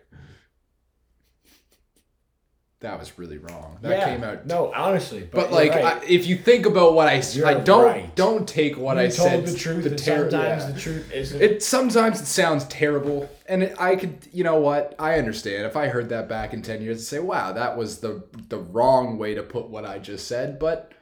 That 2.85 2.99
was 3.01 3.18
really 3.18 3.39
wrong. 3.39 3.78
That 3.80 3.99
Yeah, 3.99 4.05
came 4.14 4.22
out. 4.22 4.47
No, 4.47 4.70
honestly, 4.74 5.20
but, 5.20 5.45
but 5.49 5.53
like, 5.53 5.70
right. 5.70 5.85
I, 6.03 6.05
if 6.05 6.26
you 6.26 6.37
think 6.37 6.66
about 6.66 6.93
what 6.93 7.09
I, 7.09 7.14
s- 7.16 7.35
You're 7.35 7.47
I 7.47 7.55
don't 7.55 7.85
right. 7.87 8.14
don't 8.14 8.47
take 8.47 8.76
what 8.76 8.99
You 8.99 9.05
I 9.05 9.07
told 9.09 9.30
said. 9.30 9.47
the 9.47 9.57
truth. 9.57 9.85
the 9.85 9.91
and 9.91 9.99
ter- 9.99 10.30
sometimes 10.30 10.64
yeah. 10.64 10.70
the 10.70 10.80
truth 10.80 11.11
isn't. 11.11 11.41
It 11.43 11.62
sometimes 11.62 12.20
it 12.20 12.26
sounds 12.26 12.64
terrible, 12.66 13.26
and 13.49 13.62
it, 13.62 13.74
I 13.80 13.97
could, 13.97 14.18
you 14.32 14.45
know 14.45 14.57
what? 14.61 14.95
I 14.99 15.14
understand. 15.18 15.64
If 15.64 15.76
I 15.78 15.89
heard 15.89 16.11
that 16.11 16.28
back 16.28 16.53
in 16.53 16.61
ten 16.61 16.82
years, 16.82 16.99
I'd 16.99 17.05
say, 17.05 17.18
"Wow, 17.20 17.53
that 17.53 17.76
was 17.78 18.01
the 18.01 18.22
the 18.51 18.59
wrong 18.59 19.16
way 19.16 19.35
to 19.35 19.43
put 19.43 19.70
what 19.70 19.87
I 19.87 19.99
just 19.99 20.28
said." 20.28 20.59
But 20.59 20.93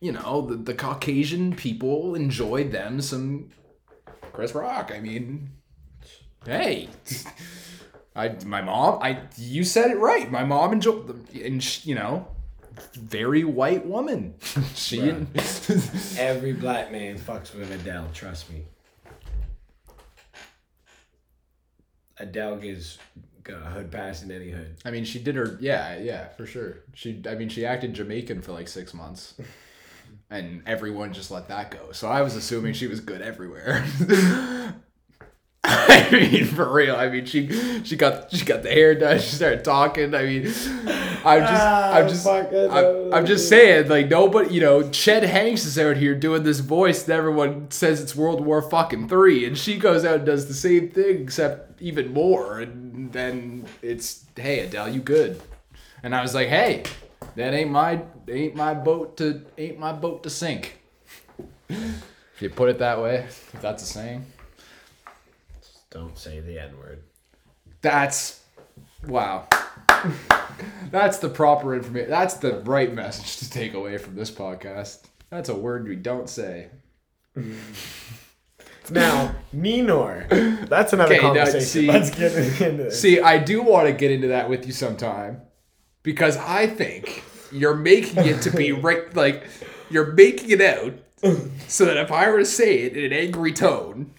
you 0.00 0.12
know, 0.12 0.42
the, 0.42 0.56
the 0.56 0.74
Caucasian 0.74 1.56
people 1.56 2.14
enjoyed 2.14 2.72
them 2.72 3.00
some 3.00 3.48
Chris 4.34 4.54
Rock. 4.54 4.92
I 4.94 5.00
mean, 5.00 5.50
hey, 6.44 6.90
I 8.14 8.36
my 8.44 8.62
mom. 8.62 8.98
I 9.02 9.20
you 9.36 9.64
said 9.64 9.90
it 9.90 9.98
right. 9.98 10.30
My 10.30 10.44
mom 10.44 10.72
enjoyed 10.72 11.34
and 11.34 11.62
sh- 11.62 11.86
you 11.86 11.94
know, 11.94 12.28
very 12.94 13.44
white 13.44 13.86
woman. 13.86 14.34
she 14.74 15.00
Every 16.18 16.52
black 16.52 16.92
man 16.92 17.18
fucks 17.18 17.54
with 17.54 17.70
Adele. 17.70 18.08
Trust 18.12 18.50
me. 18.50 18.64
Adele 22.18 22.56
gives 22.56 22.98
got 23.42 23.62
a 23.62 23.66
hood 23.66 23.90
pass 23.90 24.22
in 24.22 24.30
any 24.30 24.50
hood. 24.50 24.76
I 24.84 24.90
mean, 24.90 25.04
she 25.04 25.18
did 25.18 25.34
her. 25.34 25.56
Yeah, 25.60 25.98
yeah, 25.98 26.28
for 26.30 26.46
sure. 26.46 26.84
She. 26.94 27.22
I 27.28 27.34
mean, 27.34 27.48
she 27.48 27.66
acted 27.66 27.94
Jamaican 27.94 28.42
for 28.42 28.52
like 28.52 28.68
six 28.68 28.94
months, 28.94 29.34
and 30.30 30.62
everyone 30.66 31.12
just 31.12 31.30
let 31.30 31.48
that 31.48 31.70
go. 31.70 31.92
So 31.92 32.08
I 32.08 32.22
was 32.22 32.36
assuming 32.36 32.74
she 32.74 32.86
was 32.86 33.00
good 33.00 33.22
everywhere. 33.22 33.84
I 36.14 36.28
mean, 36.28 36.44
for 36.44 36.70
real. 36.70 36.94
I 36.94 37.08
mean, 37.08 37.24
she 37.24 37.48
she 37.84 37.96
got 37.96 38.30
she 38.30 38.44
got 38.44 38.62
the 38.62 38.68
hair 38.68 38.94
done. 38.94 39.18
She 39.18 39.36
started 39.36 39.64
talking. 39.64 40.14
I 40.14 40.24
mean, 40.24 40.46
I'm 41.24 41.40
just 41.40 41.66
I'm 41.66 42.08
just 42.08 42.26
I'm, 42.26 43.14
I'm 43.14 43.26
just 43.26 43.48
saying, 43.48 43.88
like 43.88 44.08
nobody, 44.08 44.54
you 44.54 44.60
know, 44.60 44.90
Chet 44.90 45.22
Hanks 45.22 45.64
is 45.64 45.78
out 45.78 45.96
here 45.96 46.14
doing 46.14 46.42
this 46.42 46.60
voice 46.60 47.04
that 47.04 47.16
everyone 47.16 47.70
says 47.70 48.02
it's 48.02 48.14
World 48.14 48.44
War 48.44 48.60
fucking 48.60 49.08
three, 49.08 49.46
and 49.46 49.56
she 49.56 49.78
goes 49.78 50.04
out 50.04 50.16
and 50.16 50.26
does 50.26 50.48
the 50.48 50.54
same 50.54 50.90
thing 50.90 51.22
except 51.22 51.80
even 51.80 52.12
more, 52.12 52.60
and 52.60 53.10
then 53.10 53.64
it's 53.80 54.26
hey 54.36 54.60
Adele, 54.60 54.90
you 54.90 55.00
good? 55.00 55.40
And 56.02 56.14
I 56.14 56.20
was 56.20 56.34
like, 56.34 56.48
hey, 56.48 56.82
that 57.36 57.54
ain't 57.54 57.70
my 57.70 58.02
ain't 58.28 58.54
my 58.54 58.74
boat 58.74 59.16
to 59.16 59.46
ain't 59.56 59.78
my 59.78 59.92
boat 59.94 60.24
to 60.24 60.30
sink. 60.30 60.78
if 61.70 62.02
you 62.40 62.50
put 62.50 62.68
it 62.68 62.80
that 62.80 63.00
way, 63.00 63.24
if 63.28 63.56
that's 63.62 63.82
a 63.82 63.86
saying. 63.86 64.26
Don't 65.92 66.16
say 66.18 66.40
the 66.40 66.58
N 66.60 66.76
word. 66.78 67.02
That's 67.82 68.40
wow. 69.06 69.46
That's 70.90 71.18
the 71.18 71.28
proper 71.28 71.74
information. 71.74 72.10
That's 72.10 72.34
the 72.34 72.60
right 72.60 72.92
message 72.92 73.38
to 73.38 73.50
take 73.50 73.74
away 73.74 73.98
from 73.98 74.14
this 74.14 74.30
podcast. 74.30 75.04
That's 75.30 75.48
a 75.48 75.54
word 75.54 75.86
we 75.86 75.96
don't 75.96 76.28
say. 76.28 76.68
Now, 78.90 79.36
Ninor. 79.54 80.66
That's 80.68 80.92
another 80.92 81.14
Okay, 81.14 81.22
now, 81.22 81.44
conversation. 81.44 81.60
see- 81.66 81.86
Let's 81.86 82.10
get 82.10 82.32
into 82.34 82.82
this. 82.84 83.00
See, 83.00 83.20
I 83.20 83.38
do 83.38 83.62
want 83.62 83.86
to 83.86 83.92
get 83.92 84.10
into 84.10 84.28
that 84.28 84.50
with 84.50 84.66
you 84.66 84.72
sometime 84.72 85.40
because 86.02 86.36
I 86.36 86.66
think 86.66 87.22
you're 87.52 87.76
making 87.76 88.26
it 88.26 88.42
to 88.42 88.50
be 88.50 88.72
right. 88.86 89.14
Like 89.14 89.44
you're 89.88 90.12
making 90.12 90.50
it 90.50 90.60
out 90.60 90.94
so 91.68 91.84
that 91.84 91.96
if 91.96 92.10
I 92.10 92.28
were 92.28 92.40
to 92.40 92.44
say 92.44 92.80
it 92.80 92.96
in 92.96 93.04
an 93.04 93.12
angry 93.12 93.52
tone, 93.52 94.12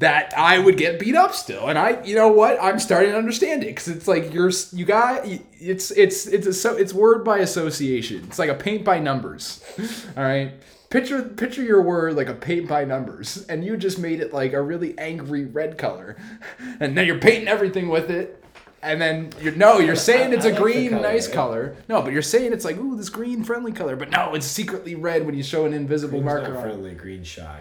that 0.00 0.32
I 0.36 0.58
would 0.58 0.78
get 0.78 0.98
beat 0.98 1.14
up 1.14 1.34
still. 1.34 1.68
And 1.68 1.78
I, 1.78 2.02
you 2.04 2.14
know 2.14 2.28
what? 2.28 2.58
I'm 2.60 2.78
starting 2.78 3.12
to 3.12 3.18
understand 3.18 3.62
it 3.62 3.66
because 3.66 3.88
it's 3.88 4.08
like 4.08 4.32
you're 4.32 4.50
you 4.72 4.86
got 4.86 5.26
it's 5.26 5.90
it's 5.90 6.26
it's 6.26 6.46
a 6.46 6.52
so 6.54 6.74
it's 6.74 6.92
word 6.92 7.22
by 7.22 7.38
association. 7.38 8.24
It's 8.24 8.38
like 8.38 8.48
a 8.48 8.54
paint 8.54 8.82
by 8.84 8.98
numbers. 8.98 9.62
All 10.16 10.24
right. 10.24 10.52
Picture 10.88 11.22
picture 11.22 11.62
your 11.62 11.82
word 11.82 12.16
like 12.16 12.28
a 12.28 12.34
paint 12.34 12.66
by 12.66 12.84
numbers, 12.84 13.46
and 13.46 13.62
you 13.62 13.76
just 13.76 13.98
made 13.98 14.20
it 14.20 14.32
like 14.32 14.54
a 14.54 14.62
really 14.62 14.98
angry 14.98 15.44
red 15.44 15.78
color, 15.78 16.16
and 16.80 16.96
then 16.98 17.06
you're 17.06 17.18
painting 17.18 17.46
everything 17.46 17.88
with 17.90 18.10
it, 18.10 18.42
and 18.82 19.00
then 19.00 19.30
you're 19.40 19.54
no, 19.54 19.78
you're 19.78 19.94
saying 20.10 20.32
it's 20.32 20.46
a 20.46 20.52
green 20.52 20.90
color, 20.90 21.02
nice 21.02 21.28
color. 21.28 21.76
No, 21.88 22.00
but 22.00 22.12
you're 22.12 22.22
saying 22.22 22.54
it's 22.54 22.64
like 22.64 22.78
ooh 22.78 22.96
this 22.96 23.10
green 23.10 23.44
friendly 23.44 23.70
color, 23.70 23.96
but 23.96 24.10
no, 24.10 24.34
it's 24.34 24.46
secretly 24.46 24.94
red 24.94 25.26
when 25.26 25.34
you 25.34 25.42
show 25.42 25.66
an 25.66 25.74
invisible 25.74 26.20
Green's 26.20 26.24
marker 26.24 26.54
not 26.54 26.62
friendly. 26.62 26.94
Green 26.94 27.22
shy. 27.22 27.60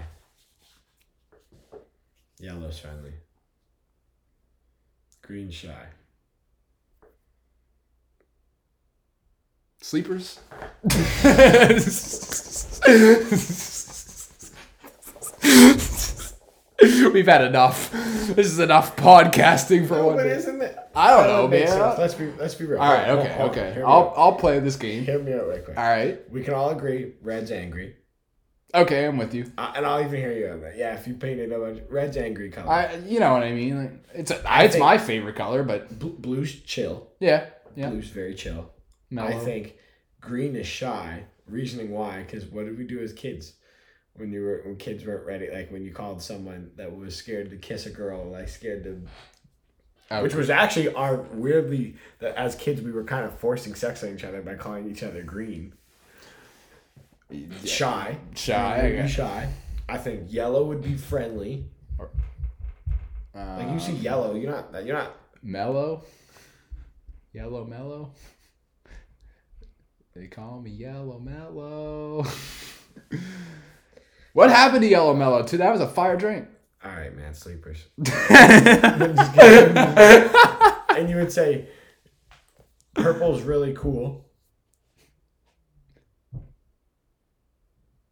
Yellow's 2.39 2.79
friendly. 2.79 3.13
Green 5.21 5.51
shy. 5.51 5.87
Sleepers. 9.81 10.39
We've 16.81 17.27
had 17.27 17.43
enough. 17.43 17.91
This 17.91 18.47
is 18.47 18.59
enough 18.59 18.95
podcasting 18.95 19.87
for 19.87 20.01
one 20.03 20.15
But 20.15 20.23
day. 20.23 20.31
isn't 20.31 20.61
it? 20.61 20.77
I 20.95 21.09
don't 21.11 21.27
know, 21.27 21.47
man. 21.47 21.67
sense. 21.67 21.97
Let's 21.99 22.13
be 22.13 22.31
let's 22.37 22.55
be 22.55 22.65
real. 22.65 22.79
All 22.79 22.93
right, 22.93 23.09
okay, 23.09 23.33
hold 23.33 23.51
okay. 23.51 23.81
I'll 23.81 24.09
out. 24.09 24.13
I'll 24.15 24.35
play 24.35 24.59
this 24.59 24.75
game. 24.77 25.03
hear 25.05 25.19
me 25.19 25.33
out 25.33 25.47
right 25.47 25.63
quick. 25.63 25.77
All 25.77 25.83
right. 25.83 26.19
We 26.31 26.41
can 26.43 26.53
all 26.53 26.69
agree 26.69 27.13
Red's 27.21 27.51
angry. 27.51 27.95
Okay, 28.73 29.05
I'm 29.05 29.17
with 29.17 29.33
you. 29.33 29.51
And 29.57 29.85
I'll 29.85 30.01
even 30.01 30.19
hear 30.19 30.31
you 30.31 30.49
on 30.49 30.61
that. 30.61 30.77
Yeah, 30.77 30.93
if 30.93 31.07
you 31.07 31.15
painted 31.15 31.51
a 31.51 31.57
bunch, 31.57 31.81
red's 31.89 32.17
angry 32.17 32.51
color. 32.51 32.69
I 32.69 32.95
you 32.97 33.19
know 33.19 33.33
what 33.33 33.43
I 33.43 33.51
mean. 33.51 33.77
Like, 33.81 34.03
it's 34.13 34.31
a, 34.31 34.41
it's 34.63 34.77
my 34.77 34.97
favorite 34.97 35.35
color, 35.35 35.63
but 35.63 35.97
Bl- 35.97 36.07
blue's 36.09 36.53
chill. 36.61 37.07
yeah, 37.19 37.47
yeah. 37.75 37.89
Blue's 37.89 38.09
very 38.09 38.35
chill. 38.35 38.69
Mellow. 39.09 39.29
I 39.29 39.39
think 39.39 39.75
green 40.21 40.55
is 40.55 40.67
shy. 40.67 41.23
Reasoning 41.47 41.89
why? 41.89 42.21
Because 42.21 42.45
what 42.45 42.65
did 42.65 42.77
we 42.77 42.85
do 42.85 42.99
as 42.99 43.11
kids? 43.11 43.53
When 44.13 44.31
you 44.31 44.43
were 44.43 44.61
when 44.65 44.75
kids 44.75 45.03
weren't 45.05 45.25
ready, 45.25 45.49
like 45.51 45.71
when 45.71 45.83
you 45.83 45.91
called 45.91 46.21
someone 46.21 46.71
that 46.75 46.95
was 46.95 47.15
scared 47.15 47.49
to 47.49 47.57
kiss 47.57 47.87
a 47.87 47.89
girl, 47.89 48.29
like 48.29 48.49
scared 48.49 48.83
to, 48.83 49.01
Oh, 50.11 50.23
which 50.23 50.33
was 50.35 50.49
actually 50.49 50.93
our 50.93 51.15
weirdly 51.33 51.95
that 52.19 52.35
as 52.35 52.55
kids 52.55 52.81
we 52.81 52.91
were 52.91 53.03
kind 53.03 53.25
of 53.25 53.39
forcing 53.39 53.73
sex 53.75 54.03
on 54.03 54.13
each 54.13 54.23
other 54.23 54.41
by 54.41 54.55
calling 54.55 54.89
each 54.89 55.03
other 55.03 55.23
green. 55.23 55.73
Shy, 57.63 58.17
Shy, 58.35 58.79
Green 58.79 58.91
would 58.93 58.99
okay. 59.01 59.07
shy. 59.11 59.49
I 59.87 59.97
think 59.97 60.31
yellow 60.31 60.65
would 60.65 60.81
be 60.81 60.95
friendly. 60.95 61.65
Like 63.35 63.71
you 63.71 63.79
see 63.79 63.93
Um, 63.93 64.01
yellow, 64.01 64.35
you're 64.35 64.51
not 64.51 64.85
you're 64.85 64.97
not 64.97 65.15
mellow, 65.41 66.03
yellow 67.33 67.65
mellow. 67.65 68.11
They 70.15 70.27
call 70.27 70.59
me 70.59 70.71
Yellow 70.71 71.19
Mellow. 71.19 72.25
what 74.33 74.49
happened 74.49 74.81
to 74.81 74.87
Yellow 74.87 75.13
Mellow? 75.13 75.43
Too, 75.43 75.57
that 75.57 75.71
was 75.71 75.79
a 75.79 75.87
fire 75.87 76.17
drink. 76.17 76.47
all 76.83 76.91
right, 76.91 77.15
man. 77.15 77.33
Sleepers. 77.33 77.85
I'm 78.29 79.15
just 79.15 79.33
kidding. 79.33 79.77
and 79.77 81.09
you 81.09 81.15
would 81.15 81.31
say 81.31 81.69
purple's 82.95 83.43
really 83.43 83.73
cool. 83.73 84.25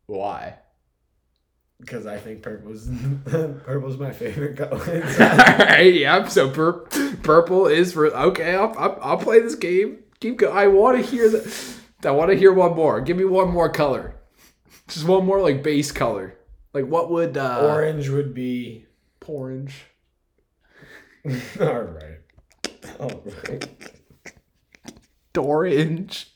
Why? 0.08 0.56
Because 1.80 2.08
I 2.08 2.18
think 2.18 2.42
purple's 2.42 2.90
purple's 3.26 3.98
my 3.98 4.12
favorite 4.12 4.58
color. 4.58 4.72
All 4.80 5.38
right, 5.68 5.94
yeah. 5.94 6.28
So 6.28 6.50
pur- 6.50 6.86
purple 7.22 7.68
is 7.68 7.94
for 7.94 8.08
okay. 8.08 8.56
I'll, 8.56 8.74
I'll, 8.78 9.00
I'll 9.02 9.18
play 9.18 9.42
this 9.42 9.56
game. 9.56 10.00
Keep 10.20 10.38
going. 10.38 10.58
I 10.58 10.68
want 10.68 10.98
to 10.98 11.04
hear 11.04 11.30
the. 11.30 11.76
I 12.04 12.12
want 12.12 12.32
to 12.32 12.38
hear 12.38 12.52
one 12.54 12.76
more. 12.76 13.02
Give 13.02 13.18
me 13.18 13.26
one 13.26 13.50
more 13.50 13.70
color. 13.70 14.16
Just 14.88 15.06
one 15.06 15.26
more 15.26 15.42
like 15.42 15.62
base 15.62 15.92
color. 15.92 16.36
Like 16.74 16.86
what 16.86 17.12
would 17.12 17.38
uh, 17.38 17.60
Orange 17.72 18.10
would 18.10 18.34
be 18.34 18.86
orange? 19.28 19.76
all 21.60 21.82
right. 21.84 22.20
All 23.00 23.24
right. 23.50 23.68
Orange. 25.38 26.32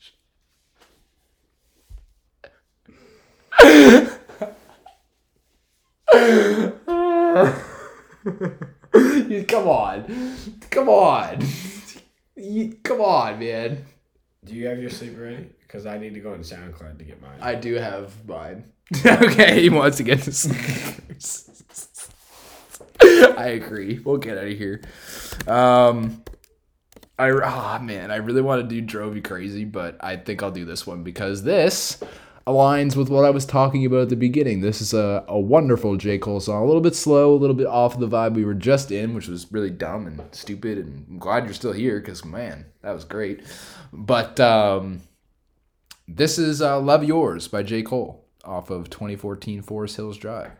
You- 8.94 9.44
come 9.48 9.68
on, 9.68 10.36
come 10.70 10.88
on, 10.88 11.38
You- 12.36 12.76
come 12.82 13.00
on, 13.00 13.38
man. 13.38 13.84
Do 14.44 14.54
you 14.54 14.66
have 14.66 14.78
your 14.78 14.90
sleeper 14.90 15.22
ready? 15.22 15.46
Because 15.62 15.86
I 15.86 15.98
need 15.98 16.14
to 16.14 16.20
go 16.20 16.32
on 16.32 16.40
SoundCloud 16.40 16.98
to 16.98 17.04
get 17.04 17.22
mine. 17.22 17.38
I 17.40 17.54
do 17.54 17.74
have 17.74 18.26
mine. 18.28 18.64
okay, 19.06 19.62
he 19.62 19.70
wants 19.70 19.96
to 19.98 20.02
get 20.02 20.22
sleepers. 20.22 21.48
I 23.02 23.48
agree. 23.48 23.98
We'll 23.98 24.18
get 24.18 24.36
out 24.38 24.44
of 24.46 24.58
here. 24.58 24.82
Um, 25.46 26.22
I 27.18 27.30
ah 27.30 27.78
man, 27.80 28.10
I 28.10 28.16
really 28.16 28.42
want 28.42 28.62
to 28.62 28.68
do 28.68 28.80
drove 28.80 29.16
you 29.16 29.22
crazy, 29.22 29.64
but 29.64 29.96
I 30.00 30.16
think 30.16 30.42
I'll 30.42 30.50
do 30.50 30.64
this 30.64 30.86
one 30.86 31.02
because 31.02 31.42
this 31.42 32.02
aligns 32.46 32.96
with 32.96 33.08
what 33.08 33.24
I 33.24 33.30
was 33.30 33.46
talking 33.46 33.84
about 33.86 34.02
at 34.02 34.08
the 34.08 34.16
beginning. 34.16 34.60
This 34.60 34.80
is 34.80 34.92
a, 34.92 35.24
a 35.28 35.38
wonderful 35.38 35.96
J. 35.96 36.18
Cole 36.18 36.40
song. 36.40 36.62
A 36.62 36.66
little 36.66 36.80
bit 36.80 36.94
slow, 36.94 37.32
a 37.32 37.36
little 37.36 37.54
bit 37.56 37.66
off 37.66 37.98
the 37.98 38.08
vibe 38.08 38.34
we 38.34 38.44
were 38.44 38.54
just 38.54 38.90
in, 38.90 39.14
which 39.14 39.28
was 39.28 39.50
really 39.52 39.70
dumb 39.70 40.06
and 40.06 40.22
stupid. 40.32 40.78
And 40.78 41.06
I'm 41.08 41.18
glad 41.18 41.44
you're 41.44 41.54
still 41.54 41.72
here 41.72 42.00
because 42.00 42.24
man, 42.24 42.66
that 42.82 42.92
was 42.92 43.04
great. 43.04 43.42
But 43.92 44.40
um, 44.40 45.02
this 46.08 46.38
is 46.38 46.60
uh, 46.60 46.80
Love 46.80 47.04
Yours 47.04 47.48
by 47.48 47.62
J. 47.62 47.82
Cole 47.82 48.24
off 48.44 48.70
of 48.70 48.90
2014 48.90 49.62
Forest 49.62 49.96
Hills 49.96 50.16
Drive. 50.16 50.52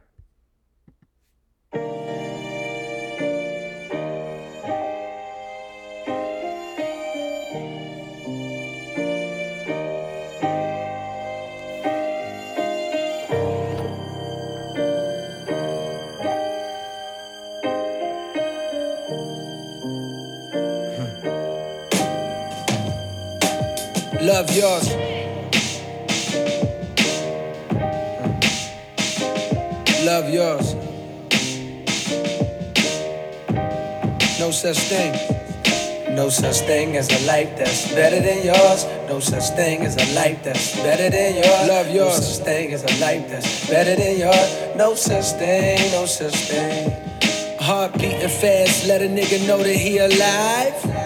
Love 24.42 24.56
yours. 24.56 24.88
Love 30.04 30.30
yours. 30.30 30.74
No 34.40 34.50
such 34.50 34.78
thing. 34.90 36.16
No 36.16 36.28
such 36.28 36.58
thing 36.66 36.96
as 36.96 37.08
a 37.08 37.24
life 37.24 37.56
that's 37.56 37.94
better 37.94 38.18
than 38.18 38.44
yours. 38.44 38.84
No 39.06 39.20
such 39.20 39.48
thing 39.54 39.82
as 39.82 39.94
a 39.94 40.12
life 40.12 40.42
that's 40.42 40.74
better 40.82 41.08
than 41.08 41.36
yours. 41.36 41.68
Love 41.68 41.90
yours. 41.94 42.18
No 42.18 42.20
such 42.20 42.44
thing 42.44 42.72
as 42.72 42.82
a 42.82 43.00
life 43.00 43.30
that's 43.30 43.70
better 43.70 43.94
than 43.94 44.18
yours. 44.18 44.76
No 44.76 44.96
such 44.96 45.38
thing, 45.38 45.92
no 45.92 46.04
such 46.06 46.34
thing. 46.34 46.90
Heart 47.60 47.92
beating 47.92 48.28
fast, 48.28 48.88
let 48.88 49.02
a 49.02 49.06
nigga 49.06 49.46
know 49.46 49.58
that 49.58 49.76
he 49.76 49.98
alive. 49.98 51.01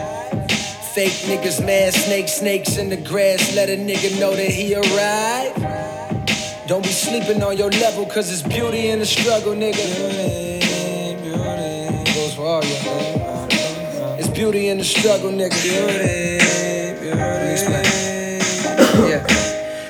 Fake 0.97 1.29
niggas, 1.29 1.63
mad 1.63 1.93
snakes, 1.93 2.33
snakes 2.33 2.79
in 2.79 2.89
the 2.89 2.97
grass, 2.97 3.55
let 3.55 3.69
a 3.69 3.77
nigga 3.77 4.19
know 4.19 4.35
that 4.35 4.49
he 4.49 4.75
arrived. 4.75 5.61
Don't 6.67 6.83
be 6.83 6.89
sleeping 6.89 7.43
on 7.43 7.59
your 7.59 7.71
level, 7.71 8.07
cause 8.07 8.33
it's 8.33 8.41
beauty 8.41 8.89
in 8.89 9.01
the 9.01 9.05
struggle, 9.05 9.53
nigga. 9.53 9.77
Beauty, 9.77 10.65
beauty. 11.23 12.15
Goes 12.15 12.35
for 12.35 12.47
all 12.47 12.65
y'all. 12.65 14.17
It's 14.19 14.29
beauty 14.29 14.69
in 14.69 14.79
the 14.79 14.85
struggle, 14.85 15.31
nigga. 15.31 15.63
Beauty, 15.63 16.95
beauty. 16.99 17.21
Yeah. 19.07 19.27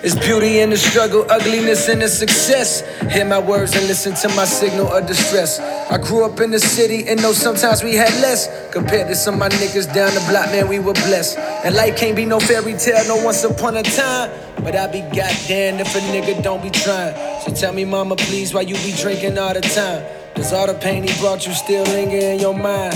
It's 0.03 0.17
beauty 0.17 0.59
in 0.59 0.71
the 0.71 0.77
struggle, 0.77 1.25
ugliness 1.31 1.89
in 1.89 2.01
the 2.01 2.09
success. 2.09 2.83
Hear 3.13 3.27
my 3.27 3.39
words 3.39 3.77
and 3.77 3.87
listen 3.87 4.15
to 4.15 4.29
my 4.35 4.45
signal 4.45 4.89
of 4.89 5.07
distress. 5.07 5.61
I 5.89 5.99
grew 5.99 6.25
up 6.25 6.41
in 6.41 6.51
the 6.51 6.59
city 6.59 7.07
and 7.09 7.23
know 7.23 7.33
sometimes 7.33 7.85
we 7.85 7.95
had 7.95 8.13
less. 8.21 8.49
Compared 8.73 9.07
to 9.07 9.15
some 9.15 9.35
of 9.35 9.41
my 9.41 9.49
niggas 9.51 9.93
down 9.95 10.13
the 10.15 10.21
block, 10.29 10.47
man, 10.47 10.67
we 10.67 10.81
were 10.81 10.95
blessed. 10.95 11.39
And 11.39 11.77
life 11.77 11.97
can't 11.97 12.17
be 12.17 12.25
no 12.25 12.41
fairy 12.41 12.75
tale, 12.75 13.07
no 13.07 13.25
once 13.25 13.45
upon 13.45 13.77
a 13.77 13.85
time. 13.85 14.31
But 14.65 14.75
I 14.75 14.91
be 14.91 15.03
goddamn 15.03 15.79
if 15.79 15.95
a 15.95 16.01
nigga 16.01 16.43
don't 16.43 16.61
be 16.61 16.71
trying. 16.71 17.15
So 17.43 17.55
tell 17.55 17.73
me, 17.73 17.85
mama, 17.85 18.17
please, 18.17 18.53
why 18.53 18.63
you 18.63 18.75
be 18.75 18.95
drinking 19.01 19.39
all 19.39 19.55
the 19.55 19.61
time? 19.61 20.03
Does 20.35 20.53
all 20.53 20.67
the 20.67 20.75
pain 20.75 21.05
he 21.05 21.21
brought 21.21 21.47
you 21.47 21.55
still 21.55 21.85
linger 21.85 22.17
in 22.17 22.41
your 22.41 22.55
mind? 22.55 22.95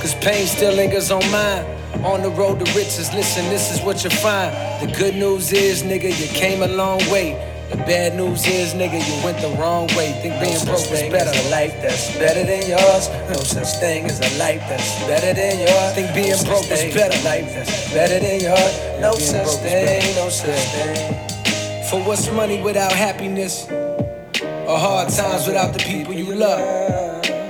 Cause 0.00 0.14
pain 0.22 0.46
still 0.46 0.72
lingers 0.72 1.10
on 1.10 1.28
mine. 1.32 1.66
On 2.04 2.22
the 2.22 2.30
road 2.30 2.64
to 2.64 2.72
riches, 2.78 3.12
listen, 3.12 3.44
this 3.48 3.74
is 3.74 3.84
what 3.84 4.04
you 4.04 4.10
find. 4.10 4.54
The 4.80 4.96
good 4.96 5.16
news 5.16 5.52
is, 5.52 5.82
nigga, 5.82 6.16
you 6.16 6.28
came 6.28 6.62
a 6.62 6.68
long 6.68 6.98
way. 7.10 7.55
The 7.70 7.76
bad 7.78 8.14
news 8.14 8.46
is, 8.46 8.74
nigga, 8.74 9.02
you 9.02 9.24
went 9.24 9.38
the 9.38 9.50
wrong 9.60 9.88
way. 9.96 10.12
Think 10.22 10.38
being 10.40 10.64
broke 10.64 10.86
is 10.86 11.10
better. 11.10 11.34
A 11.34 11.50
life 11.50 11.74
that's 11.82 12.16
better 12.16 12.44
than 12.44 12.68
yours. 12.68 13.08
No 13.28 13.42
such 13.42 13.80
thing 13.80 14.04
as 14.06 14.20
a 14.20 14.38
life 14.38 14.62
that's 14.68 15.00
better 15.06 15.34
than 15.34 15.58
yours. 15.58 15.94
Think 15.94 16.14
being 16.14 16.38
broke 16.44 16.70
is 16.70 16.94
better. 16.94 17.18
Life 17.24 17.52
that's 17.52 17.92
better 17.92 18.20
than 18.20 18.40
yours. 18.40 19.00
No 19.00 19.14
such 19.14 19.58
thing, 19.62 20.14
no 20.14 20.28
such 20.28 20.54
thing. 20.54 21.90
For 21.90 22.00
what's 22.02 22.30
money 22.30 22.62
without 22.62 22.92
happiness? 22.92 23.68
Or 23.68 24.78
hard 24.78 25.08
times 25.08 25.46
without 25.46 25.72
the 25.72 25.80
people 25.80 26.14
you 26.14 26.34
love? 26.34 26.60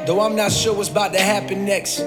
Though 0.06 0.20
I'm 0.20 0.34
not 0.34 0.50
sure 0.50 0.74
what's 0.74 0.88
about 0.88 1.12
to 1.12 1.20
happen 1.20 1.66
next. 1.66 2.00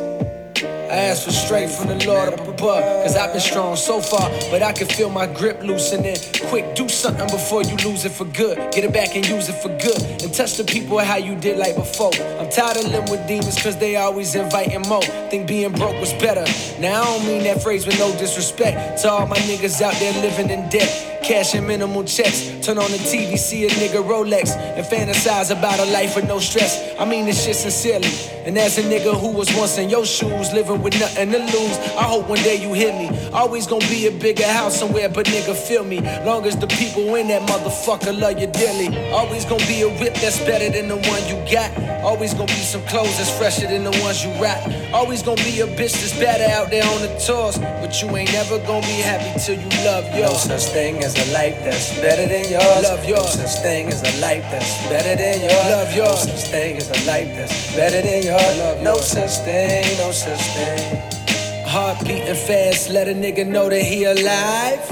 I 0.89 0.95
ask 1.11 1.25
for 1.25 1.31
strength 1.31 1.77
from 1.77 1.89
the 1.89 2.03
Lord 2.07 2.33
up 2.33 2.47
above. 2.47 2.81
Cause 3.03 3.15
I've 3.15 3.31
been 3.31 3.41
strong 3.41 3.75
so 3.75 4.01
far, 4.01 4.27
but 4.49 4.63
I 4.63 4.73
can 4.73 4.87
feel 4.87 5.11
my 5.11 5.27
grip 5.27 5.61
loosening. 5.61 6.17
Quick, 6.49 6.75
do 6.75 6.89
something 6.89 7.27
before 7.29 7.61
you 7.61 7.75
lose 7.77 8.05
it 8.05 8.11
for 8.11 8.25
good. 8.25 8.57
Get 8.71 8.83
it 8.83 8.91
back 8.91 9.15
and 9.15 9.23
use 9.27 9.49
it 9.49 9.55
for 9.61 9.69
good. 9.77 10.01
And 10.23 10.33
touch 10.33 10.57
the 10.57 10.63
people 10.63 10.97
how 10.97 11.17
you 11.17 11.35
did 11.35 11.59
like 11.59 11.75
before. 11.75 12.11
I'm 12.39 12.49
tired 12.49 12.77
of 12.77 12.85
living 12.85 13.11
with 13.11 13.27
demons 13.27 13.61
cause 13.61 13.77
they 13.77 13.97
always 13.97 14.33
inviting 14.33 14.81
more. 14.89 15.03
Think 15.29 15.47
being 15.47 15.73
broke 15.73 15.99
was 15.99 16.13
better. 16.13 16.45
Now 16.81 17.03
I 17.03 17.05
don't 17.05 17.27
mean 17.27 17.43
that 17.43 17.61
phrase 17.61 17.85
with 17.85 17.99
no 17.99 18.11
disrespect 18.17 19.03
to 19.03 19.11
all 19.11 19.27
my 19.27 19.37
niggas 19.37 19.81
out 19.83 19.93
there 19.93 20.13
living 20.23 20.49
in 20.49 20.69
debt. 20.69 21.18
Cashing 21.23 21.67
minimal 21.67 22.03
checks. 22.03 22.49
Turn 22.65 22.77
on 22.77 22.89
the 22.91 22.97
TV, 22.97 23.37
see 23.37 23.65
a 23.65 23.69
nigga 23.69 24.03
Rolex, 24.03 24.55
and 24.55 24.85
fantasize 24.85 25.51
about 25.51 25.79
a 25.79 25.85
life 25.91 26.15
with 26.15 26.27
no 26.27 26.39
stress. 26.39 26.95
I 26.99 27.05
mean 27.05 27.25
this 27.25 27.45
shit 27.45 27.55
sincerely. 27.55 28.09
And 28.45 28.57
as 28.57 28.77
a 28.77 28.83
nigga 28.83 29.19
who 29.19 29.31
was 29.31 29.53
once 29.55 29.77
in 29.77 29.89
your 29.89 30.05
shoes, 30.05 30.51
living 30.53 30.81
with 30.81 30.99
nothing 30.99 31.31
to 31.31 31.37
lose, 31.37 31.77
I 31.97 32.03
hope 32.03 32.27
one 32.27 32.39
day 32.39 32.55
you 32.55 32.73
hear 32.73 32.93
me. 32.93 33.09
Always 33.31 33.67
gonna 33.67 33.87
be 33.87 34.07
a 34.07 34.11
bigger 34.11 34.47
house 34.47 34.79
somewhere, 34.79 35.09
but 35.09 35.27
nigga, 35.27 35.55
feel 35.55 35.83
me. 35.83 35.99
Long 36.25 36.45
as 36.45 36.57
the 36.57 36.67
people 36.67 37.13
in 37.15 37.27
that 37.27 37.47
motherfucker 37.47 38.17
love 38.17 38.39
you 38.39 38.47
dearly. 38.47 38.87
Always 39.11 39.45
gonna 39.45 39.65
be 39.67 39.81
a 39.81 39.89
whip 39.99 40.15
that's 40.15 40.39
better 40.39 40.69
than 40.69 40.87
the 40.87 40.97
one 40.97 41.21
you 41.27 41.35
got. 41.51 41.69
Always 42.03 42.33
gonna 42.33 42.47
be 42.47 42.63
some 42.63 42.81
clothes 42.87 43.17
that's 43.17 43.29
fresher 43.37 43.67
than 43.67 43.83
the 43.83 43.91
ones 44.01 44.23
you 44.23 44.31
rock. 44.41 44.59
Always 44.93 45.21
gonna 45.21 45.43
be 45.43 45.59
a 45.59 45.67
bitch 45.67 45.93
that's 45.93 46.17
better 46.17 46.49
out 46.55 46.71
there 46.71 46.83
on 46.83 47.01
the 47.01 47.09
tours. 47.25 47.57
But 47.59 48.01
you 48.01 48.07
ain't 48.17 48.31
never 48.31 48.57
gonna 48.65 48.87
be 48.87 48.99
happy 49.03 49.39
till 49.39 49.59
you 49.59 49.69
love 49.85 50.05
yours. 50.15 50.47
No 50.47 50.57
such 50.57 50.71
thing 50.73 51.03
as 51.03 51.08
a 51.15 51.31
life 51.33 51.57
that's 51.63 51.99
better 51.99 52.27
than 52.27 52.49
yours. 52.51 52.83
Love 52.83 53.05
yours. 53.05 53.37
No 53.37 53.45
such 53.45 53.61
thing 53.63 53.87
as 53.87 54.01
a 54.01 54.21
life 54.21 54.43
that's 54.51 54.89
better 54.89 55.15
than 55.15 55.41
yours. 55.41 55.65
Love 55.69 55.95
yours. 55.95 56.27
No 56.27 56.35
such 56.35 56.51
thing 56.51 56.77
as 56.77 56.89
a 56.89 57.05
life 57.07 57.27
that's 57.35 57.75
better 57.75 58.01
than 58.01 58.23
yours. 58.23 58.57
Love 58.57 58.81
no 58.81 58.97
such 58.97 59.37
thing, 59.45 59.97
no 59.97 60.11
such 60.11 60.41
thing. 60.55 61.65
Heart 61.65 61.99
beating 62.07 62.35
fast, 62.35 62.89
let 62.89 63.07
a 63.07 63.13
nigga 63.13 63.45
know 63.47 63.69
that 63.69 63.81
he 63.81 64.03
alive. 64.03 64.83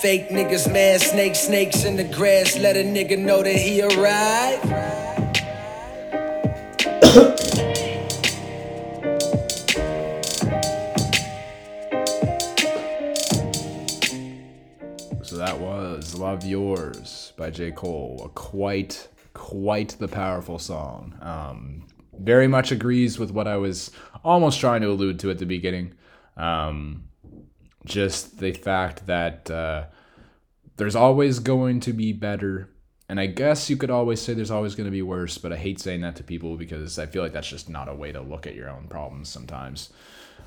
Fake 0.00 0.28
niggas, 0.28 0.70
mad 0.70 1.00
snakes, 1.00 1.40
snakes 1.40 1.84
in 1.84 1.96
the 1.96 2.04
grass, 2.04 2.58
let 2.58 2.76
a 2.76 2.84
nigga 2.84 3.18
know 3.18 3.42
that 3.42 3.56
he 3.56 3.80
arrived. 3.82 4.64
Love 16.34 16.44
Yours 16.44 17.32
by 17.36 17.48
J. 17.48 17.70
Cole. 17.70 18.20
A 18.24 18.28
quite, 18.28 19.06
quite 19.34 19.90
the 20.00 20.08
powerful 20.08 20.58
song. 20.58 21.14
Um, 21.22 21.86
very 22.18 22.48
much 22.48 22.72
agrees 22.72 23.20
with 23.20 23.30
what 23.30 23.46
I 23.46 23.56
was 23.56 23.92
almost 24.24 24.58
trying 24.58 24.80
to 24.80 24.88
allude 24.88 25.20
to 25.20 25.30
at 25.30 25.38
the 25.38 25.46
beginning. 25.46 25.94
Um, 26.36 27.04
just 27.84 28.40
the 28.40 28.50
fact 28.50 29.06
that 29.06 29.48
uh, 29.48 29.84
there's 30.76 30.96
always 30.96 31.38
going 31.38 31.78
to 31.78 31.92
be 31.92 32.12
better. 32.12 32.68
And 33.08 33.20
I 33.20 33.26
guess 33.26 33.70
you 33.70 33.76
could 33.76 33.90
always 33.90 34.20
say 34.20 34.34
there's 34.34 34.50
always 34.50 34.74
going 34.74 34.88
to 34.88 34.90
be 34.90 35.02
worse, 35.02 35.38
but 35.38 35.52
I 35.52 35.56
hate 35.56 35.78
saying 35.78 36.00
that 36.00 36.16
to 36.16 36.24
people 36.24 36.56
because 36.56 36.98
I 36.98 37.06
feel 37.06 37.22
like 37.22 37.32
that's 37.32 37.46
just 37.46 37.68
not 37.68 37.88
a 37.88 37.94
way 37.94 38.10
to 38.10 38.20
look 38.20 38.48
at 38.48 38.56
your 38.56 38.70
own 38.70 38.88
problems 38.88 39.28
sometimes. 39.28 39.92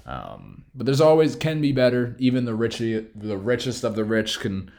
Um, 0.06 0.66
but 0.76 0.86
there's 0.86 1.00
always 1.00 1.38
can 1.38 1.62
be 1.62 1.72
better. 1.72 2.14
Even 2.20 2.44
the 2.44 3.06
the 3.16 3.38
richest 3.38 3.86
of 3.86 3.96
the 3.96 4.04
rich 4.04 4.42
can 4.42 4.70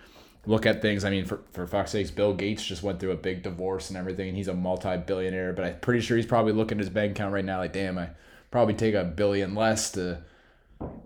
look 0.49 0.65
at 0.65 0.81
things. 0.81 1.05
I 1.05 1.11
mean, 1.11 1.27
for, 1.27 1.41
for 1.53 1.67
fuck's 1.67 1.91
sakes, 1.91 2.11
Bill 2.11 2.33
Gates 2.33 2.65
just 2.65 2.83
went 2.83 2.99
through 2.99 3.13
a 3.13 3.17
big 3.17 3.43
divorce 3.43 3.91
and 3.91 3.99
everything, 3.99 4.29
and 4.29 4.37
he's 4.37 4.49
a 4.49 4.55
multi-billionaire. 4.55 5.53
But 5.53 5.65
I'm 5.67 5.81
pretty 5.81 6.01
sure 6.01 6.17
he's 6.17 6.27
probably 6.27 6.55
looking 6.55 6.79
at 6.79 6.85
his 6.85 6.89
bank 6.91 7.13
account 7.13 7.35
right 7.35 7.45
now, 7.45 7.59
like, 7.59 7.75
damn, 7.75 7.99
I 7.99 8.11
probably 8.51 8.73
take 8.73 8.95
a 8.95 9.05
billion 9.05 9.55
less 9.55 9.91
to 9.93 10.23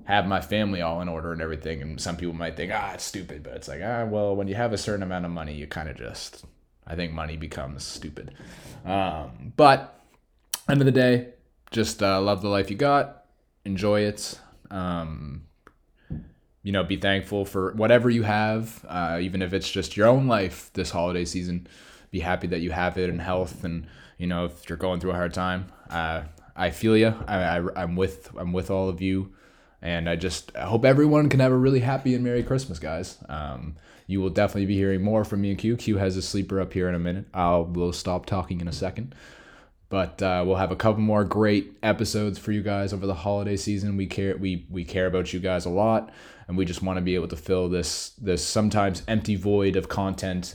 have 0.04 0.28
my 0.28 0.40
family 0.40 0.80
all 0.80 1.00
in 1.00 1.08
order 1.08 1.32
and 1.32 1.42
everything. 1.42 1.82
And 1.82 2.00
some 2.00 2.16
people 2.16 2.34
might 2.34 2.56
think, 2.56 2.70
ah, 2.72 2.92
it's 2.92 3.04
stupid, 3.04 3.42
but 3.42 3.54
it's 3.54 3.66
like, 3.66 3.80
ah, 3.82 4.04
well, 4.04 4.36
when 4.36 4.46
you 4.46 4.54
have 4.54 4.72
a 4.72 4.78
certain 4.78 5.02
amount 5.02 5.24
of 5.24 5.32
money, 5.32 5.54
you 5.54 5.66
kind 5.66 5.88
of 5.88 5.96
just, 5.96 6.44
I 6.86 6.94
think 6.94 7.12
money 7.12 7.36
becomes 7.36 7.82
stupid. 7.82 8.34
Um, 8.84 9.52
but 9.56 10.00
end 10.68 10.80
of 10.80 10.86
the 10.86 10.92
day, 10.92 11.30
just 11.72 12.00
uh, 12.00 12.20
love 12.20 12.42
the 12.42 12.48
life 12.48 12.70
you 12.70 12.76
got, 12.76 13.24
enjoy 13.64 14.02
it. 14.02 14.38
Um, 14.70 15.46
you 16.62 16.72
know, 16.72 16.84
be 16.84 16.96
thankful 16.96 17.44
for 17.44 17.72
whatever 17.72 18.08
you 18.08 18.22
have, 18.22 18.84
uh, 18.88 19.18
even 19.20 19.42
if 19.42 19.52
it's 19.52 19.70
just 19.70 19.96
your 19.96 20.06
own 20.08 20.26
life 20.26 20.70
this 20.74 20.90
holiday 20.90 21.24
season. 21.24 21.66
Be 22.10 22.20
happy 22.20 22.46
that 22.48 22.60
you 22.60 22.70
have 22.70 22.98
it 22.98 23.08
in 23.08 23.18
health, 23.18 23.64
and 23.64 23.86
you 24.18 24.26
know, 24.26 24.44
if 24.44 24.68
you're 24.68 24.78
going 24.78 25.00
through 25.00 25.12
a 25.12 25.14
hard 25.14 25.32
time, 25.32 25.66
uh, 25.88 26.22
I 26.54 26.70
feel 26.70 26.96
you. 26.96 27.14
I, 27.26 27.58
I, 27.58 27.82
I'm 27.82 27.96
with 27.96 28.30
I'm 28.36 28.52
with 28.52 28.70
all 28.70 28.88
of 28.88 29.00
you, 29.00 29.32
and 29.80 30.08
I 30.08 30.16
just 30.16 30.54
I 30.54 30.62
hope 30.62 30.84
everyone 30.84 31.30
can 31.30 31.40
have 31.40 31.52
a 31.52 31.56
really 31.56 31.80
happy 31.80 32.14
and 32.14 32.22
merry 32.22 32.42
Christmas, 32.42 32.78
guys. 32.78 33.18
Um, 33.28 33.76
you 34.06 34.20
will 34.20 34.30
definitely 34.30 34.66
be 34.66 34.76
hearing 34.76 35.02
more 35.02 35.24
from 35.24 35.40
me 35.40 35.50
and 35.50 35.58
Q. 35.58 35.76
Q 35.76 35.96
has 35.96 36.16
a 36.16 36.22
sleeper 36.22 36.60
up 36.60 36.74
here 36.74 36.88
in 36.88 36.94
a 36.94 36.98
minute. 36.98 37.26
I'll 37.32 37.64
will 37.64 37.92
stop 37.92 38.26
talking 38.26 38.60
in 38.60 38.68
a 38.68 38.72
second. 38.72 39.14
But 39.92 40.22
uh, 40.22 40.42
we'll 40.46 40.56
have 40.56 40.72
a 40.72 40.76
couple 40.76 41.02
more 41.02 41.22
great 41.22 41.76
episodes 41.82 42.38
for 42.38 42.50
you 42.50 42.62
guys 42.62 42.94
over 42.94 43.06
the 43.06 43.12
holiday 43.12 43.58
season. 43.58 43.98
We 43.98 44.06
care 44.06 44.34
we 44.38 44.64
we 44.70 44.86
care 44.86 45.06
about 45.06 45.34
you 45.34 45.38
guys 45.38 45.66
a 45.66 45.68
lot, 45.68 46.10
and 46.48 46.56
we 46.56 46.64
just 46.64 46.82
want 46.82 46.96
to 46.96 47.02
be 47.02 47.14
able 47.14 47.28
to 47.28 47.36
fill 47.36 47.68
this 47.68 48.12
this 48.18 48.42
sometimes 48.42 49.02
empty 49.06 49.36
void 49.36 49.76
of 49.76 49.90
content 49.90 50.54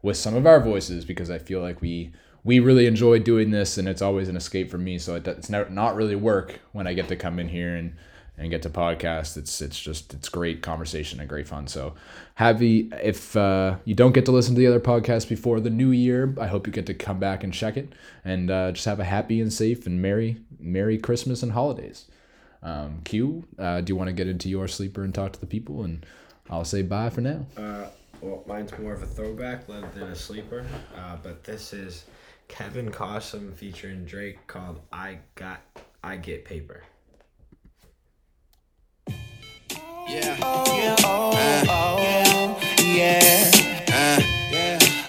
with 0.00 0.16
some 0.16 0.34
of 0.34 0.46
our 0.46 0.58
voices 0.58 1.04
because 1.04 1.28
I 1.28 1.38
feel 1.38 1.60
like 1.60 1.82
we 1.82 2.12
we 2.44 2.60
really 2.60 2.86
enjoy 2.86 3.18
doing 3.18 3.50
this, 3.50 3.76
and 3.76 3.86
it's 3.86 4.00
always 4.00 4.30
an 4.30 4.36
escape 4.38 4.70
for 4.70 4.78
me. 4.78 4.98
So 4.98 5.16
it, 5.16 5.28
it's 5.28 5.50
not 5.50 5.70
not 5.70 5.94
really 5.94 6.16
work 6.16 6.60
when 6.72 6.86
I 6.86 6.94
get 6.94 7.08
to 7.08 7.16
come 7.16 7.38
in 7.38 7.50
here 7.50 7.76
and 7.76 7.94
and 8.38 8.50
get 8.50 8.62
to 8.62 8.70
podcast. 8.70 9.36
It's 9.36 9.60
it's 9.60 9.78
just 9.78 10.14
it's 10.14 10.28
great 10.28 10.62
conversation 10.62 11.20
and 11.20 11.28
great 11.28 11.48
fun. 11.48 11.66
So 11.66 11.94
happy 12.34 12.90
if 13.02 13.36
uh, 13.36 13.76
you 13.84 13.94
don't 13.94 14.12
get 14.12 14.24
to 14.26 14.32
listen 14.32 14.54
to 14.54 14.58
the 14.58 14.66
other 14.66 14.80
podcast 14.80 15.28
before 15.28 15.60
the 15.60 15.70
new 15.70 15.90
year, 15.90 16.34
I 16.40 16.46
hope 16.46 16.66
you 16.66 16.72
get 16.72 16.86
to 16.86 16.94
come 16.94 17.18
back 17.18 17.42
and 17.42 17.52
check 17.52 17.76
it 17.76 17.92
and 18.24 18.50
uh, 18.50 18.72
just 18.72 18.86
have 18.86 19.00
a 19.00 19.04
happy 19.04 19.40
and 19.40 19.52
safe 19.52 19.86
and 19.86 20.00
merry 20.00 20.38
merry 20.60 20.98
Christmas 20.98 21.42
and 21.42 21.52
holidays. 21.52 22.06
Um, 22.62 23.02
Q, 23.04 23.44
uh, 23.58 23.80
do 23.80 23.92
you 23.92 23.96
want 23.96 24.08
to 24.08 24.12
get 24.14 24.26
into 24.26 24.48
your 24.48 24.68
sleeper 24.68 25.04
and 25.04 25.14
talk 25.14 25.32
to 25.32 25.40
the 25.40 25.46
people? 25.46 25.84
And 25.84 26.04
I'll 26.50 26.64
say 26.64 26.82
bye 26.82 27.10
for 27.10 27.20
now. 27.20 27.46
Uh, 27.56 27.86
well, 28.20 28.42
mine's 28.46 28.76
more 28.78 28.92
of 28.92 29.02
a 29.02 29.06
throwback 29.06 29.66
than 29.66 29.84
a 29.84 30.16
sleeper. 30.16 30.66
Uh, 30.96 31.16
but 31.22 31.44
this 31.44 31.72
is 31.72 32.04
Kevin 32.48 32.90
Cossom 32.90 33.52
featuring 33.52 34.04
Drake 34.04 34.44
called 34.46 34.80
"I 34.92 35.18
Got 35.34 35.60
I 36.02 36.16
Get 36.16 36.44
Paper." 36.44 36.82
Yeah. 40.08 40.36
Yeah, 40.38 40.96
oh, 41.04 41.32
oh, 41.68 42.58
yeah. 42.80 43.50
Uh, 43.92 44.20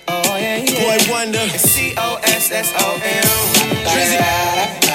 Oh, 0.09 0.38
yeah, 0.38 0.57
yeah. 0.57 0.97
Boy 0.97 1.11
Wonder. 1.11 1.47
C 1.57 1.93
O 1.97 2.19
S 2.23 2.51
S 2.51 2.73
O 2.76 2.99
M. 3.01 3.23
Drizzy. 3.88 4.89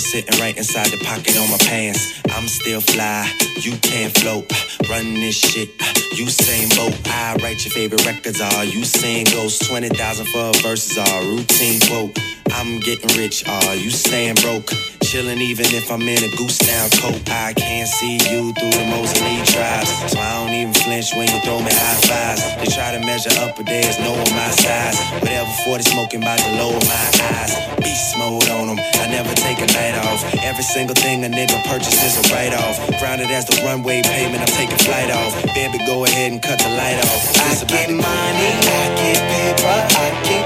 Is 0.00 0.12
sitting 0.12 0.40
right 0.40 0.56
inside 0.56 0.86
the 0.86 1.04
pocket 1.04 1.36
on 1.36 1.50
my 1.50 1.58
pants. 1.58 2.22
I'm 2.30 2.48
still 2.48 2.80
fly, 2.80 3.30
you 3.56 3.76
can't 3.82 4.10
float. 4.16 4.50
Running 4.88 5.20
this 5.20 5.36
shit, 5.36 5.68
you 6.16 6.26
same 6.30 6.70
boat. 6.70 6.96
I 7.06 7.36
write 7.42 7.62
your 7.66 7.72
favorite 7.72 8.06
records, 8.06 8.40
all 8.40 8.64
you 8.64 8.84
sing 8.84 9.26
ghosts. 9.26 9.68
20,000 9.68 10.26
for 10.28 10.52
verses, 10.62 10.96
all 10.96 11.22
routine 11.24 11.80
quote. 11.80 12.18
I'm 12.52 12.80
getting 12.80 13.14
rich, 13.20 13.46
all 13.46 13.74
you 13.74 13.90
staying 13.90 14.36
broke. 14.36 14.72
Chillin' 15.10 15.42
even 15.42 15.66
if 15.74 15.90
I'm 15.90 16.06
in 16.06 16.22
a 16.22 16.30
goose 16.38 16.62
down 16.62 16.86
coat. 17.02 17.18
I 17.26 17.50
can't 17.50 17.90
see 17.90 18.14
you 18.30 18.54
through 18.54 18.70
the 18.70 18.86
Mosley 18.94 19.42
tribes. 19.42 19.90
So 20.06 20.14
I 20.14 20.38
don't 20.38 20.54
even 20.54 20.70
flinch 20.70 21.10
when 21.18 21.26
you 21.26 21.42
throw 21.42 21.58
me 21.58 21.74
high 21.74 21.98
fives. 22.06 22.46
They 22.62 22.70
try 22.70 22.94
to 22.94 23.02
measure 23.02 23.34
up, 23.42 23.58
but 23.58 23.66
there's 23.66 23.98
no 23.98 24.14
on 24.14 24.30
my 24.38 24.54
size. 24.54 24.94
Whatever 25.18 25.50
40 25.66 25.82
smoking 25.82 26.22
by 26.22 26.38
the 26.38 26.62
lower 26.62 26.78
my 26.86 27.06
eyes. 27.34 27.58
Beast 27.82 28.14
mode 28.22 28.46
on 28.54 28.70
them, 28.70 28.78
I 28.78 29.10
never 29.10 29.34
take 29.34 29.58
a 29.58 29.66
night 29.74 29.98
off. 29.98 30.22
Every 30.46 30.62
single 30.62 30.94
thing 30.94 31.26
a 31.26 31.28
nigga 31.28 31.58
purchases 31.66 32.14
a 32.14 32.22
write 32.30 32.54
off. 32.54 32.78
Grounded 33.02 33.34
as 33.34 33.50
the 33.50 33.58
runway 33.66 34.06
payment, 34.06 34.38
I'm 34.38 34.54
taking 34.54 34.78
flight 34.78 35.10
off. 35.10 35.34
Baby, 35.58 35.82
go 35.90 36.06
ahead 36.06 36.30
and 36.30 36.40
cut 36.40 36.62
the 36.62 36.70
light 36.78 37.02
off. 37.02 37.22
I 37.34 37.50
It's 37.50 37.66
get 37.66 37.90
money, 37.90 38.50
I 38.62 38.86
get 38.94 39.18
paper, 39.26 39.74
I 39.74 40.06
get 40.22 40.39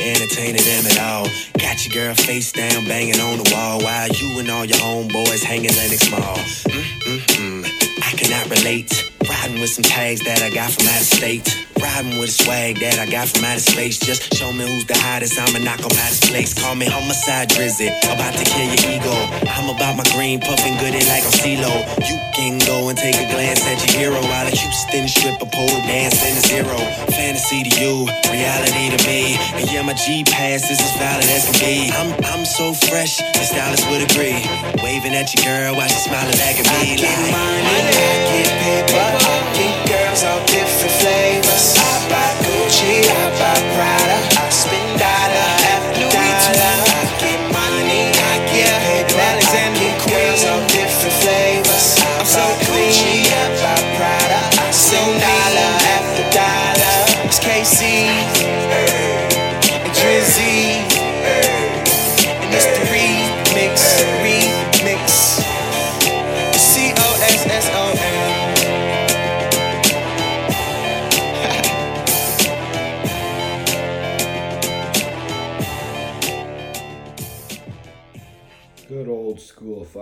and 0.00 0.16
entertaining 0.16 0.62
them 0.62 0.86
at 0.86 0.98
all. 0.98 1.26
Got 1.58 1.84
your 1.84 1.94
girl 1.94 2.14
face 2.14 2.52
down, 2.52 2.84
banging 2.86 3.20
on 3.20 3.38
the 3.38 3.50
wall 3.54 3.80
while 3.82 4.08
you 4.08 4.38
and 4.40 4.50
all 4.50 4.64
your 4.64 4.78
homeboys 4.78 5.42
hanging 5.42 5.72
Lenox 5.76 6.10
Mall. 6.10 6.36
Mm-mm-mm. 6.68 7.64
I 8.02 8.16
cannot 8.16 8.48
relate. 8.50 9.10
Riding 9.40 9.60
with 9.60 9.70
some 9.70 9.84
tags 9.84 10.20
that 10.24 10.42
I 10.42 10.50
got 10.52 10.70
from 10.70 10.84
out 10.88 11.00
of 11.00 11.08
state. 11.08 11.48
Riding 11.80 12.20
with 12.20 12.28
a 12.28 12.36
swag 12.44 12.76
that 12.84 13.00
I 13.00 13.08
got 13.08 13.28
from 13.28 13.44
outer 13.48 13.60
space. 13.60 13.96
Just 13.98 14.34
show 14.36 14.52
me 14.52 14.68
who's 14.68 14.84
the 14.84 14.98
hottest. 15.00 15.40
I'ma 15.40 15.64
knock 15.64 15.80
'em 15.80 15.96
out 15.96 16.12
of 16.12 16.20
place. 16.28 16.52
Call 16.52 16.74
me 16.76 16.84
homicide 16.86 17.48
drizzy. 17.48 17.88
About 18.04 18.36
to 18.36 18.44
kill 18.44 18.68
your 18.68 18.84
ego. 19.00 19.16
I'm 19.48 19.70
about 19.72 19.96
my 19.96 20.04
green, 20.12 20.40
puffing 20.40 20.76
Goodie 20.76 21.04
like 21.08 21.24
I'm 21.24 21.32
CeeLo. 21.32 21.72
You 22.04 22.20
can 22.36 22.58
go 22.68 22.88
and 22.90 22.98
take 22.98 23.16
a 23.16 23.24
glance 23.32 23.64
at 23.64 23.80
your 23.80 24.12
hero 24.12 24.20
while 24.28 24.46
a 24.46 24.50
Houston 24.52 25.08
stripper 25.08 25.46
pole 25.48 25.80
dance 25.88 26.20
in 26.20 26.36
a 26.36 26.42
zero. 26.44 26.76
Fantasy 27.16 27.64
to 27.64 27.72
you, 27.80 27.94
reality 28.28 28.92
to 28.92 29.00
me. 29.08 29.40
And 29.56 29.64
yeah, 29.72 29.80
my 29.82 29.94
G 29.94 30.22
pass 30.24 30.68
is 30.70 30.80
as 30.80 30.92
valid 31.00 31.24
as 31.32 31.48
can 31.48 31.56
be. 31.64 31.88
I'm 31.96 32.12
I'm 32.28 32.44
so 32.44 32.74
fresh, 32.74 33.16
the 33.18 33.44
stylist 33.44 33.88
would 33.88 34.04
agree. 34.04 34.36
Waving 34.84 35.14
at 35.16 35.32
your 35.32 35.42
girl 35.48 35.76
while 35.80 35.88
she 35.88 35.96
smiling 36.08 36.36
back 36.36 36.60
at 36.60 36.68
I 36.68 36.84
me 36.84 36.96
get 36.96 37.08
like. 37.08 37.32
money, 37.32 37.64
I 37.64 38.12
get 38.36 38.52
paper, 38.60 39.39
I 39.60 39.84
girls 39.84 40.24
all 40.24 40.40
different 40.46 40.94
flavors. 41.04 41.76
I 41.76 42.08
buy 42.08 42.30
Gucci, 42.44 43.04
I 43.04 43.24
buy 43.36 43.58
Prada, 43.76 44.19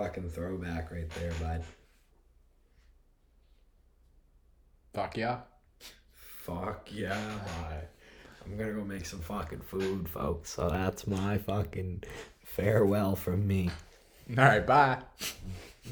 fucking 0.09 0.29
throwback 0.31 0.91
right 0.91 1.07
there, 1.11 1.31
bud. 1.39 1.63
Fuck 4.91 5.17
yeah. 5.17 5.41
Fuck 6.43 6.89
yeah. 6.91 7.37
I'm 8.43 8.57
gonna 8.57 8.73
go 8.73 8.83
make 8.83 9.05
some 9.05 9.19
fucking 9.19 9.61
food, 9.61 10.09
folks. 10.09 10.49
So 10.49 10.67
that's 10.67 11.05
my 11.05 11.37
fucking 11.37 12.05
farewell 12.43 13.15
from 13.15 13.45
me. 13.45 13.69
All 14.35 14.45
right, 14.45 14.65
bye. 14.65 14.97